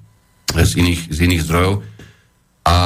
z 0.68 0.72
iných, 0.80 1.00
z 1.12 1.18
iných 1.28 1.44
zdrojov. 1.44 1.74
A 2.64 2.76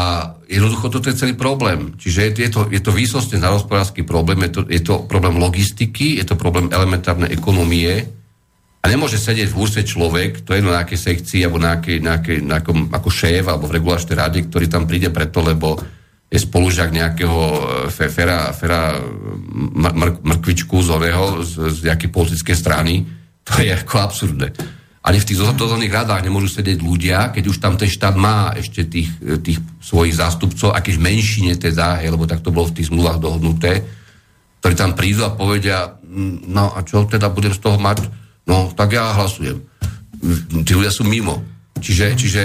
jednoducho 0.50 0.90
toto 0.90 1.06
je 1.06 1.14
celý 1.14 1.38
problém. 1.38 1.94
Čiže 1.94 2.34
je 2.34 2.50
to, 2.50 2.60
je 2.66 2.82
to 2.82 2.90
výsostne 2.90 3.38
hospodársky 3.38 4.02
problém, 4.02 4.42
je 4.48 4.52
to, 4.58 4.60
je 4.66 4.82
to 4.82 4.94
problém 5.06 5.38
logistiky, 5.38 6.18
je 6.18 6.26
to 6.26 6.34
problém 6.34 6.66
elementárnej 6.74 7.30
ekonomie 7.30 8.18
a 8.78 8.84
nemôže 8.86 9.18
sedieť 9.18 9.50
v 9.50 9.58
úrse 9.58 9.82
človek, 9.82 10.42
to 10.46 10.54
je 10.54 10.62
na 10.62 10.80
nejakej 10.80 10.98
sekcii 10.98 11.40
alebo 11.46 11.58
nejakej, 11.62 11.98
nejakej, 11.98 12.38
nejakom, 12.46 12.78
ako 12.94 13.08
šéf 13.10 13.44
alebo 13.46 13.66
v 13.66 13.76
regulačnej 13.78 14.16
rade, 14.16 14.38
ktorý 14.46 14.66
tam 14.70 14.86
príde 14.86 15.10
preto, 15.10 15.42
lebo 15.42 15.78
je 16.28 16.38
spolužak 16.38 16.92
nejakého 16.92 17.40
e, 17.88 18.08
fera, 18.12 18.52
fera 18.52 18.96
mr, 19.52 20.20
mrkvičku 20.20 20.76
z 20.84 20.88
oného, 20.92 21.40
z, 21.44 21.52
z 21.72 21.78
nejakej 21.88 22.10
politickej 22.12 22.56
strany. 22.56 23.04
To 23.48 23.52
je 23.64 23.72
ako 23.72 23.94
absurdné 23.96 24.48
ani 25.08 25.24
v 25.24 25.28
tých 25.32 25.40
dozorných 25.40 25.94
radách 26.04 26.20
nemôžu 26.20 26.52
sedieť 26.52 26.78
ľudia, 26.84 27.32
keď 27.32 27.44
už 27.48 27.62
tam 27.64 27.80
ten 27.80 27.88
štát 27.88 28.12
má 28.12 28.52
ešte 28.52 28.84
tých, 28.84 29.08
tých 29.40 29.56
svojich 29.80 30.12
zástupcov, 30.12 30.76
a 30.76 30.84
keď 30.84 31.00
menšine 31.00 31.56
teda, 31.56 32.04
hej, 32.04 32.12
lebo 32.12 32.28
tak 32.28 32.44
to 32.44 32.52
bolo 32.52 32.68
v 32.68 32.76
tých 32.76 32.92
zmluvách 32.92 33.16
dohodnuté, 33.16 33.88
ktorí 34.60 34.74
tam 34.76 34.92
prídu 34.92 35.24
a 35.24 35.32
povedia, 35.32 35.96
mm, 36.02 36.50
no 36.52 36.76
a 36.76 36.84
čo 36.84 37.08
teda 37.08 37.32
budem 37.32 37.56
z 37.56 37.62
toho 37.62 37.80
mať? 37.80 38.04
No, 38.44 38.68
tak 38.76 38.92
ja 38.92 39.16
hlasujem. 39.16 39.64
Tí 40.66 40.72
ľudia 40.76 40.92
sú 40.92 41.08
mimo. 41.08 41.40
Čiže, 41.78 42.18
čiže 42.18 42.42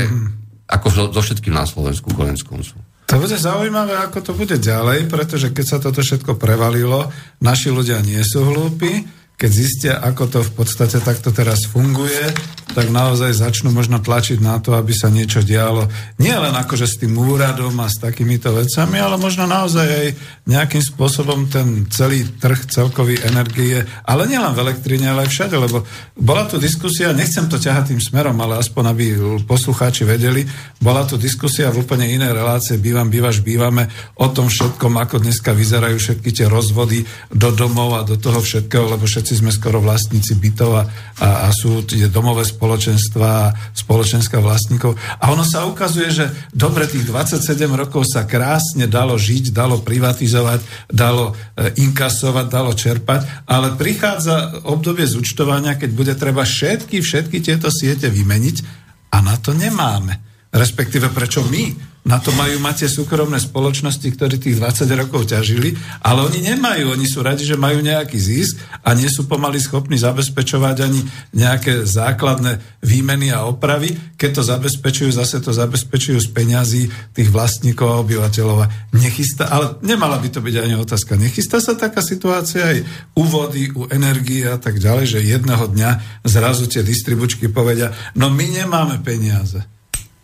ako 0.69 0.87
so, 0.87 1.03
so 1.09 1.19
všetkým 1.19 1.51
na 1.51 1.65
Slovensku 1.65 2.15
konec 2.15 2.39
koncu. 2.45 2.79
To 3.07 3.15
bude 3.19 3.35
zaujímavé, 3.35 3.99
ako 3.99 4.19
to 4.23 4.31
bude 4.33 4.57
ďalej, 4.57 5.11
pretože 5.11 5.51
keď 5.51 5.65
sa 5.65 5.77
toto 5.77 6.01
všetko 6.01 6.39
prevalilo, 6.39 7.11
naši 7.43 7.69
ľudia 7.69 7.99
nie 8.01 8.19
sú 8.23 8.47
hlúpi, 8.47 9.22
keď 9.33 9.51
zistia, 9.51 9.93
ako 9.99 10.23
to 10.29 10.39
v 10.45 10.51
podstate 10.55 11.01
takto 11.03 11.33
teraz 11.35 11.67
funguje, 11.67 12.31
tak 12.73 12.89
naozaj 12.89 13.37
začnú 13.37 13.69
možno 13.69 14.01
tlačiť 14.01 14.41
na 14.41 14.57
to, 14.57 14.73
aby 14.73 14.95
sa 14.95 15.13
niečo 15.13 15.45
dialo. 15.45 15.85
Nie 16.17 16.41
len 16.41 16.57
akože 16.57 16.89
s 16.89 16.97
tým 16.97 17.13
úradom 17.13 17.77
a 17.77 17.87
s 17.91 18.01
takýmito 18.01 18.49
vecami, 18.49 18.97
ale 18.97 19.15
možno 19.21 19.45
naozaj 19.45 19.85
aj 19.85 20.07
nejakým 20.49 20.81
spôsobom 20.81 21.45
ten 21.53 21.85
celý 21.93 22.25
trh 22.41 22.65
celkový 22.65 23.21
energie, 23.21 23.85
ale 24.09 24.25
nielen 24.25 24.57
v 24.57 24.61
elektrine, 24.65 25.13
ale 25.13 25.29
aj 25.29 25.31
všade, 25.31 25.55
lebo 25.59 25.85
bola 26.17 26.49
tu 26.49 26.57
diskusia, 26.57 27.13
nechcem 27.13 27.45
to 27.45 27.61
ťahať 27.61 27.93
tým 27.93 28.01
smerom, 28.01 28.35
ale 28.41 28.57
aspoň 28.57 28.83
aby 28.89 29.05
poslucháči 29.45 30.07
vedeli, 30.09 30.41
bola 30.81 31.05
tu 31.05 31.15
diskusia 31.21 31.69
v 31.69 31.85
úplne 31.85 32.09
inej 32.09 32.33
relácie, 32.33 32.81
bývam, 32.81 33.05
bývaš, 33.07 33.45
bývame, 33.45 33.85
o 34.17 34.27
tom 34.33 34.49
všetkom, 34.49 34.97
ako 34.97 35.21
dneska 35.21 35.53
vyzerajú 35.53 36.01
všetky 36.01 36.29
tie 36.33 36.49
rozvody 36.49 37.05
do 37.29 37.53
domov 37.53 38.01
a 38.01 38.01
do 38.01 38.17
toho 38.17 38.41
všetkého, 38.41 38.97
lebo 38.97 39.05
všetci 39.23 39.39
sme 39.39 39.55
skoro 39.55 39.79
vlastníci 39.79 40.35
bytov 40.35 40.71
a, 40.75 40.83
a, 41.23 41.47
a 41.47 41.49
sú 41.55 41.87
tie 41.87 42.11
domové 42.11 42.43
spoločenstva, 42.43 43.55
spoločenstva 43.71 44.43
vlastníkov. 44.43 44.99
A 45.23 45.31
ono 45.31 45.47
sa 45.47 45.63
ukazuje, 45.63 46.11
že 46.11 46.27
dobre, 46.51 46.91
tých 46.91 47.07
27 47.07 47.55
rokov 47.71 48.03
sa 48.03 48.27
krásne 48.27 48.83
dalo 48.83 49.15
žiť, 49.15 49.55
dalo 49.55 49.79
privatizovať, 49.79 50.91
dalo 50.91 51.31
e, 51.55 51.71
inkasovať, 51.87 52.45
dalo 52.51 52.75
čerpať, 52.75 53.47
ale 53.47 53.79
prichádza 53.79 54.67
obdobie 54.67 55.07
zúčtovania, 55.07 55.79
keď 55.79 55.89
bude 55.95 56.13
treba 56.19 56.43
všetky, 56.43 56.99
všetky 56.99 57.39
tieto 57.39 57.71
siete 57.71 58.11
vymeniť 58.11 58.57
a 59.15 59.23
na 59.23 59.39
to 59.39 59.55
nemáme. 59.55 60.32
Respektíve 60.53 61.09
prečo 61.09 61.41
my 61.49 61.93
na 62.03 62.19
to 62.19 62.35
majú 62.35 62.59
máte 62.59 62.83
súkromné 62.85 63.39
spoločnosti, 63.39 64.03
ktorí 64.03 64.35
tých 64.35 64.59
20 64.59 64.85
rokov 64.99 65.31
ťažili, 65.31 65.71
ale 66.03 66.27
oni 66.27 66.51
nemajú, 66.51 66.91
oni 66.91 67.07
sú 67.07 67.23
radi, 67.23 67.47
že 67.47 67.55
majú 67.55 67.79
nejaký 67.79 68.19
zisk 68.19 68.59
a 68.83 68.91
nie 68.91 69.07
sú 69.07 69.23
pomaly 69.23 69.55
schopní 69.57 69.95
zabezpečovať 69.95 70.77
ani 70.83 70.99
nejaké 71.31 71.87
základné 71.87 72.59
výmeny 72.83 73.31
a 73.31 73.47
opravy. 73.47 73.95
Keď 74.19 74.29
to 74.35 74.43
zabezpečujú, 74.43 75.15
zase 75.15 75.39
to 75.39 75.55
zabezpečujú 75.55 76.19
z 76.19 76.29
peňazí 76.35 76.83
tých 77.15 77.31
vlastníkov 77.31 77.87
a 77.87 78.01
obyvateľov. 78.03 78.91
Nechystá, 78.99 79.47
ale 79.47 79.79
nemala 79.79 80.19
by 80.19 80.27
to 80.27 80.43
byť 80.43 80.55
ani 80.59 80.75
otázka. 80.75 81.15
Nechystá 81.15 81.63
sa 81.63 81.79
taká 81.79 82.03
situácia 82.03 82.67
aj 82.67 82.77
u 83.15 83.23
vody, 83.23 83.71
u 83.71 83.87
energie 83.87 84.43
a 84.43 84.59
tak 84.59 84.75
ďalej, 84.75 85.05
že 85.07 85.19
jedného 85.23 85.71
dňa 85.71 86.21
zrazu 86.27 86.67
tie 86.67 86.83
distribučky 86.83 87.47
povedia, 87.47 87.95
no 88.19 88.27
my 88.27 88.43
nemáme 88.43 88.99
peniaze. 88.99 89.63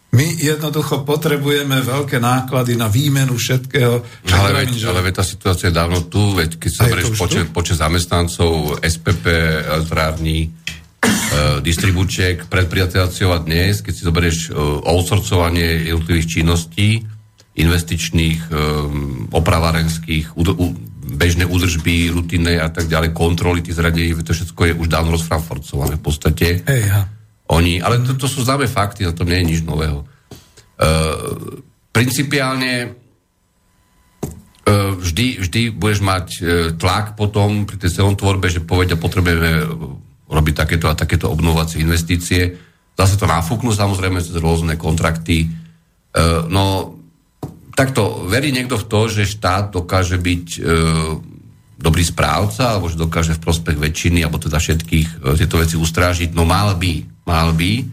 My 0.10 0.26
jednoducho 0.26 1.05
potrebujeme 1.05 1.86
veľké 1.86 2.18
náklady 2.18 2.74
na 2.74 2.89
výmenu 2.89 3.38
všetkého. 3.38 4.01
Ale 4.34 4.49
veď, 4.57 4.70
že... 4.74 4.89
ale 4.89 5.05
veď 5.05 5.22
tá 5.22 5.26
situácia 5.26 5.70
je 5.70 5.78
dávno 5.78 6.01
tu, 6.10 6.34
veď 6.34 6.57
keď 6.57 6.72
sa 6.74 6.89
berieš 6.89 7.14
počet, 7.14 7.45
počet 7.53 7.78
zamestnancov, 7.78 8.82
SPP, 8.82 9.26
elektrární, 9.70 10.49
e, 10.49 11.62
distribúčiek 11.62 12.41
privatizáciou 12.49 13.38
a 13.38 13.39
dnes, 13.45 13.86
keď 13.86 13.93
si 13.93 14.01
zoberieš 14.01 14.38
e, 14.49 14.57
outsourcovanie 14.82 15.93
jednotlivých 15.93 16.41
činností, 16.41 17.05
investičných, 17.53 18.49
e, 18.49 18.53
opravárenských, 19.30 20.34
u, 20.34 20.41
u, 20.41 20.66
bežné 21.05 21.45
údržby, 21.45 22.10
rutinné 22.10 22.57
a 22.57 22.74
tak 22.74 22.89
ďalej, 22.89 23.14
kontroly 23.14 23.62
tých 23.62 23.78
zradení, 23.78 24.18
to 24.26 24.34
všetko 24.34 24.62
je 24.66 24.74
už 24.74 24.88
dávno 24.89 25.14
rozfranforcované 25.14 26.01
v 26.01 26.03
podstate. 26.03 26.66
Ejha. 26.66 27.18
Oni, 27.50 27.82
ale 27.82 28.06
to, 28.06 28.14
to 28.14 28.30
sú 28.30 28.45
známe 28.45 28.70
fakty, 28.70 29.06
na 29.06 29.14
tom 29.14 29.26
nie 29.26 29.41
je 29.41 29.50
nič 29.58 29.62
nového. 29.66 30.06
Uh, 30.80 31.60
principiálne 31.89 32.93
uh, 32.93 34.93
vždy, 34.95 35.41
vždy 35.41 35.62
budeš 35.74 36.00
mať 36.06 36.28
uh, 36.39 36.45
tlak 36.78 37.18
potom 37.18 37.66
pri 37.66 37.82
tej 37.82 38.00
celom 38.00 38.14
tvorbe, 38.14 38.54
že 38.54 38.62
povedia, 38.62 39.02
potrebujeme 39.02 39.66
robiť 40.30 40.56
takéto 40.56 40.86
a 40.88 41.00
takéto 41.00 41.26
obnovacie 41.26 41.82
investície. 41.82 42.54
Zase 42.93 43.18
to 43.18 43.26
nafúknú 43.26 43.74
samozrejme 43.74 44.22
cez 44.22 44.38
rôzne 44.38 44.78
kontrakty. 44.78 45.50
No, 46.54 46.93
takto, 47.74 48.30
verí 48.30 48.54
niekto 48.54 48.78
v 48.78 48.86
to, 48.86 49.10
že 49.10 49.26
štát 49.26 49.74
dokáže 49.74 50.22
byť 50.22 50.47
dobrý 51.80 52.04
správca, 52.04 52.76
alebo 52.76 52.91
že 52.91 53.00
dokáže 53.00 53.39
v 53.39 53.43
prospech 53.43 53.80
väčšiny, 53.80 54.20
alebo 54.20 54.36
teda 54.36 54.60
všetkých 54.60 55.24
e, 55.24 55.39
tieto 55.39 55.56
veci 55.56 55.80
ustrážiť, 55.80 56.36
no 56.36 56.43
mal 56.43 56.76
by, 56.76 57.18
mal 57.30 57.54
by. 57.54 57.86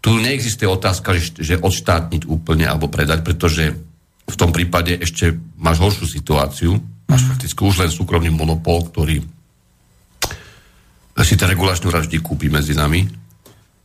Tu 0.00 0.10
neexistuje 0.20 0.68
otázka, 0.68 1.12
že, 1.16 1.36
že 1.36 1.54
odštátniť 1.60 2.24
úplne 2.24 2.64
alebo 2.64 2.88
predať, 2.88 3.20
pretože 3.20 3.76
v 4.24 4.36
tom 4.40 4.56
prípade 4.56 4.96
ešte 4.96 5.36
máš 5.60 5.84
horšiu 5.84 6.06
situáciu, 6.08 6.72
máš 7.04 7.22
mhm. 7.24 7.28
fakticky 7.36 7.60
už 7.60 7.84
len 7.84 7.92
súkromný 7.92 8.32
monopol, 8.32 8.88
ktorý 8.88 9.20
si 11.24 11.40
ten 11.40 11.48
regulačný 11.48 11.88
úrad 11.88 12.04
vždy 12.04 12.18
kúpi 12.20 12.52
medzi 12.52 12.76
nami. 12.76 13.06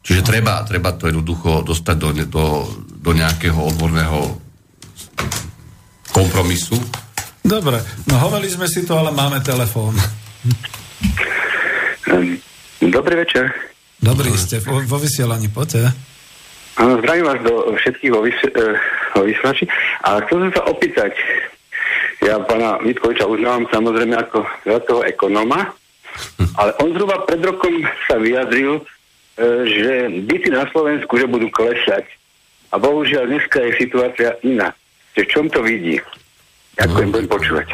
Čiže 0.03 0.25
treba, 0.25 0.63
treba 0.65 0.95
to 0.95 1.07
jednoducho 1.07 1.61
dostať 1.61 1.95
do, 1.95 2.09
do, 2.25 2.45
do 2.99 3.11
nejakého 3.13 3.55
odborného 3.55 4.19
kompromisu. 6.09 6.75
Dobre, 7.45 7.79
no 8.09 8.15
hovorili 8.17 8.49
sme 8.49 8.67
si 8.67 8.83
to, 8.83 8.97
ale 8.97 9.13
máme 9.13 9.39
telefón. 9.45 9.95
Dobrý 12.81 13.15
večer. 13.21 13.53
Dobrý 13.99 14.31
ste, 14.39 14.63
vo, 14.63 14.79
vo 14.79 14.97
vysielaní, 14.97 15.51
poďte. 15.51 15.91
Áno, 16.79 17.03
zdravím 17.03 17.27
vás 17.27 17.39
do 17.43 17.75
všetkých 17.75 18.11
vo, 18.15 18.23
vys- 18.23 18.47
e, 18.55 18.63
vysielači. 19.19 19.67
A 20.07 20.23
chcel 20.23 20.47
som 20.47 20.51
sa 20.55 20.63
opýtať, 20.71 21.11
ja 22.23 22.39
pána 22.47 22.79
Vitkoviča 22.79 23.27
uznávam 23.27 23.67
samozrejme 23.67 24.15
ako 24.15 24.47
veľkého 24.63 25.01
ekonóma, 25.03 25.75
ale 26.55 26.71
on 26.79 26.95
zhruba 26.95 27.27
pred 27.27 27.43
rokom 27.43 27.83
sa 28.07 28.15
vyjadril, 28.15 28.79
e, 28.79 28.83
že 29.67 29.93
byty 30.23 30.47
na 30.55 30.63
Slovensku, 30.71 31.19
že 31.19 31.27
budú 31.27 31.51
klesať. 31.51 32.07
A 32.71 32.79
bohužiaľ 32.79 33.27
dneska 33.27 33.59
je 33.59 33.71
situácia 33.83 34.39
iná. 34.47 34.71
Že 35.19 35.21
v 35.27 35.31
čom 35.35 35.45
to 35.51 35.59
vidí? 35.59 35.99
Ďakujem, 36.79 37.07
no, 37.11 37.13
budem 37.19 37.29
počúvať. 37.29 37.67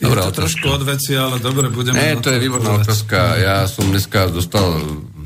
Dobre, 0.00 0.18
to 0.22 0.32
trošku 0.32 0.66
od 0.70 0.82
veci, 0.86 1.12
ale 1.12 1.42
dobre, 1.42 1.68
budeme... 1.68 1.98
Nie, 1.98 2.16
to 2.22 2.32
je 2.32 2.38
výborná 2.40 2.78
otázka. 2.80 3.36
Ja 3.36 3.56
som 3.68 3.90
dneska 3.90 4.32
dostal 4.32 4.80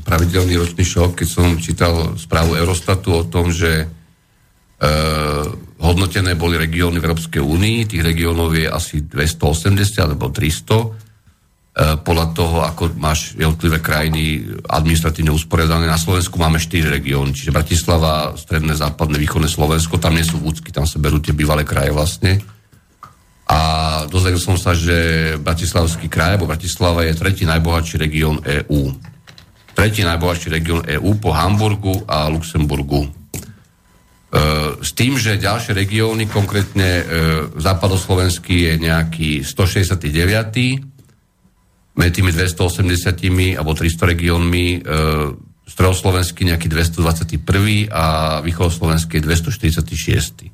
pravidelný 0.05 0.53
ročný 0.61 0.85
šok, 0.85 1.25
keď 1.25 1.27
som 1.27 1.57
čítal 1.57 2.13
správu 2.15 2.53
Eurostatu 2.55 3.09
o 3.11 3.23
tom, 3.25 3.49
že 3.49 3.83
e, 3.83 3.87
hodnotené 5.81 6.37
boli 6.37 6.61
regióny 6.61 7.01
v 7.01 7.05
Európskej 7.09 7.41
únii, 7.41 7.89
tých 7.89 8.05
regiónov 8.05 8.53
je 8.53 8.69
asi 8.69 9.01
280 9.03 10.05
alebo 10.05 10.29
300 10.29 11.05
E, 11.75 11.99
podľa 11.99 12.31
toho, 12.31 12.63
ako 12.63 12.95
máš 12.95 13.35
jednotlivé 13.35 13.83
krajiny 13.83 14.47
administratívne 14.63 15.35
usporiadané. 15.35 15.91
Na 15.91 15.99
Slovensku 15.99 16.39
máme 16.39 16.55
4 16.55 16.87
regióny, 16.87 17.35
čiže 17.35 17.51
Bratislava, 17.51 18.31
stredné, 18.39 18.79
západné, 18.79 19.19
východné 19.19 19.51
Slovensko, 19.51 19.99
tam 19.99 20.15
nie 20.15 20.23
sú 20.23 20.39
vúcky, 20.39 20.71
tam 20.71 20.87
sa 20.87 21.03
berú 21.03 21.19
tie 21.19 21.35
bývalé 21.35 21.67
kraje 21.67 21.91
vlastne. 21.91 22.39
A 23.51 23.59
dozvedel 24.07 24.39
som 24.39 24.55
sa, 24.55 24.71
že 24.71 25.35
Bratislavský 25.35 26.07
kraj, 26.07 26.39
alebo 26.39 26.47
Bratislava 26.47 27.03
je 27.03 27.19
tretí 27.19 27.43
najbohatší 27.43 27.99
región 27.99 28.39
EÚ. 28.39 28.95
Tretí 29.75 30.07
najbohatší 30.07 30.47
región 30.47 30.81
EÚ 30.87 31.19
po 31.19 31.35
Hamburgu 31.35 32.07
a 32.07 32.31
Luxemburgu. 32.31 33.03
E, 33.03 33.09
s 34.79 34.95
tým, 34.95 35.19
že 35.19 35.35
ďalšie 35.35 35.75
regióny, 35.75 36.31
konkrétne 36.31 36.89
e, 36.99 37.03
západoslovenský 37.59 38.71
je 38.71 38.73
nejaký 38.79 39.43
169 39.43 40.95
medzi 41.95 42.11
tými 42.11 42.31
280 42.31 43.59
alebo 43.59 43.71
300 43.75 44.11
regiónmi 44.15 44.67
e, 44.79 44.79
stredoslovenský 45.67 46.47
nejaký 46.47 46.67
221 46.71 47.91
a 47.91 48.39
východoslovenský 48.39 49.19
246. 49.19 50.51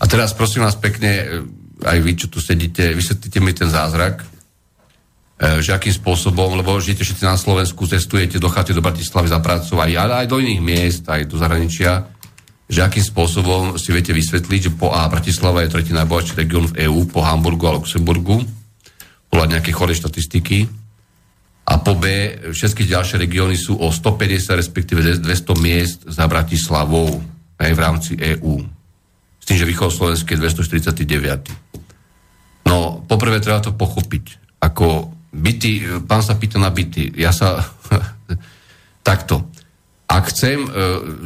A 0.00 0.04
teraz 0.04 0.36
prosím 0.36 0.68
vás 0.68 0.76
pekne, 0.76 1.10
e, 1.24 1.24
aj 1.84 1.98
vy, 2.04 2.12
čo 2.16 2.26
tu 2.28 2.40
sedíte, 2.40 2.92
vysvetlite 2.92 3.38
mi 3.40 3.52
ten 3.56 3.68
zázrak, 3.68 4.33
že 5.34 5.74
akým 5.74 5.90
spôsobom, 5.90 6.54
lebo 6.54 6.78
žijete 6.78 7.02
všetci 7.02 7.26
na 7.26 7.34
Slovensku, 7.34 7.90
cestujete, 7.90 8.38
dochádzate 8.38 8.78
do 8.78 8.86
Bratislavy 8.86 9.28
za 9.28 9.42
prácu, 9.42 9.82
ale 9.82 9.98
aj 9.98 10.30
do 10.30 10.38
iných 10.38 10.62
miest, 10.62 11.02
aj 11.10 11.26
do 11.26 11.34
zahraničia, 11.34 12.06
že 12.70 12.80
akým 12.80 13.02
spôsobom 13.02 13.74
si 13.76 13.92
viete 13.92 14.14
vysvetliť, 14.14 14.60
že 14.70 14.72
po 14.72 14.94
A 14.94 15.10
Bratislava 15.10 15.66
je 15.66 15.74
tretí 15.74 15.92
najbohatší 15.92 16.38
región 16.38 16.70
v 16.70 16.86
EÚ, 16.88 17.10
po 17.10 17.20
Hamburgu 17.20 17.66
a 17.68 17.76
Luxemburgu, 17.76 18.40
podľa 19.28 19.58
nejaké 19.58 19.74
chore 19.74 19.92
štatistiky. 19.92 20.70
A 21.64 21.80
po 21.80 21.96
B, 21.96 22.36
všetky 22.52 22.84
ďalšie 22.84 23.16
regióny 23.24 23.56
sú 23.56 23.80
o 23.80 23.88
150, 23.88 24.60
respektíve 24.60 25.00
200 25.20 25.64
miest 25.64 26.04
za 26.04 26.28
Bratislavou 26.28 27.24
aj 27.56 27.72
v 27.72 27.80
rámci 27.80 28.12
EÚ. 28.20 28.60
S 29.40 29.44
tým, 29.48 29.56
že 29.60 29.72
Slovenské 29.72 30.36
je 30.36 30.40
249. 30.40 32.68
No, 32.68 33.00
poprvé 33.04 33.40
treba 33.40 33.60
to 33.60 33.76
pochopiť. 33.76 34.40
Ako 34.60 35.13
byty, 35.34 36.02
pán 36.06 36.22
sa 36.22 36.38
pýta 36.38 36.62
na 36.62 36.70
byty. 36.70 37.10
Ja 37.18 37.34
sa... 37.34 37.60
takto. 39.04 39.50
Ak 40.08 40.30
chcem 40.30 40.62
e, 40.64 40.68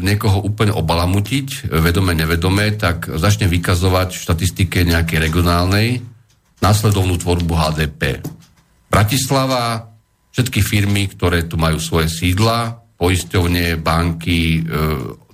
niekoho 0.01 0.41
úplne 0.41 0.73
obalamutiť, 0.73 1.69
vedome, 1.83 2.17
nevedome, 2.17 2.73
tak 2.75 3.07
začne 3.07 3.45
vykazovať 3.51 4.17
v 4.17 4.25
štatistike 4.25 4.79
nejakej 4.87 5.19
regionálnej, 5.19 6.01
následovnú 6.59 7.21
tvorbu 7.21 7.55
HDP. 7.55 8.25
Bratislava, 8.89 9.93
všetky 10.33 10.65
firmy, 10.65 11.11
ktoré 11.11 11.45
tu 11.45 11.61
majú 11.61 11.77
svoje 11.79 12.09
sídla, 12.09 12.81
poisťovne, 12.99 13.79
banky, 13.79 14.59
e, 14.59 14.61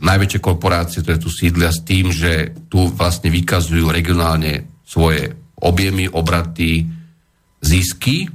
najväčšie 0.05 0.41
korporácie, 0.41 1.01
ktoré 1.01 1.17
tu 1.17 1.33
sídlia 1.33 1.73
s 1.73 1.81
tým, 1.81 2.13
že 2.13 2.53
tu 2.69 2.93
vlastne 2.93 3.33
vykazujú 3.33 3.89
regionálne 3.89 4.85
svoje 4.85 5.33
objemy, 5.65 6.11
obraty, 6.13 6.85
zisky, 7.65 8.29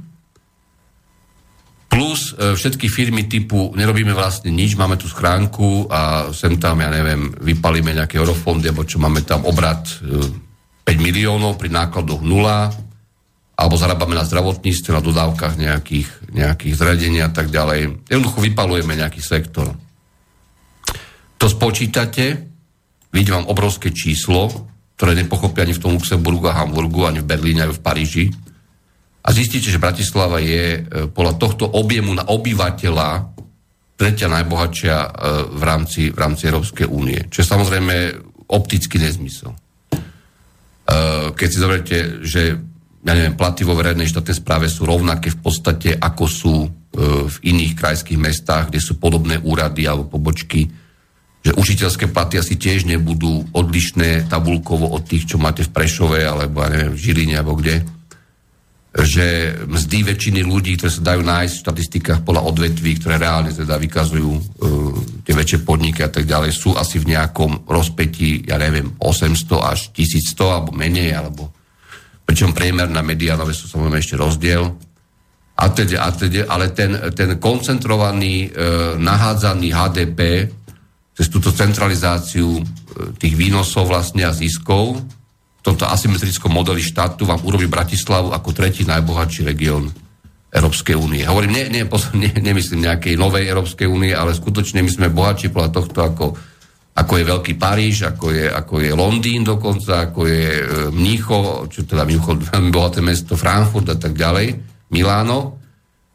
plus 2.00 2.32
e, 2.32 2.56
všetky 2.56 2.88
firmy 2.88 3.28
typu 3.28 3.76
nerobíme 3.76 4.16
vlastne 4.16 4.48
nič, 4.48 4.72
máme 4.72 4.96
tu 4.96 5.04
schránku 5.04 5.92
a 5.92 6.32
sem 6.32 6.56
tam, 6.56 6.80
ja 6.80 6.88
neviem, 6.88 7.28
vypalíme 7.28 7.92
nejaké 7.92 8.16
eurofondy, 8.16 8.72
alebo 8.72 8.88
čo 8.88 8.96
máme 8.96 9.20
tam 9.20 9.44
obrat 9.44 9.84
e, 10.00 10.16
5 10.88 10.96
miliónov 10.96 11.60
pri 11.60 11.68
nákladoch 11.68 12.24
nula, 12.24 12.72
alebo 13.52 13.76
zarábame 13.76 14.16
na 14.16 14.24
zdravotníctve, 14.24 14.96
na 14.96 15.04
dodávkach 15.04 15.60
nejakých, 15.60 16.08
nejakých 16.32 16.74
zradení 16.80 17.20
a 17.20 17.28
tak 17.28 17.52
ďalej. 17.52 18.08
Jednoducho 18.08 18.48
vypalujeme 18.48 18.96
nejaký 18.96 19.20
sektor. 19.20 19.68
To 21.36 21.46
spočítate, 21.52 22.48
vidím 23.12 23.44
vám 23.44 23.52
obrovské 23.52 23.92
číslo, 23.92 24.48
ktoré 24.96 25.12
nepochopia 25.12 25.68
ani 25.68 25.76
v 25.76 25.82
tom 25.84 26.00
Luxemburgu 26.00 26.48
a 26.48 26.64
Hamburgu, 26.64 27.04
ani 27.04 27.20
v 27.20 27.28
Berlíne, 27.28 27.68
ani 27.68 27.76
v 27.76 27.84
Paríži. 27.84 28.24
A 29.30 29.36
zistíte, 29.38 29.70
že 29.70 29.78
Bratislava 29.78 30.42
je 30.42 30.82
e, 30.82 31.06
podľa 31.06 31.38
tohto 31.38 31.62
objemu 31.70 32.10
na 32.18 32.26
obyvateľa 32.26 33.30
tretia 33.94 34.26
najbohatšia 34.26 34.96
e, 34.98 35.08
v 35.54 35.62
rámci, 35.62 36.10
v 36.10 36.18
rámci 36.18 36.50
Európskej 36.50 36.90
únie. 36.90 37.30
Čo 37.30 37.46
je 37.46 37.46
samozrejme 37.46 37.94
optický 38.50 38.98
nezmysel. 38.98 39.54
Eh, 40.90 41.30
keď 41.38 41.46
si 41.46 41.62
zoberiete, 41.62 41.98
že 42.26 42.42
ja 43.06 43.12
neviem, 43.14 43.38
platy 43.38 43.62
vo 43.62 43.78
verejnej 43.78 44.10
štátnej 44.10 44.34
správe 44.34 44.66
sú 44.66 44.82
rovnaké 44.82 45.30
v 45.30 45.38
podstate, 45.38 45.94
ako 45.94 46.24
sú 46.26 46.54
v 47.30 47.36
iných 47.46 47.78
krajských 47.78 48.18
mestách, 48.18 48.68
kde 48.68 48.82
sú 48.82 48.98
podobné 48.98 49.38
úrady 49.38 49.86
alebo 49.86 50.10
pobočky, 50.10 50.66
že 51.38 51.54
učiteľské 51.54 52.10
platy 52.10 52.42
asi 52.42 52.58
tiež 52.58 52.82
nebudú 52.82 53.46
odlišné 53.54 54.26
tabulkovo 54.26 54.90
od 54.90 55.06
tých, 55.06 55.30
čo 55.30 55.38
máte 55.38 55.62
v 55.62 55.70
Prešove 55.70 56.18
alebo 56.18 56.66
ja 56.66 56.68
neviem, 56.74 56.92
v 56.92 56.98
Žiline 56.98 57.34
alebo 57.38 57.54
kde 57.56 57.86
že 58.90 59.54
mzdy 59.70 60.02
väčšiny 60.02 60.42
ľudí, 60.42 60.74
ktoré 60.74 60.90
sa 60.90 61.14
dajú 61.14 61.22
nájsť 61.22 61.54
v 61.54 61.62
štatistikách 61.62 62.20
podľa 62.26 62.42
odvetví, 62.50 62.98
ktoré 62.98 63.22
reálne 63.22 63.54
teda 63.54 63.78
vykazujú 63.78 64.30
uh, 64.34 64.42
tie 65.22 65.30
väčšie 65.30 65.62
podniky 65.62 66.02
a 66.02 66.10
tak 66.10 66.26
ďalej, 66.26 66.50
sú 66.50 66.74
asi 66.74 66.98
v 66.98 67.14
nejakom 67.14 67.70
rozpetí, 67.70 68.50
ja 68.50 68.58
neviem, 68.58 68.90
800 68.98 69.46
až 69.62 69.94
1100 69.94 70.42
alebo 70.42 70.70
menej, 70.74 71.14
alebo 71.14 71.54
pričom 72.26 72.50
priemer 72.50 72.90
na 72.90 73.06
mediánové 73.06 73.54
sú 73.54 73.70
samozrejme 73.70 74.02
ešte 74.02 74.18
rozdiel. 74.18 74.66
A 75.60 75.64
teda, 75.70 75.96
a 76.02 76.10
teda, 76.10 76.50
ale 76.50 76.74
ten, 76.74 76.90
ten 77.14 77.38
koncentrovaný, 77.38 78.50
uh, 78.50 78.98
nahádzaný 78.98 79.70
HDP 79.70 80.50
cez 81.14 81.30
túto 81.30 81.54
centralizáciu 81.54 82.58
uh, 82.58 82.62
tých 83.22 83.38
výnosov 83.38 83.86
vlastne 83.86 84.26
a 84.26 84.34
ziskov, 84.34 84.98
v 85.60 85.66
tomto 85.68 85.84
asymetrickom 85.84 86.48
modeli 86.48 86.80
štátu 86.80 87.28
vám 87.28 87.44
urobí 87.44 87.68
Bratislavu 87.68 88.32
ako 88.32 88.48
tretí 88.56 88.88
najbohatší 88.88 89.44
región 89.44 89.92
Európskej 90.50 90.96
únie. 90.96 91.28
Hovorím, 91.28 91.52
nie, 91.52 91.66
nie, 91.68 91.84
nie, 92.16 92.32
nemyslím 92.32 92.88
nejakej 92.88 93.14
novej 93.20 93.44
Európskej 93.46 93.84
únie, 93.84 94.16
ale 94.16 94.32
skutočne 94.32 94.80
my 94.80 94.90
sme 94.90 95.12
bohatší 95.12 95.52
podľa 95.52 95.70
tohto 95.70 95.98
ako, 96.00 96.26
ako 96.96 97.12
je 97.12 97.24
Veľký 97.28 97.54
Paríž, 97.60 98.08
ako 98.08 98.26
je, 98.32 98.48
ako 98.48 98.74
je 98.80 98.90
Londýn 98.96 99.44
dokonca, 99.44 100.10
ako 100.10 100.26
je 100.26 100.44
e, 100.48 100.64
Mnícho, 100.90 101.68
čo 101.68 101.84
teda 101.84 102.08
Mnícho, 102.08 102.40
veľmi 102.40 102.72
bohaté 102.72 103.04
mesto, 103.04 103.36
Frankfurt 103.36 103.92
a 103.92 104.00
tak 104.00 104.16
ďalej, 104.16 104.56
Miláno. 104.90 105.59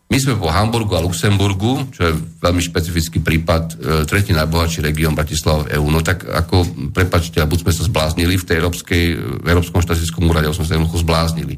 My 0.05 0.21
sme 0.21 0.37
po 0.37 0.53
Hamburgu 0.53 0.93
a 0.93 1.01
Luxemburgu, 1.01 1.89
čo 1.89 2.01
je 2.05 2.13
veľmi 2.37 2.61
špecifický 2.61 3.25
prípad, 3.25 3.63
e, 3.73 3.75
tretí 4.05 4.37
najbohatší 4.37 4.85
región 4.85 5.17
Bratislava 5.17 5.65
v 5.65 5.81
EÚ. 5.81 5.89
No 5.89 6.05
tak 6.05 6.29
ako, 6.29 6.61
prepačte, 6.93 7.41
buď 7.41 7.65
sme 7.65 7.73
sa 7.73 7.83
zbláznili 7.89 8.37
v 8.37 8.45
tej 8.45 8.55
európskej, 8.61 9.03
v 9.41 9.47
Európskom 9.49 9.81
štatistickom 9.81 10.29
úrade, 10.29 10.45
sme 10.53 10.69
sa 10.69 10.77
jednoducho 10.77 11.01
zbláznili. 11.01 11.57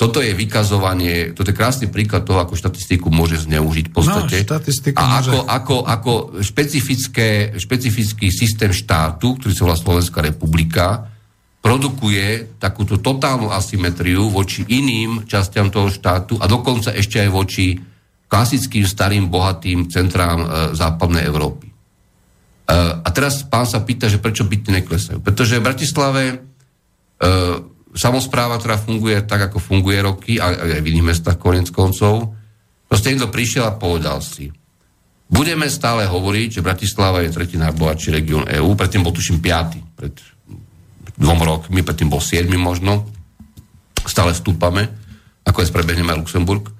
toto 0.00 0.24
je 0.24 0.32
vykazovanie, 0.32 1.36
toto 1.36 1.52
je 1.52 1.58
krásny 1.60 1.86
príklad 1.90 2.24
toho, 2.24 2.40
ako 2.40 2.56
štatistiku 2.56 3.12
môže 3.12 3.42
zneužiť 3.44 3.90
v 3.90 3.92
podstate. 3.92 4.48
No, 4.48 4.56
a 4.96 5.04
ako, 5.20 5.38
ako, 5.44 5.76
ako 5.84 6.12
špecifické, 6.40 7.58
špecifický 7.58 8.32
systém 8.32 8.72
štátu, 8.72 9.36
ktorý 9.36 9.52
sa 9.52 9.66
volá 9.68 9.76
Slovenská 9.76 10.24
republika, 10.24 11.09
produkuje 11.60 12.56
takúto 12.56 12.96
totálnu 12.98 13.52
asymetriu 13.52 14.32
voči 14.32 14.64
iným 14.64 15.28
častiam 15.28 15.68
toho 15.68 15.92
štátu 15.92 16.40
a 16.40 16.48
dokonca 16.48 16.96
ešte 16.96 17.20
aj 17.20 17.30
voči 17.30 17.76
klasickým, 18.30 18.88
starým, 18.88 19.28
bohatým 19.28 19.92
centrám 19.92 20.40
e, 20.40 20.48
západnej 20.72 21.28
Európy. 21.28 21.68
E, 21.68 21.74
a 23.04 23.08
teraz 23.12 23.44
pán 23.44 23.68
sa 23.68 23.84
pýta, 23.84 24.08
že 24.08 24.22
prečo 24.22 24.46
byty 24.48 24.70
neklesajú. 24.80 25.18
Pretože 25.20 25.58
v 25.58 25.66
Bratislave 25.66 26.22
e, 26.30 26.36
samozpráva, 27.92 28.56
ktorá 28.56 28.78
funguje 28.78 29.20
tak, 29.26 29.50
ako 29.50 29.58
funguje 29.58 29.98
roky, 30.00 30.32
a 30.38 30.54
aj 30.54 30.80
v 30.80 30.90
iných 30.94 31.08
mestách 31.12 31.36
konec 31.42 31.68
koncov, 31.74 32.32
proste 32.86 33.12
niekto 33.12 33.28
prišiel 33.28 33.66
a 33.66 33.76
povedal 33.76 34.22
si, 34.22 34.48
budeme 35.26 35.66
stále 35.66 36.06
hovoriť, 36.06 36.62
že 36.62 36.64
Bratislava 36.64 37.26
je 37.26 37.34
tretí 37.34 37.58
najbohatší 37.58 38.08
región 38.14 38.46
EÚ, 38.46 38.78
predtým 38.78 39.02
bol 39.02 39.12
tuším 39.12 39.42
piaty, 39.42 39.82
pred 39.98 40.14
dvom 41.20 41.40
rokmi, 41.44 41.84
predtým 41.84 42.08
bol 42.08 42.24
siedmy 42.24 42.56
možno, 42.56 43.04
stále 44.08 44.32
stúpame, 44.32 44.88
ako 45.44 45.62
aj 45.62 45.72
prebehneme 45.76 46.16
Luxemburg. 46.16 46.72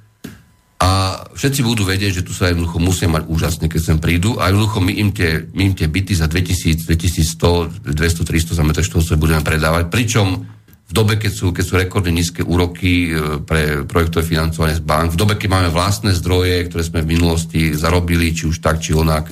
A 0.81 1.21
všetci 1.37 1.61
budú 1.61 1.85
vedieť, 1.85 2.25
že 2.25 2.27
tu 2.27 2.33
sa 2.33 2.49
jednoducho 2.49 2.81
musia 2.81 3.05
mať 3.05 3.29
úžasne, 3.29 3.69
keď 3.69 3.81
sem 3.85 3.99
prídu. 4.01 4.41
A 4.41 4.49
jednoducho 4.49 4.81
my 4.81 4.93
im 4.97 5.13
tie, 5.13 5.45
my 5.53 5.69
im 5.69 5.75
tie 5.77 5.93
byty 5.93 6.17
za 6.17 6.25
2000, 6.25 6.89
2100, 6.89 7.93
200, 7.93 8.25
300 8.25 8.57
za 8.57 8.65
metr 8.65 8.81
budeme 9.21 9.45
predávať, 9.45 9.93
pričom 9.93 10.49
v 10.91 10.93
dobe, 10.97 11.21
keď 11.21 11.33
sú, 11.37 11.47
keď 11.55 11.65
sú 11.69 11.75
rekordne 11.79 12.11
nízke 12.11 12.43
úroky 12.43 13.13
e, 13.13 13.39
pre 13.47 13.87
projektové 13.87 14.27
financovanie 14.27 14.75
z 14.75 14.83
bank, 14.83 15.15
v 15.15 15.21
dobe, 15.21 15.39
keď 15.39 15.49
máme 15.53 15.71
vlastné 15.71 16.19
zdroje, 16.19 16.67
ktoré 16.67 16.83
sme 16.83 17.07
v 17.07 17.15
minulosti 17.15 17.77
zarobili, 17.79 18.35
či 18.35 18.51
už 18.51 18.59
tak, 18.59 18.83
či 18.83 18.91
onak, 18.91 19.31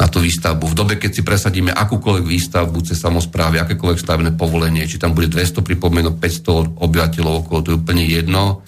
na 0.00 0.08
tú 0.08 0.24
výstavbu. 0.24 0.64
V 0.64 0.78
dobe, 0.80 0.94
keď 0.96 1.20
si 1.20 1.22
presadíme 1.22 1.76
akúkoľvek 1.76 2.24
výstavbu 2.24 2.80
cez 2.88 2.96
samozprávy, 2.96 3.60
akékoľvek 3.60 4.00
stavebné 4.00 4.32
povolenie, 4.32 4.88
či 4.88 4.96
tam 4.96 5.12
bude 5.12 5.28
200 5.28 5.60
pripomienok, 5.60 6.16
500 6.16 6.80
obyvateľov 6.80 7.44
okolo, 7.44 7.58
to 7.60 7.68
je 7.76 7.80
úplne 7.84 8.04
jedno. 8.08 8.64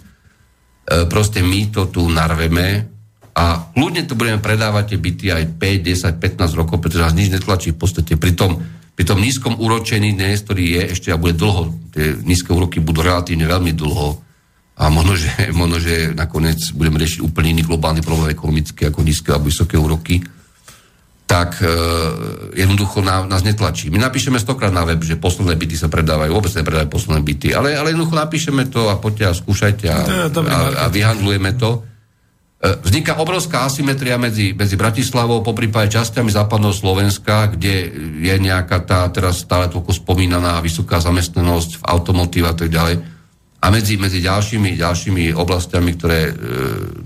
E, 0.84 1.08
proste 1.08 1.40
my 1.40 1.72
to 1.72 1.88
tu 1.88 2.04
narveme 2.04 2.84
a 3.32 3.72
ľudne 3.72 4.04
to 4.04 4.12
budeme 4.12 4.44
predávať 4.44 4.92
tie 4.92 4.98
byty 5.00 5.26
aj 5.32 5.44
5, 5.56 6.20
10, 6.20 6.20
15 6.20 6.52
rokov, 6.60 6.84
pretože 6.84 7.08
nás 7.08 7.16
nič 7.16 7.32
netlačí 7.32 7.72
v 7.72 7.80
podstate. 7.80 8.20
Pritom 8.20 8.60
pri 8.92 9.08
tom 9.08 9.24
nízkom 9.24 9.56
úročení 9.56 10.12
dnes, 10.12 10.44
ktorý 10.44 10.64
je 10.76 10.82
ešte 10.92 11.08
a 11.08 11.16
bude 11.16 11.32
dlho, 11.32 11.72
tie 11.96 12.12
nízke 12.28 12.52
úroky 12.52 12.76
budú 12.76 13.00
relatívne 13.00 13.48
veľmi 13.48 13.72
dlho 13.72 14.20
a 14.76 14.92
možno, 14.92 15.16
že, 15.22 15.48
možno, 15.56 15.80
že 15.80 16.12
nakoniec 16.12 16.60
budeme 16.76 17.00
riešiť 17.00 17.24
úplne 17.24 17.56
iný 17.56 17.64
globálny 17.64 18.04
problém 18.04 18.36
ekonomický 18.36 18.92
ako 18.92 19.00
nízke 19.00 19.32
alebo 19.32 19.48
vysoké 19.48 19.80
úroky, 19.80 20.20
tak 21.32 21.64
e, 21.64 21.72
jednoducho 22.60 23.00
na, 23.00 23.24
nás 23.24 23.40
netlačí. 23.40 23.88
My 23.88 23.96
napíšeme 23.96 24.36
stokrát 24.36 24.68
na 24.68 24.84
web, 24.84 25.00
že 25.00 25.16
posledné 25.16 25.56
byty 25.56 25.80
sa 25.80 25.88
predávajú, 25.88 26.28
vôbec 26.28 26.52
nepredávajú 26.52 26.92
posledné 26.92 27.20
byty, 27.24 27.48
ale, 27.56 27.72
ale 27.72 27.96
jednoducho 27.96 28.20
napíšeme 28.20 28.68
to 28.68 28.92
a 28.92 29.00
poďte 29.00 29.24
a 29.24 29.32
skúšajte 29.32 29.86
a, 29.88 30.00
a, 30.28 30.58
a 30.76 30.84
vyhandlujeme 30.92 31.56
to. 31.56 31.80
E, 32.60 32.76
vzniká 32.84 33.16
obrovská 33.16 33.64
asymetria 33.64 34.20
medzi, 34.20 34.52
medzi 34.52 34.76
Bratislavou, 34.76 35.40
po 35.40 35.56
prípade 35.56 35.96
časťami 35.96 36.28
západného 36.28 36.76
Slovenska, 36.76 37.48
kde 37.48 37.88
je 38.20 38.34
nejaká 38.36 38.84
tá 38.84 39.08
teraz 39.08 39.40
stále 39.40 39.72
toľko 39.72 40.04
spomínaná 40.04 40.60
vysoká 40.60 41.00
zamestnanosť 41.00 41.80
v 41.80 41.86
automotíve 41.88 42.44
a 42.44 42.52
tak 42.52 42.68
ďalej. 42.68 43.21
A 43.62 43.70
medzi, 43.70 43.94
medzi 43.94 44.18
ďalšími, 44.18 44.74
ďalšími 44.74 45.38
oblastiami, 45.38 45.94
ktoré 45.94 46.20
e, 46.26 46.32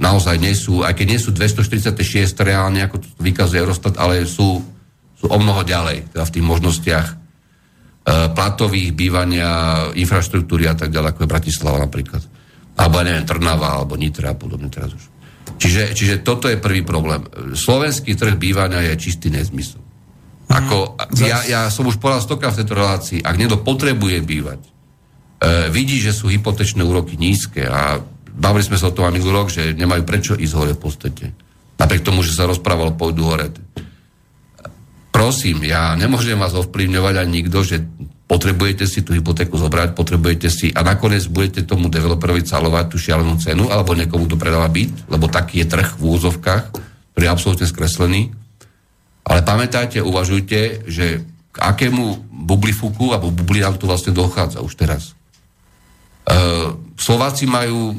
naozaj 0.01 0.41
nie 0.41 0.57
sú, 0.57 0.81
aj 0.81 0.97
keď 0.97 1.07
nie 1.13 1.21
sú 1.21 1.29
246 1.37 2.33
reálne, 2.41 2.81
ako 2.81 3.05
to 3.05 3.09
vykazuje 3.21 3.61
Eurostat, 3.61 4.01
ale 4.01 4.25
sú, 4.25 4.65
sú 5.21 5.27
o 5.29 5.37
mnoho 5.37 5.61
ďalej, 5.69 6.17
teda 6.17 6.25
v 6.25 6.33
tých 6.33 6.47
možnostiach 6.49 7.07
e, 7.13 7.15
platových, 8.33 8.97
bývania, 8.97 9.51
infraštruktúry 10.01 10.65
a 10.65 10.73
tak 10.73 10.89
ďalej, 10.89 11.13
ako 11.13 11.21
je 11.29 11.33
Bratislava 11.37 11.79
napríklad. 11.85 12.25
Alebo 12.81 13.05
neviem, 13.05 13.29
Trnava, 13.29 13.77
alebo 13.77 14.01
Nitra 14.01 14.33
a 14.33 14.41
podobne 14.41 14.73
teraz 14.73 14.97
už. 14.97 15.05
Čiže, 15.61 15.93
čiže 15.93 16.15
toto 16.25 16.49
je 16.49 16.57
prvý 16.57 16.81
problém. 16.81 17.21
Slovenský 17.53 18.17
trh 18.17 18.37
bývania 18.41 18.81
je 18.93 18.97
čistý 18.97 19.29
nezmysel. 19.29 19.85
Ako, 20.47 20.97
ja, 21.21 21.45
ja 21.45 21.61
som 21.69 21.85
už 21.85 22.01
povedal 22.01 22.25
stokrát 22.25 22.57
v 22.57 22.65
tejto 22.65 22.75
relácii, 22.81 23.19
ak 23.21 23.37
niekto 23.37 23.61
potrebuje 23.61 24.25
bývať, 24.25 24.61
vidí, 25.71 26.01
že 26.01 26.17
sú 26.17 26.33
hypotečné 26.33 26.81
úroky 26.81 27.21
nízke 27.21 27.69
a 27.69 28.01
bavili 28.37 28.65
sme 28.65 28.81
sa 28.81 28.89
o 28.89 28.97
tom 28.97 29.09
minulý 29.13 29.33
rok, 29.33 29.49
že 29.53 29.77
nemajú 29.77 30.03
prečo 30.05 30.33
ísť 30.37 30.55
hore 30.57 30.73
v 30.77 30.81
podstate. 30.81 31.25
Napriek 31.77 32.05
tomu, 32.05 32.25
že 32.25 32.33
sa 32.33 32.49
rozprávalo, 32.49 32.97
pôjdu 32.97 33.25
hore. 33.29 33.53
Prosím, 35.13 35.65
ja 35.65 35.97
nemôžem 35.97 36.37
vás 36.37 36.53
ovplyvňovať 36.53 37.15
ani 37.17 37.33
nikto, 37.41 37.65
že 37.65 37.81
potrebujete 38.29 38.85
si 38.85 39.01
tú 39.01 39.17
hypotéku 39.17 39.57
zobrať, 39.57 39.97
potrebujete 39.97 40.53
si 40.53 40.69
a 40.77 40.85
nakoniec 40.85 41.25
budete 41.33 41.65
tomu 41.65 41.89
developerovi 41.89 42.45
calovať 42.45 42.85
tú 42.93 42.97
šialenú 43.01 43.41
cenu 43.41 43.73
alebo 43.73 43.97
niekomu 43.97 44.29
to 44.29 44.37
predáva 44.37 44.69
byt, 44.69 45.09
lebo 45.09 45.33
taký 45.33 45.65
je 45.65 45.73
trh 45.73 45.97
v 45.97 46.05
úzovkách, 46.05 46.65
ktorý 47.17 47.23
je 47.25 47.33
absolútne 47.33 47.65
skreslený. 47.65 48.37
Ale 49.25 49.41
pamätajte, 49.41 50.05
uvažujte, 50.05 50.85
že 50.85 51.25
k 51.25 51.57
akému 51.57 52.29
bublifuku 52.45 53.17
alebo 53.17 53.33
bublinám 53.33 53.81
to 53.81 53.89
vlastne 53.89 54.13
dochádza 54.13 54.61
už 54.61 54.77
teraz. 54.77 55.16
E, 56.27 56.37
Slováci 56.99 57.47
majú, 57.47 57.95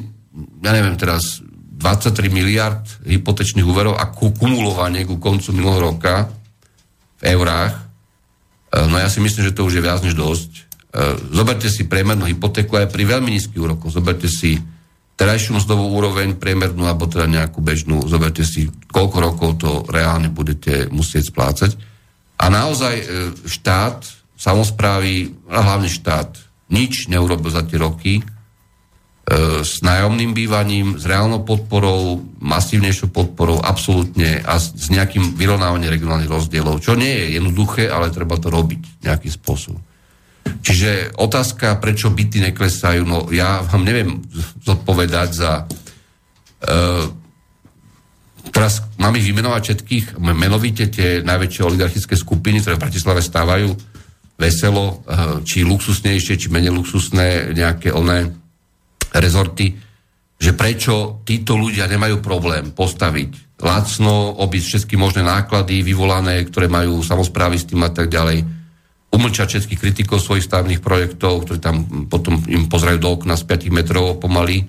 ja 0.61 0.71
neviem 0.75 0.99
teraz, 0.99 1.39
23 1.77 2.27
miliard 2.33 2.83
hypotečných 3.05 3.65
úverov 3.65 3.95
a 4.01 4.09
kumulovanie 4.09 5.05
ku 5.05 5.21
koncu 5.21 5.53
minulého 5.53 5.93
roka 5.93 6.25
v 7.21 7.23
eurách 7.37 7.87
E, 8.67 8.87
no 8.87 8.99
ja 8.99 9.07
si 9.07 9.23
myslím, 9.23 9.47
že 9.47 9.55
to 9.55 9.65
už 9.67 9.79
je 9.79 9.85
viac 9.85 10.03
než 10.03 10.13
dosť. 10.13 10.51
E, 10.51 10.61
zoberte 11.31 11.71
si 11.71 11.87
priemernú 11.87 12.27
hypotéku 12.27 12.75
aj 12.75 12.91
pri 12.91 13.03
veľmi 13.07 13.31
nízkych 13.31 13.59
úrokoch. 13.59 13.95
Zoberte 13.95 14.27
si 14.27 14.59
terajšiu 15.17 15.57
mzdovú 15.57 15.97
úroveň, 15.97 16.35
priemernú 16.35 16.85
alebo 16.85 17.07
teda 17.07 17.25
nejakú 17.25 17.63
bežnú. 17.63 18.03
Zoberte 18.05 18.43
si, 18.43 18.67
koľko 18.91 19.17
rokov 19.17 19.49
to 19.63 19.71
reálne 19.89 20.29
budete 20.29 20.91
musieť 20.91 21.31
splácať. 21.33 21.71
A 22.37 22.53
naozaj 22.53 23.01
štát, 23.49 24.05
samozprávy, 24.37 25.33
a 25.49 25.65
hlavne 25.65 25.89
štát, 25.89 26.37
nič 26.67 27.07
neurobil 27.07 27.51
za 27.51 27.63
tie 27.63 27.79
roky, 27.79 28.23
E, 29.27 29.59
s 29.59 29.83
nájomným 29.83 30.31
bývaním, 30.31 30.95
s 30.95 31.03
reálnou 31.03 31.43
podporou, 31.43 32.23
masívnejšou 32.39 33.11
podporou, 33.11 33.59
absolútne 33.59 34.39
a 34.39 34.55
s 34.55 34.87
nejakým 34.87 35.35
vyrovnávaním 35.35 35.91
regionálnych 35.91 36.31
rozdielov, 36.31 36.79
čo 36.79 36.95
nie 36.95 37.11
je 37.11 37.35
jednoduché, 37.35 37.91
ale 37.91 38.07
treba 38.07 38.39
to 38.39 38.47
robiť 38.47 39.03
nejakým 39.03 39.27
spôsobom. 39.35 39.83
Čiže 40.63 41.19
otázka, 41.19 41.75
prečo 41.75 42.07
byty 42.07 42.39
neklesajú, 42.39 43.03
no 43.03 43.27
ja 43.35 43.59
vám 43.67 43.83
neviem 43.83 44.23
zodpovedať 44.63 45.29
za... 45.35 45.67
Uh, 46.63 47.11
teraz 48.55 48.79
mám 48.95 49.11
ich 49.19 49.27
vymenovať 49.27 49.59
všetkých, 49.59 50.05
menovite 50.23 50.87
tie 50.87 51.19
najväčšie 51.19 51.67
oligarchické 51.67 52.15
skupiny, 52.15 52.63
ktoré 52.63 52.79
v 52.79 52.83
Bratislave 52.87 53.19
stávajú, 53.19 53.75
veselo, 54.37 55.01
uh, 55.03 55.41
či 55.41 55.65
luxusnejšie, 55.65 56.37
či 56.37 56.47
menej 56.53 56.71
luxusné, 56.71 57.57
nejaké 57.57 57.89
oné 57.89 58.29
rezorty, 59.17 59.73
že 60.37 60.53
prečo 60.53 61.25
títo 61.25 61.57
ľudia 61.57 61.89
nemajú 61.89 62.21
problém 62.21 62.69
postaviť 62.69 63.57
lacno, 63.57 64.37
obísť 64.37 64.67
všetky 64.69 64.95
možné 65.01 65.25
náklady 65.25 65.81
vyvolané, 65.81 66.45
ktoré 66.45 66.69
majú 66.69 67.01
samozprávy 67.01 67.57
s 67.57 67.65
tým 67.65 67.81
a 67.81 67.89
tak 67.89 68.13
ďalej, 68.13 68.45
umlčať 69.09 69.57
všetkých 69.57 69.81
kritikov 69.81 70.21
svojich 70.21 70.45
stavných 70.45 70.83
projektov, 70.83 71.47
ktorí 71.47 71.57
tam 71.57 72.05
potom 72.05 72.37
im 72.45 72.69
pozerajú 72.69 72.99
do 73.01 73.09
okna 73.17 73.33
z 73.33 73.49
5 73.49 73.73
metrov 73.73 74.21
pomaly 74.21 74.61
e, 74.61 74.65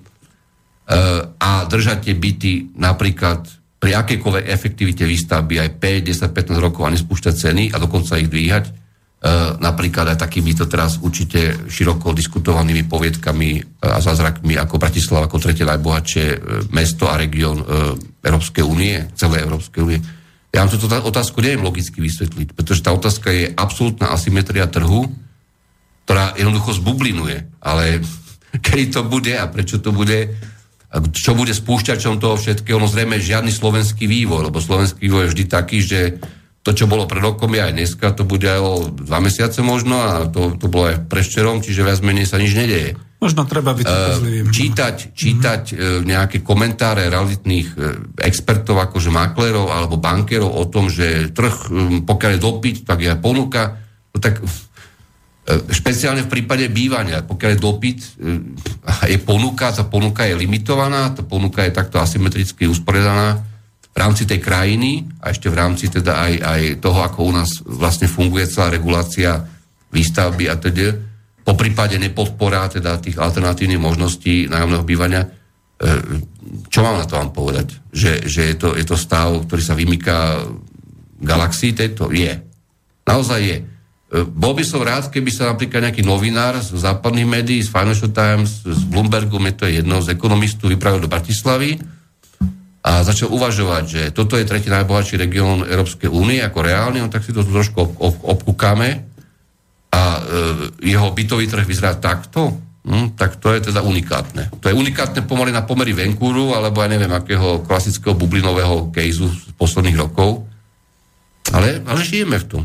a 1.37 1.51
držať 1.69 2.09
tie 2.09 2.15
byty 2.17 2.53
napríklad 2.81 3.45
pri 3.77 3.91
akejkoľvek 3.99 4.45
efektivite 4.49 5.05
výstavby 5.05 5.61
aj 5.61 5.71
5, 5.77 6.33
10, 6.33 6.57
15 6.57 6.65
rokov 6.65 6.83
a 6.89 6.95
nespúšťať 6.97 7.35
ceny 7.35 7.65
a 7.75 7.77
dokonca 7.77 8.17
ich 8.17 8.31
dvíhať, 8.33 8.65
napríklad 9.59 10.15
aj 10.15 10.23
takýmito 10.23 10.71
teraz 10.71 11.03
určite 11.03 11.67
široko 11.67 12.15
diskutovanými 12.15 12.87
poviedkami 12.87 13.51
e, 13.59 13.61
a 13.83 13.99
zázrakmi 13.99 14.55
ako 14.55 14.79
Bratislava, 14.79 15.27
ako 15.27 15.43
tretie 15.43 15.67
najbohatšie 15.67 16.25
e, 16.31 16.37
mesto 16.71 17.11
a 17.11 17.19
región 17.19 17.67
Európskej 18.23 18.63
únie, 18.63 19.11
celé 19.19 19.43
Európskej 19.43 19.81
únie. 19.83 19.99
Ja 20.55 20.63
vám 20.63 20.71
túto 20.71 20.87
otázku 20.87 21.43
neviem 21.43 21.67
logicky 21.67 21.99
vysvetliť, 21.99 22.55
pretože 22.55 22.81
tá 22.87 22.95
otázka 22.95 23.35
je 23.35 23.51
absolútna 23.59 24.15
asymetria 24.15 24.71
trhu, 24.71 25.11
ktorá 26.07 26.39
jednoducho 26.39 26.79
zbublinuje. 26.79 27.43
Ale 27.59 27.99
kedy 28.65 28.85
to 28.95 29.03
bude 29.03 29.35
a 29.35 29.51
prečo 29.51 29.83
to 29.83 29.91
bude, 29.91 30.31
čo 31.11 31.35
bude 31.35 31.51
spúšťačom 31.51 32.23
toho 32.23 32.39
všetkého, 32.39 32.79
no 32.79 32.87
zrejme 32.87 33.19
žiadny 33.19 33.51
slovenský 33.51 34.07
vývoj, 34.07 34.47
lebo 34.47 34.63
slovenský 34.63 35.11
vývoj 35.11 35.27
je 35.27 35.33
vždy 35.35 35.45
taký, 35.51 35.79
že 35.83 36.01
to, 36.63 36.71
čo 36.75 36.91
bolo 36.91 37.09
pred 37.09 37.23
rokom, 37.23 37.55
je 37.55 37.63
aj 37.65 37.73
dneska, 37.73 38.13
to 38.13 38.29
bude 38.29 38.45
aj 38.45 38.61
o 38.61 38.73
dva 38.93 39.23
mesiace 39.23 39.65
možno 39.65 39.97
a 39.99 40.29
to, 40.29 40.59
to 40.59 40.69
bolo 40.69 40.91
aj 40.93 41.07
preščerom, 41.09 41.65
čiže 41.65 41.87
viac 41.87 42.03
menej 42.05 42.29
sa 42.29 42.37
nič 42.37 42.53
nedeje. 42.53 42.99
Možno 43.19 43.51
treba 43.51 43.75
byť 43.75 43.83
trpezlivým. 43.83 44.47
čítať, 44.55 44.97
čítať 45.11 45.63
mm-hmm. 45.75 46.03
nejaké 46.07 46.39
komentáre 46.39 47.11
realitných 47.11 47.75
expertov, 48.23 48.79
akože 48.79 49.11
maklérov 49.11 49.75
alebo 49.75 49.99
bankérov 49.99 50.55
o 50.55 50.65
tom, 50.71 50.87
že 50.87 51.35
trh, 51.35 51.67
pokiaľ 52.07 52.31
je 52.39 52.41
dopyt, 52.41 52.77
tak 52.87 53.03
je 53.03 53.11
aj 53.11 53.19
ponuka. 53.19 53.75
No 54.15 54.23
tak 54.23 54.39
špeciálne 55.51 56.29
v 56.29 56.31
prípade 56.31 56.71
bývania, 56.71 57.27
pokiaľ 57.27 57.51
je 57.57 57.59
dopyt, 57.59 58.01
je 59.09 59.19
ponuka, 59.19 59.75
tá 59.75 59.83
ponuka 59.83 60.23
je 60.23 60.39
limitovaná, 60.39 61.11
tá 61.11 61.27
ponuka 61.27 61.67
je 61.67 61.75
takto 61.75 61.99
asymetricky 61.99 62.71
usporiadaná 62.71 63.58
v 63.99 64.07
rámci 64.07 64.31
tej 64.31 64.39
krajiny 64.39 65.11
a 65.19 65.35
ešte 65.35 65.51
v 65.51 65.59
rámci 65.59 65.91
teda 65.91 66.23
aj, 66.23 66.35
aj 66.39 66.63
toho, 66.79 67.03
ako 67.03 67.19
u 67.27 67.33
nás 67.35 67.59
vlastne 67.67 68.07
funguje 68.07 68.47
celá 68.47 68.71
regulácia 68.71 69.43
výstavby 69.91 70.47
a 70.47 70.55
teda 70.55 70.95
po 71.43 71.59
prípade 71.59 71.99
nepodpora 71.99 72.71
teda 72.71 73.03
tých 73.03 73.19
alternatívnych 73.19 73.83
možností 73.83 74.47
nájomného 74.47 74.87
bývania. 74.87 75.27
E, 75.27 75.29
čo 76.71 76.87
mám 76.87 77.03
na 77.03 77.11
to 77.11 77.19
vám 77.19 77.35
povedať? 77.35 77.75
Že, 77.91 78.13
že 78.23 78.43
je, 78.47 78.55
to, 78.55 78.79
je 78.79 78.87
to 78.87 78.95
stav, 78.95 79.35
ktorý 79.51 79.63
sa 79.67 79.75
vymýka 79.75 80.47
galaxii 81.19 81.75
tejto? 81.75 82.15
Je. 82.15 82.39
Naozaj 83.03 83.41
je. 83.43 83.59
E, 83.59 83.65
bol 84.23 84.55
by 84.55 84.63
som 84.63 84.79
rád, 84.79 85.11
keby 85.11 85.35
sa 85.35 85.51
napríklad 85.51 85.91
nejaký 85.91 86.07
novinár 86.07 86.55
z 86.63 86.71
západných 86.79 87.27
médií, 87.27 87.67
z 87.67 87.75
Financial 87.75 88.15
Times, 88.15 88.63
z 88.63 88.83
Bloombergu, 88.87 89.43
je 89.43 89.55
to 89.59 89.67
jedno 89.67 89.99
z 89.99 90.15
ekonomistov, 90.15 90.71
vypravil 90.71 91.03
do 91.03 91.11
Bratislavy 91.11 91.98
a 92.79 93.03
začal 93.03 93.35
uvažovať, 93.35 93.85
že 93.85 94.03
toto 94.15 94.39
je 94.39 94.47
tretí 94.47 94.71
najbohatší 94.71 95.19
región 95.19 95.67
Európskej 95.67 96.07
únie 96.07 96.39
ako 96.39 96.59
reálny, 96.63 97.03
no 97.03 97.11
tak 97.11 97.27
si 97.27 97.35
to 97.35 97.43
trošku 97.43 97.77
ob, 97.77 97.93
ob, 97.99 98.17
obkúkame 98.39 99.03
a 99.91 100.03
e, 100.17 100.21
jeho 100.87 101.11
bytový 101.11 101.51
trh 101.51 101.67
vyzerá 101.67 101.99
takto, 101.99 102.55
hm, 102.87 103.19
tak 103.19 103.43
to 103.43 103.51
je 103.51 103.73
teda 103.73 103.83
unikátne. 103.83 104.55
To 104.63 104.71
je 104.71 104.79
unikátne 104.79 105.27
pomaly 105.27 105.51
na 105.51 105.67
pomery 105.67 105.91
Vancouveru, 105.91 106.55
alebo 106.55 106.79
ja 106.79 106.89
neviem, 106.89 107.11
akého 107.11 107.67
klasického 107.67 108.15
bublinového 108.15 108.95
kejzu 108.95 109.27
z 109.27 109.53
posledných 109.59 109.99
rokov. 109.99 110.47
Ale, 111.51 111.83
ale 111.83 112.01
žijeme 112.05 112.39
v 112.39 112.47
tom. 112.47 112.63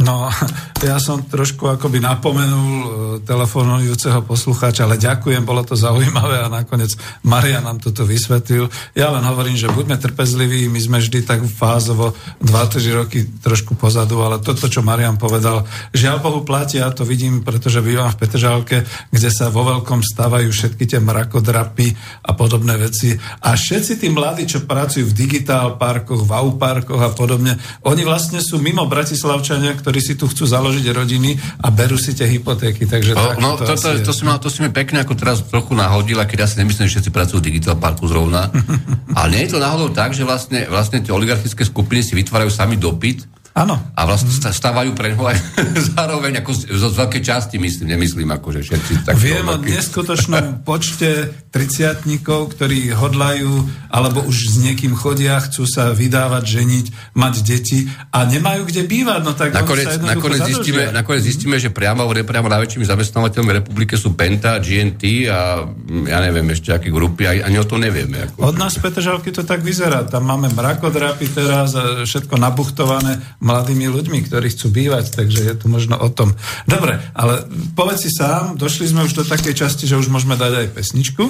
No, 0.00 0.32
ja 0.80 0.96
som 0.96 1.20
trošku 1.20 1.68
akoby 1.68 2.00
napomenul 2.00 2.72
e, 2.72 2.88
telefonujúceho 3.20 4.24
poslucháča, 4.24 4.88
ale 4.88 4.96
ďakujem, 4.96 5.44
bolo 5.44 5.60
to 5.60 5.76
zaujímavé 5.76 6.40
a 6.40 6.48
nakoniec 6.48 6.96
Maria 7.20 7.60
nám 7.60 7.84
toto 7.84 8.08
vysvetlil. 8.08 8.72
Ja 8.96 9.12
len 9.12 9.20
hovorím, 9.20 9.60
že 9.60 9.68
buďme 9.68 10.00
trpezliví, 10.00 10.72
my 10.72 10.80
sme 10.80 10.98
vždy 11.04 11.20
tak 11.28 11.44
fázovo 11.44 12.16
2-3 12.40 12.96
roky 12.96 13.28
trošku 13.44 13.76
pozadu, 13.76 14.24
ale 14.24 14.40
toto, 14.40 14.72
čo 14.72 14.80
Marian 14.80 15.20
povedal, 15.20 15.68
žiaľ 15.92 16.24
Bohu 16.24 16.40
platí, 16.48 16.80
ja 16.80 16.88
to 16.88 17.04
vidím, 17.04 17.44
pretože 17.44 17.84
bývam 17.84 18.08
v 18.08 18.24
Petržalke, 18.24 18.88
kde 19.12 19.28
sa 19.28 19.52
vo 19.52 19.68
veľkom 19.68 20.00
stávajú 20.00 20.48
všetky 20.48 20.88
tie 20.88 21.00
mrakodrapy 21.02 21.92
a 22.24 22.32
podobné 22.32 22.80
veci. 22.80 23.12
A 23.44 23.52
všetci 23.52 24.00
tí 24.00 24.08
mladí, 24.08 24.48
čo 24.48 24.64
pracujú 24.64 25.12
v 25.12 25.16
digitál 25.16 25.76
parkoch, 25.76 26.24
v 26.24 26.32
AU 26.32 26.56
a 27.00 27.10
podobne, 27.12 27.60
oni 27.84 28.02
vlastne 28.06 28.40
sú 28.40 28.56
mimo 28.62 28.88
Bratislavčania, 28.88 29.76
ktorí 29.76 29.89
si 29.98 30.14
tu 30.14 30.30
chcú 30.30 30.46
založiť 30.46 30.86
rodiny 30.94 31.34
a 31.66 31.74
berú 31.74 31.98
si 31.98 32.14
tie 32.14 32.30
hypotéky. 32.30 32.86
Takže 32.86 33.18
o, 33.18 33.42
no, 33.42 33.58
to, 33.58 33.74
to, 33.74 33.98
to, 34.06 34.12
si 34.14 34.22
ma, 34.22 34.38
to 34.38 34.46
si 34.46 34.62
mi 34.62 34.70
pekne 34.70 35.02
ako 35.02 35.18
teraz 35.18 35.42
trochu 35.42 35.74
nahodila, 35.74 36.30
keď 36.30 36.46
ja 36.46 36.48
si 36.48 36.62
nemyslím, 36.62 36.86
že 36.86 37.02
všetci 37.02 37.10
pracujú 37.10 37.42
v 37.42 37.46
Digital 37.50 37.74
Parku 37.74 38.06
zrovna. 38.06 38.46
Ale 39.18 39.34
nie 39.34 39.50
je 39.50 39.58
to 39.58 39.58
náhodou 39.58 39.90
tak, 39.90 40.14
že 40.14 40.22
vlastne, 40.22 40.70
vlastne 40.70 41.02
tie 41.02 41.10
oligarchické 41.10 41.66
skupiny 41.66 42.06
si 42.06 42.14
vytvárajú 42.14 42.54
sami 42.54 42.78
dopyt 42.78 43.39
Áno. 43.50 43.74
A 43.98 44.06
vlastne 44.06 44.30
stávajú 44.30 44.94
pre 44.94 45.10
ňoho 45.10 45.26
aj 45.26 45.38
zároveň 45.98 46.38
ako 46.38 46.50
z, 46.54 46.60
z 46.70 46.94
veľkej 46.94 47.22
časti, 47.22 47.56
myslím, 47.58 47.98
nemyslím 47.98 48.30
ako, 48.30 48.54
že 48.54 48.60
všetci 48.62 48.92
tak... 49.02 49.18
Viem 49.18 49.50
o 49.50 49.58
neskutočnom 49.58 50.60
počte 50.68 51.34
triciatníkov, 51.50 52.54
ktorí 52.54 52.94
hodlajú, 52.94 53.66
alebo 53.90 54.22
už 54.22 54.54
s 54.54 54.56
niekým 54.62 54.94
chodia, 54.94 55.42
chcú 55.42 55.66
sa 55.66 55.90
vydávať, 55.90 56.44
ženiť, 56.46 56.86
mať 57.18 57.34
deti 57.42 57.90
a 58.14 58.22
nemajú 58.22 58.70
kde 58.70 58.86
bývať, 58.86 59.20
no 59.26 59.34
tak 59.34 59.50
nakoniec, 59.50 59.98
nakoniec 59.98 60.46
zistíme, 60.46 60.94
nakoniec 60.94 61.26
zistíme, 61.26 61.58
že 61.58 61.74
priamo 61.74 62.06
alebo 62.06 62.14
nepriamo 62.14 62.46
najväčšími 62.46 62.86
zamestnávateľmi 62.86 63.50
republike 63.50 63.98
sú 63.98 64.14
Penta, 64.14 64.62
GNT 64.62 65.02
a 65.26 65.66
ja 66.06 66.18
neviem 66.22 66.46
ešte 66.54 66.70
aké 66.70 66.94
grupy, 66.94 67.26
ani 67.26 67.58
o 67.58 67.66
to 67.66 67.82
nevieme. 67.82 68.30
Ako, 68.30 68.54
Od 68.54 68.56
nás 68.56 68.78
Petržalky 68.78 69.34
to 69.34 69.42
tak 69.42 69.66
vyzerá. 69.66 70.06
Tam 70.06 70.30
máme 70.30 70.54
mrakodrapy 70.54 71.26
teraz, 71.34 71.74
všetko 72.06 72.38
nabuchtované 72.38 73.18
mladými 73.40 73.88
ľuďmi, 73.88 74.28
ktorí 74.28 74.52
chcú 74.52 74.68
bývať, 74.68 75.16
takže 75.16 75.40
je 75.48 75.54
to 75.56 75.66
možno 75.66 75.96
o 75.96 76.08
tom. 76.12 76.36
Dobre, 76.68 77.00
ale 77.16 77.48
povedz 77.72 78.04
si 78.04 78.10
sám, 78.12 78.60
došli 78.60 78.92
sme 78.92 79.08
už 79.08 79.16
do 79.16 79.24
takej 79.24 79.56
časti, 79.56 79.88
že 79.88 79.96
už 79.96 80.12
môžeme 80.12 80.36
dať 80.36 80.52
aj 80.68 80.68
pesničku. 80.76 81.24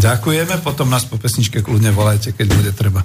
Ďakujeme, 0.00 0.64
potom 0.64 0.88
nás 0.88 1.04
po 1.04 1.20
pesničke 1.20 1.60
kľudne 1.60 1.92
volajte, 1.92 2.32
keď 2.32 2.46
bude 2.56 2.72
treba. 2.72 3.04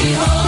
Behold. 0.00 0.39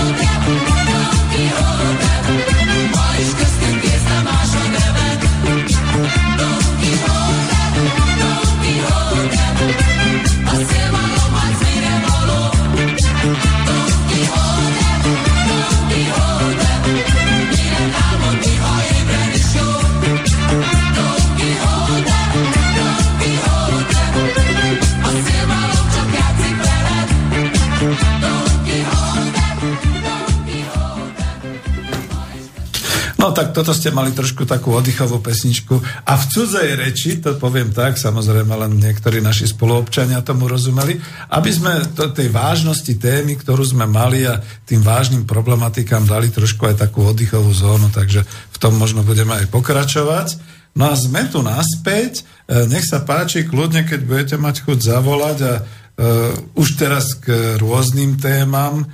Tak 33.32 33.56
toto 33.56 33.72
ste 33.72 33.90
mali 33.90 34.12
trošku 34.12 34.44
takú 34.44 34.76
oddychovú 34.76 35.24
pesničku. 35.24 35.80
A 36.04 36.12
v 36.14 36.24
cudzej 36.28 36.76
reči, 36.76 37.18
to 37.18 37.34
poviem 37.40 37.72
tak, 37.72 37.96
samozrejme 37.96 38.52
len 38.52 38.78
niektorí 38.78 39.24
naši 39.24 39.48
spoluobčania 39.48 40.20
tomu 40.20 40.46
rozumeli, 40.46 41.00
aby 41.32 41.50
sme 41.50 41.72
to, 41.96 42.12
tej 42.12 42.28
vážnosti 42.28 42.92
témy, 43.00 43.40
ktorú 43.40 43.64
sme 43.64 43.88
mali 43.88 44.28
a 44.28 44.38
tým 44.68 44.84
vážnym 44.84 45.24
problematikám 45.24 46.04
dali 46.04 46.28
trošku 46.28 46.68
aj 46.68 46.84
takú 46.88 47.08
oddychovú 47.08 47.50
zónu, 47.50 47.88
takže 47.88 48.22
v 48.28 48.56
tom 48.60 48.76
možno 48.76 49.02
budeme 49.02 49.34
aj 49.40 49.48
pokračovať. 49.48 50.28
No 50.72 50.88
a 50.88 50.94
sme 50.96 51.28
tu 51.28 51.44
naspäť, 51.44 52.24
e, 52.48 52.64
nech 52.68 52.88
sa 52.88 53.04
páči, 53.04 53.44
kľudne, 53.44 53.84
keď 53.84 54.00
budete 54.08 54.36
mať 54.40 54.64
chuť 54.64 54.78
zavolať 54.80 55.38
a 55.44 55.52
uh, 55.60 56.56
už 56.56 56.80
teraz 56.80 57.12
k 57.12 57.60
rôznym 57.60 58.16
témam, 58.16 58.88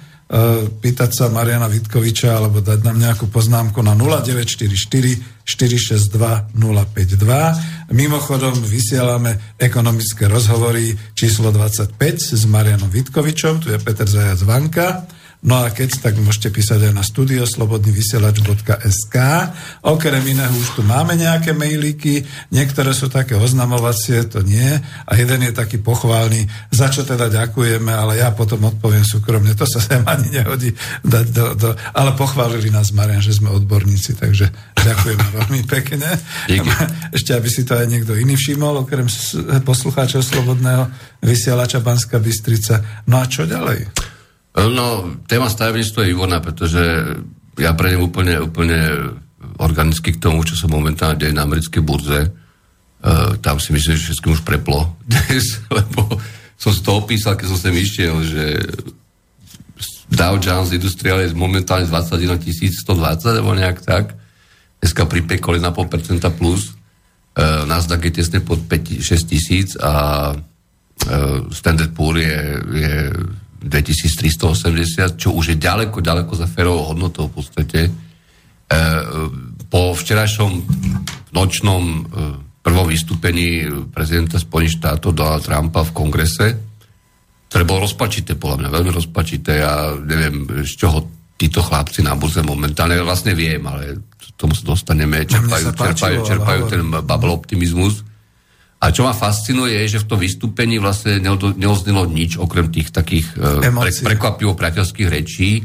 pýtať 0.84 1.10
sa 1.16 1.32
Mariana 1.32 1.72
Vitkoviča 1.72 2.36
alebo 2.36 2.60
dať 2.60 2.84
nám 2.84 3.00
nejakú 3.00 3.32
poznámku 3.32 3.80
na 3.80 3.96
0944 3.96 5.40
462 5.48 6.12
052. 6.52 7.96
Mimochodom 7.96 8.60
vysielame 8.60 9.56
ekonomické 9.56 10.28
rozhovory 10.28 10.92
číslo 11.16 11.48
25 11.48 11.96
s 12.36 12.44
Marianom 12.44 12.92
Vitkovičom, 12.92 13.64
tu 13.64 13.72
je 13.72 13.80
Peter 13.80 14.04
Zajac 14.04 14.44
Vanka. 14.44 15.08
No 15.38 15.62
a 15.62 15.70
keď, 15.70 16.02
tak 16.02 16.18
môžete 16.18 16.50
písať 16.50 16.90
aj 16.90 16.98
na 16.98 17.06
studioslobodnyvysielač.sk. 17.06 19.16
Okrem 19.86 20.24
iného 20.26 20.50
už 20.50 20.74
tu 20.74 20.82
máme 20.82 21.14
nejaké 21.14 21.54
mailíky, 21.54 22.26
niektoré 22.50 22.90
sú 22.90 23.06
také 23.06 23.38
oznamovacie, 23.38 24.26
to 24.26 24.42
nie. 24.42 24.66
A 25.06 25.12
jeden 25.14 25.46
je 25.46 25.54
taký 25.54 25.78
pochválny, 25.78 26.42
za 26.74 26.90
čo 26.90 27.06
teda 27.06 27.30
ďakujeme, 27.30 27.86
ale 27.86 28.18
ja 28.18 28.34
potom 28.34 28.66
odpoviem 28.66 29.06
súkromne, 29.06 29.54
to 29.54 29.62
sa 29.62 29.78
sem 29.78 30.02
ani 30.10 30.42
nehodí 30.42 30.74
dať 31.06 31.26
do, 31.30 31.54
do... 31.54 31.70
Ale 31.94 32.18
pochválili 32.18 32.74
nás, 32.74 32.90
Marian, 32.90 33.22
že 33.22 33.38
sme 33.38 33.54
odborníci, 33.54 34.18
takže 34.18 34.50
ďakujeme 34.74 35.26
veľmi 35.38 35.62
pekne. 35.70 36.18
Díky. 36.50 36.66
Ešte, 37.14 37.38
aby 37.38 37.46
si 37.46 37.62
to 37.62 37.78
aj 37.78 37.86
niekto 37.86 38.18
iný 38.18 38.34
všimol, 38.34 38.82
okrem 38.82 39.06
poslucháčov 39.62 40.18
Slobodného 40.18 40.90
vysielača 41.22 41.78
Banska 41.78 42.18
Bystrica. 42.18 43.06
No 43.06 43.22
a 43.22 43.30
čo 43.30 43.46
ďalej? 43.46 44.17
No, 44.58 45.14
téma 45.30 45.46
stavebníctva 45.46 46.02
je 46.02 46.10
výborná, 46.10 46.42
pretože 46.42 46.82
ja 47.58 47.70
prejdem 47.78 48.02
úplne, 48.02 48.34
úplne 48.42 48.78
organicky 49.62 50.14
k 50.14 50.22
tomu, 50.22 50.42
čo 50.42 50.58
sa 50.58 50.66
momentálne 50.66 51.14
deje 51.18 51.30
na 51.30 51.46
americkej 51.46 51.82
burze. 51.82 52.34
Uh, 52.98 53.38
tam 53.38 53.62
si 53.62 53.70
myslím, 53.70 53.94
že 53.94 54.10
všetkým 54.10 54.34
už 54.34 54.42
preplo 54.42 54.98
dnes, 55.06 55.62
lebo 55.70 56.18
som 56.58 56.74
si 56.74 56.82
to 56.82 56.98
opísal, 56.98 57.38
keď 57.38 57.46
som 57.54 57.58
sem 57.58 57.74
išiel, 57.78 58.18
že 58.26 58.58
Dow 60.10 60.40
Jones 60.42 60.74
Industrial 60.74 61.22
je 61.22 61.36
momentálne 61.36 61.86
21 61.86 62.42
120, 62.42 63.38
alebo 63.38 63.54
nejak 63.54 63.78
tak. 63.86 64.18
Dneska 64.82 65.06
pripekol 65.06 65.62
1,5% 65.62 66.18
plus. 66.34 66.74
Uh, 67.38 67.62
Nasdaq 67.70 68.10
je 68.10 68.18
tesne 68.18 68.42
pod 68.42 68.66
5, 68.66 68.98
6 68.98 69.30
tisíc 69.30 69.78
a 69.78 70.34
uh, 70.34 71.38
Standard 71.54 71.94
Poor 71.94 72.18
je, 72.18 72.34
je 72.74 72.94
2380, 73.58 75.18
čo 75.18 75.34
už 75.34 75.54
je 75.54 75.56
ďaleko, 75.58 75.98
ďaleko 75.98 76.32
za 76.38 76.46
ferovou 76.46 76.94
hodnotou 76.94 77.26
v 77.26 77.34
podstate. 77.42 77.80
E, 77.86 77.90
po 79.66 79.92
včerajšom 79.92 80.50
nočnom 81.34 81.82
e, 81.82 82.00
prvom 82.62 82.86
vystúpení 82.86 83.66
prezidenta 83.90 84.36
Spojených 84.36 84.78
štátov 84.78 85.10
Donald 85.16 85.42
Trumpa 85.42 85.82
v 85.88 85.96
kongrese, 85.96 86.46
ktoré 87.48 87.64
bolo 87.64 87.88
rozpačité, 87.88 88.36
podľa 88.36 88.66
mňa 88.66 88.70
veľmi 88.70 88.90
rozpačité. 88.92 89.64
Ja 89.64 89.96
neviem, 89.96 90.44
z 90.68 90.72
čoho 90.76 91.08
títo 91.38 91.64
chlapci 91.64 92.04
na 92.04 92.18
burze 92.18 92.44
momentálne, 92.44 93.00
vlastne 93.00 93.32
viem, 93.32 93.62
ale 93.64 94.04
tomu 94.36 94.52
sa 94.54 94.68
dostaneme, 94.68 95.24
čerpajú, 95.24 95.74
čerpajú, 95.74 96.16
čerpajú 96.26 96.60
ten 96.70 96.82
bubble 96.86 97.32
optimizmus. 97.32 98.06
A 98.78 98.94
čo 98.94 99.02
ma 99.02 99.10
fascinuje, 99.10 99.74
je, 99.82 99.98
že 99.98 100.02
v 100.06 100.08
tom 100.14 100.18
vystúpení 100.22 100.78
vlastne 100.78 101.18
neoznilo 101.58 102.06
nič, 102.06 102.38
okrem 102.38 102.70
tých 102.70 102.94
takých 102.94 103.34
e, 103.34 103.74
pre, 103.74 103.90
prekvapivo 103.90 104.54
priateľských 104.54 105.08
rečí, 105.10 105.58
e, 105.58 105.62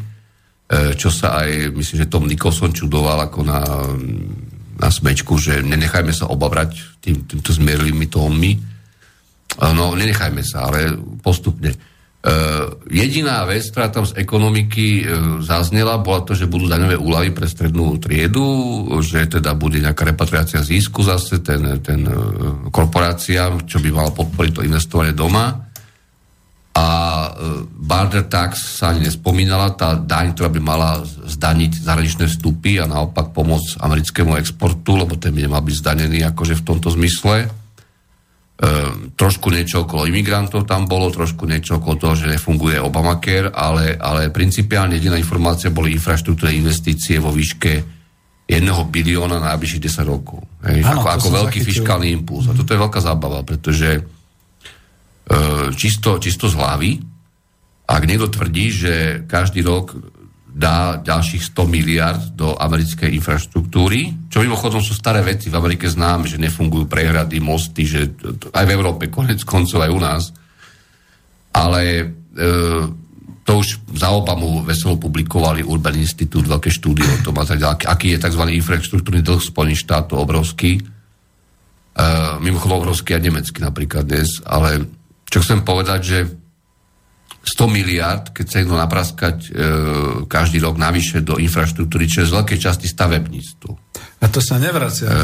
čo 0.98 1.14
sa 1.14 1.46
aj, 1.46 1.78
myslím, 1.78 1.98
že 2.02 2.10
Tom 2.10 2.26
Nicholson 2.26 2.74
čudoval 2.74 3.30
ako 3.30 3.40
na, 3.46 3.62
na 4.82 4.90
smečku, 4.90 5.38
že 5.38 5.62
nenechajme 5.62 6.10
sa 6.10 6.26
obavrať 6.26 7.02
tým, 7.06 7.30
týmto 7.30 7.54
zmierlými 7.54 8.10
tónmi. 8.10 8.52
No, 9.62 9.94
nenechajme 9.94 10.42
sa, 10.42 10.66
ale 10.66 10.98
postupne. 11.22 11.93
Uh, 12.24 12.80
jediná 12.88 13.44
vec, 13.44 13.68
ktorá 13.68 13.92
tam 13.92 14.08
z 14.08 14.16
ekonomiky 14.16 15.04
uh, 15.04 15.44
zaznela, 15.44 16.00
bola 16.00 16.24
to, 16.24 16.32
že 16.32 16.48
budú 16.48 16.72
daňové 16.72 16.96
úlavy 16.96 17.36
pre 17.36 17.52
strednú 17.52 18.00
triedu, 18.00 18.48
že 19.04 19.28
teda 19.28 19.52
bude 19.60 19.84
nejaká 19.84 20.08
repatriácia 20.08 20.64
zisku 20.64 21.04
zase 21.04 21.44
ten, 21.44 21.84
ten 21.84 22.08
uh, 22.08 22.72
korporáciám, 22.72 23.68
čo 23.68 23.84
by 23.84 23.92
malo 23.92 24.16
podporiť 24.16 24.52
to 24.56 24.64
investovanie 24.64 25.12
doma. 25.12 25.68
A 26.74 26.88
barter 27.70 28.26
tax 28.26 28.82
sa 28.82 28.90
ani 28.90 29.06
nespomínala, 29.06 29.78
tá 29.78 29.94
daň, 29.94 30.34
ktorá 30.34 30.50
by 30.50 30.58
mala 30.58 31.06
zdaniť 31.06 31.86
zahraničné 31.86 32.26
vstupy 32.26 32.82
a 32.82 32.90
naopak 32.90 33.30
pomôcť 33.30 33.78
americkému 33.78 34.34
exportu, 34.42 34.98
lebo 34.98 35.14
ten 35.14 35.38
by 35.38 35.46
nemal 35.46 35.62
byť 35.62 35.76
zdanený 35.76 36.26
akože 36.34 36.58
v 36.58 36.66
tomto 36.66 36.90
zmysle. 36.98 37.63
Ehm, 38.54 39.18
trošku 39.18 39.50
niečo 39.50 39.90
okolo 39.90 40.06
imigrantov 40.06 40.70
tam 40.70 40.86
bolo, 40.86 41.10
trošku 41.10 41.50
niečo 41.50 41.82
okolo 41.82 41.96
toho, 41.98 42.14
že 42.14 42.30
nefunguje 42.30 42.78
Obamacare, 42.78 43.50
ale, 43.50 43.98
ale 43.98 44.30
principiálne 44.30 45.02
jediná 45.02 45.18
informácia 45.18 45.74
boli 45.74 45.98
infraštruktúrne 45.98 46.54
investície 46.54 47.18
vo 47.18 47.34
výške 47.34 47.82
1 48.46 48.94
bilióna 48.94 49.42
na 49.42 49.58
najbližších 49.58 49.84
10 49.90 50.06
rokov. 50.06 50.46
Hej, 50.70 50.86
ano, 50.86 51.02
ako 51.02 51.08
ako 51.10 51.28
veľký 51.34 51.60
zachytil. 51.60 51.70
fiskálny 51.82 52.08
impuls. 52.14 52.46
A 52.46 52.54
toto 52.54 52.78
je 52.78 52.84
veľká 52.86 53.00
zábava, 53.02 53.42
pretože 53.42 53.90
e, 53.98 54.02
čisto, 55.74 56.22
čisto 56.22 56.46
z 56.46 56.54
hlavy, 56.54 56.92
ak 57.90 58.02
niekto 58.06 58.30
tvrdí, 58.30 58.70
že 58.70 58.94
každý 59.26 59.66
rok 59.66 59.98
dá 60.54 61.02
ďalších 61.02 61.50
100 61.50 61.66
miliard 61.66 62.22
do 62.38 62.54
americkej 62.54 63.10
infraštruktúry, 63.18 64.30
čo 64.30 64.46
mimochodom 64.46 64.86
sú 64.86 64.94
staré 64.94 65.26
veci, 65.26 65.50
v 65.50 65.58
Amerike 65.58 65.90
známe, 65.90 66.30
že 66.30 66.38
nefungujú 66.38 66.86
prehrady, 66.86 67.42
mosty, 67.42 67.90
že 67.90 68.14
aj 68.54 68.66
v 68.70 68.74
Európe, 68.78 69.10
konec 69.10 69.42
koncov 69.42 69.82
aj 69.82 69.92
u 69.92 70.00
nás. 70.00 70.24
Ale 71.58 71.82
e, 71.98 72.06
to 73.42 73.52
už 73.58 73.98
za 73.98 74.14
Obamu 74.14 74.62
veselo 74.62 75.02
publikovali 75.02 75.66
Urban 75.66 75.98
Institute, 75.98 76.46
veľké 76.46 76.70
štúdie 76.70 77.06
o 77.10 77.18
tom, 77.26 77.34
aký 77.42 78.14
je 78.14 78.22
tzv. 78.22 78.44
infraštruktúrny 78.54 79.26
dlh 79.26 79.42
Spojených 79.42 79.90
štátov 79.90 80.22
obrovský. 80.22 80.78
E, 80.78 80.82
mimochodom 82.46 82.86
obrovský 82.86 83.18
a 83.18 83.24
nemecký 83.26 83.58
napríklad 83.58 84.06
dnes, 84.06 84.38
ale 84.46 84.86
čo 85.34 85.42
chcem 85.42 85.66
povedať, 85.66 86.00
že 86.06 86.43
100 87.44 87.68
miliard, 87.68 88.24
keď 88.32 88.46
sa 88.48 88.58
jedno 88.64 88.80
napraskať 88.80 89.38
e, 89.44 89.50
každý 90.32 90.64
rok 90.64 90.80
navyše 90.80 91.20
do 91.20 91.36
infraštruktúry, 91.36 92.08
čo 92.08 92.24
je 92.24 92.32
z 92.32 92.36
veľkej 92.40 92.60
časti 92.60 92.88
stavebníctvo. 92.88 93.72
A 94.24 94.26
to 94.32 94.40
sa 94.40 94.56
nevracia. 94.56 95.12
E, 95.12 95.16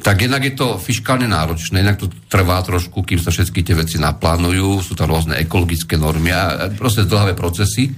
tak 0.00 0.24
jednak 0.24 0.40
je 0.48 0.56
to 0.56 0.80
fiskálne 0.80 1.28
náročné, 1.28 1.84
jednak 1.84 2.00
to 2.00 2.08
trvá 2.32 2.64
trošku, 2.64 3.04
kým 3.04 3.20
sa 3.20 3.28
všetky 3.28 3.60
tie 3.60 3.76
veci 3.76 4.00
naplánujú, 4.00 4.80
sú 4.80 4.96
tam 4.96 5.12
rôzne 5.12 5.36
ekologické 5.36 6.00
normy 6.00 6.32
a 6.32 6.72
proste 6.72 7.04
zdlhavé 7.04 7.36
procesy. 7.36 7.92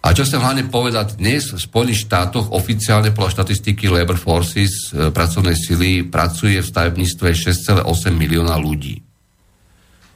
A 0.00 0.16
čo 0.16 0.24
chcem 0.24 0.40
hlavne 0.40 0.72
povedať, 0.72 1.20
dnes 1.20 1.52
v 1.52 1.60
Spojených 1.60 2.08
štátoch 2.08 2.48
oficiálne 2.54 3.12
podľa 3.12 3.42
štatistiky 3.42 3.92
Labor 3.92 4.16
Forces 4.16 4.88
e, 4.88 5.12
pracovnej 5.12 5.52
sily 5.52 6.08
pracuje 6.08 6.64
v 6.64 6.68
stavebníctve 6.68 7.28
6,8 7.28 7.84
milióna 8.16 8.56
ľudí. 8.56 9.05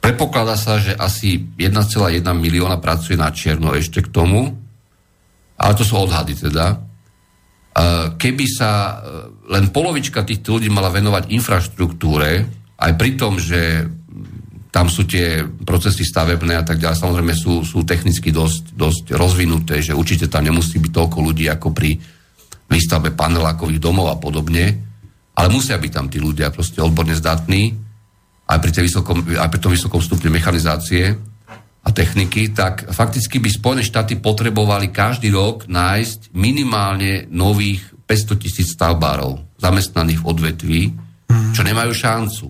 Predpokladá 0.01 0.57
sa, 0.57 0.81
že 0.81 0.97
asi 0.97 1.37
1,1 1.37 2.25
milióna 2.25 2.81
pracuje 2.81 3.13
na 3.13 3.29
čierno 3.29 3.69
ešte 3.77 4.01
k 4.01 4.09
tomu, 4.09 4.49
ale 5.61 5.73
to 5.77 5.85
sú 5.85 5.93
odhady 6.01 6.33
teda. 6.33 6.81
Keby 8.17 8.45
sa 8.49 8.71
e, 8.73 8.93
len 9.53 9.69
polovička 9.69 10.25
týchto 10.25 10.57
ľudí 10.57 10.73
mala 10.73 10.89
venovať 10.89 11.29
infraštruktúre, 11.31 12.29
aj 12.81 12.91
pri 12.97 13.11
tom, 13.13 13.37
že 13.37 13.85
tam 14.73 14.89
sú 14.89 15.05
tie 15.05 15.45
procesy 15.45 16.01
stavebné 16.01 16.57
a 16.57 16.65
tak 16.65 16.81
ďalej, 16.81 16.97
samozrejme 16.97 17.33
sú, 17.37 17.61
sú 17.61 17.85
technicky 17.85 18.33
dosť, 18.33 18.73
dosť 18.73 19.05
rozvinuté, 19.13 19.85
že 19.85 19.93
určite 19.93 20.25
tam 20.25 20.49
nemusí 20.49 20.81
byť 20.81 20.91
toľko 20.91 21.17
ľudí 21.21 21.45
ako 21.51 21.69
pri 21.75 21.95
výstavbe 22.71 23.13
panelákových 23.13 23.83
domov 23.83 24.09
a 24.09 24.17
podobne, 24.17 24.65
ale 25.37 25.47
musia 25.53 25.77
byť 25.77 25.91
tam 25.91 26.07
tí 26.09 26.17
ľudia 26.17 26.49
proste 26.49 26.79
odborne 26.79 27.13
zdatní 27.13 27.90
aj 28.47 28.57
pri, 28.59 28.71
vysokom, 28.83 29.17
aj 29.37 29.49
pri 29.49 29.59
tom 29.59 29.71
vysokom 29.71 30.01
stupne 30.01 30.33
mechanizácie 30.33 31.13
a 31.81 31.89
techniky, 31.89 32.53
tak 32.53 32.93
fakticky 32.93 33.41
by 33.41 33.49
Spojené 33.49 33.81
štáty 33.81 34.21
potrebovali 34.21 34.93
každý 34.93 35.33
rok 35.33 35.65
nájsť 35.65 36.35
minimálne 36.37 37.25
nových 37.33 37.81
500 38.05 38.43
tisíc 38.43 38.67
stavbárov 38.75 39.57
zamestnaných 39.57 40.19
v 40.21 40.27
odvetví, 40.27 40.81
mhm. 40.91 41.51
čo 41.55 41.61
nemajú 41.63 41.91
šancu. 41.95 42.45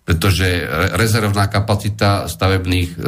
Pretože 0.00 0.66
rezervná 0.98 1.46
kapacita 1.46 2.26
stavebných, 2.26 2.98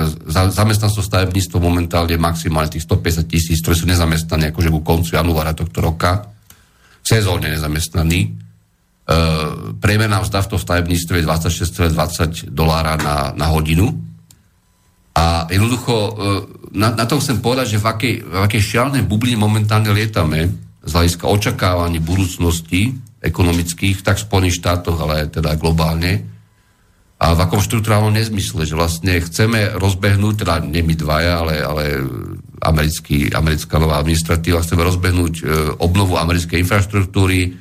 zamestnancov 0.54 1.02
stavebníctvo 1.02 1.58
momentálne 1.58 2.14
je 2.14 2.20
maximálne 2.20 2.70
tých 2.70 2.86
150 2.86 3.26
tisíc, 3.26 3.58
ktorí 3.58 3.74
sú 3.74 3.86
nezamestnaní 3.90 4.54
akože 4.54 4.70
ku 4.70 4.80
koncu 4.86 5.18
januára 5.18 5.50
tohto 5.50 5.82
roka. 5.82 6.30
sezónne 7.02 7.50
nezamestnaní. 7.50 8.38
Uh, 9.02 9.74
priemerná 9.82 10.22
mzda 10.22 10.46
v 10.46 10.50
tom 10.54 10.60
stavebníctve 10.62 11.14
je 11.18 11.26
26,20 11.26 12.54
dolára 12.54 12.94
na, 13.02 13.34
na 13.34 13.50
hodinu. 13.50 13.90
A 15.18 15.50
jednoducho, 15.50 15.94
uh, 15.94 16.12
na, 16.70 16.94
na 16.94 17.04
tom 17.10 17.18
chcem 17.18 17.42
povedať, 17.42 17.74
že 17.74 17.82
v 17.82 17.86
akej, 17.90 18.14
v 18.22 18.42
akej 18.46 18.62
šialnej 18.62 19.02
bubline 19.02 19.42
momentálne 19.42 19.90
lietame 19.90 20.54
z 20.86 20.90
hľadiska 20.94 21.26
očakávaní 21.26 21.98
budúcnosti 21.98 22.94
ekonomických, 23.18 24.06
tak 24.06 24.22
v 24.22 24.26
Spojených 24.26 24.62
štátoch, 24.62 24.98
ale 25.02 25.26
aj 25.26 25.42
teda 25.42 25.58
globálne. 25.58 26.26
A 27.22 27.38
v 27.38 27.42
akom 27.42 27.62
štruktúrálnom 27.62 28.14
nezmysle, 28.14 28.66
že 28.66 28.78
vlastne 28.78 29.18
chceme 29.18 29.78
rozbehnúť, 29.78 30.46
teda 30.46 30.62
nie 30.62 30.82
my 30.82 30.94
dvaja, 30.94 31.42
ale, 31.42 31.54
ale 31.58 31.84
americký, 32.62 33.34
americká 33.34 33.78
nová 33.82 33.98
administratíva, 33.98 34.62
chceme 34.62 34.82
rozbehnúť 34.82 35.34
uh, 35.42 35.46
obnovu 35.82 36.18
americkej 36.18 36.62
infraštruktúry, 36.62 37.58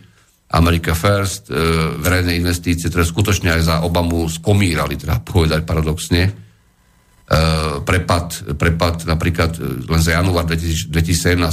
America 0.52 0.92
First, 0.92 1.48
e, 1.48 1.56
verejné 1.96 2.36
investície, 2.36 2.92
ktoré 2.92 3.08
skutočne 3.08 3.56
aj 3.56 3.62
za 3.64 3.76
Obamu 3.88 4.28
skomírali, 4.28 5.00
teda 5.00 5.24
povedať 5.24 5.64
paradoxne. 5.64 6.22
E, 6.28 6.32
prepad, 7.88 8.56
prepad 8.60 9.08
napríklad 9.08 9.56
e, 9.56 9.88
len 9.88 10.02
za 10.04 10.20
január 10.20 10.44
2017 10.44 10.92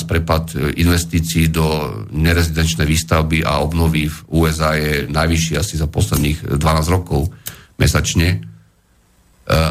prepad 0.02 0.50
investícií 0.74 1.46
do 1.46 1.66
nerezidenčnej 2.10 2.90
výstavby 2.90 3.46
a 3.46 3.62
obnovy 3.62 4.10
v 4.10 4.18
USA 4.34 4.74
je 4.74 5.06
najvyšší 5.06 5.54
asi 5.54 5.78
za 5.78 5.86
posledných 5.86 6.58
12 6.58 6.94
rokov 6.94 7.30
mesačne. 7.78 8.42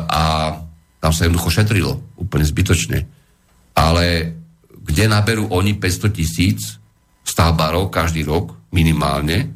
A 0.09 0.57
tam 0.97 1.11
sa 1.13 1.29
jednoducho 1.29 1.53
šetrilo 1.53 2.01
úplne 2.17 2.41
zbytočne. 2.41 3.05
Ale 3.77 4.33
kde 4.73 5.05
naberú 5.05 5.45
oni 5.53 5.77
500 5.77 6.17
tisíc 6.17 6.81
stavbárov 7.27 7.91
každý 7.91 8.23
rok, 8.23 8.55
minimálne, 8.71 9.51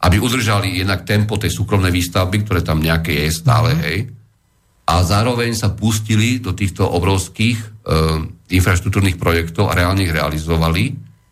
aby 0.00 0.16
udržali 0.16 0.80
jednak 0.80 1.02
tempo 1.02 1.36
tej 1.36 1.50
súkromnej 1.50 1.90
výstavby, 1.90 2.46
ktoré 2.46 2.62
tam 2.62 2.78
nejaké 2.78 3.26
je 3.26 3.28
stále, 3.34 3.74
mm. 3.74 3.80
hej, 3.82 3.98
a 4.90 4.94
zároveň 5.06 5.54
sa 5.54 5.70
pustili 5.70 6.42
do 6.42 6.50
týchto 6.50 6.82
obrovských 6.82 7.58
e, 7.62 7.66
infraštruktúrnych 8.58 9.22
projektov 9.22 9.70
a 9.70 9.76
reálne 9.78 10.02
ich 10.02 10.10
realizovali 10.10 10.90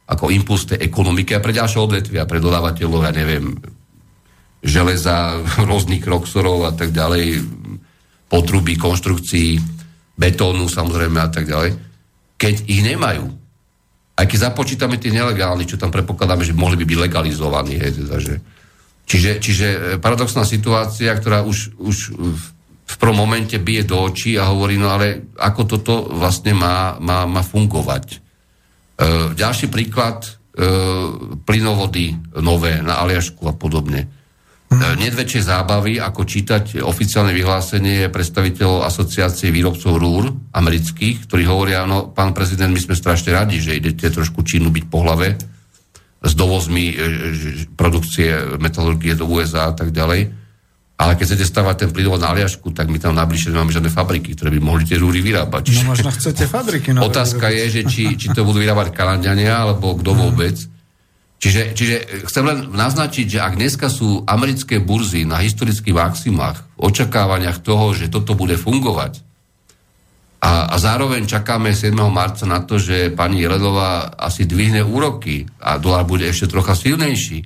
ako 0.08 0.30
impuls 0.30 0.64
tej 0.70 0.78
ekonomiky 0.86 1.34
a 1.34 1.42
pre 1.42 1.50
ďalšie 1.50 1.78
odvetvia, 1.82 2.28
pre 2.28 2.38
dodávateľov, 2.38 3.10
ja 3.10 3.12
neviem, 3.12 3.58
železa, 4.62 5.42
rôznych 5.68 6.06
roxorov 6.06 6.70
a 6.70 6.72
tak 6.74 6.94
ďalej, 6.94 7.42
potrubí, 8.30 8.78
konštrukcií, 8.78 9.58
betónu 10.14 10.70
samozrejme 10.70 11.18
a 11.18 11.30
tak 11.30 11.50
ďalej, 11.50 11.70
keď 12.38 12.54
ich 12.70 12.82
nemajú 12.86 13.38
aj 14.18 14.26
keď 14.26 14.38
započítame 14.50 14.98
tie 14.98 15.14
nelegálne, 15.14 15.62
čo 15.62 15.78
tam 15.78 15.94
prepokladáme, 15.94 16.42
že 16.42 16.50
mohli 16.50 16.74
by 16.74 16.84
byť 16.90 16.98
legalizovaní. 16.98 17.78
Hej, 17.78 18.02
teda, 18.02 18.16
že, 18.18 18.34
čiže, 19.06 19.30
čiže 19.38 19.66
e, 19.66 19.78
paradoxná 20.02 20.42
situácia, 20.42 21.14
ktorá 21.14 21.46
už, 21.46 21.78
už 21.78 21.96
v, 22.18 22.42
v 22.82 22.94
prvom 22.98 23.22
momente 23.22 23.54
bije 23.62 23.86
do 23.86 24.02
očí 24.02 24.34
a 24.34 24.50
hovorí, 24.50 24.74
no 24.74 24.90
ale 24.90 25.30
ako 25.38 25.62
toto 25.70 25.94
vlastne 26.10 26.50
má, 26.58 26.98
má, 26.98 27.30
má 27.30 27.46
fungovať. 27.46 28.06
E, 28.10 28.18
ďalší 29.38 29.70
príklad, 29.70 30.26
e, 30.26 30.30
plynovody 31.46 32.18
nové 32.42 32.82
na 32.82 32.98
Aliašku 32.98 33.46
a 33.46 33.54
podobne. 33.54 34.17
Hmm. 34.68 35.00
Nie 35.00 35.08
väčšie 35.08 35.48
zábavy, 35.48 35.96
ako 35.96 36.28
čítať 36.28 36.84
oficiálne 36.84 37.32
vyhlásenie 37.32 38.12
predstaviteľov 38.12 38.84
asociácie 38.84 39.48
výrobcov 39.48 39.96
rúr 39.96 40.28
amerických, 40.52 41.24
ktorí 41.24 41.48
hovoria, 41.48 41.88
no 41.88 42.12
pán 42.12 42.36
prezident, 42.36 42.68
my 42.68 42.76
sme 42.76 42.92
strašne 42.92 43.32
radi, 43.32 43.64
že 43.64 43.80
idete 43.80 44.12
trošku 44.12 44.44
Čínu 44.44 44.68
byť 44.68 44.84
po 44.92 45.00
hlave 45.00 45.40
s 46.20 46.32
dovozmi 46.36 46.92
e, 46.92 46.94
produkcie 47.80 48.60
metalurgie 48.60 49.16
do 49.16 49.24
USA 49.24 49.72
a 49.72 49.74
tak 49.74 49.88
ďalej. 49.88 50.36
Ale 50.98 51.14
keď 51.16 51.24
chcete 51.32 51.46
stavať 51.48 51.76
ten 51.86 51.90
plynovod 51.94 52.20
na 52.20 52.36
Aliašku, 52.36 52.68
tak 52.74 52.92
my 52.92 53.00
tam 53.00 53.16
najbližšie 53.16 53.54
nemáme 53.54 53.72
žiadne 53.72 53.88
fabriky, 53.88 54.36
ktoré 54.36 54.52
by 54.52 54.60
mohli 54.60 54.84
tie 54.84 55.00
rúry 55.00 55.24
vyrábať. 55.24 55.70
Čiže 55.70 55.84
no 55.86 55.94
možno 55.96 56.10
chcete 56.12 56.44
fabriky. 56.44 56.92
Otázka 57.08 57.48
je, 57.48 57.64
že 57.70 57.82
či, 57.88 58.20
či 58.20 58.36
to 58.36 58.44
budú 58.44 58.60
vyrábať 58.60 58.92
Kanadiania, 58.92 59.64
alebo 59.64 59.96
kto 59.96 60.12
vôbec. 60.12 60.58
Hmm 60.60 60.76
Čiže, 61.39 61.62
čiže 61.70 61.95
chcem 62.26 62.45
len 62.45 62.59
naznačiť, 62.74 63.39
že 63.39 63.39
ak 63.39 63.55
dneska 63.55 63.86
sú 63.86 64.26
americké 64.26 64.82
burzy 64.82 65.22
na 65.22 65.39
historických 65.39 65.95
maximách 65.95 66.66
v 66.74 66.91
očakávaniach 66.91 67.62
toho, 67.62 67.95
že 67.95 68.11
toto 68.11 68.34
bude 68.34 68.59
fungovať 68.59 69.22
a, 70.39 70.70
a 70.70 70.74
zároveň 70.78 71.26
čakáme 71.26 71.74
7. 71.74 71.91
marca 72.14 72.47
na 72.47 72.62
to, 72.62 72.78
že 72.78 73.11
pani 73.11 73.43
Jelenová 73.43 74.14
asi 74.14 74.47
dvihne 74.47 74.86
úroky 74.86 75.51
a 75.59 75.82
dolár 75.82 76.07
bude 76.07 76.30
ešte 76.30 76.47
trocha 76.47 76.78
silnejší 76.78 77.43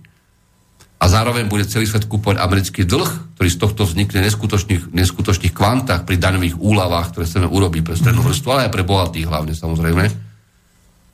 a 1.00 1.04
zároveň 1.08 1.48
bude 1.48 1.64
celý 1.64 1.88
svet 1.88 2.04
kúpovať 2.04 2.36
americký 2.38 2.84
dlh, 2.84 3.34
ktorý 3.34 3.48
z 3.48 3.58
tohto 3.58 3.88
vznikne 3.88 4.20
v 4.20 4.26
neskutočných, 4.28 4.82
neskutočných 4.92 5.56
kvantách 5.56 6.04
pri 6.04 6.20
daňových 6.20 6.60
úlavách, 6.60 7.16
ktoré 7.16 7.24
chceme 7.24 7.48
urobiť 7.48 7.80
pre 7.80 7.96
strednú 7.96 8.22
vrstvu, 8.28 8.48
ale 8.52 8.68
aj 8.68 8.72
pre 8.76 8.84
bohatých 8.84 9.26
hlavne 9.26 9.56
samozrejme 9.56 10.31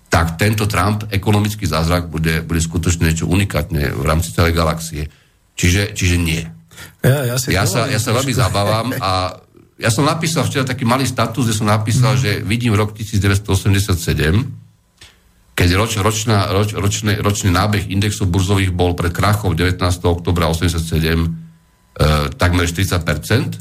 tak 0.09 0.40
tento 0.40 0.64
Trump, 0.64 1.04
ekonomický 1.12 1.68
zázrak, 1.68 2.09
bude, 2.09 2.40
bude 2.40 2.61
skutočne 2.61 3.12
niečo 3.12 3.28
unikátne 3.28 3.92
v 3.92 4.04
rámci 4.09 4.32
celej 4.32 4.56
galaxie. 4.56 5.12
Čiže, 5.52 5.92
čiže 5.92 6.16
nie. 6.16 6.42
Ja, 7.04 7.34
ja, 7.34 7.36
si 7.36 7.52
ja, 7.52 7.68
sa, 7.68 7.86
ja 7.86 8.00
sa 8.00 8.16
veľmi 8.16 8.32
zabávam 8.32 8.94
a 8.98 9.36
ja 9.78 9.90
som 9.94 10.02
napísal 10.02 10.42
včera 10.42 10.66
taký 10.66 10.82
malý 10.82 11.06
status, 11.06 11.46
kde 11.46 11.54
som 11.54 11.70
napísal, 11.70 12.18
mm. 12.18 12.20
že 12.20 12.30
vidím 12.42 12.74
rok 12.74 12.98
1987, 12.98 13.94
keď 15.54 15.68
roč, 15.74 15.98
ročná, 15.98 16.50
roč, 16.54 16.74
ročný, 16.74 17.18
ročný 17.18 17.50
nábeh 17.50 17.90
indexov 17.90 18.30
burzových 18.30 18.70
bol 18.70 18.94
pred 18.94 19.11
krachom 19.11 19.59
19. 19.59 19.78
oktobra 20.06 20.46
87 20.46 20.78
e, 20.78 21.26
takmer 22.38 22.66
40%. 22.66 22.94
E, 22.94 23.59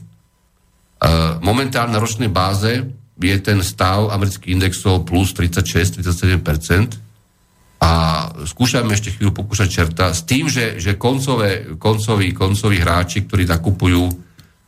momentálne 1.42 1.94
na 1.94 2.02
ročnej 2.02 2.30
báze 2.30 2.86
je 3.18 3.38
ten 3.42 3.60
stav 3.66 4.14
amerických 4.14 4.54
indexov 4.54 5.04
plus 5.04 5.34
36-37%. 5.34 7.08
A 7.78 7.92
skúšame 8.46 8.98
ešte 8.98 9.14
chvíľu 9.14 9.38
pokúšať 9.38 9.70
čerta 9.70 10.10
s 10.10 10.26
tým, 10.26 10.50
že, 10.50 10.82
že 10.82 10.98
koncové, 10.98 11.78
koncoví, 11.78 12.34
koncoví 12.34 12.82
hráči, 12.82 13.30
ktorí 13.30 13.46
nakupujú 13.46 14.04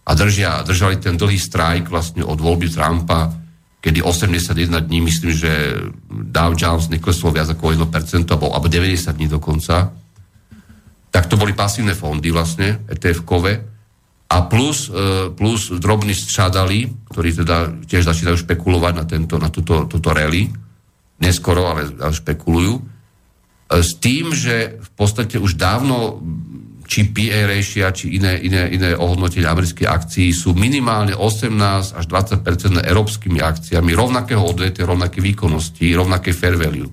a 0.06 0.12
držia, 0.14 0.62
držali 0.62 1.02
ten 1.02 1.18
dlhý 1.18 1.38
strajk 1.38 1.90
vlastne 1.90 2.22
od 2.22 2.38
voľby 2.38 2.70
Trumpa, 2.70 3.34
kedy 3.82 4.04
81 4.06 4.86
dní, 4.86 5.00
myslím, 5.02 5.32
že 5.34 5.52
Dow 6.10 6.54
Jones 6.54 6.92
nekleslo 6.92 7.32
viac 7.34 7.50
ako 7.50 7.74
1%, 7.74 8.30
alebo, 8.30 8.52
alebo 8.54 8.68
90 8.68 9.16
dní 9.16 9.28
dokonca, 9.32 9.90
tak 11.10 11.26
to 11.26 11.40
boli 11.40 11.58
pasívne 11.58 11.98
fondy 11.98 12.30
vlastne, 12.30 12.86
ETF-kové, 12.86 13.79
a 14.30 14.42
plus, 14.46 14.94
e, 14.94 15.30
plus 15.34 15.74
drobní 15.82 16.14
střádali, 16.14 16.94
ktorí 17.10 17.34
teda 17.34 17.74
tiež 17.90 18.06
začínajú 18.06 18.38
špekulovať 18.46 18.94
na, 18.94 19.06
tento, 19.10 19.42
na 19.42 19.50
túto, 19.50 19.90
túto 19.90 20.14
rally, 20.14 20.54
neskoro, 21.18 21.66
ale, 21.74 21.90
špekulujú, 22.14 22.78
e, 22.78 22.82
s 23.82 23.98
tým, 23.98 24.30
že 24.30 24.78
v 24.78 24.90
podstate 24.94 25.42
už 25.42 25.58
dávno 25.58 26.22
či 26.90 27.06
PA 27.10 27.46
ratio, 27.46 27.90
či 27.94 28.18
iné, 28.18 28.38
iné, 28.42 28.66
iné 28.74 28.90
ohodnotenie 28.98 29.46
amerických 29.46 29.86
akcií 29.86 30.34
sú 30.34 30.58
minimálne 30.58 31.14
18 31.14 31.54
až 31.94 32.06
20% 32.10 32.82
európskymi 32.82 33.38
akciami 33.42 33.94
rovnakého 33.94 34.42
odvetia, 34.42 34.90
rovnaké 34.90 35.22
výkonnosti, 35.22 35.86
rovnaké 35.94 36.34
fair 36.34 36.58
value. 36.58 36.90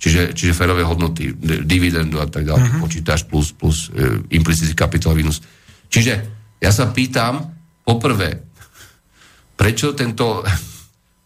Čiže, 0.00 0.32
čiže 0.32 0.56
fairové 0.56 0.84
hodnoty, 0.84 1.32
dividendu 1.64 2.20
a 2.20 2.28
tak 2.28 2.44
ďalej, 2.48 2.60
uh-huh. 2.60 2.80
počítaš 2.84 3.24
plus, 3.28 3.52
plus 3.52 3.88
e, 3.92 4.20
implicitný 4.32 4.76
kapitál 4.76 5.12
výnos. 5.16 5.44
Čiže 5.92 6.33
ja 6.64 6.72
sa 6.72 6.88
pýtam, 6.88 7.44
poprvé, 7.84 8.40
prečo 9.60 9.92
tento 9.92 10.40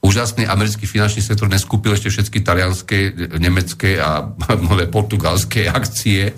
úžasný 0.03 0.51
americký 0.51 0.91
finančný 0.91 1.22
sektor 1.22 1.47
neskúpil 1.47 1.95
ešte 1.95 2.11
všetky 2.11 2.43
talianské, 2.43 2.99
nemecké 3.39 4.03
a 4.03 4.26
mnohé 4.66 4.91
portugalské 4.91 5.70
akcie, 5.70 6.34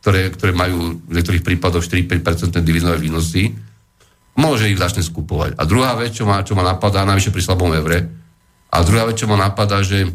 ktoré, 0.00 0.32
ktoré 0.32 0.56
majú 0.56 1.04
v 1.04 1.12
niektorých 1.12 1.44
prípadoch 1.44 1.84
4-5% 1.84 2.64
dividendové 2.64 3.04
výnosy, 3.04 3.52
môže 4.40 4.72
ich 4.72 4.80
začne 4.80 5.04
skupovať. 5.04 5.60
A 5.60 5.62
druhá 5.68 5.92
vec, 6.00 6.16
čo 6.16 6.24
ma, 6.24 6.40
čo 6.40 6.56
ma 6.56 6.64
napadá, 6.64 7.04
najvyššie 7.04 7.34
pri 7.36 7.44
slabom 7.44 7.76
evre, 7.76 8.08
a 8.70 8.76
druhá 8.86 9.04
vec, 9.04 9.20
čo 9.20 9.28
ma 9.28 9.36
napadá, 9.36 9.82
že 9.84 10.08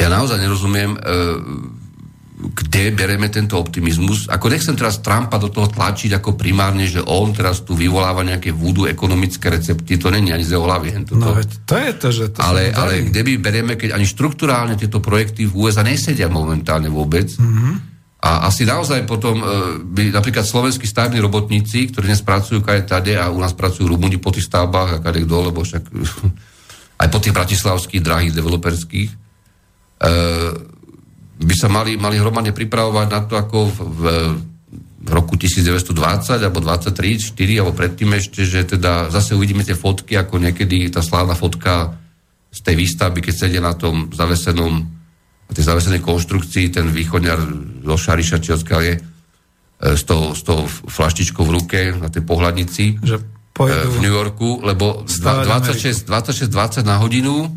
ja 0.00 0.08
naozaj 0.08 0.38
nerozumiem, 0.40 0.96
e, 0.96 0.98
kde 2.42 2.90
bereme 2.90 3.30
tento 3.30 3.54
optimizmus. 3.54 4.26
Ako 4.26 4.50
nechcem 4.50 4.74
teraz 4.74 4.98
Trumpa 4.98 5.38
do 5.38 5.46
toho 5.46 5.70
tlačiť 5.70 6.18
ako 6.18 6.34
primárne, 6.34 6.90
že 6.90 6.98
on 6.98 7.30
teraz 7.30 7.62
tu 7.62 7.78
vyvoláva 7.78 8.26
nejaké 8.26 8.50
vúdu 8.50 8.90
ekonomické 8.90 9.46
recepty, 9.46 9.94
to 9.94 10.10
není 10.10 10.34
ani 10.34 10.42
z 10.42 10.58
jeho 10.58 10.66
hlavy. 10.66 10.90
No 11.14 11.38
veď 11.38 11.48
to 11.62 11.74
je 11.78 11.92
to, 11.94 12.08
že 12.10 12.24
to 12.34 12.38
ale, 12.42 12.74
ale 12.74 13.06
kde 13.06 13.22
by 13.22 13.32
berieme, 13.38 13.72
keď 13.78 13.94
ani 13.94 14.06
štruktúrálne 14.06 14.74
tieto 14.74 14.98
projekty 14.98 15.46
v 15.46 15.54
USA 15.54 15.86
nesedia 15.86 16.26
momentálne 16.26 16.90
vôbec. 16.90 17.30
Mm-hmm. 17.30 17.92
A 18.22 18.46
asi 18.46 18.62
naozaj 18.62 19.02
potom 19.02 19.42
e, 19.42 19.44
by 19.82 20.14
napríklad 20.14 20.46
slovenskí 20.46 20.86
stavební 20.86 21.18
robotníci, 21.18 21.90
ktorí 21.90 22.06
dnes 22.06 22.22
pracujú 22.22 22.62
kade 22.62 22.86
tade 22.86 23.18
a 23.18 23.26
u 23.26 23.38
nás 23.42 23.50
pracujú 23.50 23.90
Rumúni 23.90 24.22
po 24.22 24.30
tých 24.30 24.46
stavbách 24.46 24.98
a 24.98 25.02
kade 25.02 25.26
kto, 25.26 25.36
lebo 25.50 25.66
však 25.66 25.82
aj 27.02 27.08
po 27.10 27.18
tých 27.18 27.34
bratislavských 27.34 28.02
drahých 28.02 28.30
developerských, 28.34 29.10
e, 29.10 29.16
by 31.38 31.54
sa 31.56 31.68
mali, 31.72 31.96
mali 31.96 32.20
hromadne 32.20 32.52
pripravovať 32.52 33.06
na 33.08 33.20
to, 33.24 33.34
ako 33.40 33.58
v, 33.68 33.76
v, 33.78 34.02
roku 35.02 35.34
1920 35.34 36.46
alebo 36.46 36.62
23, 36.62 37.34
4 37.34 37.58
alebo 37.58 37.74
predtým 37.74 38.10
ešte, 38.14 38.46
že 38.46 38.62
teda 38.62 39.10
zase 39.10 39.34
uvidíme 39.34 39.66
tie 39.66 39.74
fotky, 39.74 40.14
ako 40.14 40.38
niekedy 40.38 40.86
tá 40.92 41.02
slávna 41.02 41.34
fotka 41.34 41.98
z 42.52 42.60
tej 42.62 42.78
výstavby, 42.78 43.18
keď 43.18 43.34
sedia 43.34 43.62
na 43.64 43.74
tom 43.74 44.14
zavesenom, 44.14 44.72
na 45.48 45.52
tej 45.52 45.64
zavesenej 45.66 46.04
konštrukcii, 46.04 46.70
ten 46.70 46.86
východňar 46.92 47.38
zo 47.82 47.96
Šariša, 47.98 48.38
či 48.38 48.54
je, 48.54 48.94
E, 49.82 49.98
s 49.98 50.06
tou, 50.06 50.30
s 50.30 50.46
tou 50.46 50.62
flaštičkou 50.70 51.42
v 51.42 51.54
ruke 51.58 51.78
na 51.98 52.06
tej 52.06 52.22
pohľadnici. 52.22 53.02
Že 53.02 53.18
pôjdu 53.52 53.88
v 53.92 53.98
New 54.00 54.14
Yorku, 54.16 54.64
lebo 54.64 55.04
26, 55.04 56.08
26, 56.08 56.48
20 56.48 56.88
na 56.88 56.96
hodinu 56.96 57.44
e, 57.44 57.48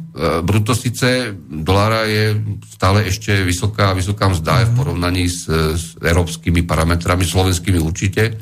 bruto 0.43 0.75
síce 0.75 1.31
dolára 1.47 2.03
je 2.03 2.35
stále 2.67 3.07
ešte 3.07 3.31
vysoká, 3.47 3.95
vysoká 3.95 4.27
mzda 4.27 4.53
mm-hmm. 4.59 4.67
v 4.67 4.75
porovnaní 4.75 5.23
s, 5.31 5.47
s 5.47 5.95
európskymi 5.95 6.67
parametrami, 6.67 7.23
slovenskými 7.23 7.79
určite. 7.79 8.35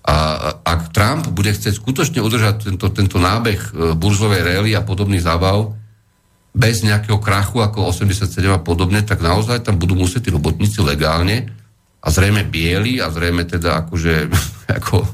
A 0.00 0.16
ak 0.64 0.96
Trump 0.96 1.28
bude 1.28 1.52
chcieť 1.52 1.76
skutočne 1.76 2.24
udržať 2.24 2.72
tento, 2.72 2.88
tento 2.88 3.20
nábeh 3.20 3.60
burzovej 4.00 4.40
rély 4.40 4.72
a 4.72 4.80
podobných 4.80 5.20
zábav 5.20 5.76
bez 6.50 6.82
nejakého 6.82 7.20
krachu 7.22 7.62
ako 7.62 7.92
87 7.94 8.26
a 8.50 8.58
podobne, 8.58 9.04
tak 9.04 9.22
naozaj 9.22 9.62
tam 9.62 9.78
budú 9.78 9.94
musieť 9.94 10.26
tí 10.26 10.30
robotníci 10.34 10.82
legálne 10.82 11.52
a 12.00 12.08
zrejme 12.08 12.48
bieli 12.48 12.98
a 12.98 13.12
zrejme 13.12 13.44
teda 13.44 13.86
akože 13.86 14.14
ako 14.80 15.04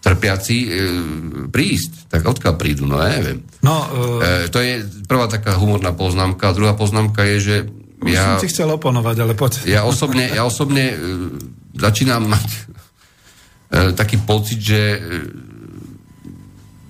trpiaci 0.00 0.56
e, 0.62 0.68
prísť. 1.50 2.10
Tak 2.12 2.22
odkiaľ 2.24 2.54
prídu, 2.54 2.86
no 2.86 3.02
neviem. 3.02 3.42
No, 3.60 3.82
uh, 4.22 4.46
e, 4.46 4.52
to 4.52 4.62
je 4.62 4.86
prvá 5.10 5.26
taká 5.26 5.58
humorná 5.58 5.90
poznámka. 5.90 6.54
Druhá 6.54 6.78
poznámka 6.78 7.26
je, 7.26 7.36
že 7.42 7.56
už 8.02 8.12
ja... 8.12 8.36
som 8.36 8.42
ti 8.44 8.52
chcel 8.52 8.68
oponovať, 8.70 9.16
ale 9.24 9.32
poď. 9.32 9.64
Ja 9.64 9.88
osobne, 9.88 10.28
ja 10.28 10.44
osobne 10.44 10.92
e, 10.92 10.96
začínam 11.80 12.28
mať 12.28 12.48
e, 12.48 12.60
taký 13.96 14.20
pocit, 14.20 14.60
že 14.60 14.80
e, 14.94 14.98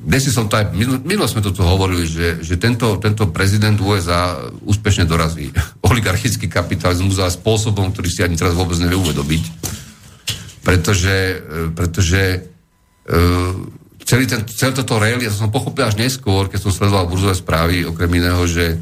Desi 0.07 0.31
som 0.31 0.47
to 0.47 0.55
aj, 0.55 0.71
milo 1.03 1.27
sme 1.27 1.43
to 1.43 1.51
tu 1.51 1.67
hovorili, 1.67 2.07
že, 2.07 2.39
že 2.39 2.55
tento, 2.63 2.95
tento 3.03 3.27
prezident 3.35 3.75
USA 3.83 4.39
úspešne 4.63 5.03
dorazí 5.03 5.51
oligarchický 5.91 6.47
kapitalizmus 6.47 7.19
a 7.19 7.27
spôsobom, 7.27 7.91
ktorý 7.91 8.07
si 8.07 8.23
ani 8.23 8.39
teraz 8.39 8.55
vôbec 8.55 8.79
nevie 8.79 8.95
uvedobiť. 8.95 9.43
Pretože, 10.63 11.17
e, 11.43 11.71
pretože 11.75 12.51
celý, 14.07 14.25
ten, 14.27 14.43
celé 14.47 14.73
toto 14.75 14.99
rail, 14.99 15.19
ja 15.23 15.31
som 15.31 15.51
pochopil 15.51 15.87
až 15.87 15.99
neskôr, 15.99 16.47
keď 16.47 16.59
som 16.63 16.75
sledoval 16.75 17.11
burzové 17.11 17.35
správy, 17.35 17.87
okrem 17.87 18.11
iného, 18.19 18.43
že 18.47 18.79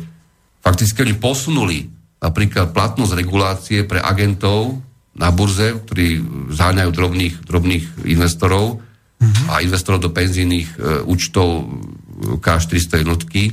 fakticky 0.60 1.04
oni 1.04 1.14
posunuli 1.16 1.78
napríklad 2.20 2.72
platnosť 2.72 3.12
regulácie 3.12 3.84
pre 3.84 4.00
agentov 4.00 4.80
na 5.14 5.28
burze, 5.28 5.76
ktorí 5.76 6.24
zháňajú 6.50 6.90
drobných, 6.90 7.34
drobných 7.44 7.84
investorov, 8.08 8.80
uh-huh. 9.24 9.52
a 9.52 9.62
investorov 9.62 10.00
do 10.02 10.10
penzijných 10.10 10.68
e, 10.74 10.76
účtov 11.06 11.68
K400 12.40 13.04
jednotky, 13.04 13.50
e, 13.50 13.52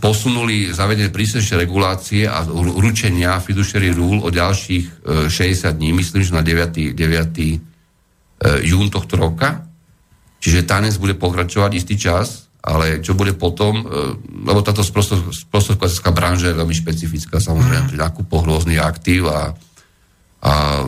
posunuli 0.00 0.72
zavedenie 0.72 1.12
prísnejšie 1.12 1.60
regulácie 1.60 2.24
a 2.24 2.46
ručenia 2.48 3.36
fiduciary 3.42 3.92
rule 3.92 4.24
o 4.24 4.30
ďalších 4.32 4.84
e, 5.28 5.28
60 5.28 5.76
dní, 5.76 5.92
myslím, 5.92 6.22
že 6.24 6.32
na 6.32 6.40
9. 6.40 6.96
9. 6.96 7.65
E, 8.36 8.68
jún 8.68 8.92
tohto 8.92 9.16
roka. 9.16 9.64
Čiže 10.44 10.68
tanec 10.68 11.00
bude 11.00 11.16
pokračovať 11.16 11.72
istý 11.72 11.96
čas, 11.96 12.52
ale 12.60 13.00
čo 13.00 13.16
bude 13.16 13.32
potom, 13.32 13.80
e, 13.80 13.84
lebo 14.44 14.60
táto 14.60 14.84
sprostredkovateľská 14.84 16.12
branža 16.12 16.52
je 16.52 16.60
veľmi 16.60 16.76
špecifická, 16.76 17.40
samozrejme, 17.40 17.88
pri 17.88 17.96
nákupoch 17.96 18.44
rôznych 18.44 18.80
aktív 18.80 19.32
a 19.32 19.56
a 20.46 20.84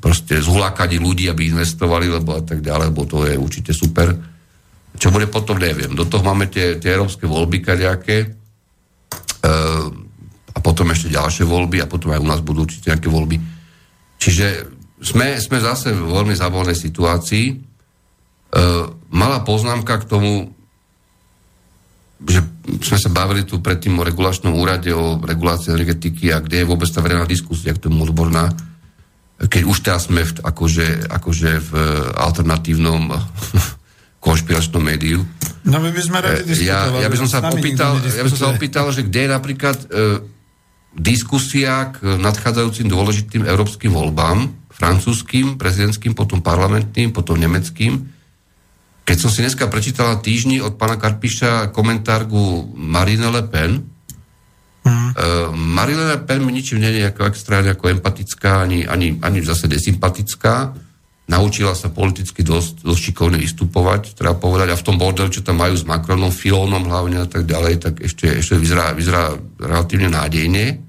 proste 0.00 0.40
zhulákať 0.40 0.96
ľudí, 0.96 1.28
aby 1.28 1.52
investovali, 1.52 2.08
lebo 2.08 2.40
a 2.40 2.42
tak 2.46 2.64
ďalej, 2.64 2.88
lebo 2.88 3.04
to 3.04 3.28
je 3.28 3.36
určite 3.36 3.76
super. 3.76 4.16
Čo 4.96 5.12
bude 5.12 5.28
potom, 5.28 5.60
neviem. 5.60 5.92
Do 5.92 6.08
toho 6.08 6.24
máme 6.24 6.48
tie, 6.48 6.80
tie 6.80 6.96
európske 6.96 7.28
voľby 7.28 7.60
kadejaké 7.60 8.16
e, 8.24 8.28
a 10.56 10.58
potom 10.62 10.88
ešte 10.88 11.12
ďalšie 11.12 11.44
voľby 11.44 11.84
a 11.84 11.90
potom 11.90 12.16
aj 12.16 12.22
u 12.22 12.28
nás 12.32 12.40
budú 12.40 12.64
určite 12.64 12.88
nejaké 12.88 13.12
voľby. 13.12 13.36
Čiže 14.16 14.46
sme, 15.02 15.36
sme 15.42 15.58
zase 15.58 15.90
v 15.90 16.02
veľmi 16.06 16.32
zábavnej 16.32 16.78
situácii. 16.78 17.46
E, 17.50 17.54
malá 19.10 19.42
poznámka 19.42 19.98
k 19.98 20.08
tomu, 20.08 20.54
že 22.22 22.46
sme 22.86 22.98
sa 23.02 23.10
bavili 23.10 23.42
tu 23.42 23.58
predtým 23.58 23.98
o 23.98 24.06
regulačnom 24.06 24.54
úrade, 24.54 24.94
o 24.94 25.18
regulácii 25.18 25.74
energetiky 25.74 26.30
a 26.30 26.38
kde 26.38 26.62
je 26.62 26.70
vôbec 26.70 26.86
tá 26.86 27.02
verejná 27.02 27.26
diskusia 27.26 27.74
k 27.74 27.82
tomu 27.82 28.06
odborná, 28.06 28.54
keď 29.42 29.62
už 29.66 29.78
teraz 29.82 30.06
sme 30.06 30.22
v, 30.22 30.38
akože, 30.38 31.10
akože 31.10 31.50
v 31.58 31.70
alternatívnom 32.14 33.10
konšpiračnom 34.24 34.78
médiu. 34.78 35.26
No 35.66 35.82
my 35.82 35.90
by 35.90 36.02
sme 36.02 36.18
radi 36.22 36.46
e, 36.46 36.62
ja, 36.62 36.86
ja 36.94 37.10
by 37.10 37.18
som 37.18 37.26
sa 37.26 37.42
opýtal, 37.50 37.98
ja 38.06 38.22
by 38.22 38.30
som 38.30 38.38
sa 38.38 38.48
opýtal, 38.54 38.86
že 38.94 39.02
kde 39.02 39.26
je 39.26 39.30
napríklad 39.34 39.78
e, 39.82 39.86
diskusia 40.94 41.90
k 41.90 42.22
nadchádzajúcim 42.22 42.86
dôležitým 42.86 43.42
európskym 43.50 43.90
voľbám, 43.90 44.61
francúzským, 44.82 45.54
prezidentským, 45.54 46.10
potom 46.10 46.42
parlamentným, 46.42 47.14
potom 47.14 47.38
nemeckým, 47.38 48.02
keď 49.02 49.16
som 49.18 49.30
si 49.30 49.42
dneska 49.42 49.66
prečítala 49.66 50.18
týždni 50.18 50.62
od 50.62 50.78
pána 50.78 50.98
Karpiša 50.98 51.74
komentár 51.74 52.26
ku 52.26 52.70
Marine 52.74 53.30
Le 53.30 53.42
Pen, 53.46 53.82
mm. 54.86 54.90
uh, 54.90 55.50
Marine 55.54 56.14
Le 56.14 56.18
Pen 56.22 56.42
mi 56.42 56.54
ničím 56.54 56.82
nie 56.82 57.02
je 57.02 57.10
ako 57.10 57.30
extra 57.30 57.62
ako 57.62 57.90
empatická, 57.90 58.62
ani, 58.62 58.86
ani, 58.86 59.18
ani 59.18 59.38
zase 59.42 59.66
desympatická. 59.66 60.74
Naučila 61.22 61.72
sa 61.78 61.86
politicky 61.90 62.42
dosť, 62.42 62.82
dosť 62.82 63.00
šikovne 63.10 63.38
vystupovať, 63.38 64.18
treba 64.18 64.34
povedať, 64.34 64.74
a 64.74 64.78
v 64.78 64.86
tom 64.86 64.98
bordel, 64.98 65.30
čo 65.30 65.46
tam 65.46 65.62
majú 65.62 65.78
s 65.78 65.86
Macronom, 65.86 66.34
Filónom 66.34 66.82
hlavne 66.86 67.22
a 67.22 67.28
tak 67.30 67.46
ďalej, 67.46 67.74
tak 67.78 67.94
ešte, 68.02 68.42
ešte 68.42 68.58
vyzerá, 68.58 68.90
vyzerá 68.90 69.34
relatívne 69.58 70.10
nádejne. 70.10 70.82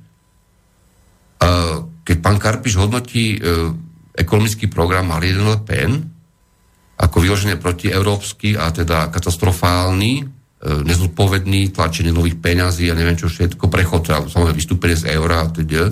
Uh, 1.38 1.93
keď 2.04 2.18
pán 2.20 2.38
Karpiš 2.38 2.76
hodnotí 2.80 3.40
uh, 3.40 3.72
ekonomický 4.14 4.70
program 4.70 5.10
Marine 5.10 5.42
Le 5.42 5.58
Pen, 5.64 6.14
ako 7.04 7.18
vyložené 7.20 7.58
protieurópsky 7.58 8.54
a 8.54 8.70
teda 8.70 9.10
katastrofálny, 9.10 10.14
e, 10.22 10.24
nezodpovedný, 10.86 11.74
tlačenie 11.74 12.14
nových 12.14 12.38
peňazí 12.38 12.88
a 12.88 12.98
neviem 12.98 13.18
čo 13.18 13.28
všetko, 13.28 13.66
prechod, 13.68 14.06
teda, 14.06 14.30
samozrejme 14.30 14.56
vystúpenie 14.56 14.96
z 14.96 15.10
eura 15.18 15.44
a 15.44 15.50
teda. 15.50 15.90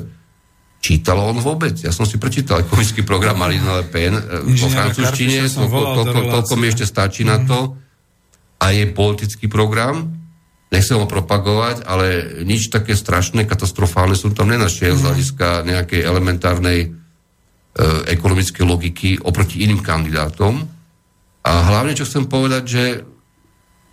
Čítalo 0.81 1.29
on 1.29 1.37
vôbec? 1.41 1.77
Ja 1.77 1.93
som 1.93 2.09
si 2.09 2.17
prečítal 2.17 2.65
ekonomický 2.65 3.05
program 3.05 3.37
Marine 3.37 3.65
Le 3.65 3.85
Pen 3.89 4.13
e, 4.13 4.21
po 4.61 4.69
francúzštine, 4.69 5.49
toľko, 5.49 5.79
toľko, 6.05 6.19
toľko 6.37 6.53
mi 6.57 6.65
ešte 6.69 6.85
stačí 6.85 7.25
mm-hmm. 7.25 7.41
na 7.41 7.49
to. 7.49 7.59
A 8.61 8.77
je 8.77 8.85
politický 8.93 9.49
program, 9.49 10.20
nechcem 10.71 10.97
ho 10.97 11.05
propagovať, 11.05 11.83
ale 11.83 12.39
nič 12.47 12.71
také 12.71 12.95
strašné, 12.95 13.43
katastrofálne 13.43 14.15
som 14.15 14.31
tam 14.31 14.47
nenašiel 14.49 14.95
mm-hmm. 14.95 15.03
z 15.03 15.05
hľadiska 15.05 15.47
nejakej 15.67 16.01
elementárnej 16.01 16.79
e, 16.81 16.87
ekonomickej 18.07 18.63
logiky 18.63 19.09
oproti 19.19 19.67
iným 19.67 19.83
kandidátom. 19.83 20.63
A 21.43 21.51
hlavne, 21.67 21.91
čo 21.91 22.07
chcem 22.07 22.25
povedať, 22.25 22.63
že 22.65 22.83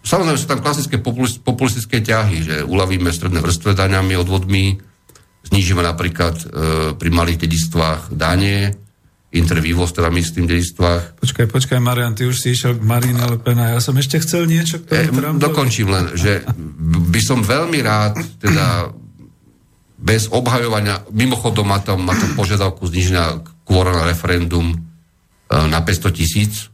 samozrejme 0.06 0.38
sú 0.38 0.46
tam 0.46 0.62
klasické 0.62 1.02
populistické 1.42 1.98
ťahy, 1.98 2.38
že 2.46 2.56
uľavíme 2.62 3.10
stredné 3.10 3.42
vrstve 3.42 3.74
daňami, 3.74 4.14
odvodmi, 4.14 4.78
znížime 5.50 5.82
napríklad 5.82 6.36
e, 6.38 6.46
pri 6.94 7.10
malých 7.10 7.42
dedistvách 7.42 8.14
dane, 8.14 8.87
intervývoz, 9.28 9.92
teda 9.92 10.08
myslím, 10.08 10.48
dedistvách. 10.48 11.20
Počkaj, 11.20 11.46
počkaj, 11.52 11.78
Marian, 11.84 12.16
ty 12.16 12.24
už 12.24 12.36
si 12.40 12.56
išiel 12.56 12.80
k 12.80 12.82
Marine 12.82 13.20
Le 13.28 13.36
Pen 13.36 13.60
ja 13.60 13.76
som 13.76 13.92
ešte 14.00 14.24
chcel 14.24 14.48
niečo 14.48 14.80
k 14.80 14.88
tomu 14.88 15.20
e, 15.20 15.36
Dokončím 15.36 15.92
len, 15.92 16.16
že 16.16 16.48
by 17.12 17.20
som 17.20 17.44
veľmi 17.44 17.78
rád, 17.84 18.16
teda 18.40 18.88
bez 20.00 20.32
obhajovania, 20.32 21.04
mimochodom 21.12 21.68
má 21.68 21.82
tam, 21.84 22.08
má 22.08 22.16
tam 22.16 22.32
požiadavku 22.40 22.88
zniženia 22.88 23.44
kvôra 23.68 23.92
na 23.92 24.08
referendum 24.08 24.72
e, 24.72 24.76
na 25.52 25.84
500 25.84 26.08
tisíc, 26.16 26.72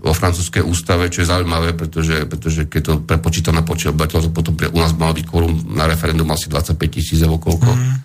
vo 0.00 0.16
francúzskej 0.16 0.64
ústave, 0.64 1.12
čo 1.12 1.22
je 1.22 1.28
zaujímavé, 1.28 1.76
pretože, 1.76 2.24
pretože 2.24 2.64
keď 2.72 2.80
to 2.80 2.94
prepočítam 3.04 3.52
na 3.52 3.60
počet 3.60 3.92
obyvateľov, 3.92 4.32
potom 4.32 4.56
u 4.56 4.78
nás 4.80 4.96
mal 4.96 5.12
byť 5.12 5.28
kvorum 5.28 5.76
na 5.76 5.84
referendum 5.84 6.24
asi 6.32 6.48
25 6.48 6.80
tisíc 6.88 7.20
alebo 7.20 7.36
koľko. 7.36 7.68
Mm. 7.68 7.96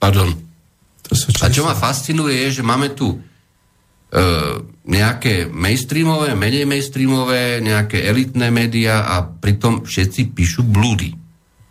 Pardon. 0.00 0.47
To 1.08 1.14
A 1.16 1.48
čo 1.48 1.64
ma 1.64 1.72
fascinuje 1.72 2.36
je, 2.46 2.60
že 2.60 2.62
máme 2.62 2.92
tu 2.92 3.16
e, 3.16 3.18
nejaké 4.84 5.48
mainstreamové, 5.48 6.36
menej 6.36 6.68
mainstreamové, 6.68 7.64
nejaké 7.64 8.04
elitné 8.04 8.52
médiá 8.52 9.08
a 9.08 9.24
pritom 9.24 9.88
všetci 9.88 10.36
píšu 10.36 10.68
blúdy, 10.68 11.16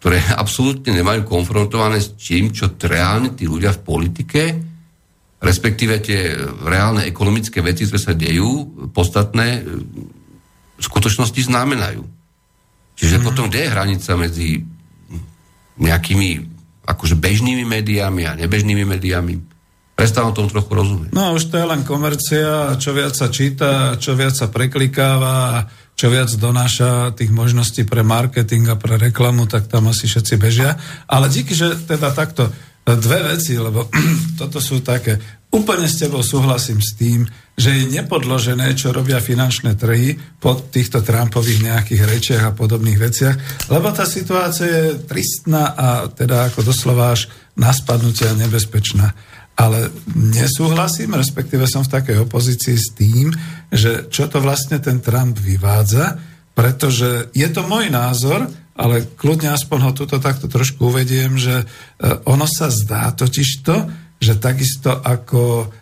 ktoré 0.01 0.18
absolútne 0.43 0.89
nemajú 0.91 1.23
konfrontované 1.23 2.01
s 2.01 2.18
tým, 2.18 2.49
čo 2.49 2.73
reálne 2.81 3.38
tí 3.38 3.45
ľudia 3.45 3.77
v 3.77 3.84
politike 3.85 4.41
respektíve 5.38 6.01
tie 6.01 6.34
reálne 6.65 7.05
ekonomické 7.05 7.61
veci, 7.61 7.85
ktoré 7.85 8.01
sa 8.01 8.18
dejú, 8.18 8.89
podstatné 8.89 9.47
v 10.77 10.81
skutočnosti 10.81 11.38
znamenajú. 11.45 12.01
Čiže 12.97 13.22
mm. 13.22 13.23
potom 13.23 13.45
kde 13.49 13.65
je 13.65 13.73
hranica 13.73 14.11
medzi 14.18 14.49
nejakými 15.77 16.56
akože 16.88 17.19
bežnými 17.19 17.68
médiami 17.68 18.23
a 18.23 18.39
nebežnými 18.39 18.88
médiami. 18.88 19.43
Prestávam 19.97 20.31
tomu 20.31 20.47
trochu 20.47 20.72
rozumieť. 20.77 21.11
No 21.11 21.34
už 21.34 21.49
to 21.49 21.57
je 21.57 21.65
len 21.65 21.81
komercia, 21.81 22.77
čo 22.77 22.93
viac 22.93 23.18
sa 23.18 23.34
číta, 23.34 23.97
čo 23.97 24.14
viac 24.14 24.38
sa 24.38 24.45
preklikáva, 24.45 25.65
čo 25.97 26.14
viac 26.14 26.30
donáša 26.38 27.18
tých 27.18 27.34
možností 27.34 27.81
pre 27.81 28.05
marketing 28.05 28.69
a 28.69 28.77
pre 28.77 29.01
reklamu, 29.01 29.49
tak 29.49 29.65
tam 29.65 29.89
asi 29.89 30.05
všetci 30.05 30.38
bežia. 30.38 30.77
Ale 31.09 31.26
díky, 31.34 31.57
že 31.57 31.73
teda 31.73 32.14
takto 32.14 32.53
dve 32.95 33.35
veci, 33.35 33.59
lebo 33.59 33.91
toto 34.39 34.64
sú 34.64 34.80
také, 34.80 35.19
úplne 35.51 35.88
s 35.88 35.99
tebou 35.99 36.23
súhlasím 36.23 36.80
s 36.80 36.95
tým, 36.95 37.27
že 37.57 37.73
je 37.73 37.89
nepodložené, 37.89 38.77
čo 38.77 38.93
robia 38.93 39.18
finančné 39.18 39.73
trhy 39.73 40.14
po 40.38 40.53
týchto 40.55 41.01
Trumpových 41.01 41.65
nejakých 41.65 42.01
rečiach 42.05 42.43
a 42.45 42.55
podobných 42.55 42.99
veciach, 43.01 43.35
lebo 43.73 43.89
tá 43.89 44.05
situácia 44.05 44.68
je 44.69 45.01
tristná 45.09 45.73
a 45.73 45.88
teda 46.05 46.53
ako 46.53 46.61
doslova 46.61 47.18
až 47.18 47.34
na 47.57 47.73
spadnutia 47.73 48.38
nebezpečná. 48.38 49.09
Ale 49.57 49.89
nesúhlasím, 50.14 51.18
respektíve 51.18 51.65
som 51.65 51.81
v 51.81 51.97
takej 51.97 52.30
opozícii 52.30 52.77
s 52.77 52.93
tým, 52.93 53.34
že 53.73 54.05
čo 54.14 54.30
to 54.30 54.38
vlastne 54.38 54.77
ten 54.77 55.01
Trump 55.01 55.34
vyvádza, 55.41 56.14
pretože 56.53 57.34
je 57.34 57.47
to 57.49 57.65
môj 57.65 57.89
názor, 57.89 58.45
ale 58.77 59.09
kľudne 59.17 59.49
aspoň 59.51 59.79
ho 59.89 59.91
tuto 59.97 60.21
takto 60.21 60.45
trošku 60.45 60.93
uvediem, 60.93 61.35
že 61.35 61.61
e, 61.61 61.65
ono 62.29 62.45
sa 62.45 62.69
zdá 62.69 63.09
totiž 63.11 63.49
to, 63.65 63.75
že 64.21 64.37
takisto 64.37 64.93
ako, 64.93 65.73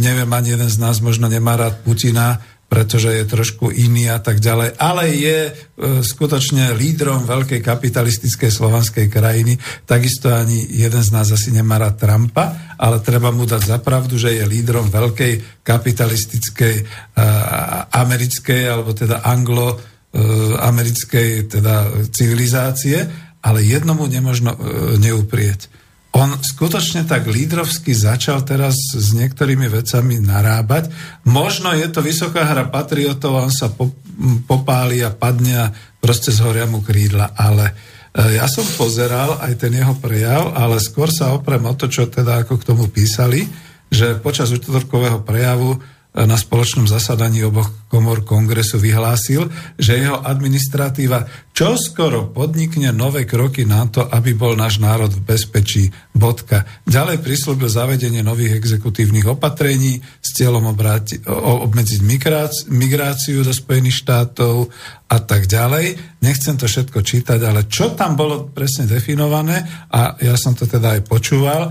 neviem, 0.00 0.28
ani 0.32 0.56
jeden 0.56 0.68
z 0.72 0.80
nás 0.80 1.04
možno 1.04 1.28
nemá 1.28 1.60
rád 1.60 1.84
Putina, 1.84 2.40
pretože 2.72 3.12
je 3.12 3.28
trošku 3.28 3.68
iný 3.68 4.08
a 4.08 4.16
tak 4.16 4.40
ďalej, 4.40 4.80
ale 4.80 5.12
je 5.12 5.38
e, 5.44 5.52
skutočne 6.00 6.72
lídrom 6.72 7.28
veľkej 7.28 7.60
kapitalistickej 7.60 8.48
slovanskej 8.48 9.12
krajiny. 9.12 9.60
Takisto 9.84 10.32
ani 10.32 10.56
jeden 10.72 11.04
z 11.04 11.12
nás 11.12 11.28
asi 11.28 11.52
nemá 11.52 11.76
rád 11.76 12.00
Trumpa, 12.00 12.72
ale 12.80 13.04
treba 13.04 13.28
mu 13.28 13.44
dať 13.44 13.76
za 13.76 13.76
pravdu, 13.76 14.16
že 14.16 14.32
je 14.32 14.48
lídrom 14.48 14.88
veľkej 14.88 15.60
kapitalistickej 15.60 16.74
e, 16.80 16.84
americkej, 17.92 18.62
alebo 18.64 18.96
teda 18.96 19.20
anglo 19.20 19.91
americkej 20.60 21.48
teda 21.48 21.88
civilizácie, 22.12 23.08
ale 23.42 23.64
jednomu 23.64 24.06
nemožno 24.06 24.54
e, 24.54 24.58
neuprieť. 25.00 25.66
On 26.12 26.28
skutočne 26.28 27.08
tak 27.08 27.24
lídrovsky 27.24 27.96
začal 27.96 28.44
teraz 28.44 28.76
s 28.92 29.16
niektorými 29.16 29.64
vecami 29.72 30.20
narábať. 30.20 30.92
Možno 31.24 31.72
je 31.72 31.88
to 31.88 32.04
vysoká 32.04 32.44
hra 32.44 32.68
patriotov, 32.68 33.48
on 33.48 33.48
sa 33.48 33.72
popáli 34.44 35.00
a 35.00 35.08
padne 35.08 35.54
a 35.56 35.72
proste 36.04 36.28
zhoria 36.28 36.68
mu 36.68 36.84
krídla, 36.84 37.32
ale 37.32 37.72
e, 38.12 38.36
ja 38.36 38.44
som 38.46 38.68
pozeral 38.76 39.40
aj 39.40 39.56
ten 39.56 39.72
jeho 39.72 39.96
prejav, 39.96 40.52
ale 40.52 40.76
skôr 40.78 41.08
sa 41.08 41.32
oprem 41.32 41.64
o 41.64 41.72
to, 41.72 41.88
čo 41.88 42.12
teda 42.12 42.44
ako 42.44 42.60
k 42.60 42.68
tomu 42.68 42.92
písali, 42.92 43.48
že 43.88 44.20
počas 44.20 44.52
útorkového 44.52 45.24
prejavu 45.24 45.80
na 46.12 46.36
spoločnom 46.36 46.84
zasadaní 46.84 47.40
oboch 47.40 47.72
komor 47.88 48.20
kongresu 48.20 48.76
vyhlásil, 48.76 49.48
že 49.80 49.96
jeho 49.96 50.20
administratíva 50.20 51.24
čoskoro 51.56 52.28
podnikne 52.28 52.92
nové 52.92 53.24
kroky 53.24 53.64
na 53.64 53.88
to, 53.88 54.04
aby 54.04 54.36
bol 54.36 54.52
náš 54.52 54.76
národ 54.76 55.08
v 55.08 55.24
bezpečí. 55.24 55.88
Bodka. 56.12 56.68
Ďalej 56.84 57.24
prislúbil 57.24 57.72
zavedenie 57.72 58.20
nových 58.20 58.60
exekutívnych 58.60 59.24
opatrení 59.24 60.04
s 60.20 60.36
cieľom 60.36 60.68
obráti, 60.68 61.16
obmedziť 61.26 62.00
migráciu 62.68 63.40
do 63.40 63.52
Spojených 63.56 64.04
štátov 64.04 64.68
a 65.08 65.18
tak 65.24 65.48
ďalej. 65.48 65.96
Nechcem 66.20 66.60
to 66.60 66.68
všetko 66.68 67.00
čítať, 67.00 67.40
ale 67.40 67.64
čo 67.72 67.96
tam 67.96 68.14
bolo 68.14 68.52
presne 68.52 68.84
definované, 68.84 69.88
a 69.88 70.20
ja 70.20 70.36
som 70.36 70.52
to 70.52 70.68
teda 70.68 71.00
aj 71.00 71.02
počúval, 71.08 71.62
e, 71.68 71.70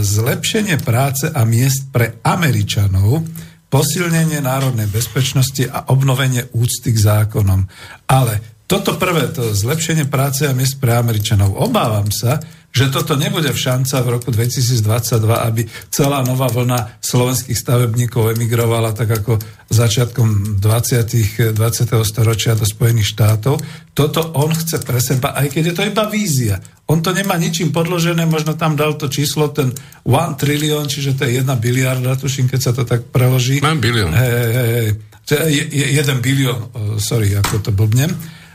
zlepšenie 0.00 0.80
práce 0.80 1.28
a 1.28 1.44
miest 1.44 1.92
pre 1.92 2.18
Američanov, 2.24 3.28
posilnenie 3.68 4.40
národnej 4.40 4.88
bezpečnosti 4.88 5.64
a 5.68 5.92
obnovenie 5.92 6.48
úcty 6.56 6.92
k 6.92 6.98
zákonom. 6.98 7.68
Ale 8.08 8.64
toto 8.68 9.00
prvé, 9.00 9.32
to 9.32 9.56
zlepšenie 9.56 10.08
práce 10.08 10.44
a 10.44 10.52
miest 10.52 10.76
pre 10.76 10.92
Američanov, 10.92 11.56
obávam 11.56 12.12
sa, 12.12 12.40
že 12.68 12.92
toto 12.92 13.16
nebude 13.18 13.48
šanca 13.50 14.04
v 14.04 14.08
roku 14.20 14.28
2022, 14.30 14.84
aby 15.24 15.66
celá 15.88 16.20
nová 16.22 16.46
vlna 16.52 17.00
slovenských 17.00 17.56
stavebníkov 17.56 18.36
emigrovala 18.36 18.92
tak 18.94 19.18
ako 19.18 19.40
začiatkom 19.72 20.60
20. 20.60 21.56
20. 21.56 21.58
storočia 22.06 22.54
do 22.54 22.68
Spojených 22.68 23.12
štátov. 23.16 23.58
Toto 23.96 24.20
on 24.36 24.52
chce 24.54 24.84
pre 24.84 25.00
seba, 25.00 25.34
aj 25.34 25.48
keď 25.50 25.62
je 25.72 25.74
to 25.74 25.82
iba 25.88 26.04
vízia. 26.06 26.60
On 26.88 27.04
to 27.04 27.12
nemá 27.12 27.36
ničím 27.36 27.68
podložené, 27.72 28.24
možno 28.24 28.56
tam 28.56 28.72
dal 28.78 28.96
to 28.96 29.12
číslo, 29.12 29.52
ten 29.52 29.74
1 30.08 30.40
trilión, 30.40 30.88
čiže 30.88 31.18
to 31.18 31.28
je 31.28 31.40
1 31.40 31.48
biliarda, 31.60 32.16
tuším, 32.16 32.48
keď 32.48 32.60
sa 32.62 32.72
to 32.72 32.88
tak 32.88 33.10
preloží. 33.12 33.60
1 33.60 33.80
bilión. 33.80 34.12
Hej, 34.12 34.32
hej, 34.32 34.70
hej. 34.76 34.88
1 35.28 36.24
bilión, 36.24 36.72
sorry, 36.96 37.36
ako 37.36 37.60
to 37.60 37.70
blbnem. 37.74 38.08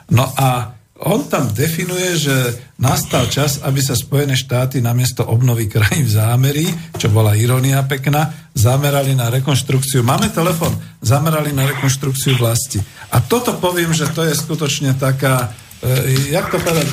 No 0.10 0.26
a 0.34 0.74
on 1.04 1.28
tam 1.28 1.52
definuje, 1.52 2.16
že 2.16 2.36
nastal 2.80 3.28
čas, 3.28 3.60
aby 3.60 3.84
sa 3.84 3.96
Spojené 3.96 4.40
štáty 4.40 4.80
namiesto 4.80 5.28
obnovy 5.28 5.68
krajín 5.68 6.08
v 6.08 6.16
zámerí, 6.16 6.66
čo 6.96 7.12
bola 7.12 7.36
irónia 7.36 7.84
pekná, 7.84 8.32
zamerali 8.56 9.12
na 9.12 9.28
rekonštrukciu. 9.28 10.00
Máme 10.00 10.32
telefon, 10.32 10.72
zamerali 11.04 11.52
na 11.52 11.68
rekonštrukciu 11.68 12.40
vlasti. 12.40 12.80
A 13.12 13.20
toto 13.20 13.60
poviem, 13.60 13.92
že 13.92 14.08
to 14.16 14.24
je 14.24 14.32
skutočne 14.32 14.96
taká, 14.96 15.52
e, 15.84 16.32
jak 16.32 16.48
to 16.48 16.58
povedať, 16.64 16.88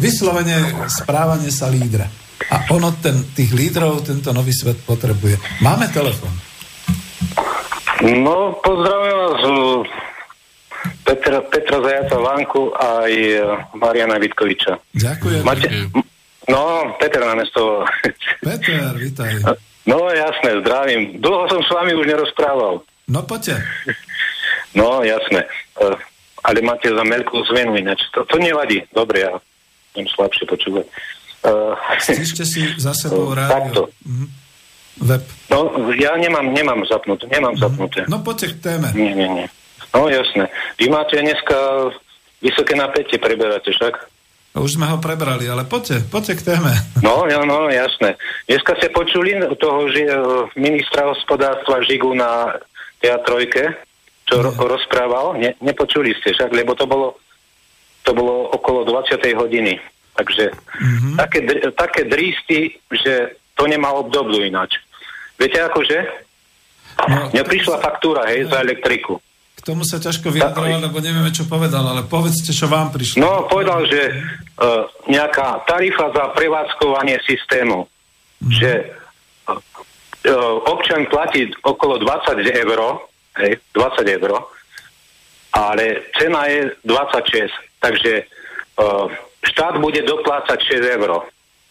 vyslovene 0.00 0.88
správanie 0.88 1.52
sa 1.52 1.68
lídra. 1.68 2.08
A 2.50 2.72
ono 2.72 2.96
ten, 2.96 3.28
tých 3.36 3.52
lídrov 3.52 4.08
tento 4.08 4.32
nový 4.32 4.56
svet 4.56 4.80
potrebuje. 4.88 5.60
Máme 5.60 5.92
telefon. 5.92 6.32
No, 8.00 8.56
pozdravujem 8.64 9.16
vás 9.20 9.44
Petra, 11.10 11.42
Petra 11.42 11.82
Zajaca 11.82 12.18
Vanku 12.22 12.70
a 12.70 13.02
aj 13.02 13.14
e, 13.18 13.42
Mariana 13.74 14.14
Vitkoviča. 14.22 14.78
Ďakujem. 14.94 15.42
Máte, 15.42 15.66
no, 16.46 16.94
Peter 17.02 17.26
na 17.26 17.34
mesto. 17.34 17.82
Peter, 18.46 18.94
vítaj. 18.94 19.42
No 19.90 20.06
jasné, 20.06 20.62
zdravím. 20.62 21.18
Dlho 21.18 21.50
som 21.50 21.66
s 21.66 21.70
vami 21.74 21.98
už 21.98 22.06
nerozprával. 22.06 22.86
No 23.10 23.20
poďte. 23.26 23.58
No 24.70 25.02
jasné. 25.02 25.50
Uh, 25.82 25.98
ale 26.46 26.62
máte 26.62 26.86
za 26.86 27.02
veľkú 27.02 27.42
zmenu 27.50 27.74
ináč. 27.74 28.06
To, 28.14 28.22
to 28.22 28.38
nevadí. 28.38 28.86
Dobre, 28.94 29.26
ja 29.26 29.34
budem 29.90 30.06
slabšie 30.14 30.46
počúvať. 30.46 30.86
Uh, 31.42 31.74
Stište 31.98 32.46
si 32.46 32.70
za 32.78 32.94
sebou 32.94 33.34
rádio. 33.38 33.50
Takto. 33.50 33.82
Mhm. 34.06 34.26
Web. 35.10 35.26
No, 35.50 35.58
ja 35.98 36.14
nemám, 36.14 36.54
nemám 36.54 36.86
zapnuté. 36.86 37.26
Nemám 37.26 37.58
mhm. 37.58 37.62
zapnuté. 37.66 38.00
No 38.06 38.22
poďte 38.22 38.54
k 38.54 38.56
téme. 38.62 38.94
Nie, 38.94 39.10
nie, 39.10 39.26
nie. 39.26 39.46
No 39.90 40.06
jasné. 40.06 40.46
Vy 40.78 40.86
máte 40.88 41.18
dneska 41.18 41.56
vysoké 42.42 42.78
napätie, 42.78 43.18
preberáte 43.18 43.74
však? 43.74 44.10
No, 44.50 44.66
už 44.66 44.82
sme 44.82 44.90
ho 44.90 44.98
prebrali, 44.98 45.46
ale 45.46 45.62
poďte, 45.62 46.02
poďte 46.10 46.42
k 46.42 46.46
téme. 46.54 46.72
No, 47.06 47.26
ja, 47.30 47.42
no, 47.46 47.70
jasné. 47.70 48.18
Dneska 48.50 48.74
ste 48.78 48.90
počuli 48.90 49.38
toho 49.58 49.88
že, 49.90 50.10
e, 50.10 50.14
ministra 50.58 51.06
hospodárstva 51.06 51.82
Žigu 51.86 52.10
na 52.14 52.58
teatrojke, 52.98 53.78
čo 54.26 54.42
ro- 54.42 54.54
rozprával? 54.54 55.38
Ne, 55.38 55.54
nepočuli 55.62 56.14
ste 56.18 56.34
však, 56.34 56.50
lebo 56.50 56.74
to 56.74 56.86
bolo, 56.86 57.18
to 58.02 58.10
bolo 58.14 58.50
okolo 58.50 58.82
20. 58.86 59.22
hodiny. 59.38 59.78
Takže 60.18 60.50
mm-hmm. 60.52 61.14
také, 61.16 61.40
také 61.72 62.02
drísty, 62.04 62.76
že 62.90 63.38
to 63.54 63.70
nemá 63.70 63.94
obdobnú 63.94 64.42
ináč. 64.42 64.82
Viete 65.38 65.62
akože? 65.62 65.98
No, 67.06 67.32
Mne 67.32 67.42
prišla 67.46 67.80
faktúra, 67.80 68.28
hej, 68.28 68.50
za 68.50 68.60
elektriku. 68.60 69.22
K 69.60 69.68
tomu 69.68 69.84
sa 69.84 70.00
ťažko 70.00 70.32
vyjadrovať, 70.32 70.88
lebo 70.88 71.04
nevieme, 71.04 71.28
čo 71.36 71.44
povedal, 71.44 71.84
ale 71.84 72.08
povedzte, 72.08 72.48
čo 72.56 72.64
vám 72.64 72.88
prišlo. 72.88 73.20
No, 73.20 73.44
povedal, 73.44 73.84
že 73.84 74.08
uh, 74.08 74.88
nejaká 75.04 75.68
tarifa 75.68 76.08
za 76.16 76.32
prevádzkovanie 76.32 77.20
systému, 77.28 77.84
mm. 78.40 78.50
že 78.56 78.88
uh, 79.52 79.60
občan 80.64 81.04
platí 81.12 81.52
okolo 81.60 82.00
20 82.00 82.40
eur, 82.40 82.80
hej, 83.44 83.60
20 83.76 84.16
eur, 84.16 84.48
ale 85.52 86.08
cena 86.16 86.48
je 86.48 86.72
26, 86.88 87.52
takže 87.84 88.24
uh, 88.80 89.12
štát 89.44 89.76
bude 89.76 90.00
doplácať 90.08 90.56
6 90.56 90.96
eur. 90.96 91.28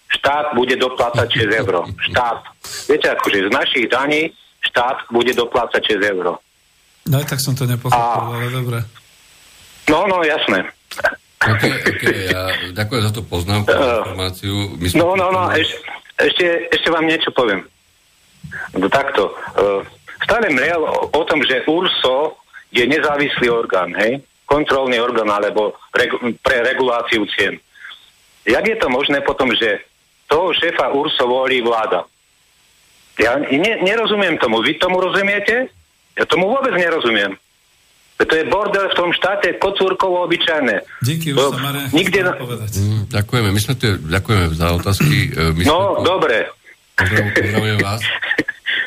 Štát 0.10 0.54
bude 0.54 0.78
doplácať 0.78 1.26
6 1.26 1.62
eur. 1.66 1.74
Štát. 2.10 2.46
Viete, 2.86 3.08
akože 3.18 3.50
z 3.50 3.52
našich 3.54 3.86
daní 3.90 4.30
štát 4.62 5.10
bude 5.10 5.34
doplácať 5.34 5.98
6 5.98 6.14
eur. 6.18 6.38
No 7.10 7.26
tak 7.26 7.42
som 7.42 7.58
to 7.58 7.66
nepochopil, 7.66 7.98
a... 7.98 8.38
ale 8.38 8.48
dobre. 8.54 8.80
No, 9.90 10.06
no, 10.06 10.22
jasné. 10.22 10.70
OK, 11.40 11.64
OK, 11.66 12.04
ja 12.30 12.42
ďakujem 12.76 13.02
za 13.02 13.12
tú 13.16 13.26
poznámku, 13.26 13.74
uh, 13.74 14.06
informáciu. 14.06 14.54
My 14.78 14.88
no, 14.94 15.18
no, 15.18 15.28
no, 15.34 15.44
eš, 15.56 15.82
ešte, 16.20 16.70
ešte 16.70 16.88
vám 16.94 17.10
niečo 17.10 17.34
poviem. 17.34 17.66
No, 18.78 18.86
takto. 18.92 19.34
Uh, 19.58 19.82
stále 20.22 20.54
mriel 20.54 20.84
o, 20.86 21.10
o 21.10 21.22
tom, 21.26 21.42
že 21.42 21.66
URSO 21.66 22.38
je 22.70 22.86
nezávislý 22.86 23.50
orgán, 23.50 23.96
hej? 23.98 24.22
Kontrolný 24.46 25.02
orgán 25.02 25.32
alebo 25.32 25.74
regu, 25.96 26.22
pre 26.46 26.62
reguláciu 26.62 27.26
cien. 27.34 27.58
jak 28.46 28.66
je 28.68 28.78
to 28.78 28.90
možné 28.90 29.22
potom, 29.22 29.50
že 29.56 29.82
toho 30.30 30.54
šéfa 30.54 30.94
URSO 30.94 31.26
volí 31.26 31.62
vláda? 31.62 32.06
Ja 33.18 33.36
ne, 33.36 33.74
nerozumiem 33.84 34.38
tomu. 34.38 34.62
Vy 34.62 34.80
tomu 34.80 35.02
rozumiete? 35.02 35.72
Ja 36.20 36.28
tomu 36.28 36.52
vôbec 36.52 36.76
nerozumiem. 36.76 37.40
To 38.20 38.34
je 38.36 38.44
bordel 38.52 38.92
v 38.92 38.96
tom 39.00 39.16
štáte 39.16 39.56
kocúrkovo 39.56 40.28
obyčajné. 40.28 40.84
Díky, 41.00 41.32
už 41.32 41.40
to, 41.40 41.48
sa 41.56 41.60
Mare, 41.64 41.88
nikde 41.96 42.20
na... 42.28 42.36
Mm, 42.36 43.08
ďakujeme, 43.08 43.48
my 43.48 43.60
sme 43.64 43.74
tu, 43.80 43.88
ďakujeme 43.96 44.46
za 44.60 44.68
otázky. 44.76 45.16
E, 45.32 45.56
my 45.56 45.64
no, 45.64 45.72
sme 45.72 45.80
tu, 45.80 46.04
dobre. 46.04 46.38
Pozdravujem 47.00 47.80
vás. 47.80 48.04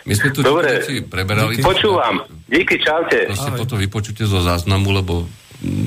My 0.02 0.18
sme 0.18 0.34
tu 0.34 0.42
Dobre. 0.42 0.82
preberali. 1.06 1.62
Počúvam. 1.62 2.26
Díky, 2.50 2.82
čaute. 2.82 3.30
To 3.30 3.38
si 3.38 3.50
potom 3.54 3.78
vypočujte 3.78 4.26
zo 4.26 4.42
záznamu, 4.42 4.90
lebo 4.90 5.30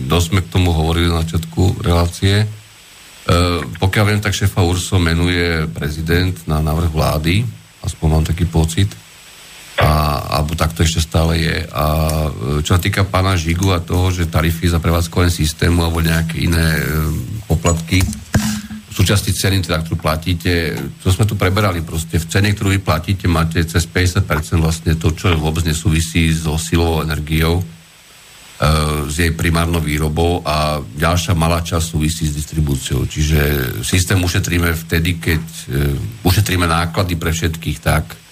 dosť 0.08 0.26
sme 0.32 0.40
k 0.40 0.52
tomu 0.56 0.72
hovorili 0.72 1.12
na 1.12 1.22
začiatku 1.28 1.84
relácie. 1.84 2.42
E, 2.42 2.48
pokiaľ 3.76 4.04
viem, 4.08 4.22
tak 4.24 4.32
šéfa 4.32 4.64
URSO 4.64 5.04
menuje 5.04 5.68
prezident 5.76 6.32
na 6.48 6.64
návrh 6.64 6.96
vlády, 6.96 7.44
aspoň 7.84 8.08
mám 8.08 8.24
taký 8.24 8.48
pocit 8.48 8.88
a, 9.76 10.24
alebo 10.40 10.56
tak 10.56 10.72
to 10.72 10.88
ešte 10.88 11.04
stále 11.04 11.36
je. 11.36 11.68
A 11.68 11.86
e, 12.28 12.64
čo 12.64 12.80
sa 12.80 12.82
týka 12.82 13.04
pána 13.04 13.36
Žigu 13.36 13.76
a 13.76 13.84
toho, 13.84 14.08
že 14.08 14.32
tarify 14.32 14.72
za 14.72 14.80
prevádzkovanie 14.80 15.34
systému 15.34 15.84
alebo 15.84 16.00
nejaké 16.00 16.48
iné 16.48 16.80
e, 16.80 16.84
poplatky, 17.44 18.00
súčasti 18.96 19.36
ceny, 19.36 19.68
teda, 19.68 19.84
ktorú 19.84 20.00
platíte, 20.00 20.72
to 21.04 21.12
sme 21.12 21.28
tu 21.28 21.36
preberali 21.36 21.84
proste. 21.84 22.16
V 22.16 22.32
cene, 22.32 22.56
ktorú 22.56 22.72
vy 22.72 22.80
platíte, 22.80 23.28
máte 23.28 23.60
cez 23.68 23.84
50% 23.84 24.24
vlastne 24.64 24.96
to, 24.96 25.12
čo 25.12 25.36
vôbec 25.36 25.68
nesúvisí 25.68 26.32
so 26.32 26.56
silovou 26.56 27.04
energiou, 27.04 27.60
e, 27.60 27.64
s 29.12 29.16
jej 29.20 29.36
primárnou 29.36 29.84
výrobou 29.84 30.40
a 30.48 30.80
ďalšia 30.80 31.36
malá 31.36 31.60
časť 31.60 31.84
súvisí 31.84 32.24
s 32.24 32.40
distribúciou. 32.40 33.04
Čiže 33.04 33.40
systém 33.84 34.24
ušetríme 34.24 34.72
vtedy, 34.88 35.20
keď 35.20 35.44
e, 35.44 35.76
ušetríme 36.24 36.64
náklady 36.64 37.20
pre 37.20 37.36
všetkých 37.36 37.84
tak, 37.84 38.24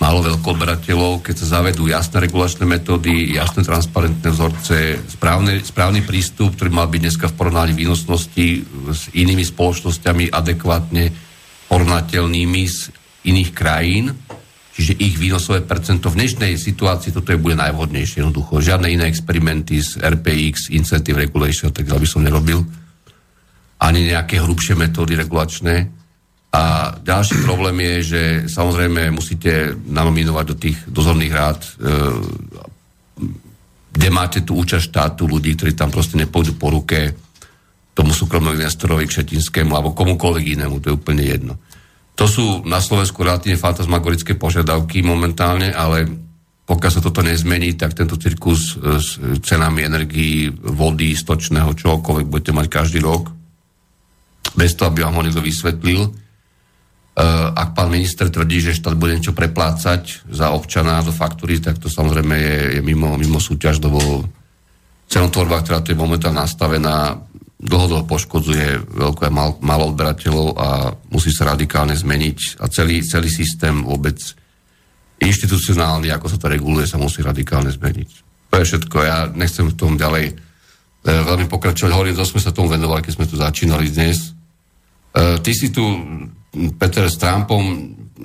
málo 0.00 0.24
veľkoodberateľov, 0.24 1.20
keď 1.20 1.34
sa 1.44 1.60
zavedú 1.60 1.84
jasné 1.84 2.24
regulačné 2.24 2.64
metódy, 2.64 3.36
jasné 3.36 3.60
transparentné 3.60 4.32
vzorce, 4.32 4.96
správny, 5.12 5.60
správny 5.60 6.00
prístup, 6.08 6.56
ktorý 6.56 6.72
mal 6.72 6.88
byť 6.88 7.00
dneska 7.04 7.28
v 7.28 7.36
porovnaní 7.36 7.76
výnosnosti 7.76 8.46
s 8.96 9.02
inými 9.12 9.44
spoločnosťami 9.44 10.32
adekvátne 10.32 11.04
porovnateľnými 11.68 12.62
z 12.64 12.78
iných 13.28 13.50
krajín, 13.52 14.16
čiže 14.72 14.96
ich 14.96 15.20
výnosové 15.20 15.60
percento 15.68 16.08
v 16.08 16.24
dnešnej 16.24 16.56
situácii 16.56 17.12
toto 17.12 17.36
je 17.36 17.38
bude 17.38 17.60
najvhodnejšie 17.60 18.24
jednoducho. 18.24 18.64
Žiadne 18.64 18.88
iné 18.88 19.04
experimenty 19.04 19.84
z 19.84 20.00
RPX, 20.00 20.72
Incentive 20.72 21.20
Regulation, 21.20 21.68
tak 21.76 21.92
by 21.92 22.08
som 22.08 22.24
nerobil. 22.24 22.64
Ani 23.80 24.08
nejaké 24.08 24.40
hrubšie 24.40 24.80
metódy 24.80 25.12
regulačné 25.20 25.99
a 26.50 26.94
ďalší 26.98 27.46
problém 27.46 27.78
je, 27.78 27.94
že 28.02 28.22
samozrejme 28.50 29.14
musíte 29.14 29.70
nanominovať 29.86 30.44
do 30.50 30.56
tých 30.58 30.78
dozorných 30.90 31.34
rád, 31.34 31.60
e, 31.62 31.70
kde 33.90 34.08
máte 34.10 34.42
tú 34.42 34.58
účasť 34.58 34.90
štátu, 34.90 35.30
ľudí, 35.30 35.54
ktorí 35.54 35.78
tam 35.78 35.94
proste 35.94 36.18
nepôjdu 36.18 36.58
po 36.58 36.74
ruke 36.74 37.14
tomu 37.94 38.10
súkromnému 38.10 38.58
investorovi, 38.58 39.06
Kšetinskému 39.06 39.74
alebo 39.74 39.94
komukoľvek 39.94 40.58
inému, 40.58 40.82
to 40.82 40.90
je 40.90 40.98
úplne 40.98 41.22
jedno. 41.22 41.54
To 42.18 42.26
sú 42.26 42.66
na 42.66 42.82
Slovensku 42.82 43.22
relatívne 43.22 43.58
fantasmagorické 43.58 44.34
požiadavky 44.34 45.06
momentálne, 45.06 45.70
ale 45.70 46.06
pokiaľ 46.66 46.90
sa 46.90 47.02
toto 47.02 47.22
nezmení, 47.22 47.74
tak 47.74 47.98
tento 47.98 48.14
cirkus 48.14 48.78
s 48.78 49.18
cenami 49.42 49.86
energií, 49.86 50.50
vody, 50.50 51.18
stočného, 51.18 51.74
čokoľvek 51.74 52.26
budete 52.30 52.52
mať 52.54 52.66
každý 52.70 53.02
rok, 53.02 53.26
bez 54.54 54.74
toho, 54.74 54.90
aby 54.90 55.02
vám 55.02 55.18
ho 55.18 55.22
niekto 55.26 55.42
vysvetlil, 55.42 56.29
ak 57.54 57.74
pán 57.74 57.90
minister 57.90 58.30
tvrdí, 58.30 58.62
že 58.62 58.78
štát 58.78 58.94
bude 58.96 59.18
niečo 59.18 59.36
preplácať 59.36 60.30
za 60.30 60.54
občana 60.54 61.02
do 61.02 61.10
faktúry, 61.10 61.58
tak 61.58 61.76
to 61.76 61.90
samozrejme 61.90 62.32
je, 62.32 62.58
je 62.78 62.80
mimo, 62.80 63.18
mimo 63.18 63.42
súťaž, 63.42 63.82
lebo 63.82 64.24
cenotvorba, 65.10 65.60
ktorá 65.60 65.82
tu 65.82 65.92
je 65.92 65.98
momentálne 65.98 66.38
nastavená, 66.38 67.18
dlhodobo 67.60 68.08
poškodzuje 68.08 68.96
veľké 68.96 69.28
mal, 69.28 69.60
malo 69.60 69.92
odberateľov 69.92 70.48
a 70.56 70.68
musí 71.12 71.28
sa 71.28 71.52
radikálne 71.52 71.92
zmeniť 71.92 72.62
a 72.62 72.72
celý, 72.72 73.04
celý 73.04 73.28
systém 73.28 73.84
vôbec 73.84 74.16
inštitucionálny, 75.20 76.08
ako 76.08 76.26
sa 76.32 76.38
to 76.40 76.48
reguluje, 76.48 76.88
sa 76.88 76.96
musí 76.96 77.20
radikálne 77.20 77.68
zmeniť. 77.68 78.10
To 78.50 78.54
je 78.56 78.64
všetko. 78.64 78.96
Ja 79.04 79.28
nechcem 79.28 79.68
v 79.68 79.76
tom 79.76 80.00
ďalej 80.00 80.32
e, 80.32 80.34
veľmi 81.04 81.46
pokračovať. 81.52 81.92
Hovorím, 81.92 82.16
to 82.16 82.24
sme 82.24 82.40
sa 82.40 82.56
tomu 82.56 82.72
venovali, 82.72 83.04
keď 83.04 83.12
sme 83.12 83.28
tu 83.28 83.36
začínali 83.36 83.92
dnes. 83.92 84.32
E, 85.12 85.36
ty 85.44 85.52
si 85.52 85.68
tu 85.68 85.84
Peter 86.50 87.06
s 87.06 87.16
Trumpom, 87.16 87.62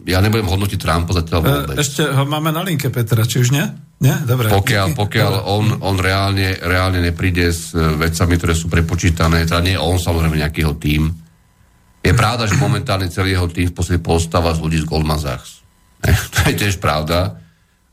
ja 0.03 0.19
nebudem 0.19 0.49
hodnotiť 0.49 0.80
Trumpa 0.81 1.14
zatiaľ 1.14 1.39
e, 1.39 1.45
vôbec. 1.45 1.76
Ešte 1.77 2.10
ho 2.10 2.26
máme 2.26 2.49
na 2.49 2.65
linke 2.65 2.89
Petra, 2.89 3.23
či 3.23 3.39
už 3.39 3.53
nie? 3.53 3.65
Nie? 4.02 4.18
Dobre. 4.27 4.52
Pokiaľ, 4.52 4.97
pokiaľ 4.97 5.31
on, 5.47 5.80
on 5.80 5.95
reálne, 5.95 6.60
reálne 6.60 6.99
nepríde 6.99 7.53
s 7.53 7.72
e, 7.72 7.80
vecami, 7.80 8.35
ktoré 8.35 8.53
sú 8.57 8.68
prepočítané, 8.68 9.47
teda 9.47 9.61
nie 9.64 9.77
on, 9.80 9.95
samozrejme 9.95 10.41
nejaký 10.41 10.65
jeho 10.65 10.76
tým. 10.76 11.07
Je 12.06 12.14
pravda, 12.14 12.45
že 12.45 12.60
momentálne 12.60 13.07
celý 13.10 13.34
jeho 13.34 13.47
tým 13.47 13.72
v 13.72 13.76
podstate 13.77 14.02
postáva 14.03 14.53
z 14.53 14.61
ľudí 14.61 14.77
z 14.84 14.89
Goldman 14.89 15.22
Sachs. 15.22 15.64
to 16.34 16.39
je 16.49 16.53
tiež 16.65 16.81
pravda. 16.81 17.39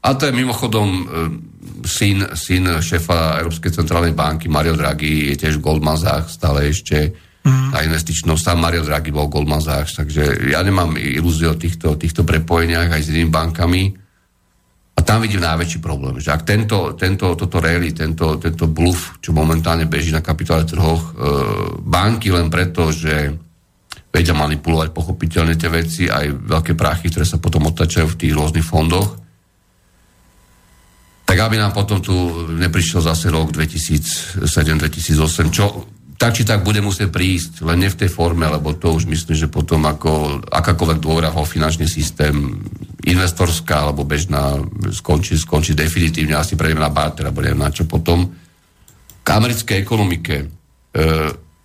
A 0.02 0.08
to 0.18 0.26
je 0.26 0.34
mimochodom 0.34 0.88
e, 0.90 1.04
syn, 1.86 2.34
syn 2.34 2.82
šefa 2.82 3.38
Európskej 3.44 3.70
centrálnej 3.70 4.16
banky 4.16 4.50
Mario 4.50 4.74
Draghi, 4.74 5.30
je 5.32 5.36
tiež 5.38 5.62
Goldman 5.62 6.00
Sachs 6.00 6.40
stále 6.40 6.72
ešte 6.72 7.14
mm. 7.44 7.74
a 7.74 7.82
investičnou. 7.84 8.38
Sám 8.38 8.62
Mario 8.62 8.86
Draghi 8.86 9.10
bol 9.10 9.30
Goldman 9.30 9.62
Sachs, 9.62 9.98
takže 9.98 10.50
ja 10.50 10.62
nemám 10.62 10.98
ilúzie 10.98 11.50
o 11.50 11.58
týchto, 11.58 11.98
týchto 11.98 12.22
prepojeniach 12.22 12.90
aj 12.90 13.02
s 13.02 13.10
inými 13.10 13.30
bankami. 13.30 13.82
A 14.92 15.00
tam 15.00 15.24
vidím 15.24 15.40
najväčší 15.40 15.80
problém, 15.80 16.20
že 16.20 16.30
ak 16.30 16.44
tento, 16.44 16.92
tento 16.94 17.32
toto 17.32 17.58
rally, 17.58 17.96
tento, 17.96 18.36
tento 18.36 18.68
bluff, 18.68 19.18
čo 19.24 19.32
momentálne 19.32 19.88
beží 19.88 20.12
na 20.12 20.20
kapitále 20.20 20.68
trhoch, 20.68 21.16
e, 21.16 21.24
banky 21.80 22.28
len 22.28 22.52
preto, 22.52 22.92
že 22.92 23.32
vedia 24.12 24.36
manipulovať 24.36 24.92
pochopiteľne 24.92 25.56
tie 25.56 25.72
veci, 25.72 26.02
aj 26.12 26.44
veľké 26.44 26.76
prachy, 26.76 27.08
ktoré 27.08 27.24
sa 27.24 27.40
potom 27.40 27.72
otačajú 27.72 28.12
v 28.12 28.18
tých 28.20 28.36
rôznych 28.36 28.66
fondoch, 28.68 29.16
tak 31.24 31.48
aby 31.48 31.56
nám 31.56 31.72
potom 31.72 32.04
tu 32.04 32.12
neprišiel 32.60 33.00
zase 33.00 33.32
rok 33.32 33.56
2007-2008, 33.56 35.48
čo 35.48 35.64
tak 36.22 36.38
či 36.38 36.46
tak 36.46 36.62
bude 36.62 36.78
musieť 36.78 37.10
prísť, 37.10 37.66
len 37.66 37.82
nie 37.82 37.90
v 37.90 38.06
tej 38.06 38.06
forme, 38.06 38.46
lebo 38.46 38.78
to 38.78 38.94
už 38.94 39.10
myslím, 39.10 39.34
že 39.34 39.50
potom 39.50 39.82
ako 39.90 40.38
akákoľvek 40.46 41.02
dôvera 41.02 41.34
vo 41.34 41.42
finančný 41.42 41.90
systém, 41.90 42.62
investorská 43.02 43.90
alebo 43.90 44.06
bežná, 44.06 44.62
skončí, 44.94 45.34
skončí 45.34 45.74
definitívne, 45.74 46.38
asi 46.38 46.54
prejdeme 46.54 46.78
na 46.78 46.94
barter, 46.94 47.26
alebo 47.26 47.42
neviem 47.42 47.58
na 47.58 47.74
čo 47.74 47.90
potom. 47.90 48.30
K 49.18 49.26
americkej 49.26 49.82
ekonomike. 49.82 50.46
E, 50.94 51.04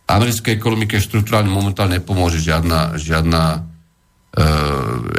americkej 0.09 0.57
ekonomike 0.57 0.97
štruktúrálne 0.97 1.53
momentálne 1.53 2.01
nepomôže 2.01 2.41
žiadna, 2.41 2.97
žiadna 2.97 3.41
e, 3.53 3.59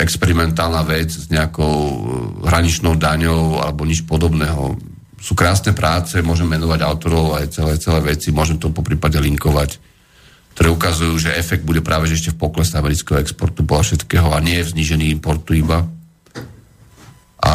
experimentálna 0.02 0.82
vec 0.82 1.14
s 1.14 1.30
nejakou 1.30 1.78
hraničnou 2.42 2.98
daňou 2.98 3.62
alebo 3.62 3.86
nič 3.86 4.02
podobného 4.02 4.97
sú 5.18 5.34
krásne 5.34 5.74
práce, 5.74 6.18
môžem 6.22 6.46
menovať 6.46 6.80
autorov 6.86 7.34
aj 7.34 7.50
celé, 7.50 7.74
celé 7.82 8.00
veci, 8.14 8.30
môžem 8.30 8.56
to 8.56 8.70
po 8.70 8.86
prípade 8.86 9.18
linkovať, 9.18 9.82
ktoré 10.54 10.70
ukazujú, 10.70 11.14
že 11.18 11.38
efekt 11.38 11.66
bude 11.66 11.82
práve 11.82 12.10
že 12.10 12.18
ešte 12.18 12.34
v 12.34 12.40
poklese 12.46 12.78
amerického 12.78 13.18
exportu 13.18 13.66
bola 13.66 13.82
všetkého 13.82 14.30
a 14.30 14.38
nie 14.42 14.62
v 14.62 14.72
znižení 14.74 15.10
importu 15.10 15.54
iba. 15.54 15.86
A 17.38 17.52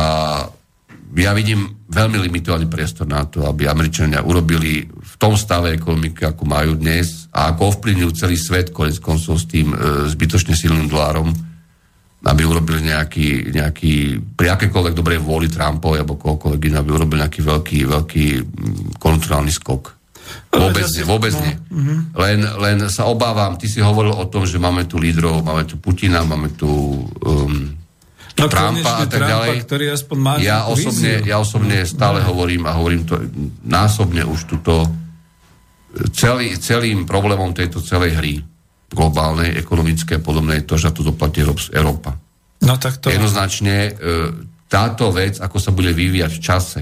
ja 1.14 1.31
vidím 1.38 1.84
veľmi 1.94 2.18
limitovaný 2.26 2.65
priestor 2.65 3.06
na 3.06 3.27
to, 3.30 3.45
aby 3.45 3.69
Američania 3.69 4.26
urobili 4.26 4.90
v 4.90 5.14
tom 5.22 5.38
stave 5.38 5.77
ekonomiky, 5.77 6.26
ako 6.26 6.44
majú 6.48 6.73
dnes 6.73 7.30
a 7.30 7.53
ako 7.53 7.77
ovplyvňujú 7.77 8.11
celý 8.18 8.35
svet 8.40 8.73
konec 8.73 8.98
koncov 8.98 9.38
s 9.38 9.45
tým 9.45 9.72
e, 9.72 10.10
zbytočne 10.10 10.57
silným 10.57 10.90
dolárom, 10.90 11.30
aby 12.24 12.41
urobili 12.48 12.88
nejaký, 12.88 13.52
nejaký 13.52 13.94
pri 14.40 14.56
akékoľvek 14.56 14.95
dobrej 14.95 15.20
vôli 15.20 15.52
Trumpovi 15.52 16.00
alebo 16.00 16.16
kohokoľvek 16.16 16.80
aby 16.80 16.90
urobili 16.95 17.20
nejaký 17.20 17.41
veľký, 17.44 17.80
veľký 17.84 18.26
mm, 18.40 18.80
konjunkturálny 18.95 19.52
skok. 19.52 20.00
Vôbec, 20.56 20.88
nie, 20.88 21.04
vôbec 21.04 21.34
nie. 21.36 21.56
Mhm. 21.68 21.95
Len, 22.16 22.40
len 22.64 22.78
sa 22.88 23.12
obávam, 23.12 23.60
ty 23.60 23.68
si 23.68 23.84
hovoril 23.84 24.16
o 24.16 24.26
tom, 24.32 24.48
že 24.48 24.56
máme 24.56 24.88
tu 24.88 24.95
lídrov, 25.02 25.44
máme 25.44 25.68
tu 25.68 25.76
Putina, 25.76 26.24
máme 26.24 26.56
tu 26.56 26.70
um, 27.04 27.54
no, 28.40 28.45
Trumpa 28.48 29.04
a 29.04 29.06
tak 29.06 29.20
Trumpa, 29.20 29.32
ďalej. 29.36 29.56
Ktorý 29.68 29.86
aspoň 29.91 30.18
má 30.18 30.34
ja 30.40 30.64
osobne, 30.72 31.28
ja 31.28 31.44
osobne 31.44 31.84
stále 31.84 32.24
no. 32.24 32.32
hovorím 32.32 32.64
a 32.72 32.78
hovorím 32.80 33.04
to 33.04 33.20
násobne 33.68 34.24
už 34.24 34.48
tuto 34.48 34.88
celý, 36.16 36.56
celým 36.56 37.04
problémom 37.04 37.52
tejto 37.52 37.84
celej 37.84 38.16
hry 38.16 38.36
globálnej, 38.94 39.57
ekonomické 39.57 40.22
a 40.22 40.24
podobné, 40.24 40.64
to, 40.64 40.78
že 40.78 40.94
to 40.94 41.02
doplatí 41.02 41.41
Európa. 41.74 42.15
No 42.64 42.80
tak 42.80 43.02
to... 43.02 43.11
Jednoznačne 43.11 43.76
e, 43.76 43.91
táto 44.70 45.11
vec, 45.11 45.41
ako 45.41 45.57
sa 45.60 45.76
bude 45.76 45.91
vyvíjať 45.91 46.32
v 46.32 46.41
čase, 46.41 46.82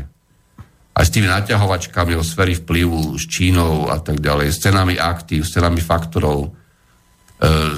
aj 0.91 1.03
s 1.07 1.13
tými 1.15 1.31
naťahovačkami 1.31 2.13
o 2.19 2.23
sféry 2.23 2.59
vplyvu, 2.59 3.15
s 3.15 3.23
Čínou 3.25 3.87
a 3.87 3.97
tak 4.03 4.19
ďalej, 4.19 4.51
s 4.51 4.59
cenami 4.59 4.99
aktív, 4.99 5.47
s 5.47 5.55
cenami 5.55 5.79
faktorov, 5.79 6.47
e, 6.47 6.49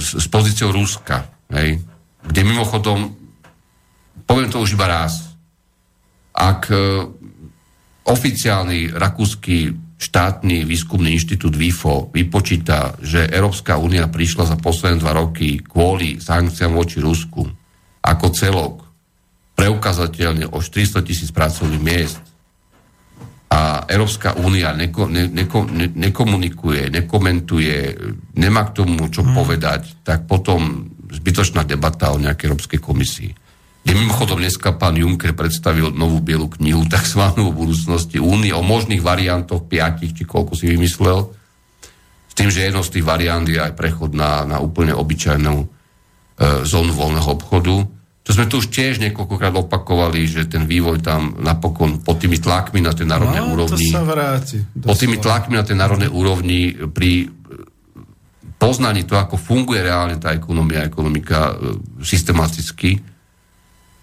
s, 0.02 0.18
s 0.18 0.26
pozíciou 0.28 0.74
Ruska, 0.74 1.30
hej, 1.54 1.78
kde 2.26 2.42
mimochodom, 2.42 3.14
poviem 4.26 4.50
to 4.50 4.60
už 4.60 4.74
iba 4.76 4.90
raz, 4.90 5.38
ak 6.34 6.74
e, 6.74 6.76
oficiálny 8.04 8.92
rakúsky 8.98 9.72
štátny 9.98 10.68
výskumný 10.68 11.16
inštitút 11.16 11.56
VIFO 11.56 12.12
vypočíta, 12.12 12.98
že 13.00 13.30
Európska 13.30 13.80
únia 13.80 14.10
prišla 14.10 14.54
za 14.54 14.58
posledné 14.60 15.00
dva 15.00 15.16
roky 15.16 15.62
kvôli 15.64 16.20
sankciám 16.20 16.74
voči 16.76 17.00
Rusku 17.00 17.46
ako 18.04 18.26
celok 18.36 18.74
preukazateľne 19.54 20.50
o 20.50 20.60
400 20.60 21.08
tisíc 21.08 21.30
pracovných 21.30 21.84
miest 21.84 22.24
a 23.54 23.86
Európska 23.86 24.34
únia 24.34 24.74
neko, 24.74 25.06
ne, 25.06 25.30
neko, 25.30 25.70
ne, 25.70 25.86
nekomunikuje, 25.94 26.90
nekomentuje, 26.90 27.76
nemá 28.34 28.66
k 28.74 28.82
tomu 28.82 29.06
čo 29.14 29.22
hmm. 29.22 29.34
povedať, 29.38 29.82
tak 30.02 30.26
potom 30.26 30.90
zbytočná 31.14 31.62
debata 31.62 32.10
o 32.10 32.18
nejakej 32.18 32.50
Európskej 32.50 32.80
komisii. 32.82 33.32
Kde 33.94 34.10
mimochodom 34.10 34.42
dneska 34.42 34.74
pán 34.74 34.98
Juncker 34.98 35.38
predstavil 35.38 35.94
novú 35.94 36.18
bielu 36.18 36.50
knihu, 36.58 36.82
tzv. 36.90 37.30
o 37.38 37.54
budúcnosti 37.54 38.18
únie, 38.18 38.50
o 38.50 38.66
možných 38.66 39.06
variantoch 39.06 39.70
piatich, 39.70 40.18
či 40.18 40.26
koľko 40.26 40.58
si 40.58 40.66
vymyslel, 40.74 41.30
s 42.26 42.34
tým, 42.34 42.50
že 42.50 42.66
jedno 42.66 42.82
z 42.82 42.90
tých 42.90 43.06
variant 43.06 43.46
je 43.46 43.62
aj 43.62 43.78
prechod 43.78 44.18
na, 44.18 44.50
na 44.50 44.58
úplne 44.58 44.98
obyčajnú 44.98 45.56
e, 45.62 45.66
zónu 46.66 46.90
voľného 46.90 47.30
obchodu 47.38 47.86
to 48.26 48.32
sme 48.34 48.50
tu 48.50 48.64
už 48.64 48.74
tiež 48.74 48.98
niekoľkokrát 49.04 49.52
opakovali, 49.52 50.26
že 50.26 50.50
ten 50.50 50.64
vývoj 50.64 51.04
tam 51.04 51.38
napokon 51.44 52.02
pod 52.02 52.24
tými 52.24 52.40
tlakmi 52.40 52.80
na 52.80 52.96
tej 52.96 53.04
národnej 53.04 53.44
no, 53.46 53.52
úrovni... 53.52 53.92
To 53.92 54.00
sa 54.00 54.08
vráti. 54.08 54.64
Pod 54.80 54.96
tými 54.96 55.20
tlakmi 55.20 55.60
na 55.60 55.68
tej 55.68 55.76
národnej 55.76 56.08
úrovni 56.08 56.72
pri 56.88 57.28
poznaní 58.56 59.04
to, 59.04 59.20
ako 59.20 59.36
funguje 59.36 59.84
reálne 59.84 60.18
tá 60.24 60.32
ekonomia, 60.32 60.88
ekonomika 60.88 61.52
e, 61.52 61.78
systematicky, 62.00 63.13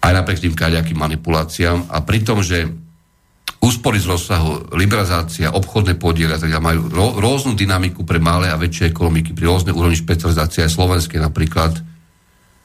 aj 0.01 0.11
napriek 0.11 0.41
tým 0.41 0.57
kaďakým 0.57 0.97
manipuláciám 0.97 1.93
a 1.93 2.01
pri 2.01 2.19
tom, 2.25 2.41
že 2.41 2.65
úspory 3.61 4.01
z 4.01 4.09
rozsahu, 4.09 4.73
liberalizácia, 4.73 5.53
obchodné 5.53 6.01
podiely 6.01 6.33
tak 6.33 6.49
majú 6.57 6.89
rôznu 7.21 7.53
dynamiku 7.53 8.01
pre 8.01 8.17
malé 8.17 8.49
a 8.49 8.57
väčšie 8.57 8.89
ekonomiky, 8.89 9.37
pri 9.37 9.45
rôznej 9.45 9.77
úrovni 9.77 9.93
špecializácie 9.93 10.65
aj 10.65 10.73
slovenské 10.73 11.21
napríklad, 11.21 11.77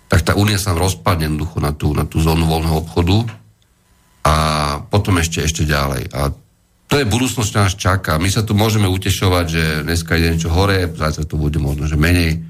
tak 0.08 0.20
tá 0.24 0.32
únia 0.32 0.56
sa 0.56 0.72
rozpadne 0.72 1.28
jednoducho 1.28 1.58
na 1.60 1.76
tú, 1.76 1.92
na 1.92 2.08
tú 2.08 2.24
zónu 2.24 2.48
voľného 2.48 2.80
obchodu 2.80 3.28
a 4.24 4.34
potom 4.88 5.20
ešte, 5.20 5.44
ešte 5.44 5.68
ďalej. 5.68 6.08
A 6.16 6.32
to 6.86 6.94
je 6.96 7.04
budúcnosť, 7.04 7.50
čo 7.50 7.58
nás 7.60 7.74
čaká. 7.74 8.16
My 8.16 8.30
sa 8.30 8.46
tu 8.46 8.54
môžeme 8.54 8.86
utešovať, 8.86 9.44
že 9.50 9.62
dneska 9.84 10.16
ide 10.16 10.32
niečo 10.32 10.54
hore, 10.54 10.86
zajtra 10.86 11.26
to 11.26 11.36
bude 11.36 11.58
možno, 11.58 11.90
že 11.90 11.98
menej, 11.98 12.40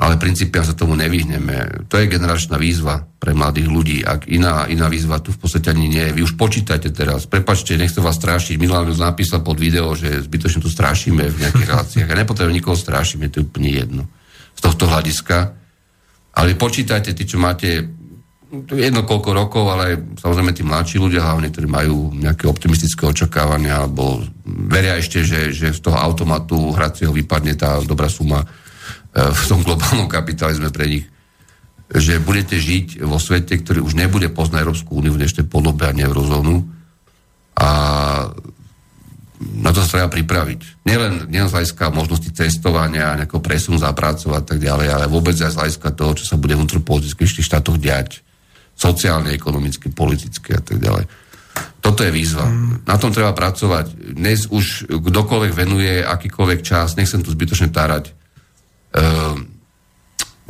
ale 0.00 0.16
princípia 0.16 0.64
sa 0.64 0.72
tomu 0.72 0.96
nevyhneme. 0.96 1.84
To 1.92 2.00
je 2.00 2.08
generačná 2.08 2.56
výzva 2.56 3.04
pre 3.20 3.36
mladých 3.36 3.68
ľudí. 3.68 3.98
Ak 4.00 4.24
iná, 4.24 4.64
iná 4.64 4.88
výzva 4.88 5.20
tu 5.20 5.28
v 5.28 5.44
podstate 5.44 5.68
ani 5.76 5.92
nie 5.92 6.04
je. 6.08 6.16
Vy 6.16 6.20
už 6.24 6.40
počítajte 6.40 6.88
teraz. 6.96 7.28
Prepačte, 7.28 7.76
nechcem 7.76 8.00
vás 8.00 8.16
strašiť. 8.16 8.56
Milan 8.56 8.88
už 8.88 8.96
napísal 8.96 9.44
pod 9.44 9.60
video, 9.60 9.92
že 9.92 10.24
zbytočne 10.24 10.64
tu 10.64 10.72
strašíme 10.72 11.20
v 11.20 11.36
nejakých 11.44 11.68
reláciách. 11.68 12.08
Ja 12.08 12.16
nepotrebujem 12.16 12.56
nikoho 12.56 12.80
strašiť, 12.80 13.20
je 13.20 13.30
to 13.30 13.44
úplne 13.44 13.68
jedno. 13.68 14.02
Z 14.56 14.60
tohto 14.64 14.88
hľadiska 14.88 15.60
ale 16.30 16.54
počítajte, 16.54 17.10
tí, 17.10 17.26
čo 17.26 17.42
máte 17.42 17.90
jedno 18.70 19.06
koľko 19.06 19.30
rokov, 19.30 19.64
ale 19.70 20.16
samozrejme 20.18 20.54
tí 20.54 20.62
mladší 20.66 20.96
ľudia, 20.98 21.22
hlavne, 21.22 21.50
ktorí 21.50 21.66
majú 21.70 22.14
nejaké 22.14 22.50
optimistické 22.50 23.06
očakávania, 23.06 23.86
alebo 23.86 24.22
veria 24.46 24.98
ešte, 24.98 25.22
že, 25.22 25.54
že 25.54 25.74
z 25.74 25.80
toho 25.82 25.98
automatu 25.98 26.74
hracieho 26.74 27.14
vypadne 27.14 27.54
tá 27.54 27.78
dobrá 27.82 28.10
suma 28.10 28.42
v 29.14 29.42
tom 29.50 29.66
globálnom 29.66 30.06
kapitalizme 30.06 30.70
pre 30.70 30.86
nich, 30.86 31.06
že 31.90 32.22
budete 32.22 32.54
žiť 32.54 33.02
vo 33.02 33.18
svete, 33.18 33.58
ktorý 33.58 33.82
už 33.82 33.98
nebude 33.98 34.30
poznať 34.30 34.62
Európsku 34.62 34.94
úniu 34.94 35.10
v 35.18 35.26
dnešnej 35.26 35.50
podobe 35.50 35.90
a 35.90 35.92
eurozónu. 35.94 36.62
A 37.58 37.68
na 39.40 39.70
to 39.74 39.82
sa 39.82 39.98
treba 39.98 40.08
pripraviť. 40.12 40.86
Nielen, 40.86 41.26
nielen 41.26 41.50
z 41.50 41.54
hľadiska 41.58 41.90
možnosti 41.90 42.30
cestovania, 42.30 43.18
nejakého 43.18 43.42
presunu 43.42 43.80
za 43.80 43.90
prácu 43.90 44.30
a 44.36 44.44
tak 44.44 44.62
ďalej, 44.62 44.86
ale 44.86 45.10
vôbec 45.10 45.34
aj 45.34 45.50
z 45.50 45.58
hľadiska 45.58 45.88
toho, 45.96 46.12
čo 46.14 46.24
sa 46.28 46.36
bude 46.38 46.54
vnútropoliticky 46.54 47.26
v 47.26 47.34
tých 47.40 47.48
štátoch 47.48 47.80
diať. 47.80 48.22
Sociálne, 48.78 49.34
ekonomicky, 49.34 49.90
politicky 49.90 50.54
a 50.54 50.62
tak 50.62 50.78
ďalej. 50.78 51.10
Toto 51.80 52.04
je 52.04 52.12
výzva. 52.12 52.46
Mm. 52.46 52.86
Na 52.86 53.00
tom 53.00 53.10
treba 53.10 53.32
pracovať. 53.32 54.14
Dnes 54.14 54.46
už 54.46 54.86
kdokoľvek 54.88 55.52
venuje 55.56 56.04
akýkoľvek 56.04 56.60
čas, 56.62 56.94
nechcem 56.94 57.24
tu 57.24 57.32
zbytočne 57.32 57.72
tárať, 57.72 58.12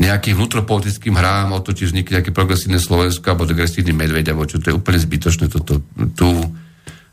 nejakým 0.01 0.33
vnútropolitickým 0.33 1.13
hrám, 1.13 1.53
o 1.53 1.61
to, 1.61 1.77
či 1.77 1.93
vznikne 1.93 2.21
nejaké 2.21 2.33
progresívne 2.33 2.81
Slovensko 2.81 3.37
alebo 3.37 3.45
degresívny 3.45 3.93
medveď, 3.93 4.33
alebo 4.33 4.49
čo 4.49 4.57
to 4.57 4.73
je 4.73 4.79
úplne 4.81 4.97
zbytočné. 4.97 5.53
Toto, 5.53 5.85
tu 6.17 6.29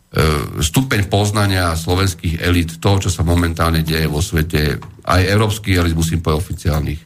E, 0.08 0.64
stupeň 0.64 1.12
poznania 1.12 1.76
slovenských 1.76 2.40
elit, 2.40 2.80
to, 2.80 2.92
čo 2.96 3.12
sa 3.12 3.28
momentálne 3.28 3.84
deje 3.84 4.08
vo 4.08 4.24
svete, 4.24 4.80
aj 5.04 5.22
európskych 5.28 5.76
elit, 5.76 6.00
musím 6.00 6.24
povedať 6.24 6.42
oficiálnych, 6.48 7.02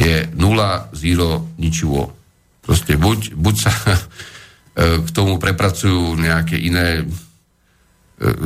je 0.00 0.32
nula, 0.40 0.88
zero, 0.96 1.52
ničivo. 1.60 2.08
Proste 2.64 2.96
buď, 2.96 3.36
buď 3.36 3.54
sa 3.60 3.72
e, 3.92 5.04
k 5.04 5.08
tomu 5.12 5.36
prepracujú 5.36 6.16
nejaké 6.16 6.56
iné 6.56 7.04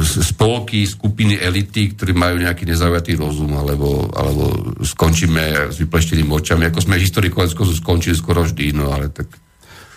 spolky, 0.00 0.88
skupiny 0.88 1.36
elity, 1.36 1.92
ktorí 1.92 2.16
majú 2.16 2.40
nejaký 2.40 2.64
nezaujatý 2.64 3.20
rozum, 3.20 3.60
alebo, 3.60 4.08
alebo 4.16 4.74
skončíme 4.80 5.68
s 5.68 5.76
vypleštenými 5.76 6.32
očami, 6.32 6.68
ako 6.72 6.80
sme 6.80 6.96
historikové 6.96 7.52
skončili 7.52 8.16
skoro 8.16 8.44
vždy, 8.48 8.72
no 8.72 8.92
ale 8.92 9.12
tak 9.12 9.28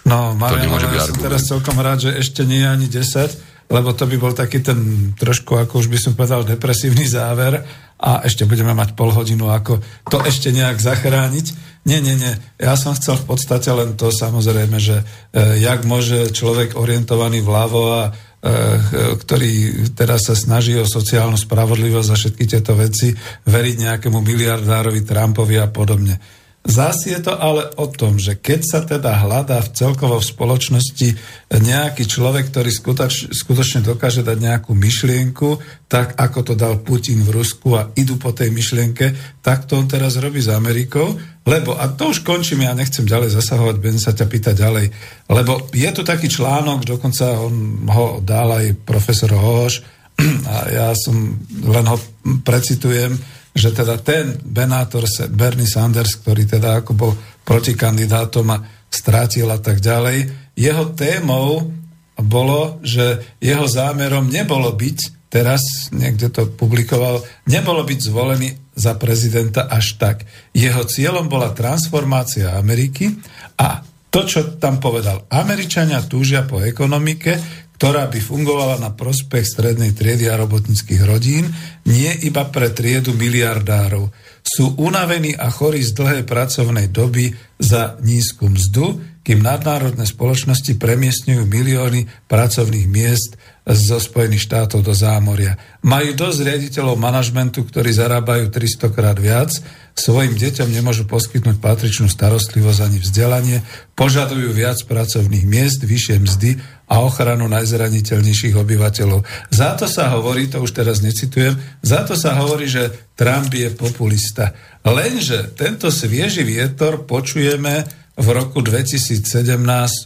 No, 0.08 0.34
Marian, 0.34 0.72
ja 0.96 1.06
som 1.06 1.20
teraz 1.20 1.46
celkom 1.46 1.76
rád, 1.78 2.10
že 2.10 2.12
ešte 2.16 2.48
nie 2.48 2.64
je 2.64 2.70
ani 2.72 2.88
10, 2.88 3.70
lebo 3.70 3.94
to 3.94 4.10
by 4.10 4.16
bol 4.18 4.34
taký 4.34 4.64
ten 4.66 5.12
trošku, 5.14 5.54
ako 5.60 5.86
už 5.86 5.88
by 5.94 5.98
som 6.02 6.18
povedal, 6.18 6.42
depresívny 6.42 7.06
záver 7.06 7.62
a 8.00 8.26
ešte 8.26 8.48
budeme 8.50 8.74
mať 8.74 8.98
pol 8.98 9.14
hodinu, 9.14 9.54
ako 9.54 9.78
to 10.10 10.18
ešte 10.26 10.50
nejak 10.50 10.82
zachrániť. 10.82 11.70
Nie, 11.86 12.02
nie, 12.02 12.18
nie. 12.18 12.34
Ja 12.58 12.74
som 12.74 12.98
chcel 12.98 13.22
v 13.22 13.36
podstate 13.36 13.70
len 13.70 13.94
to 13.94 14.10
samozrejme, 14.10 14.78
že 14.82 15.04
e, 15.32 15.62
jak 15.62 15.86
môže 15.86 16.34
človek 16.34 16.76
orientovaný 16.76 17.46
vľavo 17.46 17.82
a 17.94 18.04
ktorý 18.40 19.84
teraz 19.92 20.32
sa 20.32 20.36
snaží 20.36 20.72
o 20.80 20.88
sociálnu 20.88 21.36
spravodlivosť 21.36 22.10
a 22.10 22.16
všetky 22.16 22.44
tieto 22.48 22.72
veci 22.72 23.12
veriť 23.44 23.76
nejakému 23.84 24.20
miliardárovi 24.24 25.04
Trumpovi 25.04 25.60
a 25.60 25.68
podobne. 25.68 26.39
Zás 26.60 27.08
je 27.08 27.16
to 27.24 27.32
ale 27.40 27.72
o 27.80 27.88
tom, 27.88 28.20
že 28.20 28.36
keď 28.36 28.62
sa 28.68 28.80
teda 28.84 29.16
hľadá 29.24 29.64
v 29.64 29.72
celkovo 29.72 30.20
v 30.20 30.28
spoločnosti 30.28 31.10
nejaký 31.56 32.04
človek, 32.04 32.52
ktorý 32.52 32.68
skutoč, 32.68 33.32
skutočne 33.32 33.80
dokáže 33.80 34.28
dať 34.28 34.38
nejakú 34.38 34.76
myšlienku, 34.76 35.56
tak 35.88 36.20
ako 36.20 36.52
to 36.52 36.54
dal 36.60 36.76
Putin 36.84 37.24
v 37.24 37.32
Rusku 37.32 37.80
a 37.80 37.88
idú 37.96 38.20
po 38.20 38.36
tej 38.36 38.52
myšlienke, 38.52 39.40
tak 39.40 39.72
to 39.72 39.80
on 39.80 39.88
teraz 39.88 40.20
robí 40.20 40.44
s 40.44 40.52
Amerikou, 40.52 41.16
lebo, 41.48 41.80
a 41.80 41.88
to 41.96 42.12
už 42.12 42.28
končím, 42.28 42.68
ja 42.68 42.76
nechcem 42.76 43.08
ďalej 43.08 43.40
zasahovať, 43.40 43.76
budem 43.80 43.98
sa 44.04 44.12
ťa 44.12 44.28
pýtať 44.28 44.56
ďalej, 44.60 44.86
lebo 45.32 45.72
je 45.72 45.90
tu 45.96 46.04
taký 46.04 46.28
článok, 46.28 46.84
dokonca 46.84 47.40
on 47.40 47.88
ho 47.88 48.20
dal 48.20 48.52
aj 48.52 48.84
profesor 48.84 49.32
Hoš, 49.32 49.80
a 50.52 50.56
ja 50.68 50.88
som 50.92 51.40
len 51.64 51.86
ho 51.88 51.96
precitujem, 52.44 53.39
že 53.54 53.74
teda 53.74 53.98
ten 54.00 54.38
benátor 54.46 55.10
Bernie 55.34 55.68
Sanders, 55.68 56.18
ktorý 56.22 56.46
teda 56.46 56.86
ako 56.86 56.92
bol 56.94 57.12
protikandidátom 57.44 58.46
a 58.54 58.62
strátil 58.90 59.50
a 59.50 59.58
tak 59.58 59.82
ďalej, 59.82 60.30
jeho 60.58 60.86
témou 60.94 61.72
bolo, 62.20 62.84
že 62.84 63.24
jeho 63.40 63.66
zámerom 63.66 64.28
nebolo 64.28 64.76
byť, 64.76 65.30
teraz 65.32 65.94
niekde 65.96 66.30
to 66.34 66.52
publikoval, 66.52 67.24
nebolo 67.48 67.86
byť 67.86 68.00
zvolený 68.02 68.50
za 68.76 68.96
prezidenta 69.00 69.72
až 69.72 69.96
tak. 69.96 70.28
Jeho 70.52 70.84
cieľom 70.84 71.32
bola 71.32 71.56
transformácia 71.56 72.60
Ameriky 72.60 73.14
a 73.56 73.84
to, 74.10 74.26
čo 74.26 74.58
tam 74.58 74.82
povedal, 74.82 75.30
Američania 75.30 76.02
túžia 76.02 76.42
po 76.42 76.66
ekonomike, 76.66 77.38
ktorá 77.80 78.12
by 78.12 78.20
fungovala 78.20 78.76
na 78.76 78.92
prospech 78.92 79.48
strednej 79.48 79.96
triedy 79.96 80.28
a 80.28 80.36
robotnických 80.36 81.00
rodín, 81.08 81.48
nie 81.88 82.12
iba 82.28 82.44
pre 82.52 82.76
triedu 82.76 83.16
miliardárov. 83.16 84.12
Sú 84.44 84.76
unavení 84.76 85.32
a 85.32 85.48
chorí 85.48 85.80
z 85.80 85.96
dlhej 85.96 86.28
pracovnej 86.28 86.92
doby 86.92 87.32
za 87.56 87.96
nízku 88.04 88.52
mzdu, 88.52 89.00
kým 89.24 89.40
nadnárodné 89.40 90.04
spoločnosti 90.04 90.76
premiestňujú 90.76 91.48
milióny 91.48 92.28
pracovných 92.28 92.88
miest 92.92 93.40
zo 93.78 94.02
Spojených 94.02 94.50
štátov 94.50 94.82
do 94.82 94.94
zámoria. 94.98 95.54
Majú 95.86 96.18
dosť 96.18 96.40
riaditeľov 96.42 96.98
manažmentu, 96.98 97.62
ktorí 97.68 97.94
zarábajú 97.94 98.50
300 98.50 98.96
krát 98.96 99.18
viac, 99.22 99.54
svojim 99.94 100.34
deťom 100.40 100.72
nemôžu 100.72 101.04
poskytnúť 101.06 101.60
patričnú 101.60 102.08
starostlivosť 102.08 102.80
ani 102.82 102.98
vzdelanie, 103.04 103.58
požadujú 104.00 104.56
viac 104.56 104.80
pracovných 104.88 105.44
miest, 105.44 105.84
vyššie 105.84 106.16
mzdy 106.24 106.52
a 106.88 107.04
ochranu 107.04 107.52
najzraniteľnejších 107.52 108.56
obyvateľov. 108.56 109.28
Za 109.52 109.76
to 109.76 109.86
sa 109.86 110.10
hovorí, 110.16 110.48
to 110.48 110.64
už 110.64 110.72
teraz 110.72 111.04
necitujem, 111.04 111.60
za 111.84 112.08
to 112.08 112.16
sa 112.16 112.40
hovorí, 112.40 112.66
že 112.66 113.14
Trump 113.14 113.52
je 113.52 113.70
populista. 113.76 114.56
Lenže 114.88 115.52
tento 115.54 115.92
svieži 115.92 116.48
vietor 116.48 117.04
počujeme 117.04 117.86
v 118.20 118.28
roku 118.36 118.60
2017 118.60 119.24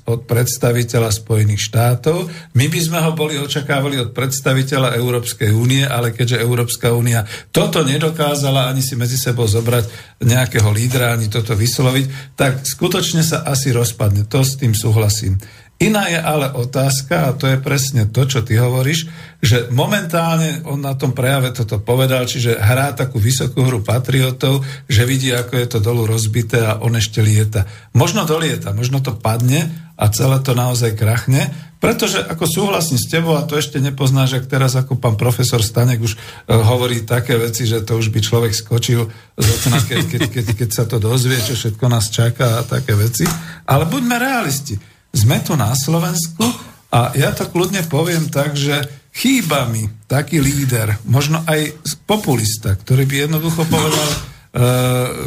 od 0.05 0.19
predstaviteľa 0.29 1.09
Spojených 1.09 1.65
štátov. 1.65 2.29
My 2.53 2.69
by 2.69 2.79
sme 2.79 3.01
ho 3.01 3.11
boli 3.17 3.41
očakávali 3.41 3.97
od 3.97 4.13
predstaviteľa 4.13 4.93
Európskej 5.01 5.49
únie, 5.49 5.81
ale 5.81 6.13
keďže 6.13 6.45
Európska 6.45 6.93
únia 6.93 7.25
toto 7.49 7.81
nedokázala 7.81 8.69
ani 8.69 8.85
si 8.85 8.93
medzi 8.93 9.17
sebou 9.17 9.49
zobrať 9.49 9.89
nejakého 10.21 10.69
lídra, 10.69 11.17
ani 11.17 11.25
toto 11.25 11.57
vysloviť, 11.57 12.37
tak 12.37 12.61
skutočne 12.61 13.25
sa 13.25 13.41
asi 13.49 13.73
rozpadne. 13.73 14.29
To 14.29 14.45
s 14.45 14.61
tým 14.61 14.77
súhlasím. 14.77 15.41
Iná 15.81 16.07
je 16.07 16.15
ale 16.15 16.53
otázka, 16.53 17.27
a 17.27 17.35
to 17.35 17.49
je 17.49 17.57
presne 17.59 18.07
to, 18.07 18.23
čo 18.23 18.45
ty 18.45 18.55
hovoríš, 18.55 19.09
že 19.43 19.67
momentálne 19.73 20.63
on 20.63 20.79
na 20.79 20.95
tom 20.95 21.11
prejave 21.11 21.51
toto 21.51 21.81
povedal, 21.81 22.23
čiže 22.23 22.55
hrá 22.55 22.95
takú 22.95 23.19
vysokú 23.19 23.65
hru 23.67 23.83
patriotov, 23.83 24.63
že 24.87 25.03
vidí, 25.03 25.33
ako 25.33 25.53
je 25.59 25.67
to 25.67 25.79
dolu 25.83 26.07
rozbité 26.07 26.63
a 26.63 26.79
on 26.79 26.95
ešte 26.95 27.19
lieta. 27.19 27.67
Možno 27.91 28.23
dolieta, 28.23 28.71
možno 28.71 29.03
to 29.03 29.17
padne 29.17 29.67
a 29.99 30.07
celé 30.07 30.39
to 30.39 30.55
naozaj 30.55 30.95
krachne, 30.95 31.51
pretože 31.83 32.15
ako 32.15 32.47
súhlasím 32.47 32.95
s 32.95 33.11
tebou, 33.11 33.35
a 33.35 33.43
to 33.43 33.59
ešte 33.59 33.75
nepoznáš, 33.83 34.39
ak 34.39 34.47
teraz 34.47 34.79
ako 34.79 34.95
pán 34.95 35.19
profesor 35.19 35.59
Stanek 35.59 35.99
už 35.99 36.15
uh, 36.15 36.63
hovorí 36.63 37.03
také 37.03 37.35
veci, 37.35 37.67
že 37.67 37.83
to 37.83 37.99
už 37.99 38.07
by 38.07 38.23
človek 38.23 38.55
skočil 38.55 39.11
z 39.35 39.47
okna, 39.59 39.79
keď, 39.83 40.01
keď, 40.07 40.21
keď, 40.31 40.45
keď 40.63 40.69
sa 40.71 40.87
to 40.87 40.95
dozvie, 40.95 41.35
čo 41.43 41.59
všetko 41.59 41.85
nás 41.91 42.07
čaká 42.07 42.63
a 42.63 42.63
také 42.63 42.95
veci. 42.95 43.27
Ale 43.67 43.83
buďme 43.83 44.15
realisti 44.15 44.92
sme 45.13 45.37
tu 45.45 45.53
na 45.53 45.71
Slovensku 45.77 46.41
a 46.89 47.13
ja 47.13 47.29
to 47.31 47.45
kľudne 47.49 47.85
poviem 47.85 48.33
tak, 48.33 48.57
že 48.57 48.81
chýba 49.13 49.69
mi 49.69 49.85
taký 50.09 50.41
líder, 50.41 50.97
možno 51.05 51.45
aj 51.45 51.85
populista, 52.09 52.73
ktorý 52.73 53.05
by 53.05 53.15
jednoducho 53.29 53.61
povedal, 53.69 54.09
uh, 54.09 54.17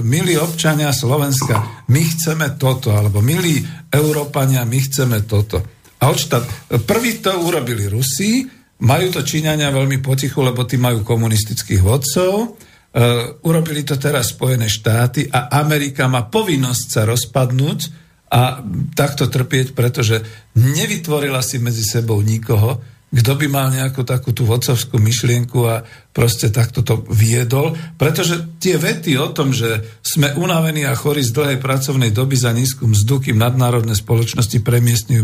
milí 0.14 0.34
občania 0.34 0.90
Slovenska, 0.90 1.86
my 1.86 2.02
chceme 2.02 2.58
toto, 2.58 2.94
alebo 2.94 3.22
milí 3.22 3.62
Európania, 3.94 4.66
my 4.66 4.78
chceme 4.82 5.22
toto. 5.22 5.62
A 6.02 6.12
odštát, 6.12 6.76
prvý 6.84 7.22
to 7.22 7.32
urobili 7.40 7.88
Rusi, 7.88 8.44
majú 8.76 9.08
to 9.08 9.24
Číňania 9.24 9.72
veľmi 9.72 10.04
potichu, 10.04 10.44
lebo 10.44 10.68
tí 10.68 10.76
majú 10.76 11.06
komunistických 11.06 11.80
vodcov, 11.80 12.34
uh, 12.34 13.42
urobili 13.46 13.86
to 13.86 13.94
teraz 13.98 14.34
Spojené 14.34 14.66
štáty 14.66 15.30
a 15.30 15.50
Amerika 15.62 16.10
má 16.10 16.26
povinnosť 16.26 16.86
sa 16.90 17.02
rozpadnúť, 17.06 18.06
a 18.27 18.59
takto 18.98 19.31
trpieť, 19.31 19.73
pretože 19.73 20.23
nevytvorila 20.59 21.39
si 21.43 21.62
medzi 21.62 21.86
sebou 21.86 22.19
nikoho, 22.23 22.82
kto 23.07 23.32
by 23.39 23.47
mal 23.47 23.70
nejakú 23.70 24.03
takú 24.03 24.35
tú 24.35 24.44
vodcovskú 24.44 24.98
myšlienku 24.98 25.62
a 25.62 25.86
proste 26.11 26.51
takto 26.51 26.82
to 26.82 27.07
viedol, 27.07 27.78
pretože 27.94 28.59
tie 28.59 28.77
vety 28.77 29.15
o 29.15 29.31
tom, 29.31 29.55
že 29.55 30.03
sme 30.03 30.35
unavení 30.35 30.82
a 30.85 30.98
chorí 30.98 31.23
z 31.23 31.31
dlhej 31.31 31.59
pracovnej 31.62 32.11
doby 32.11 32.35
za 32.35 32.51
nízku 32.51 32.85
mzdu, 32.85 33.31
kým 33.31 33.39
nadnárodné 33.39 33.94
spoločnosti 33.94 34.59
premiestňujú 34.59 35.23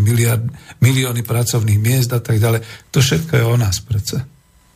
milióny 0.78 1.22
pracovných 1.26 1.82
miest 1.82 2.14
a 2.14 2.22
tak 2.22 2.38
ďalej, 2.38 2.62
to 2.94 3.02
všetko 3.02 3.32
je 3.34 3.44
o 3.44 3.56
nás 3.58 3.82
predsa. 3.82 4.30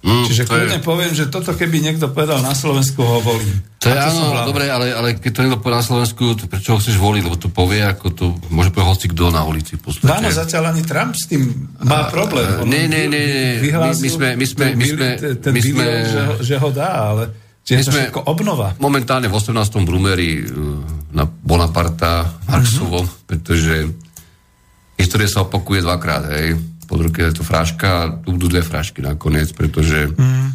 Mm, 0.06 0.22
Čiže 0.22 0.46
kľudne 0.46 0.78
je... 0.78 0.86
poviem, 0.86 1.12
že 1.18 1.26
toto 1.26 1.50
keby 1.50 1.82
niekto 1.82 2.06
povedal 2.14 2.38
na 2.38 2.54
Slovensku, 2.54 3.02
ho 3.02 3.18
volím. 3.18 3.58
To 3.82 3.90
je 3.90 3.98
áno, 3.98 4.46
dobre, 4.46 4.70
ale, 4.70 4.94
ale 4.94 5.18
keď 5.18 5.30
to 5.34 5.42
niekto 5.42 5.58
povedal 5.58 5.82
na 5.82 5.88
Slovensku, 5.90 6.22
to 6.38 6.46
prečo 6.46 6.74
ho 6.74 6.78
chceš 6.78 6.94
voliť? 6.94 7.22
Lebo 7.26 7.34
to 7.34 7.50
povie, 7.50 7.82
ako 7.82 8.06
to 8.14 8.24
môže 8.54 8.70
povedať 8.70 8.86
hoci 8.86 9.06
kto 9.10 9.34
na 9.34 9.42
ulici. 9.42 9.74
V 9.74 9.90
podstate. 9.90 10.06
Áno, 10.06 10.30
zatiaľ 10.30 10.70
ani 10.70 10.86
Trump 10.86 11.18
s 11.18 11.26
tým 11.26 11.74
má 11.82 12.06
problém. 12.06 12.46
Uh, 12.46 12.62
nie, 12.62 12.86
nie, 12.86 13.10
nie. 13.10 13.58
My, 13.66 13.90
my 13.98 14.08
sme, 14.10 14.28
my 14.38 14.46
sme, 14.46 14.64
my 14.78 14.86
sme, 14.86 15.06
ten 15.42 15.50
my 15.50 15.60
sme, 15.60 15.84
že, 16.06 16.20
ho, 16.22 16.34
že 16.38 16.54
ho 16.54 16.70
dá, 16.70 16.90
ale 17.10 17.22
Čiže 17.66 17.74
my 17.74 17.82
sme 17.82 18.02
obnova. 18.30 18.78
Momentálne 18.78 19.26
v 19.26 19.34
18. 19.34 19.58
Brumeri 19.82 20.38
uh, 20.38 20.86
na 21.10 21.26
Bonaparta 21.26 22.30
Marxovom, 22.46 23.02
uh-huh. 23.02 23.26
pretože 23.26 23.90
história 24.94 25.26
sa 25.26 25.42
opakuje 25.42 25.82
dvakrát, 25.82 26.30
hej 26.30 26.75
pod 26.86 27.02
ruke 27.02 27.20
je 27.26 27.34
to 27.34 27.44
fraška 27.44 27.88
a 27.90 28.10
tu 28.22 28.38
budú 28.38 28.46
dve 28.48 28.62
frašky 28.62 29.02
nakoniec, 29.02 29.50
pretože 29.52 30.14
mm. 30.14 30.48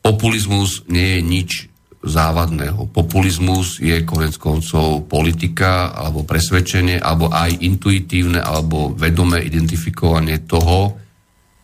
populizmus 0.00 0.88
nie 0.88 1.16
je 1.16 1.20
nič 1.22 1.50
závadného. 2.06 2.88
Populizmus 2.90 3.82
je 3.82 4.06
konec 4.06 4.38
koncov 4.38 5.04
politika 5.10 5.90
alebo 5.92 6.22
presvedčenie, 6.22 7.02
alebo 7.02 7.28
aj 7.28 7.60
intuitívne 7.60 8.40
alebo 8.40 8.94
vedomé 8.94 9.42
identifikovanie 9.42 10.46
toho, 10.46 10.96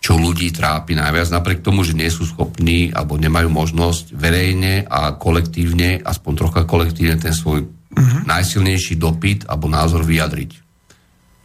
čo 0.03 0.19
ľudí 0.19 0.51
trápi 0.51 0.99
najviac, 0.99 1.31
napriek 1.31 1.63
tomu, 1.63 1.87
že 1.87 1.95
nie 1.95 2.11
sú 2.11 2.27
schopní 2.27 2.91
alebo 2.91 3.15
nemajú 3.15 3.47
možnosť 3.55 4.19
verejne 4.19 4.83
a 4.91 5.15
kolektívne, 5.15 6.03
aspoň 6.03 6.33
trocha 6.35 6.63
kolektívne 6.67 7.23
ten 7.23 7.31
svoj 7.31 7.63
mm-hmm. 7.63 8.27
najsilnejší 8.27 8.99
dopyt 8.99 9.47
alebo 9.47 9.71
názor 9.71 10.03
vyjadriť 10.03 10.62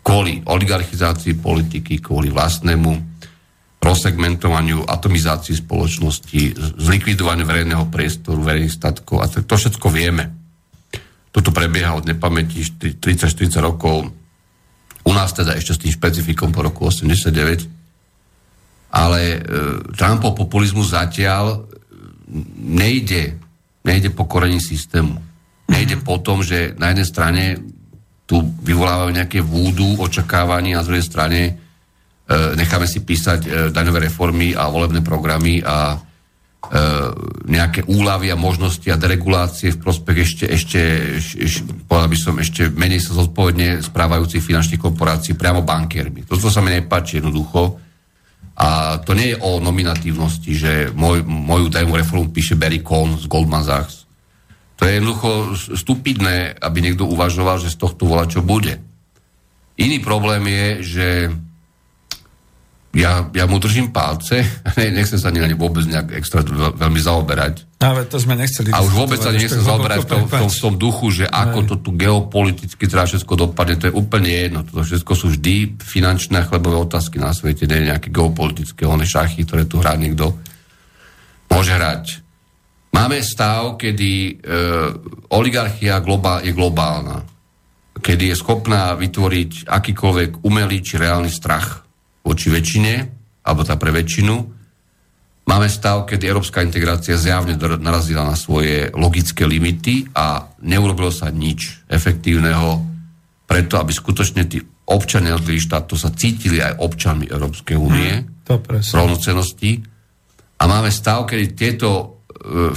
kvôli 0.08 0.40
oligarchizácii 0.40 1.36
politiky, 1.36 2.00
kvôli 2.00 2.32
vlastnému 2.32 2.96
rozsegmentovaniu, 3.84 4.88
atomizácii 4.88 5.60
spoločnosti, 5.60 6.56
zlikvidovaniu 6.80 7.44
verejného 7.44 7.92
priestoru, 7.92 8.40
verejných 8.40 8.72
statkov 8.72 9.20
a 9.20 9.28
to, 9.28 9.44
všetko 9.44 9.92
vieme. 9.92 10.32
Toto 11.36 11.52
prebieha 11.52 12.00
od 12.00 12.08
nepamäti 12.08 12.64
30-40 12.64 13.52
rokov. 13.60 14.08
U 15.04 15.12
nás 15.12 15.36
teda 15.36 15.60
ešte 15.60 15.76
s 15.76 15.82
tým 15.84 15.92
špecifikom 15.92 16.56
po 16.56 16.64
roku 16.64 16.88
89. 16.88 17.68
Ale 18.96 19.20
e, 19.36 19.40
Trumpov 19.92 20.40
populizmus 20.40 20.96
zatiaľ 20.96 21.68
nejde, 22.64 23.36
nejde 23.84 24.10
po 24.16 24.24
korení 24.24 24.64
systému. 24.64 25.20
Nejde 25.68 26.00
po 26.00 26.24
tom, 26.24 26.42
že 26.48 26.74
na 26.80 26.96
jednej 26.96 27.08
strane 27.08 27.44
tu 28.28 28.44
vyvolávajú 28.44 29.16
nejaké 29.16 29.40
vúdu 29.40 29.96
očakávaní, 30.04 30.76
na 30.76 30.84
druhej 30.84 31.02
strane 31.02 31.40
e, 31.48 31.52
necháme 32.60 32.84
si 32.84 33.00
písať 33.00 33.40
e, 33.48 33.50
daňové 33.72 34.12
reformy 34.12 34.52
a 34.52 34.68
volebné 34.68 35.00
programy 35.00 35.64
a 35.64 35.96
e, 35.96 35.98
nejaké 37.48 37.88
úlavy 37.88 38.28
a 38.28 38.36
možnosti 38.36 38.84
a 38.92 39.00
deregulácie 39.00 39.72
v 39.72 39.80
prospech 39.80 40.18
ešte, 40.20 40.46
ešte, 40.52 40.80
ešte 41.40 41.72
by 41.88 42.18
som, 42.20 42.36
ešte 42.36 42.68
menej 42.68 43.00
sa 43.00 43.16
zodpovedne 43.16 43.80
správajúcich 43.80 44.44
finančných 44.44 44.84
korporácií 44.84 45.40
priamo 45.40 45.64
bankiermi. 45.64 46.28
Toto 46.28 46.52
sa 46.52 46.60
mi 46.60 46.76
nepáči 46.76 47.24
jednoducho. 47.24 47.80
A 48.58 48.98
to 49.06 49.14
nie 49.14 49.38
je 49.38 49.38
o 49.38 49.62
nominatívnosti, 49.62 50.50
že 50.58 50.72
môj, 50.90 51.22
moju 51.22 51.70
daňovú 51.70 51.94
reformu 51.94 52.34
píše 52.34 52.58
Barry 52.58 52.82
Cohn 52.82 53.14
z 53.14 53.30
Goldman 53.30 53.62
Sachs 53.62 54.07
to 54.78 54.86
je 54.86 55.02
jednoducho 55.02 55.30
stupidné, 55.74 56.54
aby 56.62 56.78
niekto 56.86 57.10
uvažoval, 57.10 57.58
že 57.58 57.74
z 57.74 57.82
tohto 57.82 58.06
volá 58.06 58.30
čo 58.30 58.46
bude. 58.46 58.78
Iný 59.78 59.98
problém 60.02 60.46
je, 60.46 60.68
že 60.86 61.08
ja, 62.98 63.30
ja 63.30 63.46
mu 63.46 63.58
držím 63.62 63.90
palce, 63.90 64.42
nechcem 64.78 65.18
sa 65.18 65.34
ani 65.34 65.42
na 65.42 65.50
ne 65.50 65.58
vôbec 65.58 65.82
nejak 65.86 66.14
extra 66.18 66.46
veľmi 66.78 67.02
zaoberať. 67.02 67.78
Ale 67.82 68.10
to 68.10 68.18
sme 68.18 68.34
nechceli. 68.38 68.74
A 68.74 68.82
už 68.82 68.94
vôbec 68.94 69.22
sa 69.22 69.34
nechcem 69.34 69.62
zaoberať 69.62 70.06
v 70.06 70.10
tom, 70.10 70.22
v, 70.26 70.34
tom, 70.34 70.50
v 70.50 70.62
tom 70.62 70.76
duchu, 70.78 71.14
že 71.14 71.26
ako 71.30 71.60
to 71.66 71.76
tu 71.82 71.94
geopoliticky 71.94 72.90
teda 72.90 73.06
všetko 73.06 73.34
dopadne, 73.50 73.78
to 73.78 73.90
je 73.90 73.94
úplne 73.94 74.30
jedno. 74.30 74.66
To 74.66 74.82
všetko 74.82 75.14
sú 75.14 75.34
vždy 75.34 75.78
finančné 75.78 76.42
a 76.42 76.48
chlebové 76.50 76.78
otázky 76.82 77.22
na 77.22 77.34
svete, 77.34 77.70
nie 77.70 77.90
nejaké 77.90 78.10
geopolitické 78.10 78.86
one 78.86 79.06
šachy, 79.06 79.46
ktoré 79.46 79.70
tu 79.70 79.78
hrá 79.78 79.94
niekto. 79.94 80.38
Môže 81.54 81.78
hrať 81.78 82.27
Máme 82.98 83.22
stav, 83.22 83.78
kedy 83.78 84.10
e, 84.10 84.32
oligarchia 85.30 86.02
globál, 86.02 86.42
je 86.42 86.50
globálna, 86.50 87.22
kedy 87.94 88.34
je 88.34 88.36
schopná 88.42 88.98
vytvoriť 88.98 89.70
akýkoľvek 89.70 90.42
umelý 90.42 90.82
či 90.82 90.98
reálny 90.98 91.30
strach 91.30 91.86
voči 92.26 92.50
väčšine, 92.50 92.94
alebo 93.46 93.62
tá 93.62 93.78
pre 93.78 93.94
väčšinu. 93.94 94.36
Máme 95.46 95.70
stav, 95.70 96.10
kedy 96.10 96.26
európska 96.26 96.66
integrácia 96.66 97.22
zjavne 97.22 97.54
narazila 97.78 98.26
na 98.26 98.34
svoje 98.34 98.90
logické 98.98 99.46
limity 99.46 100.10
a 100.18 100.50
neurobilo 100.66 101.14
sa 101.14 101.30
nič 101.30 101.86
efektívneho 101.86 102.82
preto, 103.46 103.78
aby 103.78 103.94
skutočne 103.94 104.50
tí 104.50 104.58
občania 104.90 105.38
jednotlivých 105.38 105.70
štátov 105.70 105.96
sa 106.02 106.10
cítili 106.18 106.66
aj 106.66 106.82
občanmi 106.82 107.30
Európskej 107.30 107.78
únie, 107.78 108.26
hmm, 108.26 108.90
rovnocenosti. 108.90 109.86
A 110.58 110.64
máme 110.66 110.90
stav, 110.90 111.30
kedy 111.30 111.54
tieto 111.54 112.17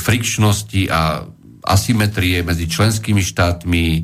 frikčnosti 0.01 0.89
a 0.89 1.25
asymetrie 1.65 2.41
medzi 2.41 2.67
členskými 2.67 3.21
štátmi 3.21 3.85
e, 3.93 4.01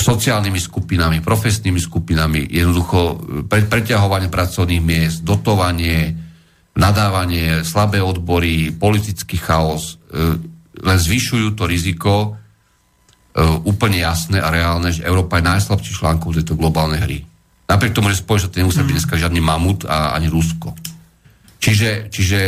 sociálnymi 0.00 0.60
skupinami, 0.60 1.24
profesnými 1.24 1.80
skupinami, 1.80 2.44
jednoducho 2.48 3.20
pre, 3.48 3.64
preťahovanie 3.64 4.28
pracovných 4.28 4.82
miest, 4.84 5.18
dotovanie, 5.24 6.12
nadávanie, 6.76 7.64
slabé 7.64 8.00
odbory, 8.00 8.72
politický 8.72 9.40
chaos, 9.40 9.96
e, 10.12 10.40
len 10.84 10.98
zvyšujú 10.98 11.56
to 11.56 11.64
riziko 11.68 12.12
e, 12.24 12.28
úplne 13.64 14.00
jasné 14.04 14.40
a 14.40 14.48
reálne, 14.52 14.92
že 14.92 15.04
Európa 15.04 15.40
je 15.40 15.48
najslabší 15.48 15.92
článkom 16.00 16.32
tejto 16.32 16.56
globálnej 16.56 17.00
hry. 17.00 17.18
Napriek 17.64 17.96
tomu, 17.96 18.12
že 18.12 18.20
Spojené 18.20 18.44
štáty 18.44 18.60
nemusia 18.60 18.84
byť 18.84 18.92
mm. 18.92 18.96
dneska 19.00 19.14
žiadny 19.16 19.40
mamut 19.40 19.88
a 19.88 20.12
ani 20.12 20.28
Rusko. 20.28 20.76
Čiže, 21.64 22.12
čiže 22.12 22.38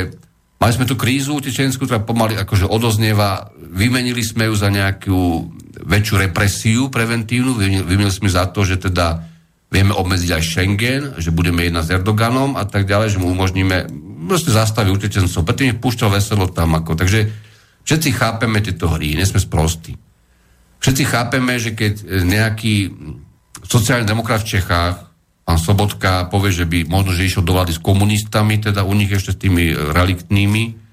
mali 0.57 0.73
sme 0.73 0.89
tú 0.89 0.97
krízu 0.97 1.37
utečenskú, 1.37 1.85
ktorá 1.85 2.01
pomaly 2.03 2.37
akože 2.41 2.67
odoznieva, 2.69 3.53
vymenili 3.57 4.25
sme 4.25 4.49
ju 4.49 4.55
za 4.57 4.73
nejakú 4.73 5.21
väčšiu 5.77 6.15
represiu 6.17 6.83
preventívnu, 6.89 7.57
vymenili 7.61 8.13
sme 8.13 8.33
za 8.33 8.49
to, 8.49 8.65
že 8.65 8.81
teda 8.81 9.21
vieme 9.69 9.93
obmedziť 9.93 10.31
aj 10.33 10.43
Schengen, 10.43 11.03
že 11.21 11.35
budeme 11.35 11.67
jednať 11.67 11.85
s 11.85 11.95
Erdoganom 12.01 12.57
a 12.57 12.65
tak 12.65 12.89
ďalej, 12.89 13.17
že 13.17 13.21
mu 13.21 13.29
umožníme 13.35 13.91
proste 14.27 14.51
zastaviť 14.51 14.91
utečencov, 14.91 15.47
preto 15.47 15.63
ich 15.63 15.79
púšťal 15.79 16.11
veselo 16.11 16.51
tam 16.51 16.75
ako. 16.75 16.99
Takže 16.99 17.31
všetci 17.87 18.09
chápeme 18.17 18.59
tieto 18.65 18.91
hry, 18.91 19.15
nie 19.15 19.27
sme 19.29 19.39
sprostí. 19.39 19.95
Všetci 20.83 21.03
chápeme, 21.07 21.59
že 21.59 21.75
keď 21.75 22.25
nejaký 22.27 22.91
sociálny 23.67 24.07
demokrat 24.07 24.43
v 24.43 24.59
Čechách 24.59 25.06
pán 25.47 25.63
Sobotka 25.63 26.27
povie, 26.27 26.51
že 26.51 26.67
by 26.67 26.91
možno, 26.91 27.15
že 27.15 27.31
išiel 27.31 27.47
do 27.47 27.55
vlády 27.55 27.71
s 27.71 27.79
komunistami, 27.79 28.59
teda 28.59 28.83
u 28.83 28.91
nich 28.99 29.09
ešte 29.15 29.31
s 29.31 29.39
tými 29.39 29.71
reliktnými 29.73 30.85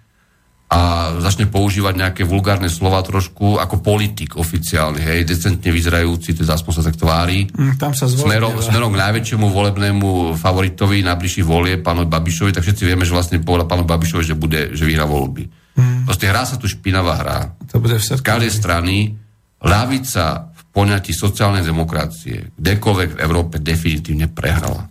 a 0.74 1.14
začne 1.22 1.46
používať 1.46 1.94
nejaké 1.94 2.22
vulgárne 2.26 2.66
slova 2.66 3.06
trošku 3.06 3.62
ako 3.62 3.86
politik 3.86 4.34
oficiálny, 4.42 5.06
hej, 5.06 5.20
decentne 5.22 5.70
vyzerajúci, 5.70 6.34
teda 6.34 6.58
aspoň 6.58 6.74
sa 6.74 6.84
tak 6.90 6.98
tvári. 6.98 7.46
Mm, 7.46 7.78
tam 7.78 7.94
sa 7.94 8.10
smerom, 8.10 8.58
smerom 8.58 8.90
k 8.90 9.02
najväčšiemu 9.06 9.46
volebnému 9.54 10.34
favoritovi 10.34 11.06
na 11.06 11.14
bližší 11.14 11.46
volie, 11.46 11.78
pánovi 11.78 12.10
Babišovi, 12.10 12.58
tak 12.58 12.66
všetci 12.66 12.90
vieme, 12.90 13.06
že 13.06 13.14
vlastne 13.14 13.38
povedal 13.38 13.70
pánovi 13.70 13.86
Babišovi, 13.86 14.24
že, 14.26 14.34
bude, 14.34 14.74
že 14.74 14.82
vyhrá 14.90 15.06
voľby. 15.06 15.46
Mm. 15.78 16.10
Proste 16.10 16.26
hrá 16.26 16.42
sa 16.42 16.58
tu 16.58 16.66
špinavá 16.66 17.22
hra. 17.22 17.40
To 17.70 17.78
bude 17.78 18.02
Z 18.02 18.26
každej 18.26 18.50
strany 18.50 19.14
ľavica 19.62 20.53
poňatí 20.74 21.14
sociálnej 21.14 21.62
demokracie 21.62 22.52
kdekoľvek 22.58 23.10
v 23.16 23.22
Európe 23.22 23.62
definitívne 23.62 24.26
prehrala. 24.26 24.90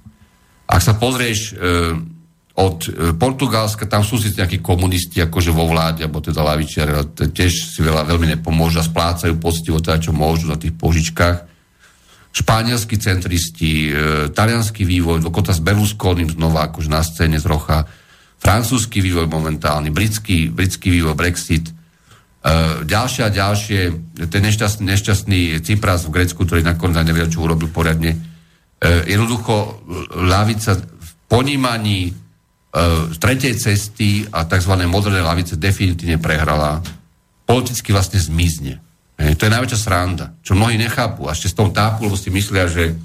Ak 0.70 0.80
sa 0.80 0.94
pozrieš 0.94 1.52
e, 1.52 1.54
od 2.54 2.78
e, 2.86 2.90
Portugalska, 3.18 3.90
tam 3.90 4.06
sú 4.06 4.16
si 4.16 4.30
nejakí 4.30 4.62
komunisti 4.62 5.18
akože 5.18 5.50
vo 5.50 5.66
vláde, 5.66 6.06
alebo 6.06 6.22
teda 6.22 6.40
lavičiari, 6.46 6.94
tiež 7.34 7.52
si 7.76 7.82
veľa, 7.82 8.06
veľmi 8.06 8.38
nepomôžu 8.38 8.78
a 8.78 8.86
splácajú 8.86 9.34
poctivo 9.42 9.82
teda, 9.82 9.98
čo 9.98 10.14
môžu 10.14 10.54
na 10.54 10.56
tých 10.56 10.72
požičkách. 10.78 11.50
Španielskí 12.32 12.96
centristi, 13.02 13.90
e, 13.90 14.30
talianský 14.30 14.86
vývoj, 14.86 15.20
dokonca 15.20 15.50
s 15.50 15.60
Berlusconim 15.60 16.30
znova 16.30 16.70
akože 16.70 16.88
na 16.88 17.02
scéne 17.02 17.42
z 17.42 17.44
rocha, 17.50 17.90
francúzsky 18.38 19.02
vývoj 19.02 19.26
momentálny, 19.26 19.90
britský, 19.90 20.46
britský 20.54 20.94
vývoj, 20.94 21.18
Brexit– 21.18 21.66
Uh, 22.42 22.82
ďalšie 22.82 23.22
a 23.22 23.30
ďalšie, 23.30 23.80
ten 24.26 24.42
nešťastný, 24.42 24.82
nešťastný 24.82 25.40
Cypras 25.62 26.10
v 26.10 26.14
Grécku, 26.18 26.42
ktorý 26.42 26.66
nakoniec 26.66 27.06
nevedel, 27.06 27.30
čo 27.30 27.46
urobil 27.46 27.70
poriadne. 27.70 28.18
Uh, 28.82 29.06
jednoducho 29.06 29.86
lavica 30.18 30.74
v 30.74 31.10
ponímaní 31.30 32.18
tretej 33.20 33.60
cesty 33.60 34.24
a 34.32 34.48
tzv. 34.48 34.72
modernej 34.88 35.20
lavice 35.20 35.60
definitívne 35.60 36.16
prehrala. 36.16 36.80
Politicky 37.44 37.92
vlastne 37.92 38.16
zmizne. 38.16 38.80
To 39.20 39.44
je 39.44 39.52
najväčšia 39.52 39.78
sranda, 39.78 40.32
čo 40.40 40.56
mnohí 40.56 40.80
nechápu. 40.80 41.28
A 41.28 41.36
ešte 41.36 41.52
s 41.52 41.58
tom 41.58 41.68
tápu, 41.68 42.08
lebo 42.08 42.16
si 42.16 42.32
myslia, 42.32 42.64
že 42.64 42.96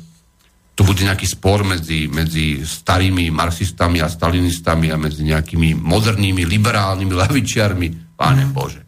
tu 0.72 0.88
bude 0.88 1.04
nejaký 1.04 1.28
spor 1.28 1.68
medzi, 1.68 2.08
medzi 2.08 2.64
starými 2.64 3.28
marxistami 3.28 4.00
a 4.00 4.08
stalinistami 4.08 4.88
a 4.88 4.96
medzi 4.96 5.28
nejakými 5.28 5.76
modernými, 5.76 6.48
liberálnymi 6.48 7.14
lavičiarmi. 7.28 8.16
Páne 8.16 8.48
Bože 8.48 8.87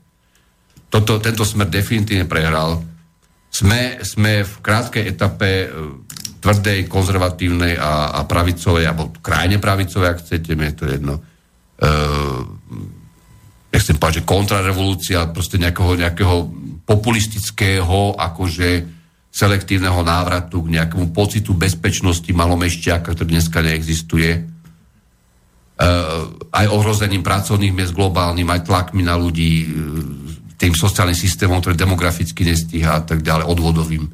toto, 0.89 1.21
tento 1.21 1.45
smer 1.45 1.69
definitívne 1.69 2.25
prehral. 2.25 2.81
Sme, 3.49 4.01
sme 4.01 4.41
v 4.45 4.53
krátkej 4.61 5.05
etape 5.05 5.49
e, 5.65 5.67
tvrdej, 6.41 6.89
konzervatívnej 6.89 7.77
a, 7.77 8.17
a 8.17 8.21
pravicovej, 8.25 8.85
alebo 8.89 9.13
krajne 9.21 9.61
pravicovej, 9.61 10.09
ak 10.09 10.21
chcete, 10.25 10.51
mi 10.57 10.69
je 10.69 10.75
to 10.75 10.85
jedno. 10.89 11.13
E, 11.17 11.21
nechcem 13.69 13.97
povedať, 14.01 14.21
že 14.21 14.29
kontrarevolúcia, 14.29 15.29
proste 15.29 15.61
nejakého, 15.61 15.93
nejakého 15.97 16.35
populistického, 16.89 18.17
akože 18.17 18.97
selektívneho 19.29 20.01
návratu 20.01 20.65
k 20.65 20.73
nejakému 20.81 21.13
pocitu 21.13 21.53
bezpečnosti 21.53 22.29
malomešťaka, 22.33 23.13
ktorý 23.13 23.29
dneska 23.29 23.61
neexistuje. 23.61 24.31
E, 24.33 24.41
aj 26.49 26.65
ohrozením 26.65 27.21
pracovných 27.21 27.77
miest 27.77 27.93
globálnym, 27.93 28.49
aj 28.49 28.65
tlakmi 28.65 29.05
na 29.05 29.13
ľudí, 29.13 29.69
tým 30.59 30.75
sociálnym 30.75 31.15
systémom, 31.15 31.63
ktorý 31.63 31.79
demograficky 31.79 32.43
nestíha 32.43 32.99
a 32.99 33.01
tak 33.01 33.23
ďalej, 33.23 33.47
odvodovým. 33.47 34.03
E, 34.03 34.11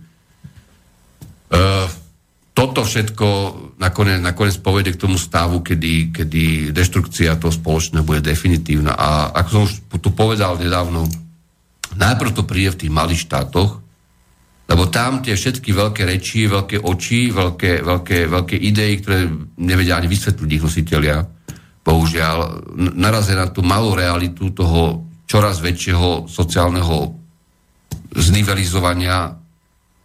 toto 2.54 2.86
všetko 2.86 3.28
nakoniec, 3.82 4.22
nakoniec 4.22 4.62
povede 4.62 4.94
k 4.94 5.02
tomu 5.02 5.18
stavu, 5.18 5.66
kedy, 5.66 6.14
kedy 6.14 6.70
deštrukcia 6.70 7.42
toho 7.42 7.52
spoločného 7.52 8.06
bude 8.06 8.22
definitívna. 8.22 8.94
A 8.94 9.34
ako 9.34 9.50
som 9.50 9.62
už 9.66 9.74
tu 10.00 10.14
povedal 10.14 10.62
nedávno, 10.62 11.10
najprv 11.98 12.32
to 12.32 12.46
príde 12.46 12.78
v 12.78 12.80
tých 12.86 12.94
malých 12.94 13.26
štátoch, 13.26 13.82
lebo 14.66 14.90
tam 14.90 15.22
tie 15.22 15.38
všetky 15.38 15.70
veľké 15.74 16.10
reči, 16.10 16.50
veľké 16.50 16.82
oči, 16.82 17.30
veľké, 17.30 17.86
veľké, 17.86 18.18
veľké 18.30 18.56
idei, 18.58 18.98
ktoré 18.98 19.30
nevedia 19.62 19.98
ani 19.98 20.10
vysvetliť 20.10 20.50
ich 20.50 20.66
nositeľia, 20.66 21.18
bohužiaľ, 21.86 22.38
narazia 22.98 23.38
na 23.38 23.50
tú 23.50 23.62
malú 23.62 23.94
realitu 23.94 24.50
toho 24.50 25.05
čoraz 25.26 25.62
väčšieho 25.62 26.30
sociálneho 26.30 27.14
znivelizovania 28.16 29.36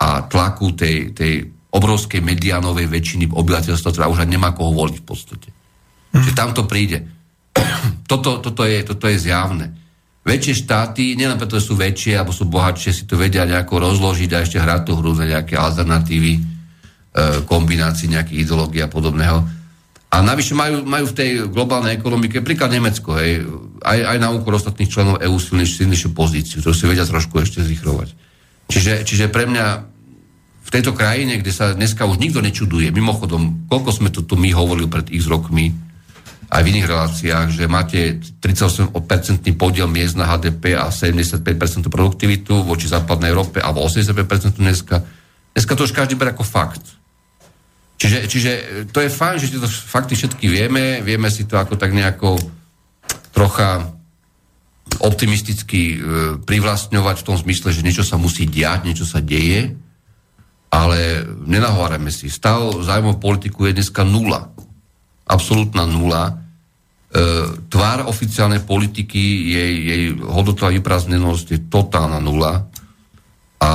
a 0.01 0.09
tlaku 0.27 0.73
tej, 0.73 1.13
tej 1.13 1.33
obrovskej 1.71 2.25
medianovej 2.25 2.89
väčšiny 2.89 3.31
obyvateľstva, 3.31 3.93
ktorá 3.93 4.07
už 4.11 4.25
nemá 4.27 4.51
koho 4.57 4.73
voliť 4.75 4.97
v 4.99 5.07
podstate. 5.07 5.49
Mm. 6.11 6.25
Čiže 6.25 6.35
tam 6.35 6.51
to 6.57 6.65
príde. 6.67 7.07
toto, 8.11 8.43
toto, 8.43 8.67
je, 8.67 8.83
toto 8.83 9.07
je 9.07 9.21
zjavné. 9.21 9.71
Väčšie 10.21 10.67
štáty, 10.67 11.17
nielen 11.17 11.41
preto, 11.41 11.57
že 11.57 11.73
sú 11.73 11.75
väčšie 11.81 12.19
alebo 12.19 12.33
sú 12.35 12.45
bohatšie, 12.49 12.93
si 12.93 13.05
to 13.09 13.17
vedia 13.17 13.49
nejako 13.49 13.81
rozložiť 13.81 14.31
a 14.37 14.43
ešte 14.45 14.61
hrať 14.61 14.81
tú 14.85 14.93
hru 15.01 15.17
na 15.17 15.25
nejaké 15.25 15.57
alternatívy, 15.57 16.33
e, 16.37 16.41
kombinácii 17.49 18.13
nejakých 18.13 18.45
ideológií 18.45 18.85
a 18.85 18.93
podobného 18.93 19.60
a 20.11 20.17
navyše 20.27 20.59
majú, 20.59 20.83
majú 20.83 21.07
v 21.07 21.17
tej 21.17 21.31
globálnej 21.47 21.95
ekonomike, 21.95 22.43
príklad 22.43 22.75
Nemecko, 22.75 23.15
hej, 23.15 23.47
aj, 23.87 23.99
aj 24.11 24.19
na 24.19 24.35
úkor 24.35 24.59
ostatných 24.59 24.91
členov 24.91 25.23
EÚ 25.23 25.39
silnejšiu, 25.39 25.87
silnejšiu 25.87 26.11
pozíciu, 26.11 26.59
ktorú 26.59 26.75
si 26.75 26.91
vedia 26.91 27.07
trošku 27.07 27.39
ešte 27.39 27.63
zrychrovať. 27.63 28.11
Čiže, 28.67 29.07
čiže 29.07 29.31
pre 29.31 29.47
mňa 29.47 29.67
v 30.67 30.71
tejto 30.71 30.95
krajine, 30.99 31.39
kde 31.39 31.55
sa 31.55 31.75
dneska 31.75 32.11
už 32.11 32.19
nikto 32.19 32.43
nečuduje, 32.43 32.91
mimochodom, 32.91 33.71
koľko 33.71 33.91
sme 33.95 34.11
to 34.11 34.27
tu 34.27 34.35
my 34.35 34.51
hovorili 34.51 34.91
pred 34.91 35.07
x 35.15 35.31
rokmi, 35.31 35.71
aj 36.51 36.63
v 36.67 36.71
iných 36.75 36.91
reláciách, 36.91 37.47
že 37.55 37.71
máte 37.71 38.19
38% 38.43 38.91
podiel 39.55 39.87
miest 39.87 40.19
na 40.19 40.27
HDP 40.27 40.75
a 40.75 40.91
75% 40.91 41.39
produktivitu 41.87 42.67
voči 42.67 42.91
západnej 42.91 43.31
Európe, 43.31 43.63
alebo 43.63 43.87
85% 43.87 44.59
dneska. 44.59 45.07
Dneska 45.55 45.73
to 45.79 45.87
už 45.87 45.95
každý 45.95 46.19
berie 46.19 46.35
ako 46.35 46.43
fakt. 46.43 46.83
Čiže, 48.01 48.19
čiže 48.33 48.51
to 48.97 49.05
je 49.05 49.13
fajn, 49.13 49.37
že 49.37 49.53
tieto 49.53 49.69
fakty 49.69 50.17
všetky 50.17 50.49
vieme, 50.49 51.05
vieme 51.05 51.29
si 51.29 51.45
to 51.45 51.61
ako 51.61 51.77
tak 51.77 51.93
nejako 51.93 52.41
trocha 53.37 53.93
optimisticky 55.05 55.81
e, 55.93 55.97
privlastňovať 56.41 57.17
v 57.21 57.27
tom 57.29 57.37
zmysle, 57.37 57.77
že 57.77 57.85
niečo 57.85 58.01
sa 58.01 58.17
musí 58.17 58.49
diať, 58.49 58.89
niečo 58.89 59.05
sa 59.05 59.21
deje, 59.21 59.77
ale 60.73 61.29
nenahovárame 61.45 62.09
si. 62.09 62.33
Stav 62.33 62.81
zájmov 62.81 63.21
politiku 63.21 63.69
je 63.69 63.77
dneska 63.77 64.01
nula. 64.01 64.49
Absolutná 65.29 65.85
nula. 65.85 66.25
E, 66.33 66.35
tvár 67.69 68.09
oficiálnej 68.09 68.65
politiky, 68.65 69.21
jej, 69.53 69.73
jej 69.77 70.03
hodnotová 70.17 70.73
vyprázdnenosť 70.73 71.47
je 71.53 71.61
totálna 71.69 72.17
nula. 72.17 72.65
A 73.61 73.71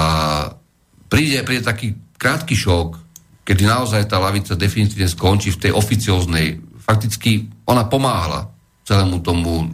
príde, 1.14 1.46
príde 1.46 1.62
taký 1.62 1.94
krátky 2.18 2.58
šok, 2.58 3.05
kedy 3.46 3.64
naozaj 3.64 4.10
tá 4.10 4.18
lavica 4.18 4.58
definitívne 4.58 5.06
skončí 5.06 5.54
v 5.54 5.70
tej 5.70 5.72
oficióznej, 5.78 6.60
fakticky 6.82 7.46
ona 7.70 7.86
pomáhala 7.86 8.50
celému 8.82 9.22
tomu 9.22 9.70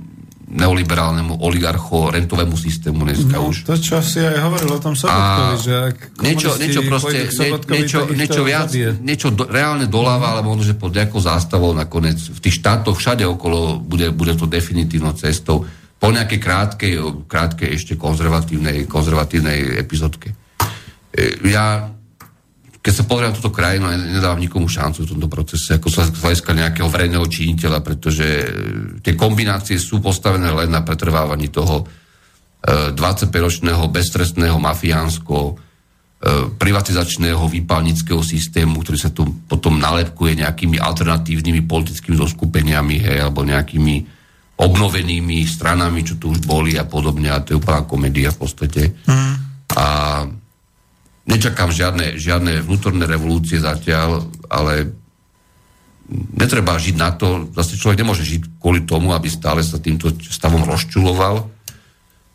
neoliberálnemu 0.51 1.39
oligarcho 1.39 2.11
rentovému 2.11 2.59
systému 2.59 3.07
dneska 3.07 3.39
no, 3.39 3.47
už. 3.47 3.63
To, 3.71 3.75
čo 3.79 4.03
si 4.03 4.19
aj 4.19 4.35
hovoril 4.43 4.67
o 4.75 4.79
tom 4.83 4.99
Sobotkovi, 4.99 5.55
že 5.63 5.73
ak 5.95 5.97
niečo, 6.19 6.49
niečo 6.59 6.81
proste, 6.83 7.31
Sobotkovi, 7.31 7.75
niečo, 7.79 7.99
niečo 8.11 8.41
viac, 8.43 8.67
zabije. 8.67 8.99
niečo 8.99 9.27
do, 9.31 9.47
reálne 9.47 9.87
doláva, 9.87 10.35
ale 10.35 10.43
možno, 10.43 10.67
že 10.67 10.75
pod 10.75 10.91
nejakou 10.91 11.23
zástavou 11.23 11.71
nakoniec 11.71 12.19
v 12.19 12.39
tých 12.43 12.59
štátoch 12.59 12.99
všade 12.99 13.23
okolo 13.23 13.79
bude, 13.79 14.11
bude 14.11 14.35
to 14.35 14.43
definitívnou 14.43 15.15
cestou 15.15 15.63
po 15.95 16.07
nejakej 16.11 16.39
krátkej, 16.43 16.93
krátkej 17.31 17.69
ešte 17.71 17.93
konzervatívnej, 17.95 18.91
konzervatívnej 18.91 19.79
epizódke. 19.79 20.35
E, 21.15 21.47
ja 21.47 21.87
keď 22.81 22.93
sa 22.97 23.05
pozriem 23.05 23.29
na 23.29 23.37
túto 23.37 23.53
krajinu, 23.53 23.93
nedávam 23.93 24.41
nikomu 24.41 24.65
šancu 24.65 25.05
v 25.05 25.11
tomto 25.13 25.29
procese, 25.29 25.77
ako 25.77 25.87
sa 25.93 26.09
z 26.09 26.17
hľadiska 26.17 26.51
nejakého 26.57 26.89
verejného 26.89 27.25
činiteľa, 27.29 27.85
pretože 27.85 28.25
e, 28.25 28.45
tie 29.05 29.13
kombinácie 29.13 29.77
sú 29.77 30.01
postavené 30.01 30.49
len 30.49 30.73
na 30.73 30.81
pretrvávaní 30.81 31.53
toho 31.53 31.85
25-ročného 32.61 33.89
beztrestného 33.89 34.61
mafiánsko 34.61 35.57
privatizačného 36.61 37.41
výpalnického 37.49 38.21
systému, 38.21 38.85
ktorý 38.85 38.97
sa 39.01 39.09
tu 39.09 39.25
potom 39.49 39.81
nalepkuje 39.81 40.45
nejakými 40.45 40.77
alternatívnymi 40.77 41.65
politickými 41.65 42.13
zoskupeniami, 42.13 43.01
hej, 43.01 43.17
alebo 43.25 43.41
nejakými 43.41 44.05
obnovenými 44.61 45.41
stranami, 45.49 46.05
čo 46.05 46.21
tu 46.21 46.29
už 46.29 46.45
boli 46.45 46.77
a 46.77 46.85
podobne. 46.85 47.33
A 47.33 47.41
to 47.41 47.57
je 47.57 47.59
úplná 47.59 47.81
komédia 47.89 48.29
v 48.29 48.37
podstate. 48.37 48.93
Mm. 49.09 49.33
A 49.73 49.85
nečakám 51.31 51.71
žiadne, 51.71 52.19
žiadne 52.19 52.59
vnútorné 52.59 53.07
revolúcie 53.07 53.57
zatiaľ, 53.63 54.27
ale 54.51 54.91
netreba 56.11 56.75
žiť 56.75 56.95
na 56.99 57.15
to, 57.15 57.47
zase 57.55 57.79
človek 57.79 58.03
nemôže 58.03 58.27
žiť 58.27 58.59
kvôli 58.59 58.83
tomu, 58.83 59.15
aby 59.15 59.31
stále 59.31 59.63
sa 59.63 59.79
týmto 59.79 60.11
stavom 60.19 60.67
rozčuloval, 60.67 61.47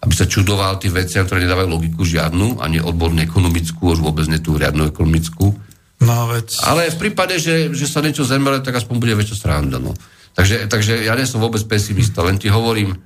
aby 0.01 0.15
sa 0.17 0.25
čudoval 0.25 0.81
tie 0.81 0.89
veci, 0.89 1.21
ktoré 1.21 1.45
nedávajú 1.45 1.69
logiku 1.69 2.03
žiadnu, 2.09 2.65
ani 2.65 2.81
odborne 2.81 3.21
ekonomickú, 3.21 3.93
už 3.93 4.01
vôbec 4.01 4.25
nie 4.33 4.41
tú 4.41 4.57
riadnu 4.57 4.89
ekonomickú. 4.89 5.53
No, 6.01 6.17
veď... 6.29 6.61
Ale 6.65 6.93
v 6.93 7.01
prípade, 7.09 7.41
že, 7.41 7.73
že 7.73 7.89
sa 7.89 8.05
niečo 8.05 8.25
zemele, 8.25 8.61
tak 8.61 8.77
aspoň 8.77 8.97
bude 9.01 9.17
väčšia 9.17 9.37
sranda. 9.37 9.81
No. 9.81 9.97
Takže, 10.37 10.69
takže 10.69 11.09
ja 11.09 11.17
nie 11.17 11.25
som 11.25 11.41
vôbec 11.41 11.65
pesimista, 11.65 12.21
len 12.21 12.37
ti 12.37 12.53
hovorím, 12.53 12.97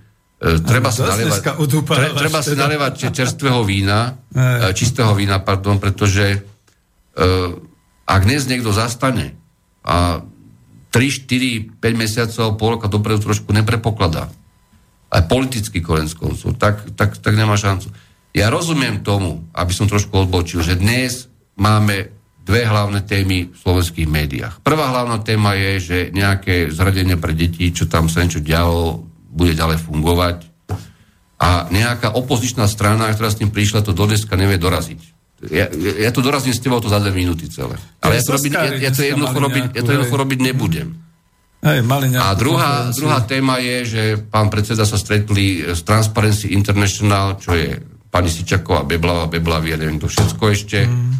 treba, 0.41 0.89
si 0.89 1.05
nalievať, 1.05 1.41
tre, 1.85 2.07
treba 2.17 2.41
si 2.41 2.57
nalievať 2.57 3.13
čerstvého 3.13 3.61
vína, 3.61 4.17
e, 4.33 4.73
čistého 4.73 5.13
vína, 5.13 5.45
pardon, 5.45 5.77
pretože 5.77 6.25
e, 6.33 6.39
ak 8.09 8.23
dnes 8.25 8.49
niekto 8.49 8.73
zastane 8.73 9.37
a 9.85 10.25
3, 10.91 11.29
4, 11.29 11.79
5 11.79 11.93
mesiacov, 11.95 12.57
pol 12.57 12.69
roka 12.81 12.89
dopredu 12.89 13.21
trošku 13.21 13.53
neprepokladá, 13.53 14.33
aj 15.13 15.23
politicky 15.29 15.85
konec 15.85 16.11
koncov, 16.17 16.57
tak, 16.57 16.89
tak, 16.97 17.21
tak 17.21 17.35
nemá 17.37 17.61
šancu. 17.61 17.93
Ja 18.33 18.49
rozumiem 18.49 19.03
tomu, 19.03 19.45
aby 19.53 19.73
som 19.75 19.91
trošku 19.91 20.27
odbočil, 20.27 20.63
že 20.63 20.79
dnes 20.79 21.27
máme 21.59 22.15
dve 22.47 22.65
hlavné 22.65 23.05
témy 23.05 23.53
v 23.53 23.57
slovenských 23.59 24.09
médiách. 24.09 24.55
Prvá 24.65 24.89
hlavná 24.91 25.21
téma 25.23 25.55
je, 25.55 25.73
že 25.79 25.99
nejaké 26.15 26.73
zradenie 26.73 27.21
pre 27.21 27.37
deti, 27.37 27.71
čo 27.71 27.87
tam 27.87 28.09
sa 28.09 28.25
niečo 28.25 28.43
dialo, 28.43 29.10
bude 29.31 29.55
ďalej 29.55 29.79
fungovať. 29.87 30.51
A 31.41 31.71
nejaká 31.73 32.13
opozičná 32.13 32.69
strana, 32.69 33.09
ktorá 33.15 33.33
s 33.33 33.41
tým 33.41 33.49
prišla, 33.49 33.81
to 33.81 33.97
do 33.97 34.05
dneska 34.05 34.37
nevie 34.37 34.61
doraziť. 34.61 35.01
Ja, 35.49 35.73
ja 35.73 36.13
to 36.13 36.21
dorazím 36.21 36.53
s 36.53 36.61
tebou 36.61 36.85
to 36.85 36.93
za 36.93 37.01
dve 37.01 37.17
minúty 37.17 37.49
celé. 37.49 37.81
Ale 38.05 38.21
ja 38.21 38.23
to, 38.27 38.37
robiť, 38.37 38.53
ja, 38.53 38.63
ja 38.77 38.91
to 38.93 39.01
jednoducho 39.01 39.39
robiť, 39.41 39.65
ja 39.73 39.81
to 39.81 39.91
jednoducho 39.97 40.17
robiť 40.21 40.39
nebudem. 40.45 40.89
Hej, 41.65 41.81
mali 41.85 42.13
a 42.13 42.33
druhá, 42.37 42.93
druhá 42.93 43.25
téma 43.25 43.61
je, 43.61 43.77
že 43.85 44.03
pán 44.21 44.53
predseda 44.53 44.85
sa 44.85 45.01
stretli 45.01 45.65
s 45.65 45.81
Transparency 45.85 46.53
International, 46.53 47.41
čo 47.41 47.57
je 47.57 47.77
pani 48.13 48.29
Sičaková, 48.29 48.85
Beblava, 48.85 49.29
Beblavy, 49.33 49.73
ja 49.73 49.81
neviem 49.81 50.01
to 50.01 50.13
všetko 50.13 50.45
ešte. 50.53 50.85
Mm 50.85 51.11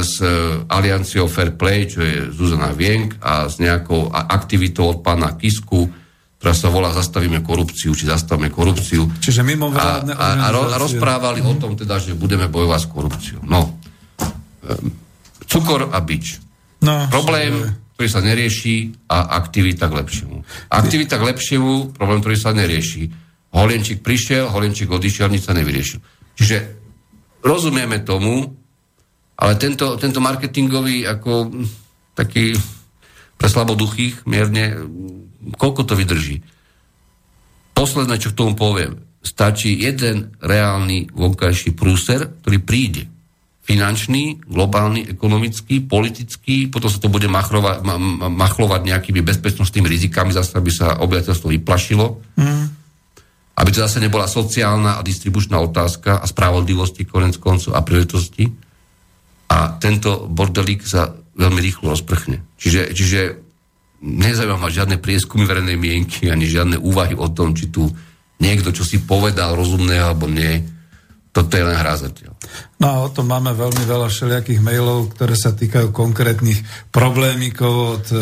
s 0.00 0.24
alianciou 0.72 1.28
Fair 1.28 1.52
Play, 1.52 1.84
čo 1.84 2.00
je 2.00 2.32
Zuzana 2.32 2.72
Vienk 2.72 3.20
a 3.20 3.44
s 3.44 3.60
nejakou 3.60 4.08
aktivitou 4.08 4.96
od 4.96 4.98
pána 5.04 5.36
Kisku, 5.36 5.92
ktorá 6.36 6.52
sa 6.52 6.68
volá 6.68 6.92
Zastavíme 6.92 7.40
korupciu, 7.40 7.96
či 7.96 8.04
Zastavíme 8.04 8.52
korupciu. 8.52 9.08
Čiže 9.24 9.40
mimo 9.40 9.72
a, 9.72 10.04
a, 10.04 10.28
a, 10.36 10.48
a 10.52 10.76
rozprávali 10.76 11.40
o 11.40 11.56
tom 11.56 11.72
teda, 11.74 11.96
že 11.96 12.12
budeme 12.12 12.46
bojovať 12.52 12.80
s 12.84 12.88
korupciou. 12.92 13.40
No, 13.48 13.80
e, 14.20 14.72
cukor 15.48 15.88
a 15.88 15.98
bič. 16.04 16.36
No, 16.84 17.08
problém, 17.08 17.56
ktorý 17.96 18.08
sa 18.12 18.20
nerieši 18.20 19.08
a 19.08 19.40
aktivita 19.40 19.88
k 19.88 19.96
lepšiemu. 20.04 20.36
Aktivita 20.68 21.16
k 21.16 21.26
lepšiemu, 21.32 21.96
problém, 21.96 22.20
ktorý 22.20 22.36
sa 22.36 22.52
nerieši. 22.52 23.08
Holienčík 23.56 24.04
prišiel, 24.04 24.52
Holienčík 24.52 24.92
odišiel, 24.92 25.32
nič 25.32 25.48
sa 25.48 25.56
nevyriešil. 25.56 26.04
Čiže 26.36 26.56
rozumieme 27.40 28.04
tomu, 28.04 28.44
ale 29.40 29.52
tento, 29.56 29.96
tento 29.96 30.20
marketingový 30.20 31.08
ako 31.08 31.48
taký 32.12 32.52
pre 33.36 33.48
slaboduchých 33.48 34.24
mierne, 34.24 34.88
koľko 35.56 35.82
to 35.84 35.94
vydrží? 35.94 36.42
Posledné, 37.76 38.16
čo 38.16 38.32
k 38.32 38.38
tomu 38.40 38.56
poviem, 38.56 39.04
stačí 39.20 39.76
jeden 39.76 40.32
reálny 40.40 41.12
vonkajší 41.12 41.76
prúser, 41.76 42.40
ktorý 42.40 42.58
príde. 42.64 43.04
Finančný, 43.66 44.46
globálny, 44.46 45.10
ekonomický, 45.10 45.82
politický, 45.82 46.70
potom 46.70 46.86
sa 46.86 47.02
to 47.02 47.10
bude 47.10 47.26
machrovať, 47.26 47.82
ma, 47.82 47.98
machlovať 48.30 48.80
nejakými 48.86 49.20
bezpečnostnými 49.26 49.90
rizikami, 49.90 50.30
zase 50.30 50.54
aby 50.54 50.70
sa 50.70 51.02
obyvateľstvo 51.02 51.50
vyplašilo. 51.50 52.06
Mm. 52.38 52.66
Aby 53.58 53.68
to 53.74 53.82
zase 53.82 53.98
nebola 53.98 54.30
sociálna 54.30 55.02
a 55.02 55.04
distribučná 55.04 55.58
otázka 55.58 56.22
a 56.22 56.24
spravodlivosti 56.30 57.02
konec 57.02 57.42
koncov 57.42 57.74
a 57.74 57.82
príležitosti 57.82 58.66
a 59.46 59.78
tento 59.78 60.26
bordelík 60.26 60.82
sa 60.82 61.14
veľmi 61.36 61.60
rýchlo 61.60 61.92
rozprchne. 61.92 62.40
Čiže, 62.56 62.96
čiže 62.96 63.20
nezaujíma 64.00 64.56
ma 64.56 64.72
žiadne 64.72 64.96
prieskumy 65.00 65.44
verejnej 65.44 65.76
mienky, 65.76 66.28
ani 66.32 66.48
žiadne 66.48 66.80
úvahy 66.80 67.16
o 67.16 67.28
tom, 67.28 67.52
či 67.52 67.68
tu 67.68 67.88
niekto, 68.40 68.72
čo 68.72 68.84
si 68.84 69.00
povedal 69.00 69.56
rozumné 69.56 69.96
alebo 69.96 70.28
nie. 70.28 70.64
Toto 71.32 71.52
je 71.52 71.64
len 71.68 71.76
hra 71.76 72.00
zatiaľ. 72.00 72.32
No 72.80 72.86
a 72.88 72.96
o 73.04 73.12
tom 73.12 73.28
máme 73.28 73.52
veľmi 73.52 73.84
veľa 73.84 74.08
všelijakých 74.08 74.60
mailov, 74.64 75.12
ktoré 75.12 75.36
sa 75.36 75.52
týkajú 75.52 75.92
konkrétnych 75.92 76.64
problémikov 76.88 78.00
od 78.00 78.06
e, 78.12 78.18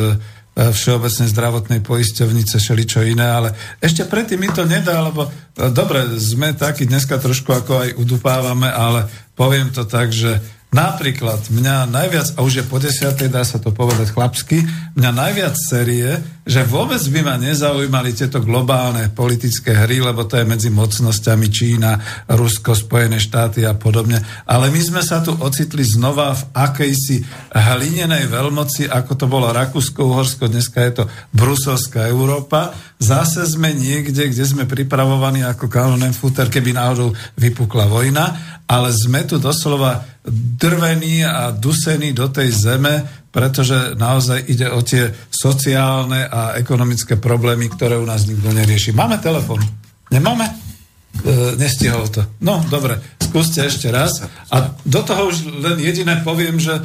Všeobecnej 0.54 1.34
zdravotnej 1.34 1.82
poisťovnice, 1.82 2.62
šeličo 2.62 3.02
iné, 3.02 3.26
ale 3.26 3.50
ešte 3.82 4.06
predtým 4.06 4.38
mi 4.38 4.50
to 4.54 4.62
nedá, 4.62 5.02
lebo 5.02 5.26
e, 5.26 5.30
dobre, 5.70 6.06
sme 6.18 6.54
takí 6.54 6.86
dneska 6.86 7.18
trošku 7.18 7.50
ako 7.50 7.72
aj 7.86 7.90
udupávame, 7.98 8.70
ale 8.70 9.06
poviem 9.34 9.70
to 9.74 9.86
tak, 9.86 10.14
že 10.14 10.38
Napríklad 10.74 11.54
mňa 11.54 11.86
najviac, 11.86 12.34
a 12.34 12.42
už 12.42 12.58
je 12.58 12.64
po 12.66 12.82
desiatej, 12.82 13.30
dá 13.30 13.46
sa 13.46 13.62
to 13.62 13.70
povedať 13.70 14.10
chlapsky, 14.10 14.58
mňa 14.98 15.10
najviac 15.14 15.54
série, 15.54 16.18
že 16.42 16.66
vôbec 16.66 16.98
by 16.98 17.20
ma 17.22 17.38
nezaujímali 17.38 18.10
tieto 18.10 18.42
globálne 18.42 19.06
politické 19.14 19.70
hry, 19.70 20.02
lebo 20.02 20.26
to 20.26 20.34
je 20.34 20.42
medzi 20.42 20.74
mocnosťami 20.74 21.46
Čína, 21.46 22.26
Rusko, 22.26 22.74
Spojené 22.74 23.22
štáty 23.22 23.62
a 23.62 23.78
podobne. 23.78 24.18
Ale 24.50 24.66
my 24.74 24.80
sme 24.82 25.02
sa 25.06 25.22
tu 25.22 25.30
ocitli 25.38 25.86
znova 25.86 26.34
v 26.34 26.42
akejsi 26.58 27.22
hlinenej 27.54 28.26
veľmoci, 28.26 28.90
ako 28.90 29.12
to 29.14 29.30
bolo 29.30 29.54
Rakúsko-Uhorsko, 29.54 30.50
dneska 30.50 30.82
je 30.90 30.92
to 30.98 31.04
Bruselská 31.30 32.10
Európa. 32.10 32.74
Zase 32.98 33.46
sme 33.46 33.70
niekde, 33.70 34.26
kde 34.26 34.42
sme 34.42 34.66
pripravovaní 34.66 35.46
ako 35.46 35.70
kanonenfuter, 35.70 36.50
keby 36.50 36.74
náhodou 36.74 37.14
vypukla 37.38 37.86
vojna, 37.86 38.24
ale 38.66 38.90
sme 38.90 39.22
tu 39.22 39.38
doslova 39.38 40.13
drvený 40.32 41.24
a 41.28 41.52
dusený 41.52 42.16
do 42.16 42.32
tej 42.32 42.48
zeme, 42.48 43.04
pretože 43.28 43.92
naozaj 43.98 44.48
ide 44.48 44.72
o 44.72 44.80
tie 44.80 45.12
sociálne 45.28 46.24
a 46.24 46.56
ekonomické 46.56 47.20
problémy, 47.20 47.68
ktoré 47.68 48.00
u 48.00 48.08
nás 48.08 48.24
nikto 48.24 48.48
nerieši. 48.48 48.96
Máme 48.96 49.20
telefon? 49.20 49.60
Nemáme? 50.08 50.48
E, 50.48 51.54
nestihol 51.60 52.08
to. 52.08 52.24
No, 52.40 52.64
dobre, 52.72 52.98
skúste 53.20 53.68
ešte 53.68 53.92
raz. 53.92 54.24
A 54.48 54.72
do 54.82 55.00
toho 55.04 55.28
už 55.28 55.44
len 55.60 55.76
jediné 55.78 56.24
poviem, 56.24 56.56
že 56.56 56.78
e, 56.78 56.82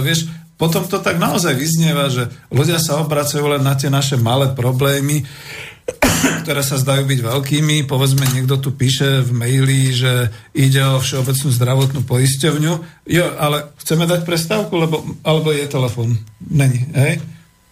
vieš, 0.00 0.30
potom 0.56 0.88
to 0.88 1.02
tak 1.02 1.20
naozaj 1.20 1.52
vyznieva, 1.52 2.08
že 2.08 2.32
ľudia 2.48 2.80
sa 2.80 3.02
obracajú 3.04 3.44
len 3.56 3.62
na 3.66 3.76
tie 3.76 3.92
naše 3.92 4.16
malé 4.16 4.48
problémy, 4.56 5.26
ktoré 6.42 6.62
sa 6.62 6.78
zdajú 6.78 7.06
byť 7.06 7.20
veľkými. 7.22 7.86
Povedzme, 7.86 8.26
niekto 8.34 8.58
tu 8.58 8.74
píše 8.74 9.22
v 9.22 9.30
maili, 9.34 9.94
že 9.94 10.30
ide 10.54 10.82
o 10.82 11.02
všeobecnú 11.02 11.48
zdravotnú 11.50 12.00
poisťovňu. 12.06 12.72
Jo, 13.06 13.26
ale 13.38 13.70
chceme 13.82 14.06
dať 14.06 14.26
prestávku, 14.26 14.74
lebo, 14.74 15.02
alebo 15.22 15.54
je 15.54 15.66
telefon? 15.66 16.18
Není, 16.42 16.90
hej? 16.94 17.22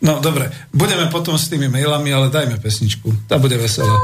No, 0.05 0.21
dobre. 0.21 0.51
Budeme 0.75 1.09
potom 1.09 1.39
s 1.39 1.49
tými 1.49 1.71
mailami, 1.71 2.13
ale 2.13 2.29
dajme 2.29 2.61
pesničku. 2.61 3.27
Tá 3.31 3.41
bude 3.41 3.57
veselá. 3.57 3.97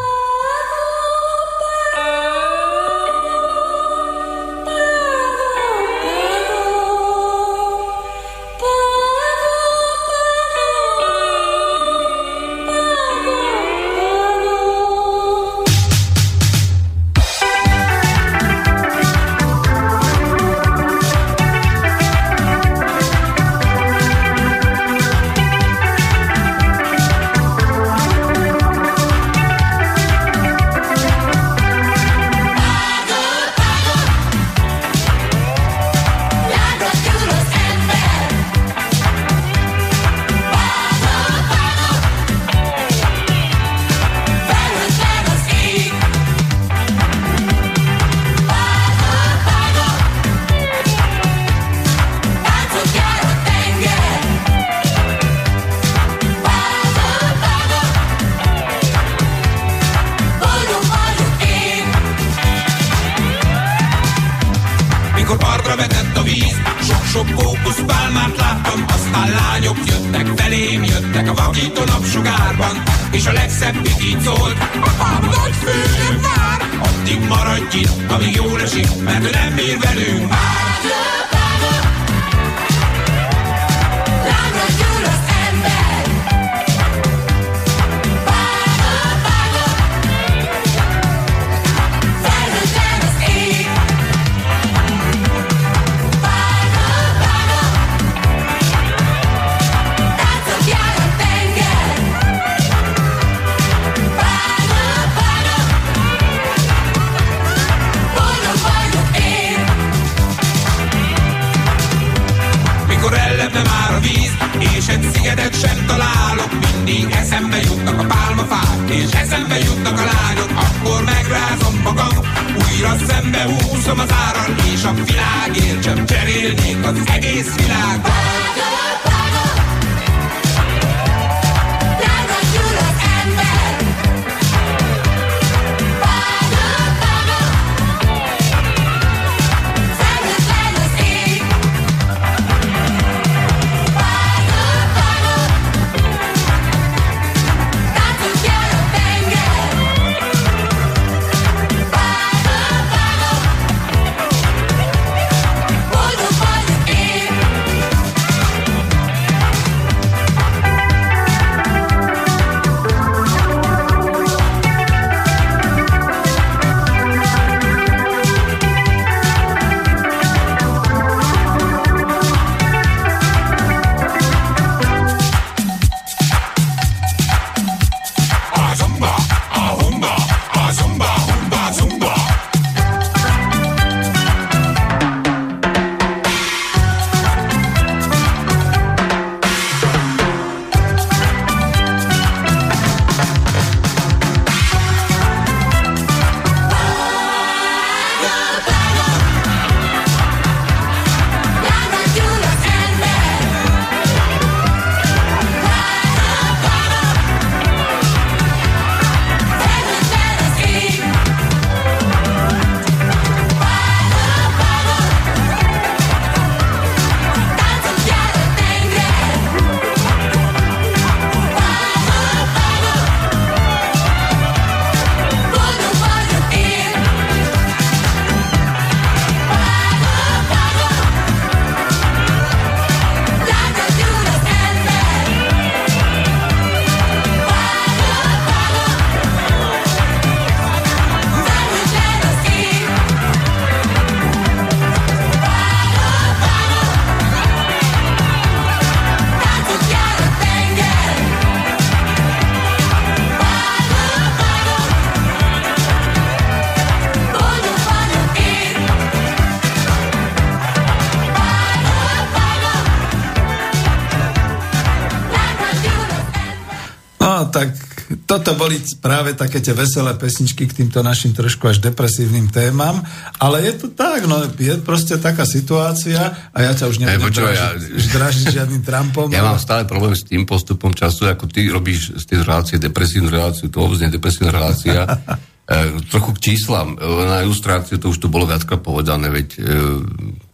Boli 268.70 268.86
práve 269.02 269.34
také 269.34 269.58
tie 269.58 269.74
veselé 269.74 270.14
pesničky 270.14 270.70
k 270.70 270.76
týmto 270.78 271.02
našim 271.02 271.34
trošku 271.34 271.66
až 271.66 271.82
depresívnym 271.82 272.54
témam, 272.54 273.02
ale 273.42 273.66
je 273.66 273.82
to 273.82 273.86
tak, 273.90 274.30
no 274.30 274.46
je 274.46 274.78
proste 274.78 275.18
taká 275.18 275.42
situácia 275.42 276.30
a 276.54 276.58
ja 276.62 276.70
ťa 276.70 276.86
už 276.86 277.02
nebudem 277.02 277.18
hey, 277.18 277.34
dražiť, 277.34 277.82
ja, 277.98 278.14
dražiť 278.14 278.44
žiadnym 278.54 278.82
Trumpom. 278.86 279.26
Ja 279.34 279.42
ale... 279.42 279.58
mám 279.58 279.58
stále 279.58 279.82
problém 279.90 280.14
s 280.14 280.22
tým 280.22 280.46
postupom 280.46 280.94
času, 280.94 281.26
ako 281.26 281.50
ty 281.50 281.66
robíš 281.66 282.14
z 282.14 282.24
tej 282.30 282.46
relácie 282.46 282.78
depresívnu 282.78 283.26
reláciu, 283.26 283.66
to 283.66 283.82
vôbec 283.82 283.98
nie 284.06 284.14
depresívna 284.14 284.54
relácia. 284.54 285.02
e, 285.66 285.98
trochu 286.06 286.30
k 286.38 286.54
číslam. 286.54 286.94
Na 287.26 287.42
ilustráciu 287.42 287.98
to 287.98 288.14
už 288.14 288.22
tu 288.22 288.30
bolo 288.30 288.46
viackrát 288.46 288.78
povedané, 288.78 289.34
veď 289.34 289.48
e, 289.50 289.60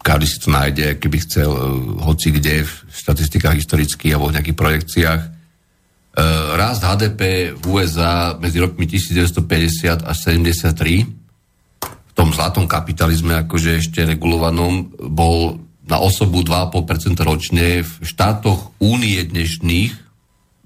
každý 0.01 0.25
si 0.25 0.37
to 0.41 0.49
nájde, 0.49 0.97
keby 0.97 1.21
chcel 1.21 1.53
e, 1.53 1.61
hoci 2.01 2.33
kde 2.33 2.65
v 2.65 2.73
štatistikách 2.89 3.61
historických 3.61 4.17
alebo 4.17 4.33
v 4.33 4.41
nejakých 4.41 4.57
projekciách 4.57 5.36
rast 6.57 6.81
HDP 6.81 7.53
v 7.53 7.63
USA 7.69 8.33
medzi 8.41 8.57
rokmi 8.57 8.89
1950 8.89 10.01
až 10.01 10.17
73 10.17 11.05
v 11.85 12.11
tom 12.17 12.33
zlatom 12.33 12.65
kapitalizme, 12.65 13.45
akože 13.45 13.77
ešte 13.77 14.01
regulovanom, 14.01 14.89
bol 15.13 15.61
na 15.85 16.01
osobu 16.01 16.41
2,5% 16.41 17.13
ročne. 17.21 17.85
V 17.85 18.01
štátoch 18.01 18.73
únie 18.81 19.21
dnešných, 19.21 19.93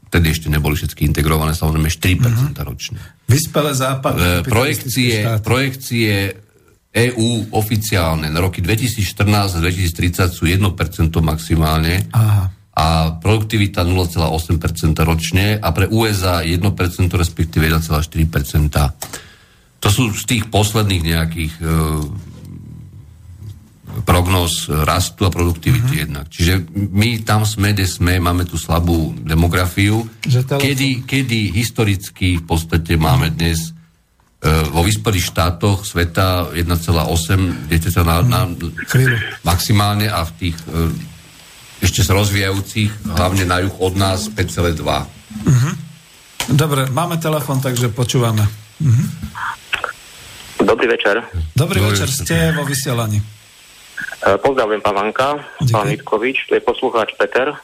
tedy 0.07 0.25
ešte 0.31 0.47
neboli 0.47 0.79
všetky 0.79 1.03
integrované, 1.03 1.51
samozrejme 1.51 1.91
4% 1.91 2.23
mm-hmm. 2.23 2.63
ročne. 2.63 2.99
Vyspelé 3.27 3.75
západ. 3.75 4.13
E, 4.15 4.23
projekcie, 4.47 5.27
projekcie 5.43 6.39
EU 6.95 7.51
oficiálne 7.51 8.31
na 8.31 8.39
roky 8.39 8.63
2014 8.63 9.55
a 9.55 9.59
2030 9.59 10.31
sú 10.31 10.47
1% 10.47 10.63
maximálne. 11.19 12.07
Aha 12.15 12.60
a 12.71 13.19
produktivita 13.19 13.83
0,8% 13.83 14.95
ročne 15.03 15.59
a 15.59 15.75
pre 15.75 15.91
USA 15.91 16.39
1% 16.39 16.63
respektíve 17.11 17.67
1,4%. 17.67 17.99
To 19.81 19.87
sú 19.91 20.15
z 20.15 20.23
tých 20.23 20.43
posledných 20.47 21.03
nejakých 21.03 21.53
e, 21.59 21.63
prognóz 24.07 24.71
rastu 24.71 25.27
a 25.27 25.33
produktivity 25.33 25.99
uh-huh. 25.99 26.03
jednak. 26.07 26.25
Čiže 26.31 26.71
my 26.71 27.27
tam 27.27 27.43
sme, 27.43 27.75
kde 27.75 27.83
sme, 27.83 28.23
máme 28.23 28.47
tú 28.47 28.55
slabú 28.55 29.11
demografiu, 29.19 30.07
kedy, 30.23 31.03
kedy 31.03 31.51
historicky 31.51 32.39
v 32.39 32.45
podstate 32.47 32.95
máme 32.95 33.35
dnes 33.35 33.67
e, 33.67 33.71
vo 34.71 34.87
vyspelých 34.87 35.27
štátoch 35.27 35.83
sveta 35.83 36.55
1,8 36.55 37.67
dieťaťa 37.67 38.01
na, 38.07 38.23
na, 38.23 38.41
maximálne 39.43 40.07
a 40.07 40.23
v 40.23 40.31
tých 40.39 40.55
e, 40.71 41.10
ešte 41.81 42.05
z 42.05 42.09
rozvíjajúcich, 42.13 43.09
hlavne 43.17 43.43
na 43.49 43.65
juh 43.65 43.73
od 43.81 43.97
nás 43.97 44.29
5,2. 44.29 44.85
Uh-huh. 44.85 45.73
Dobre, 46.53 46.85
máme 46.93 47.17
telefon, 47.17 47.57
takže 47.57 47.89
počúvame. 47.89 48.45
Uh-huh. 48.77 49.05
Dobrý 50.61 50.87
večer. 50.87 51.25
Dobrý, 51.57 51.81
Dobrý 51.81 51.97
večer, 51.97 52.07
ste 52.07 52.53
vo 52.53 52.63
vysielaní. 52.63 53.17
E, 53.17 53.25
pozdravujem 54.37 54.81
pán 54.85 54.93
Vanka, 54.93 55.41
Díky. 55.57 55.73
pán 55.73 55.87
Vitkovič, 55.89 56.37
to 56.47 56.53
je 56.55 56.61
poslucháč 56.61 57.17
Peter. 57.17 57.57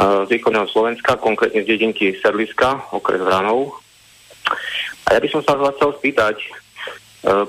z 0.00 0.28
východného 0.32 0.64
Slovenska, 0.70 1.20
konkrétne 1.20 1.60
z 1.60 1.76
dedinky 1.76 2.16
Sedliska, 2.24 2.88
okres 2.94 3.20
Hranov. 3.20 3.84
A 5.04 5.12
ja 5.12 5.20
by 5.20 5.28
som 5.28 5.44
sa 5.44 5.58
vás 5.60 5.76
chcel 5.76 5.92
spýtať, 5.98 6.40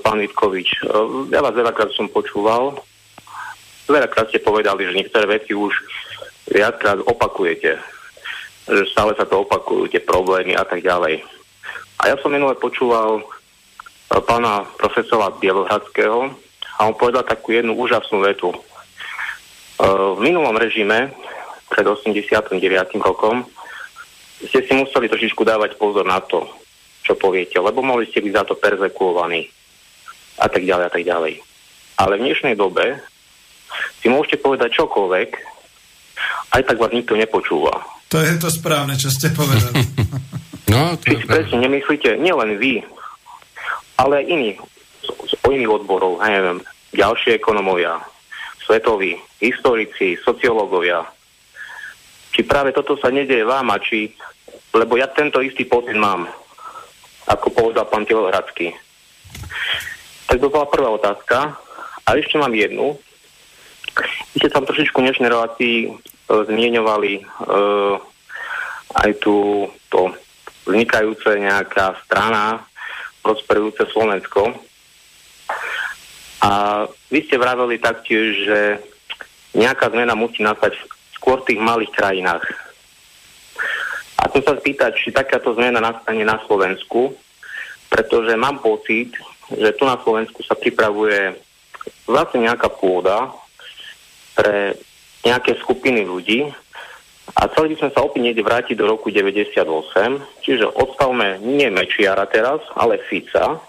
pán 0.04 0.20
Vitkovič, 0.20 0.84
ja 1.32 1.40
vás 1.40 1.54
veľakrát 1.56 1.94
som 1.96 2.12
počúval, 2.12 2.76
veľakrát 3.88 4.28
ste 4.30 4.42
povedali, 4.42 4.86
že 4.86 4.96
niektoré 4.96 5.26
veci 5.26 5.54
už 5.54 5.72
viackrát 6.50 6.98
opakujete, 7.02 7.78
že 8.68 8.82
stále 8.90 9.14
sa 9.14 9.26
to 9.26 9.42
opakujú, 9.42 9.90
tie 9.90 10.02
problémy 10.02 10.54
a 10.54 10.62
tak 10.66 10.82
ďalej. 10.82 11.22
A 12.02 12.10
ja 12.10 12.16
som 12.18 12.34
minule 12.34 12.58
počúval 12.58 13.22
pána 14.10 14.66
profesora 14.76 15.32
Bielohradského 15.32 16.34
a 16.76 16.80
on 16.84 16.98
povedal 16.98 17.22
takú 17.22 17.54
jednu 17.54 17.78
úžasnú 17.78 18.20
vetu. 18.20 18.50
V 19.82 20.18
minulom 20.20 20.54
režime 20.58 21.14
pred 21.70 21.86
89. 21.86 22.58
rokom, 23.00 23.46
ste 24.42 24.60
si 24.66 24.72
museli 24.74 25.06
trošičku 25.06 25.46
dávať 25.46 25.78
pozor 25.78 26.02
na 26.02 26.18
to, 26.20 26.44
čo 27.06 27.14
poviete, 27.14 27.56
lebo 27.62 27.80
mohli 27.80 28.10
ste 28.10 28.18
byť 28.18 28.32
za 28.34 28.44
to 28.46 28.54
perzekuovaní 28.58 29.46
a 30.42 30.46
tak 30.50 30.66
ďalej 30.66 30.84
a 30.86 30.92
tak 30.92 31.04
ďalej. 31.06 31.34
Ale 32.02 32.18
v 32.18 32.24
dnešnej 32.26 32.54
dobe 32.58 32.98
si 34.00 34.06
môžete 34.08 34.42
povedať 34.42 34.76
čokoľvek, 34.78 35.30
aj 36.52 36.62
tak 36.68 36.76
vás 36.76 36.92
nikto 36.92 37.16
nepočúva. 37.16 37.72
To 38.12 38.20
je 38.20 38.36
to 38.36 38.52
správne, 38.52 38.94
čo 39.00 39.08
ste 39.08 39.32
povedali. 39.32 39.80
no, 40.72 40.96
to 41.00 41.16
si 41.16 41.24
presne 41.24 41.64
nemyslíte, 41.64 42.20
nielen 42.20 42.60
vy, 42.60 42.84
ale 43.96 44.20
aj 44.20 44.24
iní, 44.28 44.50
o 45.42 45.48
iných 45.48 45.72
odborov, 45.82 46.20
ja 46.20 46.28
neviem, 46.28 46.58
ďalšie 46.92 47.40
ekonomovia, 47.40 48.00
svetoví, 48.68 49.16
historici, 49.40 50.20
sociológovia, 50.20 51.08
či 52.32 52.40
práve 52.48 52.72
toto 52.72 52.96
sa 52.96 53.12
nedieje 53.12 53.44
vám 53.44 53.68
a 53.72 53.80
či, 53.80 54.12
lebo 54.72 54.96
ja 54.96 55.08
tento 55.12 55.44
istý 55.44 55.68
pocit 55.68 55.96
mám, 55.96 56.24
ako 57.28 57.52
povedal 57.52 57.84
pán 57.86 58.08
Telohradský. 58.08 58.72
Tak 60.26 60.40
to 60.40 60.48
bola 60.48 60.64
prvá 60.64 60.88
otázka. 60.96 61.60
A 62.02 62.08
ešte 62.16 62.40
mám 62.40 62.56
jednu. 62.56 62.96
Vy 64.32 64.36
ste 64.40 64.48
tam 64.48 64.64
trošičku 64.64 64.96
v 64.96 65.06
dnešnej 65.10 65.28
relácii 65.28 65.76
e, 65.84 65.88
zmieňovali 66.28 67.12
e, 67.20 67.22
aj 69.04 69.10
tu 69.20 69.68
to 69.92 70.16
vznikajúce 70.64 71.28
nejaká 71.36 72.00
strana 72.06 72.64
prosperujúce 73.20 73.84
Slovensko. 73.92 74.56
A 76.42 76.50
vy 77.12 77.20
ste 77.28 77.38
vraveli 77.38 77.78
taktiež, 77.78 78.48
že 78.48 78.60
nejaká 79.54 79.92
zmena 79.92 80.16
musí 80.18 80.42
nastať 80.42 80.74
skôr 81.14 81.44
v 81.44 81.54
tých 81.54 81.60
malých 81.62 81.92
krajinách. 81.94 82.42
A 84.18 84.26
chcem 84.32 84.42
sa 84.42 84.58
spýtať, 84.58 84.92
či 84.98 85.14
takáto 85.14 85.54
zmena 85.54 85.78
nastane 85.78 86.26
na 86.26 86.40
Slovensku, 86.48 87.14
pretože 87.92 88.34
mám 88.34 88.58
pocit, 88.58 89.14
že 89.52 89.70
tu 89.76 89.84
na 89.84 90.00
Slovensku 90.00 90.40
sa 90.42 90.56
pripravuje 90.56 91.36
vlastne 92.08 92.48
nejaká 92.48 92.72
pôda 92.72 93.30
pre 94.34 94.76
nejaké 95.22 95.56
skupiny 95.60 96.02
ľudí 96.02 96.50
a 97.38 97.46
chceli 97.52 97.74
by 97.74 97.76
sme 97.78 97.90
sa 97.94 98.00
opäť 98.02 98.20
niekde 98.20 98.42
vrátiť 98.42 98.74
do 98.76 98.90
roku 98.90 99.08
98, 99.08 99.54
čiže 100.42 100.66
odstavme 100.66 101.38
nie 101.40 101.70
Mečiara 101.70 102.26
teraz, 102.26 102.60
ale 102.74 103.00
Fica 103.06 103.60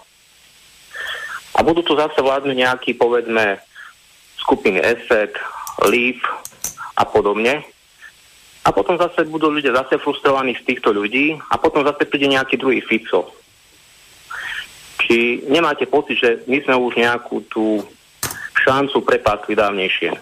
a 1.54 1.58
budú 1.62 1.86
tu 1.86 1.94
zase 1.94 2.18
vládnuť 2.18 2.56
nejaký, 2.58 2.90
povedzme, 2.98 3.62
skupiny 4.42 4.82
ESET, 4.82 5.38
LEAF, 5.86 6.18
a 6.96 7.04
podobne. 7.04 7.66
A 8.64 8.72
potom 8.72 8.96
zase 8.96 9.28
budú 9.28 9.52
ľudia 9.52 9.76
zase 9.76 10.00
frustrovaní 10.00 10.56
z 10.56 10.64
týchto 10.64 10.94
ľudí 10.94 11.36
a 11.36 11.60
potom 11.60 11.84
zase 11.84 12.08
príde 12.08 12.32
nejaký 12.32 12.56
druhý 12.56 12.80
Fico. 12.80 13.28
Či 15.04 15.44
nemáte 15.52 15.84
pocit, 15.84 16.16
že 16.16 16.30
my 16.48 16.64
sme 16.64 16.74
už 16.80 16.96
nejakú 16.96 17.44
tú 17.52 17.84
šancu 18.56 19.04
prepásli 19.04 19.52
dávnejšie? 19.52 20.16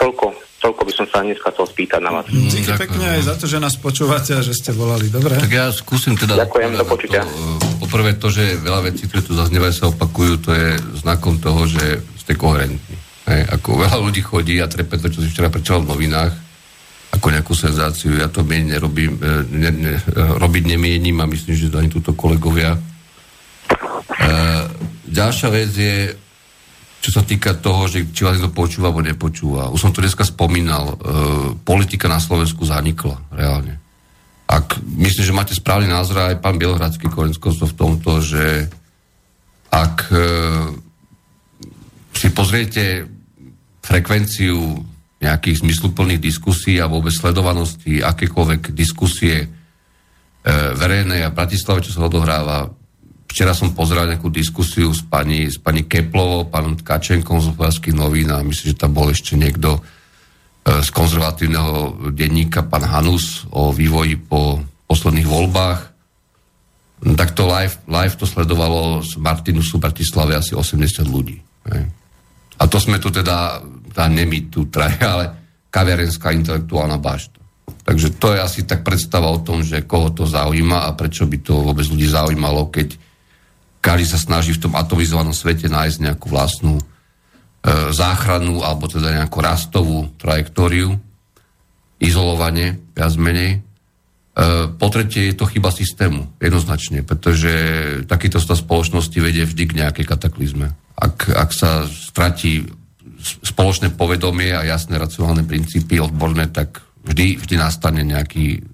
Toľko, 0.00 0.26
toľko 0.64 0.82
by 0.84 0.92
som 0.96 1.06
sa 1.12 1.20
dneska 1.20 1.48
chcel 1.52 1.66
spýtať 1.68 2.00
na 2.00 2.10
vás. 2.12 2.24
Mm, 2.28 2.48
Díky 2.48 2.72
pekne 2.76 3.06
aj 3.16 3.22
za 3.28 3.34
to, 3.36 3.44
že 3.44 3.58
nás 3.60 3.76
počúvate 3.76 4.32
a 4.36 4.40
že 4.40 4.56
ste 4.56 4.72
volali. 4.72 5.12
Dobre. 5.12 5.36
Tak 5.36 5.52
ja 5.52 5.68
skúsim 5.72 6.16
teda... 6.16 6.40
Ďakujem, 6.48 6.70
do 6.76 6.84
počutia. 6.88 7.22
To, 7.24 7.84
poprvé 7.84 8.16
to, 8.16 8.32
že 8.32 8.60
veľa 8.60 8.92
vecí, 8.92 9.10
ktoré 9.10 9.20
tu 9.26 9.34
zaznievajú, 9.36 9.72
sa 9.74 9.90
opakujú, 9.90 10.32
to 10.40 10.50
je 10.54 10.68
znakom 11.00 11.42
toho, 11.42 11.68
že 11.68 12.00
ste 12.20 12.38
koherentní. 12.38 12.96
Hej, 13.28 13.42
ako 13.50 13.68
veľa 13.82 13.98
ľudí 14.00 14.22
chodí 14.24 14.56
a 14.62 14.70
trepe 14.70 14.96
to, 14.96 15.12
čo 15.12 15.20
si 15.20 15.28
včera 15.28 15.52
prečítal 15.52 15.84
v 15.84 15.90
novinách, 15.92 16.32
ako 17.12 17.26
nejakú 17.34 17.52
senzáciu. 17.52 18.16
Ja 18.16 18.30
to 18.30 18.46
mien 18.46 18.70
nerobím, 18.70 19.18
e, 19.18 19.42
ne, 19.50 19.70
ne, 19.74 19.94
robiť 20.14 20.64
nemienim 20.70 21.18
a 21.20 21.28
myslím, 21.28 21.54
že 21.58 21.68
to 21.68 21.82
ani 21.82 21.90
túto 21.90 22.14
kolegovia. 22.14 22.74
E, 22.74 22.80
ďalšia 25.10 25.48
vec 25.50 25.70
je, 25.74 26.14
čo 27.00 27.10
sa 27.16 27.24
týka 27.24 27.56
toho, 27.56 27.88
že 27.88 28.12
či 28.12 28.28
vás 28.28 28.36
to 28.36 28.52
počúva 28.52 28.92
alebo 28.92 29.00
nepočúva. 29.00 29.72
Už 29.72 29.80
som 29.80 29.92
to 29.92 30.04
dneska 30.04 30.20
spomínal. 30.20 30.84
E, 30.84 30.94
politika 31.64 32.12
na 32.12 32.20
Slovensku 32.20 32.60
zanikla, 32.68 33.16
reálne. 33.32 33.80
Ak 34.44 34.76
myslím, 35.00 35.24
že 35.24 35.36
máte 35.36 35.54
správny 35.56 35.88
názor 35.88 36.20
aj 36.20 36.44
pán 36.44 36.60
Bielohradský 36.60 37.08
Korensko 37.08 37.56
v 37.56 37.72
tomto, 37.72 38.20
že 38.20 38.68
ak 39.72 39.96
e, 40.12 40.26
si 42.12 42.28
pozriete 42.36 43.08
frekvenciu 43.80 44.84
nejakých 45.20 45.60
zmysluplných 45.64 46.20
diskusí 46.20 46.76
a 46.80 46.88
vôbec 46.88 47.12
sledovanosti 47.12 48.04
akékoľvek 48.04 48.76
diskusie 48.76 49.44
e, 49.44 49.48
verejnej 50.76 51.24
a 51.24 51.32
Bratislave, 51.32 51.80
čo 51.80 51.96
sa 51.96 52.04
odohráva. 52.04 52.68
Včera 53.30 53.54
som 53.54 53.70
pozeral 53.70 54.10
nejakú 54.10 54.26
diskusiu 54.26 54.90
s 54.90 55.06
pani, 55.06 55.46
s 55.46 55.54
pani 55.54 55.86
Keplovou, 55.86 56.50
pánom 56.50 56.74
Tkačenkom 56.74 57.38
z 57.38 57.54
hospodárských 57.54 57.94
novín 57.94 58.26
a 58.34 58.42
myslím, 58.42 58.74
že 58.74 58.80
tam 58.82 58.90
bol 58.90 59.06
ešte 59.06 59.38
niekto 59.38 59.78
e, 59.78 59.80
z 60.82 60.90
konzervatívneho 60.90 62.10
denníka, 62.10 62.66
pán 62.66 62.82
Hanus, 62.82 63.46
o 63.54 63.70
vývoji 63.70 64.18
po 64.18 64.58
posledných 64.90 65.30
voľbách. 65.30 65.80
Tak 67.14 67.30
to 67.38 67.46
live, 67.46 67.78
live 67.86 68.18
to 68.18 68.26
sledovalo 68.26 68.98
z 69.06 69.14
Martinusu 69.22 69.78
Bratislave 69.78 70.34
asi 70.34 70.58
80 70.58 71.06
ľudí. 71.06 71.38
A 72.60 72.62
to 72.66 72.82
sme 72.82 72.98
tu 72.98 73.14
teda 73.14 73.62
tá 73.94 74.04
nemy 74.10 74.50
tu 74.50 74.66
traja, 74.66 75.06
ale 75.14 75.24
kaviarenská 75.70 76.34
intelektuálna 76.34 76.98
bašta. 76.98 77.38
Takže 77.86 78.18
to 78.18 78.34
je 78.34 78.42
asi 78.42 78.60
tak 78.66 78.82
predstava 78.82 79.30
o 79.30 79.38
tom, 79.38 79.62
že 79.62 79.86
koho 79.86 80.10
to 80.10 80.26
zaujíma 80.26 80.90
a 80.90 80.98
prečo 80.98 81.30
by 81.30 81.38
to 81.38 81.62
vôbec 81.62 81.86
ľudí 81.86 82.10
zaujímalo, 82.10 82.66
keď 82.66 82.98
každý 83.80 84.06
sa 84.06 84.20
snaží 84.20 84.52
v 84.54 84.68
tom 84.68 84.72
atomizovanom 84.76 85.32
svete 85.32 85.66
nájsť 85.72 85.98
nejakú 86.04 86.28
vlastnú 86.28 86.76
e, 86.76 86.84
záchranu 87.90 88.60
alebo 88.60 88.86
teda 88.86 89.24
nejakú 89.24 89.40
rastovú 89.40 90.12
trajektóriu, 90.20 91.00
izolovanie, 92.00 92.80
viac 92.92 93.12
menej. 93.16 93.50
E, 93.56 93.58
po 94.76 94.86
tretie 94.92 95.32
je 95.32 95.36
to 95.36 95.48
chyba 95.48 95.72
systému, 95.72 96.28
jednoznačne, 96.36 97.00
pretože 97.04 97.52
takýto 98.04 98.36
stav 98.36 98.60
spoločnosti 98.60 99.16
vedie 99.16 99.48
vždy 99.48 99.64
k 99.64 99.76
nejakej 99.84 100.06
kataklizme. 100.06 100.76
Ak, 101.00 101.32
ak 101.32 101.50
sa 101.56 101.88
stratí 101.88 102.68
spoločné 103.20 103.92
povedomie 103.96 104.52
a 104.52 104.64
jasné 104.64 104.96
racionálne 104.96 105.44
princípy 105.44 106.00
odborné, 106.00 106.48
tak 106.48 106.84
vždy, 107.04 107.40
vždy 107.40 107.54
nastane 107.56 108.04
nejaký 108.04 108.64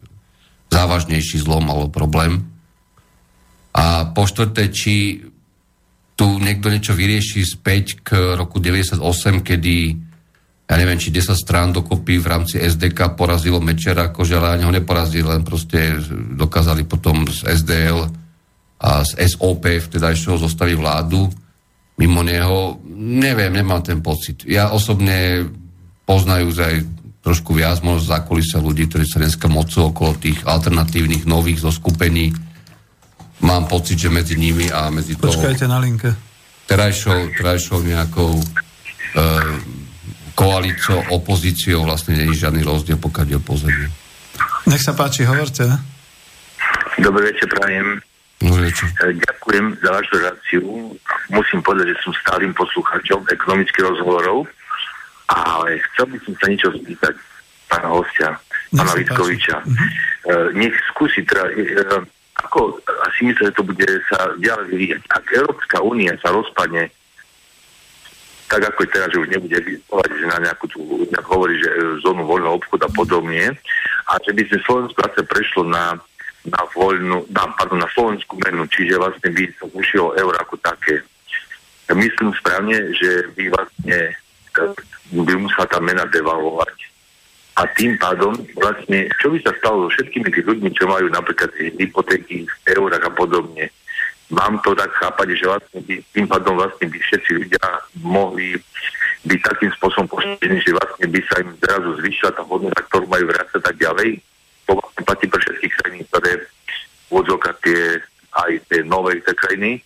závažnejší 0.70 1.42
zlom 1.42 1.66
alebo 1.70 1.90
problém. 1.90 2.55
A 3.76 4.08
po 4.10 4.24
štvrté, 4.24 4.72
či 4.72 5.20
tu 6.16 6.40
niekto 6.40 6.72
niečo 6.72 6.96
vyrieši 6.96 7.44
späť 7.44 8.00
k 8.00 8.34
roku 8.34 8.56
98, 8.56 9.04
kedy 9.44 9.76
ja 10.66 10.74
neviem, 10.74 10.98
či 10.98 11.14
10 11.14 11.36
strán 11.36 11.70
dokopy 11.70 12.18
v 12.18 12.26
rámci 12.26 12.58
SDK 12.58 13.14
porazilo 13.14 13.62
Mečera, 13.62 14.10
ale 14.10 14.48
ani 14.58 14.66
ho 14.66 14.72
neporazili, 14.74 15.22
len 15.22 15.46
proste 15.46 16.00
dokázali 16.34 16.82
potom 16.88 17.22
z 17.30 17.46
SDL 17.62 18.02
a 18.82 19.06
z 19.06 19.12
SOP 19.30 19.62
vtedajšieho 19.62 20.40
zostaviť 20.40 20.74
vládu 20.74 21.30
mimo 21.96 22.20
neho, 22.20 22.80
neviem, 22.96 23.52
nemám 23.52 23.80
ten 23.80 24.04
pocit. 24.04 24.44
Ja 24.44 24.72
osobne 24.72 25.48
poznajú 26.04 26.52
aj 26.52 26.76
trošku 27.24 27.56
viac 27.56 27.80
možno 27.82 28.06
zákulisia 28.06 28.62
ľudí, 28.62 28.86
ktorí 28.86 29.08
sa 29.08 29.18
dneska 29.18 29.48
mocú 29.50 29.90
okolo 29.90 30.14
tých 30.20 30.44
alternatívnych 30.46 31.26
nových 31.26 31.64
zoskupení. 31.64 32.30
Mám 33.44 33.68
pocit, 33.68 34.00
že 34.00 34.08
medzi 34.08 34.36
nimi 34.36 34.72
a 34.72 34.88
medzi 34.88 35.16
to... 35.16 35.28
Počkajte 35.28 35.68
na 35.68 35.76
linke. 35.76 36.14
Terajšou, 36.66 37.36
terajšou 37.36 37.78
nejakou 37.84 38.32
e, 38.32 38.44
koalíciou, 40.32 41.00
opozíciou 41.12 41.84
vlastne 41.84 42.16
nie 42.16 42.32
je 42.32 42.48
žiadny 42.48 42.64
rozdiel, 42.64 42.96
pokiaľ 42.96 43.26
je 43.36 43.40
pozemie. 43.40 43.88
Nech 44.66 44.82
sa 44.82 44.96
páči, 44.96 45.28
hovorte. 45.28 45.68
Dobrý 46.98 47.28
večer, 47.28 47.48
prajem. 47.52 48.00
No, 48.44 48.52
Ďakujem 49.00 49.64
za 49.80 49.90
vašu 49.96 50.14
reakciu. 50.20 50.60
Musím 51.32 51.60
povedať, 51.64 51.96
že 51.96 52.02
som 52.04 52.12
stálym 52.20 52.52
poslucháčom 52.52 53.24
ekonomických 53.32 53.84
rozhovorov, 53.84 54.44
ale 55.32 55.80
chcel 55.92 56.12
by 56.12 56.18
som 56.24 56.32
sa 56.36 56.46
niečo 56.52 56.68
spýtať. 56.76 57.14
pána 57.66 57.88
hostia, 57.90 58.30
pána 58.70 58.92
Vitkoviča. 58.94 59.58
Uh-huh. 59.64 59.88
Nech 60.54 60.76
skúsi 60.92 61.26
teda, 61.26 61.50
ako 62.46 62.78
asi 63.10 63.26
myslí, 63.26 63.42
že 63.50 63.58
to 63.58 63.64
bude 63.66 63.88
sa 64.06 64.30
ďalej 64.38 64.66
vyvíjať. 64.70 65.02
Ak 65.10 65.24
Európska 65.34 65.82
únia 65.82 66.14
sa 66.22 66.30
rozpadne, 66.30 66.88
tak 68.46 68.62
ako 68.62 68.86
je 68.86 68.92
teraz, 68.94 69.08
že 69.10 69.20
už 69.26 69.28
nebude 69.34 69.58
vyvolať, 69.58 70.10
že 70.14 70.26
na 70.30 70.38
nejakú 70.38 70.66
tú, 70.70 70.78
nejak 71.10 71.26
hovorí, 71.26 71.58
že 71.58 71.70
zónu 72.06 72.22
voľného 72.22 72.62
obchodu 72.62 72.86
a 72.86 72.94
podobne, 72.94 73.44
a 74.06 74.12
že 74.22 74.30
by 74.30 74.42
sme 74.46 74.58
Slovensko 74.62 74.98
zase 75.02 75.22
prešlo 75.26 75.62
na, 75.66 75.98
na 76.46 76.60
voľnú, 76.70 77.26
na, 77.34 77.42
pardon, 77.58 77.82
na 77.82 77.90
slovenskú 77.90 78.38
menu, 78.46 78.62
čiže 78.70 79.02
vlastne 79.02 79.34
by 79.34 79.42
sa 79.58 79.66
ušilo 79.74 80.14
eur 80.14 80.34
ako 80.38 80.54
také. 80.62 81.02
Myslím 81.90 82.34
správne, 82.38 82.94
že 82.94 83.30
by 83.34 83.50
vlastne 83.50 83.98
by 85.10 85.34
musela 85.38 85.66
tá 85.70 85.78
mena 85.78 86.02
devalvovať. 86.10 86.95
A 87.56 87.62
tým 87.72 87.96
pádom 87.96 88.36
vlastne, 88.52 89.08
čo 89.16 89.32
by 89.32 89.40
sa 89.40 89.52
stalo 89.56 89.88
so 89.88 89.96
všetkými 89.96 90.28
tými 90.28 90.44
ľuďmi, 90.44 90.68
čo 90.76 90.84
majú 90.84 91.08
napríklad 91.08 91.48
hypotéky 91.56 92.44
v 92.44 92.54
eurách 92.76 93.08
a 93.08 93.12
podobne, 93.16 93.72
mám 94.28 94.60
to 94.60 94.76
tak 94.76 94.92
chápať, 94.92 95.40
že 95.40 95.44
vlastne 95.48 95.80
by, 95.88 95.94
tým 96.12 96.26
pádom 96.28 96.60
vlastne 96.60 96.86
by 96.90 96.98
všetci 97.00 97.30
ľudia 97.32 97.64
mohli 98.04 98.60
byť 99.24 99.40
takým 99.40 99.70
spôsobom 99.72 100.06
poškodení, 100.12 100.58
že 100.60 100.76
vlastne 100.76 101.06
by 101.08 101.20
sa 101.32 101.36
im 101.40 101.50
zrazu 101.64 101.90
zvyšila 102.04 102.30
tá 102.36 102.42
hodnota, 102.44 102.80
ktorú 102.92 103.06
majú 103.08 103.24
vrácať 103.32 103.60
tak 103.64 103.76
ďalej. 103.80 104.20
To 104.68 104.70
vlastne 104.76 105.02
platí 105.06 105.24
pre 105.24 105.40
všetkých 105.40 105.74
krajín, 105.80 106.02
ktoré 106.12 106.30
vôdzoka 107.08 107.50
tie 107.64 108.02
aj 108.36 108.52
tie 108.68 108.84
nové 108.84 109.16
tie 109.24 109.32
krajiny, 109.32 109.80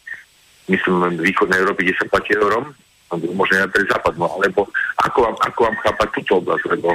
myslím 0.67 1.23
východnej 1.23 1.63
Európe, 1.63 1.87
kde 1.87 1.95
sa 1.95 2.11
platí 2.11 2.35
eurom, 2.35 2.75
možno 3.11 3.67
aj 3.67 3.71
pre 3.75 3.83
západnú, 3.91 4.25
alebo 4.27 4.71
ako 5.03 5.19
vám, 5.27 5.37
ako 5.43 5.61
vám 5.67 5.77
chápať 5.83 6.09
túto 6.21 6.33
oblasť, 6.39 6.65
lebo, 6.77 6.89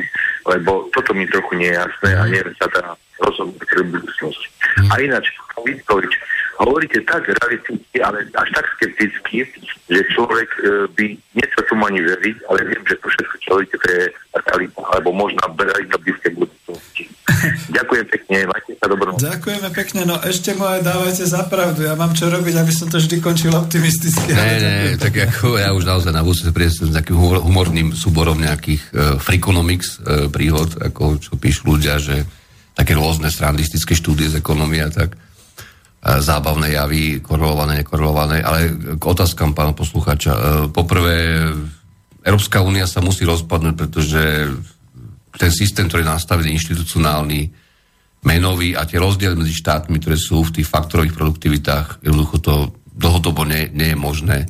lebo 0.47 0.71
toto 0.95 1.11
mi 1.11 1.27
trochu 1.27 1.53
nie 1.59 1.69
je 1.71 1.79
jasné 1.79 2.09
a 2.15 2.23
neviem 2.29 2.55
sa 2.55 2.67
teda 2.71 2.91
rozhodnúť 3.19 3.63
pre 3.67 3.81
budúcnosť. 3.83 4.41
A 4.91 4.93
ináč, 4.99 5.31
Vítkovič, 5.65 6.13
hovoríte 6.61 6.99
tak 7.07 7.25
realisticky, 7.25 7.97
ale 8.03 8.27
až 8.37 8.49
tak 8.53 8.65
skepticky, 8.77 9.47
že 9.89 10.01
človek 10.13 10.49
e, 10.61 10.61
by 10.93 11.05
niečo 11.35 11.59
tomu 11.67 11.87
ani 11.87 12.03
veriť, 12.03 12.37
ale 12.51 12.59
viem, 12.69 12.83
že 12.85 12.99
to 12.99 13.07
všetko, 13.09 13.35
čo 13.39 13.47
hovoríte, 13.55 13.77
to 13.79 13.87
je 13.91 14.03
realita, 14.35 14.81
alebo 14.93 15.09
možná 15.15 15.43
realita 15.57 15.95
blízkej 15.99 16.33
budúcnosti. 16.37 17.03
Ďakujem 17.77 18.05
pekne, 18.05 18.37
majte 18.45 18.71
sa 18.77 18.85
dobro. 18.85 19.17
Ďakujeme 19.17 19.69
pekne, 19.73 20.01
no 20.05 20.15
ešte 20.21 20.53
mu 20.53 20.69
aj 20.69 20.85
dávajte 20.85 21.25
za 21.25 21.41
pravdu. 21.49 21.85
Ja 21.85 21.97
mám 21.97 22.13
čo 22.13 22.29
robiť, 22.29 22.55
aby 22.61 22.73
som 22.73 22.87
to 22.87 23.01
vždy 23.01 23.17
končil 23.17 23.49
optimisticky. 23.53 24.29
Ne, 24.29 24.53
ne, 24.61 24.75
tak 25.03 25.17
ako 25.17 25.57
ja 25.57 25.73
už 25.73 25.89
naozaj 25.89 26.13
na 26.13 26.21
budúce 26.21 26.53
prísť 26.53 26.89
s 26.89 26.93
takým 26.93 27.17
humorným 27.17 27.97
súborom 27.97 28.37
nejakých 28.37 28.81
uh, 28.93 29.17
freakonomics 29.17 29.97
uh, 29.99 30.29
príhod, 30.29 30.69
ako 30.77 31.17
čo 31.17 31.33
píšu 31.33 31.73
ľudia, 31.73 31.97
že 31.97 32.21
také 32.77 32.93
rôzne 32.93 33.31
strandistické 33.33 33.97
štúdie 33.97 34.29
z 34.29 34.37
ekonomie 34.37 34.83
a 34.83 34.91
tak 34.91 35.17
zábavné 36.05 36.77
javy, 36.77 37.17
korelované, 37.17 37.81
nekorelované, 37.81 38.45
ale 38.45 38.77
k 38.93 39.01
otázkam 39.01 39.57
pána 39.57 39.73
poslucháča. 39.73 40.33
E, 40.37 40.41
poprvé, 40.69 41.49
Európska 42.21 42.61
únia 42.61 42.85
sa 42.85 43.01
musí 43.01 43.25
rozpadnúť, 43.25 43.73
pretože 43.73 44.53
ten 45.35 45.51
systém, 45.51 45.85
ktorý 45.87 46.03
je 46.03 46.13
nastavený 46.15 46.49
inštitucionálny, 46.55 47.41
menový 48.25 48.73
a 48.73 48.89
tie 48.89 48.97
rozdiely 48.97 49.37
medzi 49.37 49.53
štátmi, 49.53 50.01
ktoré 50.01 50.17
sú 50.17 50.41
v 50.41 50.61
tých 50.61 50.67
faktorových 50.67 51.13
produktivitách, 51.13 52.01
jednoducho 52.01 52.37
to 52.41 52.53
dlhodobo 52.95 53.45
nie, 53.45 53.69
nie 53.69 53.93
je 53.93 53.97
možné 53.99 54.37
e, 54.43 54.47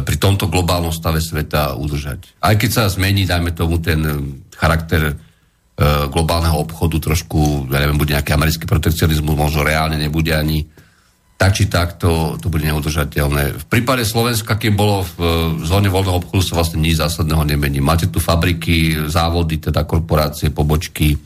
pri 0.00 0.16
tomto 0.16 0.48
globálnom 0.48 0.94
stave 0.94 1.20
sveta 1.20 1.76
udržať. 1.76 2.40
Aj 2.40 2.56
keď 2.56 2.70
sa 2.72 2.92
zmení, 2.92 3.28
dajme 3.28 3.52
tomu, 3.52 3.76
ten 3.84 4.00
charakter 4.56 5.18
E, 5.80 6.12
globálneho 6.12 6.60
obchodu 6.60 7.00
trošku, 7.00 7.64
ja 7.72 7.80
neviem, 7.80 7.96
bude 7.96 8.12
nejaký 8.12 8.36
americký 8.36 8.68
protekcionizmus, 8.68 9.32
možno 9.32 9.64
reálne 9.64 9.96
nebude 9.96 10.28
ani 10.36 10.68
tak 11.40 11.56
či 11.56 11.72
tak, 11.72 11.96
to, 11.96 12.36
to 12.36 12.52
bude 12.52 12.60
neudržateľné. 12.68 13.64
V 13.64 13.64
prípade 13.64 14.04
Slovenska, 14.04 14.60
keď 14.60 14.72
bolo 14.76 15.08
v 15.08 15.12
e, 15.16 15.24
zóne 15.64 15.88
voľného 15.88 16.20
obchodu, 16.20 16.44
sa 16.44 16.60
vlastne 16.60 16.84
nič 16.84 17.00
zásadného 17.00 17.48
nemení. 17.48 17.80
Máte 17.80 18.12
tu 18.12 18.20
fabriky, 18.20 19.08
závody, 19.08 19.56
teda 19.56 19.88
korporácie, 19.88 20.52
pobočky, 20.52 21.16
e, 21.16 21.18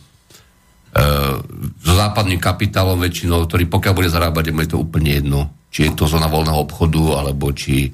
so 1.83 1.93
západným 1.99 2.39
kapitálom 2.39 2.95
väčšinou, 3.03 3.43
ktorý 3.51 3.67
pokiaľ 3.67 3.91
bude 3.99 4.07
zarábať, 4.07 4.55
je 4.55 4.71
to 4.71 4.79
úplne 4.79 5.11
jedno. 5.19 5.41
Či 5.75 5.91
je 5.91 5.99
to 5.99 6.07
zóna 6.07 6.31
voľného 6.31 6.63
obchodu, 6.63 7.19
alebo 7.19 7.51
či 7.51 7.91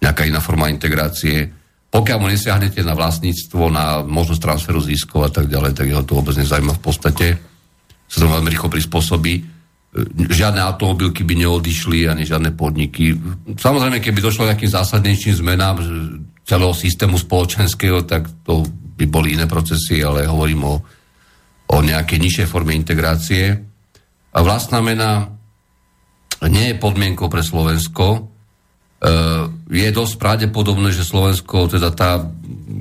nejaká 0.00 0.24
iná 0.24 0.40
forma 0.40 0.72
integrácie 0.72 1.52
pokiaľ 1.88 2.18
mu 2.20 2.28
nesiahnete 2.28 2.84
na 2.84 2.92
vlastníctvo, 2.92 3.72
na 3.72 4.04
možnosť 4.04 4.44
transferu 4.44 4.76
ziskov 4.76 5.24
a 5.24 5.30
tak 5.32 5.48
ďalej, 5.48 5.72
tak 5.72 5.88
jeho 5.88 6.04
to 6.04 6.20
vôbec 6.20 6.36
nezaujíma 6.36 6.76
v 6.76 6.84
podstate. 6.84 7.26
Sa 8.04 8.20
to 8.20 8.28
veľmi 8.28 8.52
rýchlo 8.52 8.68
prispôsobí. 8.68 9.57
Žiadne 10.14 10.60
automobilky 10.62 11.26
by 11.26 11.34
neodišli, 11.34 12.06
ani 12.06 12.22
žiadne 12.22 12.54
podniky. 12.54 13.16
Samozrejme, 13.58 13.98
keby 13.98 14.18
došlo 14.22 14.46
k 14.46 14.54
nejakým 14.54 14.74
zásadnejším 14.74 15.34
zmenám 15.40 15.76
celého 16.46 16.72
systému 16.72 17.20
spoločenského, 17.20 18.06
tak 18.06 18.28
to 18.46 18.64
by 18.98 19.04
boli 19.06 19.34
iné 19.36 19.44
procesy, 19.44 20.00
ale 20.00 20.26
hovorím 20.26 20.64
o, 20.64 20.74
o 21.74 21.76
nejakej 21.82 22.18
nižšej 22.18 22.46
forme 22.46 22.72
integrácie. 22.72 23.52
A 24.32 24.38
vlastná 24.40 24.80
mena 24.80 25.28
nie 26.46 26.72
je 26.72 26.80
podmienkou 26.80 27.26
pre 27.26 27.42
Slovensko, 27.42 28.30
je 29.68 29.88
dosť 29.94 30.14
pravdepodobné, 30.18 30.90
že 30.90 31.06
Slovensko, 31.06 31.70
teda 31.70 31.94
tá 31.94 32.18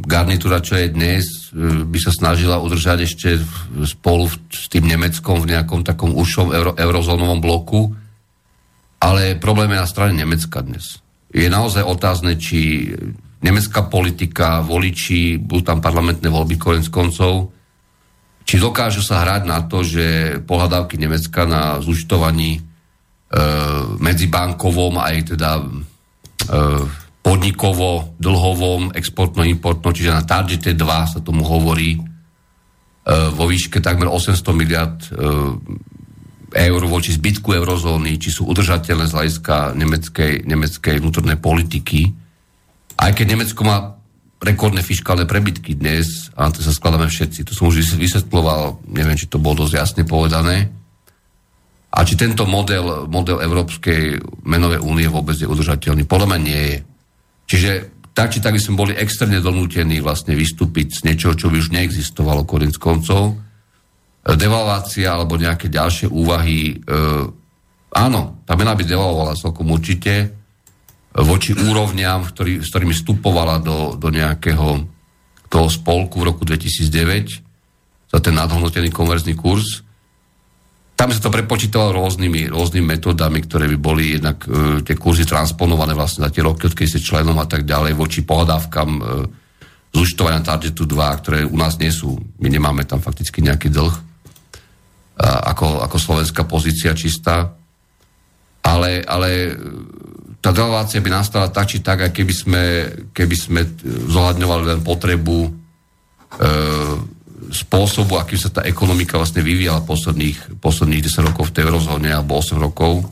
garnitúra, 0.07 0.65
čo 0.65 0.79
je 0.79 0.89
dnes, 0.89 1.53
eh, 1.53 1.85
by 1.85 1.99
sa 2.01 2.09
snažila 2.09 2.57
udržať 2.57 3.05
ešte 3.05 3.29
spolu 3.85 4.25
s 4.49 4.65
tým 4.71 4.89
Nemeckom 4.89 5.45
v 5.45 5.53
nejakom 5.53 5.85
takom 5.85 6.17
užšom 6.17 6.47
euro, 6.49 6.71
eurozónovom 6.73 7.37
bloku, 7.37 7.93
ale 8.97 9.37
problém 9.37 9.77
je 9.77 9.83
na 9.83 9.87
strane 9.89 10.13
Nemecka 10.17 10.65
dnes. 10.65 10.97
Je 11.29 11.45
naozaj 11.51 11.85
otázne, 11.85 12.39
či 12.39 12.89
nemecká 13.37 13.85
politika, 13.85 14.65
voliči, 14.65 15.37
budú 15.37 15.61
tam 15.61 15.77
parlamentné 15.77 16.25
voľby 16.25 16.57
konec 16.57 16.89
koncov, 16.89 17.53
či 18.41 18.57
dokážu 18.57 19.05
sa 19.05 19.21
hrať 19.21 19.43
na 19.45 19.61
to, 19.69 19.85
že 19.85 20.39
pohľadávky 20.47 20.97
Nemecka 20.97 21.45
na 21.45 21.77
zúčtovaní 21.83 22.57
e, 22.57 22.61
medzibankovom 23.99 24.97
aj 25.03 25.35
teda 25.35 25.67
Eh, 25.67 25.96
podnikovo, 27.27 28.15
dlhovom, 28.15 28.95
exportno-importno, 28.95 29.91
čiže 29.91 30.15
na 30.15 30.23
Targete 30.23 30.71
2 30.71 31.11
sa 31.11 31.19
tomu 31.19 31.43
hovorí 31.43 31.99
eh, 31.99 32.01
vo 33.35 33.45
výške 33.51 33.83
takmer 33.83 34.07
800 34.07 34.47
miliard 34.55 34.95
eh, 35.11 36.63
eur 36.71 36.81
voči 36.87 37.11
zbytku 37.11 37.51
eurozóny, 37.51 38.15
či 38.15 38.31
sú 38.31 38.47
udržateľné 38.47 39.11
z 39.11 39.13
hľadiska 39.13 39.75
nemeckej, 39.75 40.47
nemeckej 40.47 40.95
vnútornej 41.03 41.35
politiky. 41.35 42.15
Aj 42.95 43.11
keď 43.11 43.35
Nemecko 43.35 43.61
má 43.67 43.99
rekordné 44.39 44.79
fiskálne 44.79 45.27
prebytky 45.27 45.75
dnes, 45.75 46.31
a 46.39 46.47
to 46.47 46.63
sa 46.63 46.71
skladáme 46.71 47.11
všetci, 47.11 47.43
to 47.43 47.51
som 47.51 47.67
už 47.67 47.99
vysvetloval, 47.99 48.79
neviem, 48.87 49.19
či 49.19 49.27
to 49.27 49.43
bolo 49.43 49.67
dosť 49.67 49.73
jasne 49.75 50.03
povedané, 50.07 50.71
a 51.87 52.03
či 52.03 52.19
tento 52.19 52.43
model, 52.43 53.07
model 53.07 53.39
Európskej 53.39 54.19
menovej 54.43 54.83
únie 54.83 55.07
vôbec 55.07 55.39
je 55.39 55.47
udržateľný? 55.47 56.03
Podľa 56.03 56.27
mňa 56.35 56.39
nie 56.43 56.61
je. 56.67 56.77
Čiže 57.47 57.71
tak 58.11 58.33
či 58.33 58.41
tak 58.41 58.57
by 58.57 58.61
sme 58.61 58.81
boli 58.81 58.93
externe 58.97 59.39
donútení 59.39 60.01
vlastne 60.01 60.33
vystúpiť 60.33 60.99
z 60.99 60.99
niečoho, 61.05 61.37
čo 61.37 61.53
by 61.53 61.61
už 61.61 61.69
neexistovalo 61.71 62.49
konec 62.49 62.75
koncov. 62.81 63.37
Devalvácia 64.25 65.13
alebo 65.13 65.39
nejaké 65.39 65.69
ďalšie 65.71 66.09
úvahy. 66.09 66.75
E, 66.75 66.99
áno, 67.93 68.21
tá 68.43 68.57
mena 68.57 68.73
by 68.75 68.83
devalvovala 68.83 69.37
celkom 69.37 69.69
určite 69.71 70.33
voči 71.13 71.55
úrovňam, 71.55 72.27
ktorý, 72.29 72.65
s 72.65 72.73
ktorými 72.73 72.93
vstupovala 72.93 73.63
do, 73.63 73.95
do 73.95 74.09
nejakého 74.11 74.85
toho 75.47 75.67
spolku 75.71 76.19
v 76.19 76.27
roku 76.33 76.43
2009 76.43 78.11
za 78.11 78.19
ten 78.19 78.35
nadhodnotený 78.35 78.91
konverzný 78.91 79.37
kurz 79.39 79.86
tam 80.97 81.13
sa 81.13 81.21
to 81.21 81.29
prepočítalo 81.29 81.93
rôznymi, 81.93 82.49
rôznymi 82.49 82.97
metódami, 82.97 83.45
ktoré 83.45 83.69
by 83.69 83.77
boli 83.77 84.17
jednak 84.17 84.41
e, 84.49 84.81
tie 84.81 84.97
kurzy 84.97 85.29
transponované 85.29 85.93
vlastne 85.93 86.25
za 86.25 86.33
tie 86.33 86.41
roky, 86.41 86.65
odkedy 86.65 86.97
ste 86.97 87.05
členom 87.05 87.37
a 87.37 87.45
tak 87.45 87.69
ďalej, 87.69 87.93
voči 87.93 88.25
pohľadávkam 88.25 88.89
e, 88.97 89.01
zúčtovania 89.93 90.41
Targetu 90.41 90.89
2, 90.89 91.19
ktoré 91.21 91.39
u 91.45 91.53
nás 91.53 91.77
nie 91.77 91.93
sú. 91.93 92.17
My 92.41 92.49
nemáme 92.49 92.81
tam 92.89 92.97
fakticky 92.97 93.45
nejaký 93.45 93.69
dlh 93.69 93.93
a, 95.21 95.53
ako, 95.53 95.85
ako 95.85 95.97
slovenská 96.01 96.49
pozícia 96.49 96.97
čistá. 96.97 97.53
Ale, 98.65 99.05
ale 99.05 99.53
tá 100.41 100.49
devalvácia 100.49 100.97
by 100.97 101.13
nastala 101.13 101.53
tak, 101.53 101.69
či 101.69 101.85
tak, 101.85 102.09
keby 102.09 102.33
sme, 102.33 102.63
keby 103.13 103.35
sme 103.37 103.61
zohľadňovali 103.85 104.63
len 104.65 104.81
potrebu 104.81 105.45
e, 105.45 105.49
spôsobu, 107.51 108.19
akým 108.19 108.39
sa 108.39 108.51
tá 108.51 108.61
ekonomika 108.63 109.15
vlastne 109.15 109.43
vyvíjala 109.43 109.83
posledných, 109.83 110.59
posledných 110.59 111.03
10 111.05 111.27
rokov 111.31 111.51
v 111.51 111.53
tej 111.55 111.63
eurozóne 111.67 112.09
alebo 112.11 112.39
8 112.39 112.57
rokov, 112.59 113.03
e, 113.03 113.05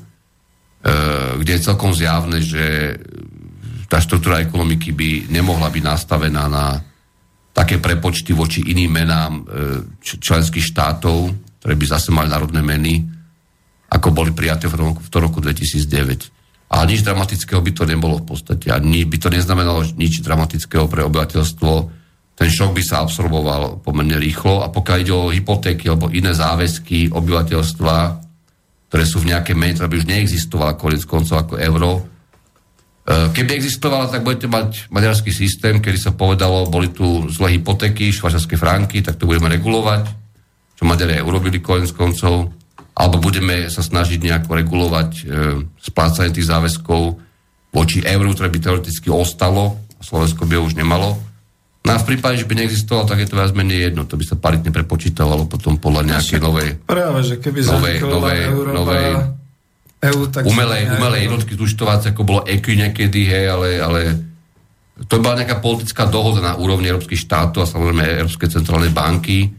kde 1.40 1.52
je 1.56 1.66
celkom 1.66 1.92
zjavné, 1.96 2.44
že 2.44 2.96
tá 3.86 4.02
štruktúra 4.02 4.42
ekonomiky 4.42 4.92
by 4.92 5.32
nemohla 5.32 5.70
byť 5.70 5.84
nastavená 5.84 6.50
na 6.50 6.82
také 7.56 7.80
prepočty 7.80 8.36
voči 8.36 8.60
iným 8.68 8.92
menám 8.92 9.34
e, 9.40 9.44
členských 10.04 10.76
štátov, 10.76 11.32
ktoré 11.64 11.74
by 11.80 11.86
zase 11.88 12.12
mali 12.12 12.28
národné 12.28 12.60
meny, 12.60 13.08
ako 13.88 14.12
boli 14.12 14.36
prijaté 14.36 14.68
v 14.68 14.76
roku, 14.76 15.02
v 15.02 15.10
roku 15.18 15.40
2009. 15.40 16.36
Ale 16.66 16.92
nič 16.92 17.06
dramatického 17.06 17.62
by 17.62 17.72
to 17.72 17.88
nebolo 17.88 18.20
v 18.20 18.26
podstate. 18.26 18.68
A 18.74 18.82
by 18.82 19.18
to 19.22 19.30
neznamenalo 19.32 19.86
nič 19.96 20.20
dramatického 20.20 20.90
pre 20.92 21.06
obyvateľstvo. 21.08 21.72
Ten 22.36 22.52
šok 22.52 22.76
by 22.76 22.84
sa 22.84 23.02
absorboval 23.02 23.80
pomerne 23.80 24.20
rýchlo. 24.20 24.60
A 24.60 24.68
pokiaľ 24.68 24.98
ide 25.00 25.14
o 25.16 25.32
hypotéky 25.32 25.88
alebo 25.88 26.12
iné 26.12 26.36
záväzky 26.36 27.10
obyvateľstva, 27.16 27.96
ktoré 28.92 29.04
sú 29.08 29.24
v 29.24 29.32
nejakej 29.32 29.56
mene, 29.56 29.74
ktorá 29.80 29.88
by 29.88 29.98
už 30.04 30.10
neexistovala 30.12 30.76
konec 30.76 31.02
koncov 31.08 31.40
ako 31.40 31.56
euro, 31.58 32.04
Eh, 33.06 33.30
keby 33.38 33.54
existovala, 33.54 34.10
tak 34.10 34.26
budete 34.26 34.50
mať 34.50 34.90
maďarský 34.90 35.30
systém, 35.30 35.78
kedy 35.78 35.94
sa 35.94 36.18
povedalo, 36.18 36.66
boli 36.66 36.90
tu 36.90 37.30
zlé 37.30 37.62
hypotéky, 37.62 38.10
švajčiarske 38.10 38.58
franky, 38.58 39.06
tak 39.06 39.22
to 39.22 39.30
budeme 39.30 39.46
regulovať, 39.46 40.10
čo 40.74 40.90
Maďari 40.90 41.22
aj 41.22 41.28
urobili 41.30 41.62
konec 41.62 41.94
koncov, 41.94 42.50
alebo 42.98 43.22
budeme 43.22 43.70
sa 43.70 43.86
snažiť 43.86 44.18
nejako 44.26 44.58
regulovať 44.58 45.10
e, 45.22 45.24
splácanie 45.86 46.34
tých 46.34 46.50
záväzkov 46.50 47.02
voči 47.78 48.02
euru, 48.02 48.34
ktoré 48.34 48.50
by 48.50 48.58
teoreticky 48.58 49.14
ostalo, 49.14 49.78
Slovensko 50.02 50.50
by 50.50 50.58
ho 50.58 50.66
už 50.66 50.74
nemalo. 50.74 51.14
No 51.86 51.94
a 51.94 52.02
v 52.02 52.08
prípade, 52.10 52.42
že 52.42 52.50
by 52.50 52.58
neexistovalo, 52.58 53.06
tak 53.06 53.22
je 53.22 53.30
to 53.30 53.38
viac 53.38 53.54
menej 53.54 53.94
jedno. 53.94 54.10
To 54.10 54.18
by 54.18 54.26
sa 54.26 54.36
paritne 54.36 54.74
prepočítavalo 54.74 55.46
potom 55.46 55.78
podľa 55.78 56.18
nejakej 56.18 56.40
novej... 56.42 56.82
Práve, 56.82 57.22
že 57.22 57.38
keby 57.38 57.62
novej, 57.62 57.96
novej, 58.02 58.40
Európa, 58.50 58.74
novej 58.74 59.08
EU, 60.06 60.22
tak 60.30 60.44
umelej, 60.46 60.84
umelej 60.98 61.22
jednotky 61.30 61.54
zúčtovacie, 61.54 62.14
ako 62.14 62.24
bolo 62.26 62.42
EQ 62.46 62.66
niekedy, 62.74 63.22
hej, 63.30 63.46
ale, 63.54 63.70
ale 63.78 64.00
to 65.06 65.22
bola 65.22 65.42
nejaká 65.42 65.62
politická 65.62 66.10
dohoda 66.10 66.42
na 66.42 66.54
úrovni 66.58 66.90
európskych 66.90 67.26
štátov 67.26 67.66
a 67.66 67.70
samozrejme 67.70 68.26
Európskej 68.26 68.50
centrálnej 68.50 68.94
banky, 68.94 69.52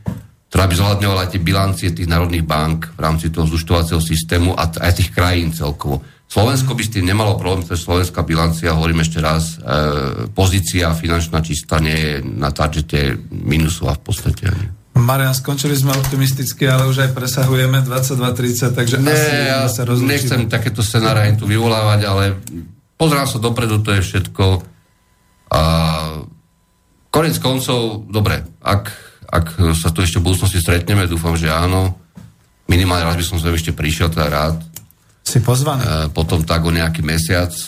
ktorá 0.48 0.64
by 0.70 0.74
zohľadňovala 0.78 1.30
tie 1.30 1.40
bilancie 1.42 1.88
tých 1.92 2.08
národných 2.08 2.46
bank 2.46 2.96
v 2.96 3.00
rámci 3.02 3.28
toho 3.28 3.44
zúčtovacieho 3.44 4.00
systému 4.00 4.54
a 4.54 4.70
aj 4.70 4.92
tých 4.96 5.10
krajín 5.12 5.52
celkovo. 5.52 6.00
Slovensko 6.26 6.74
by 6.74 6.82
s 6.82 6.90
tým 6.90 7.06
nemalo 7.06 7.38
problém, 7.38 7.62
pretože 7.62 7.86
slovenská 7.86 8.26
bilancia, 8.26 8.74
hovorím 8.74 9.06
ešte 9.06 9.22
raz, 9.22 9.62
e, 9.62 10.26
pozícia 10.34 10.90
finančná 10.90 11.38
čistá 11.38 11.78
nie 11.78 11.94
je 11.94 12.14
na 12.26 12.50
targete 12.50 13.14
minusová 13.30 13.94
v 13.94 14.02
podstate. 14.02 14.50
Ani. 14.50 14.66
Marian, 14.96 15.36
skončili 15.36 15.76
sme 15.76 15.92
optimisticky, 15.92 16.64
ale 16.66 16.88
už 16.88 17.04
aj 17.04 17.10
presahujeme 17.12 17.84
22.30, 17.84 18.72
takže 18.72 18.96
ne, 18.96 19.12
asi 19.12 19.34
ja 19.52 19.60
sa 19.68 19.84
rozlučíme. 19.84 20.08
Nechcem 20.08 20.40
takéto 20.48 20.80
scenáre 20.80 21.36
tu 21.36 21.44
vyvolávať, 21.44 22.00
ale 22.08 22.40
pozrám 22.96 23.28
sa 23.28 23.36
dopredu, 23.36 23.84
to 23.84 23.92
je 23.92 24.02
všetko. 24.02 24.44
A 25.52 25.60
konec 27.12 27.36
koncov, 27.38 28.08
dobre, 28.08 28.40
ak, 28.64 28.84
ak 29.28 29.46
sa 29.76 29.92
tu 29.92 30.00
ešte 30.00 30.18
v 30.18 30.32
budúcnosti 30.32 30.64
stretneme, 30.64 31.04
dúfam, 31.04 31.36
že 31.36 31.52
áno. 31.52 32.00
Minimálne 32.66 33.06
raz 33.06 33.14
by 33.20 33.24
som 33.24 33.38
sa 33.38 33.52
ešte 33.52 33.76
prišiel, 33.76 34.10
teda 34.10 34.26
rád. 34.26 34.56
Si 35.26 35.42
pozvaný. 35.42 35.82
E, 35.82 35.90
potom 36.14 36.46
tak 36.46 36.62
o 36.62 36.70
nejaký 36.70 37.02
mesiac, 37.02 37.50
e, 37.50 37.66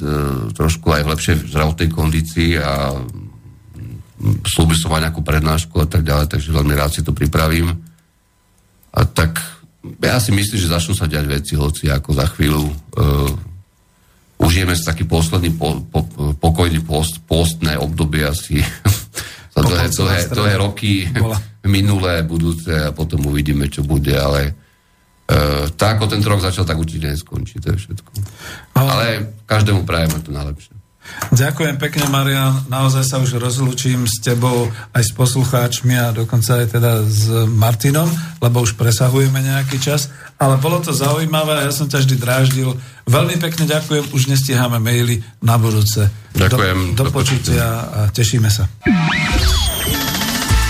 trošku 0.54 0.94
aj 0.94 1.02
v 1.02 1.10
lepšej 1.10 1.34
zdravotnej 1.50 1.90
kondícii 1.90 2.54
a 2.62 2.94
slúbil 4.46 4.78
som 4.78 4.94
aj 4.94 5.10
nejakú 5.10 5.26
prednášku 5.26 5.74
a 5.82 5.86
tak 5.90 6.06
ďalej, 6.06 6.30
takže 6.30 6.54
veľmi 6.54 6.74
rád 6.78 6.94
si 6.94 7.02
to 7.02 7.10
pripravím. 7.10 7.74
A 8.94 9.02
tak 9.02 9.42
ja 10.02 10.18
si 10.22 10.30
myslím, 10.30 10.58
že 10.58 10.70
začnú 10.70 10.94
sa 10.94 11.10
diať 11.10 11.26
veci, 11.26 11.54
hoci 11.54 11.86
ako 11.86 12.10
za 12.14 12.26
chvíľu 12.34 12.66
uh, 12.66 13.30
užijeme 14.42 14.74
si 14.74 14.82
taký 14.82 15.06
posledný 15.06 15.54
po, 15.54 15.78
po, 15.86 16.02
pokojný 16.34 16.82
post, 16.82 17.22
postné 17.30 17.78
obdobie 17.78 18.26
asi 18.26 18.58
za 19.54 19.60
dlhé, 19.62 19.86
dlhé, 19.90 20.18
dlhé 20.34 20.54
roky 20.58 21.06
minulé, 21.66 22.26
budúce 22.26 22.74
a 22.74 22.90
potom 22.90 23.22
uvidíme, 23.30 23.70
čo 23.70 23.86
bude, 23.86 24.14
ale 24.18 24.67
tak 25.76 26.00
ako 26.00 26.08
tento 26.08 26.32
rok 26.32 26.40
začal, 26.40 26.64
tak 26.64 26.80
určite 26.80 27.12
neskončí, 27.12 27.60
to 27.60 27.76
je 27.76 27.76
všetko. 27.84 28.10
Ale 28.72 29.28
každému 29.44 29.84
prajeme 29.84 30.24
to 30.24 30.32
najlepšie. 30.32 30.78
Ďakujem 31.28 31.76
pekne, 31.80 32.04
Marian. 32.08 32.68
Naozaj 32.68 33.04
sa 33.04 33.16
už 33.20 33.40
rozlúčim 33.40 34.04
s 34.04 34.20
tebou 34.20 34.68
aj 34.92 35.02
s 35.08 35.12
poslucháčmi 35.12 35.96
a 35.96 36.12
dokonca 36.12 36.60
aj 36.60 36.66
teda 36.68 37.04
s 37.04 37.28
Martinom, 37.48 38.08
lebo 38.40 38.64
už 38.64 38.76
presahujeme 38.76 39.40
nejaký 39.40 39.80
čas. 39.80 40.12
Ale 40.36 40.60
bolo 40.60 40.80
to 40.80 40.92
zaujímavé 40.94 41.64
a 41.64 41.64
ja 41.68 41.72
som 41.72 41.88
ťa 41.88 42.04
vždy 42.04 42.16
dráždil. 42.16 42.70
Veľmi 43.08 43.40
pekne 43.40 43.64
ďakujem, 43.68 44.12
už 44.12 44.28
nestihame 44.28 44.80
maily 44.80 45.24
na 45.40 45.56
budúce. 45.56 46.08
Ďakujem. 46.36 46.96
Do, 46.96 47.08
do 47.08 47.12
počutia 47.12 47.66
a 47.88 48.00
tešíme 48.12 48.48
sa. 48.48 48.68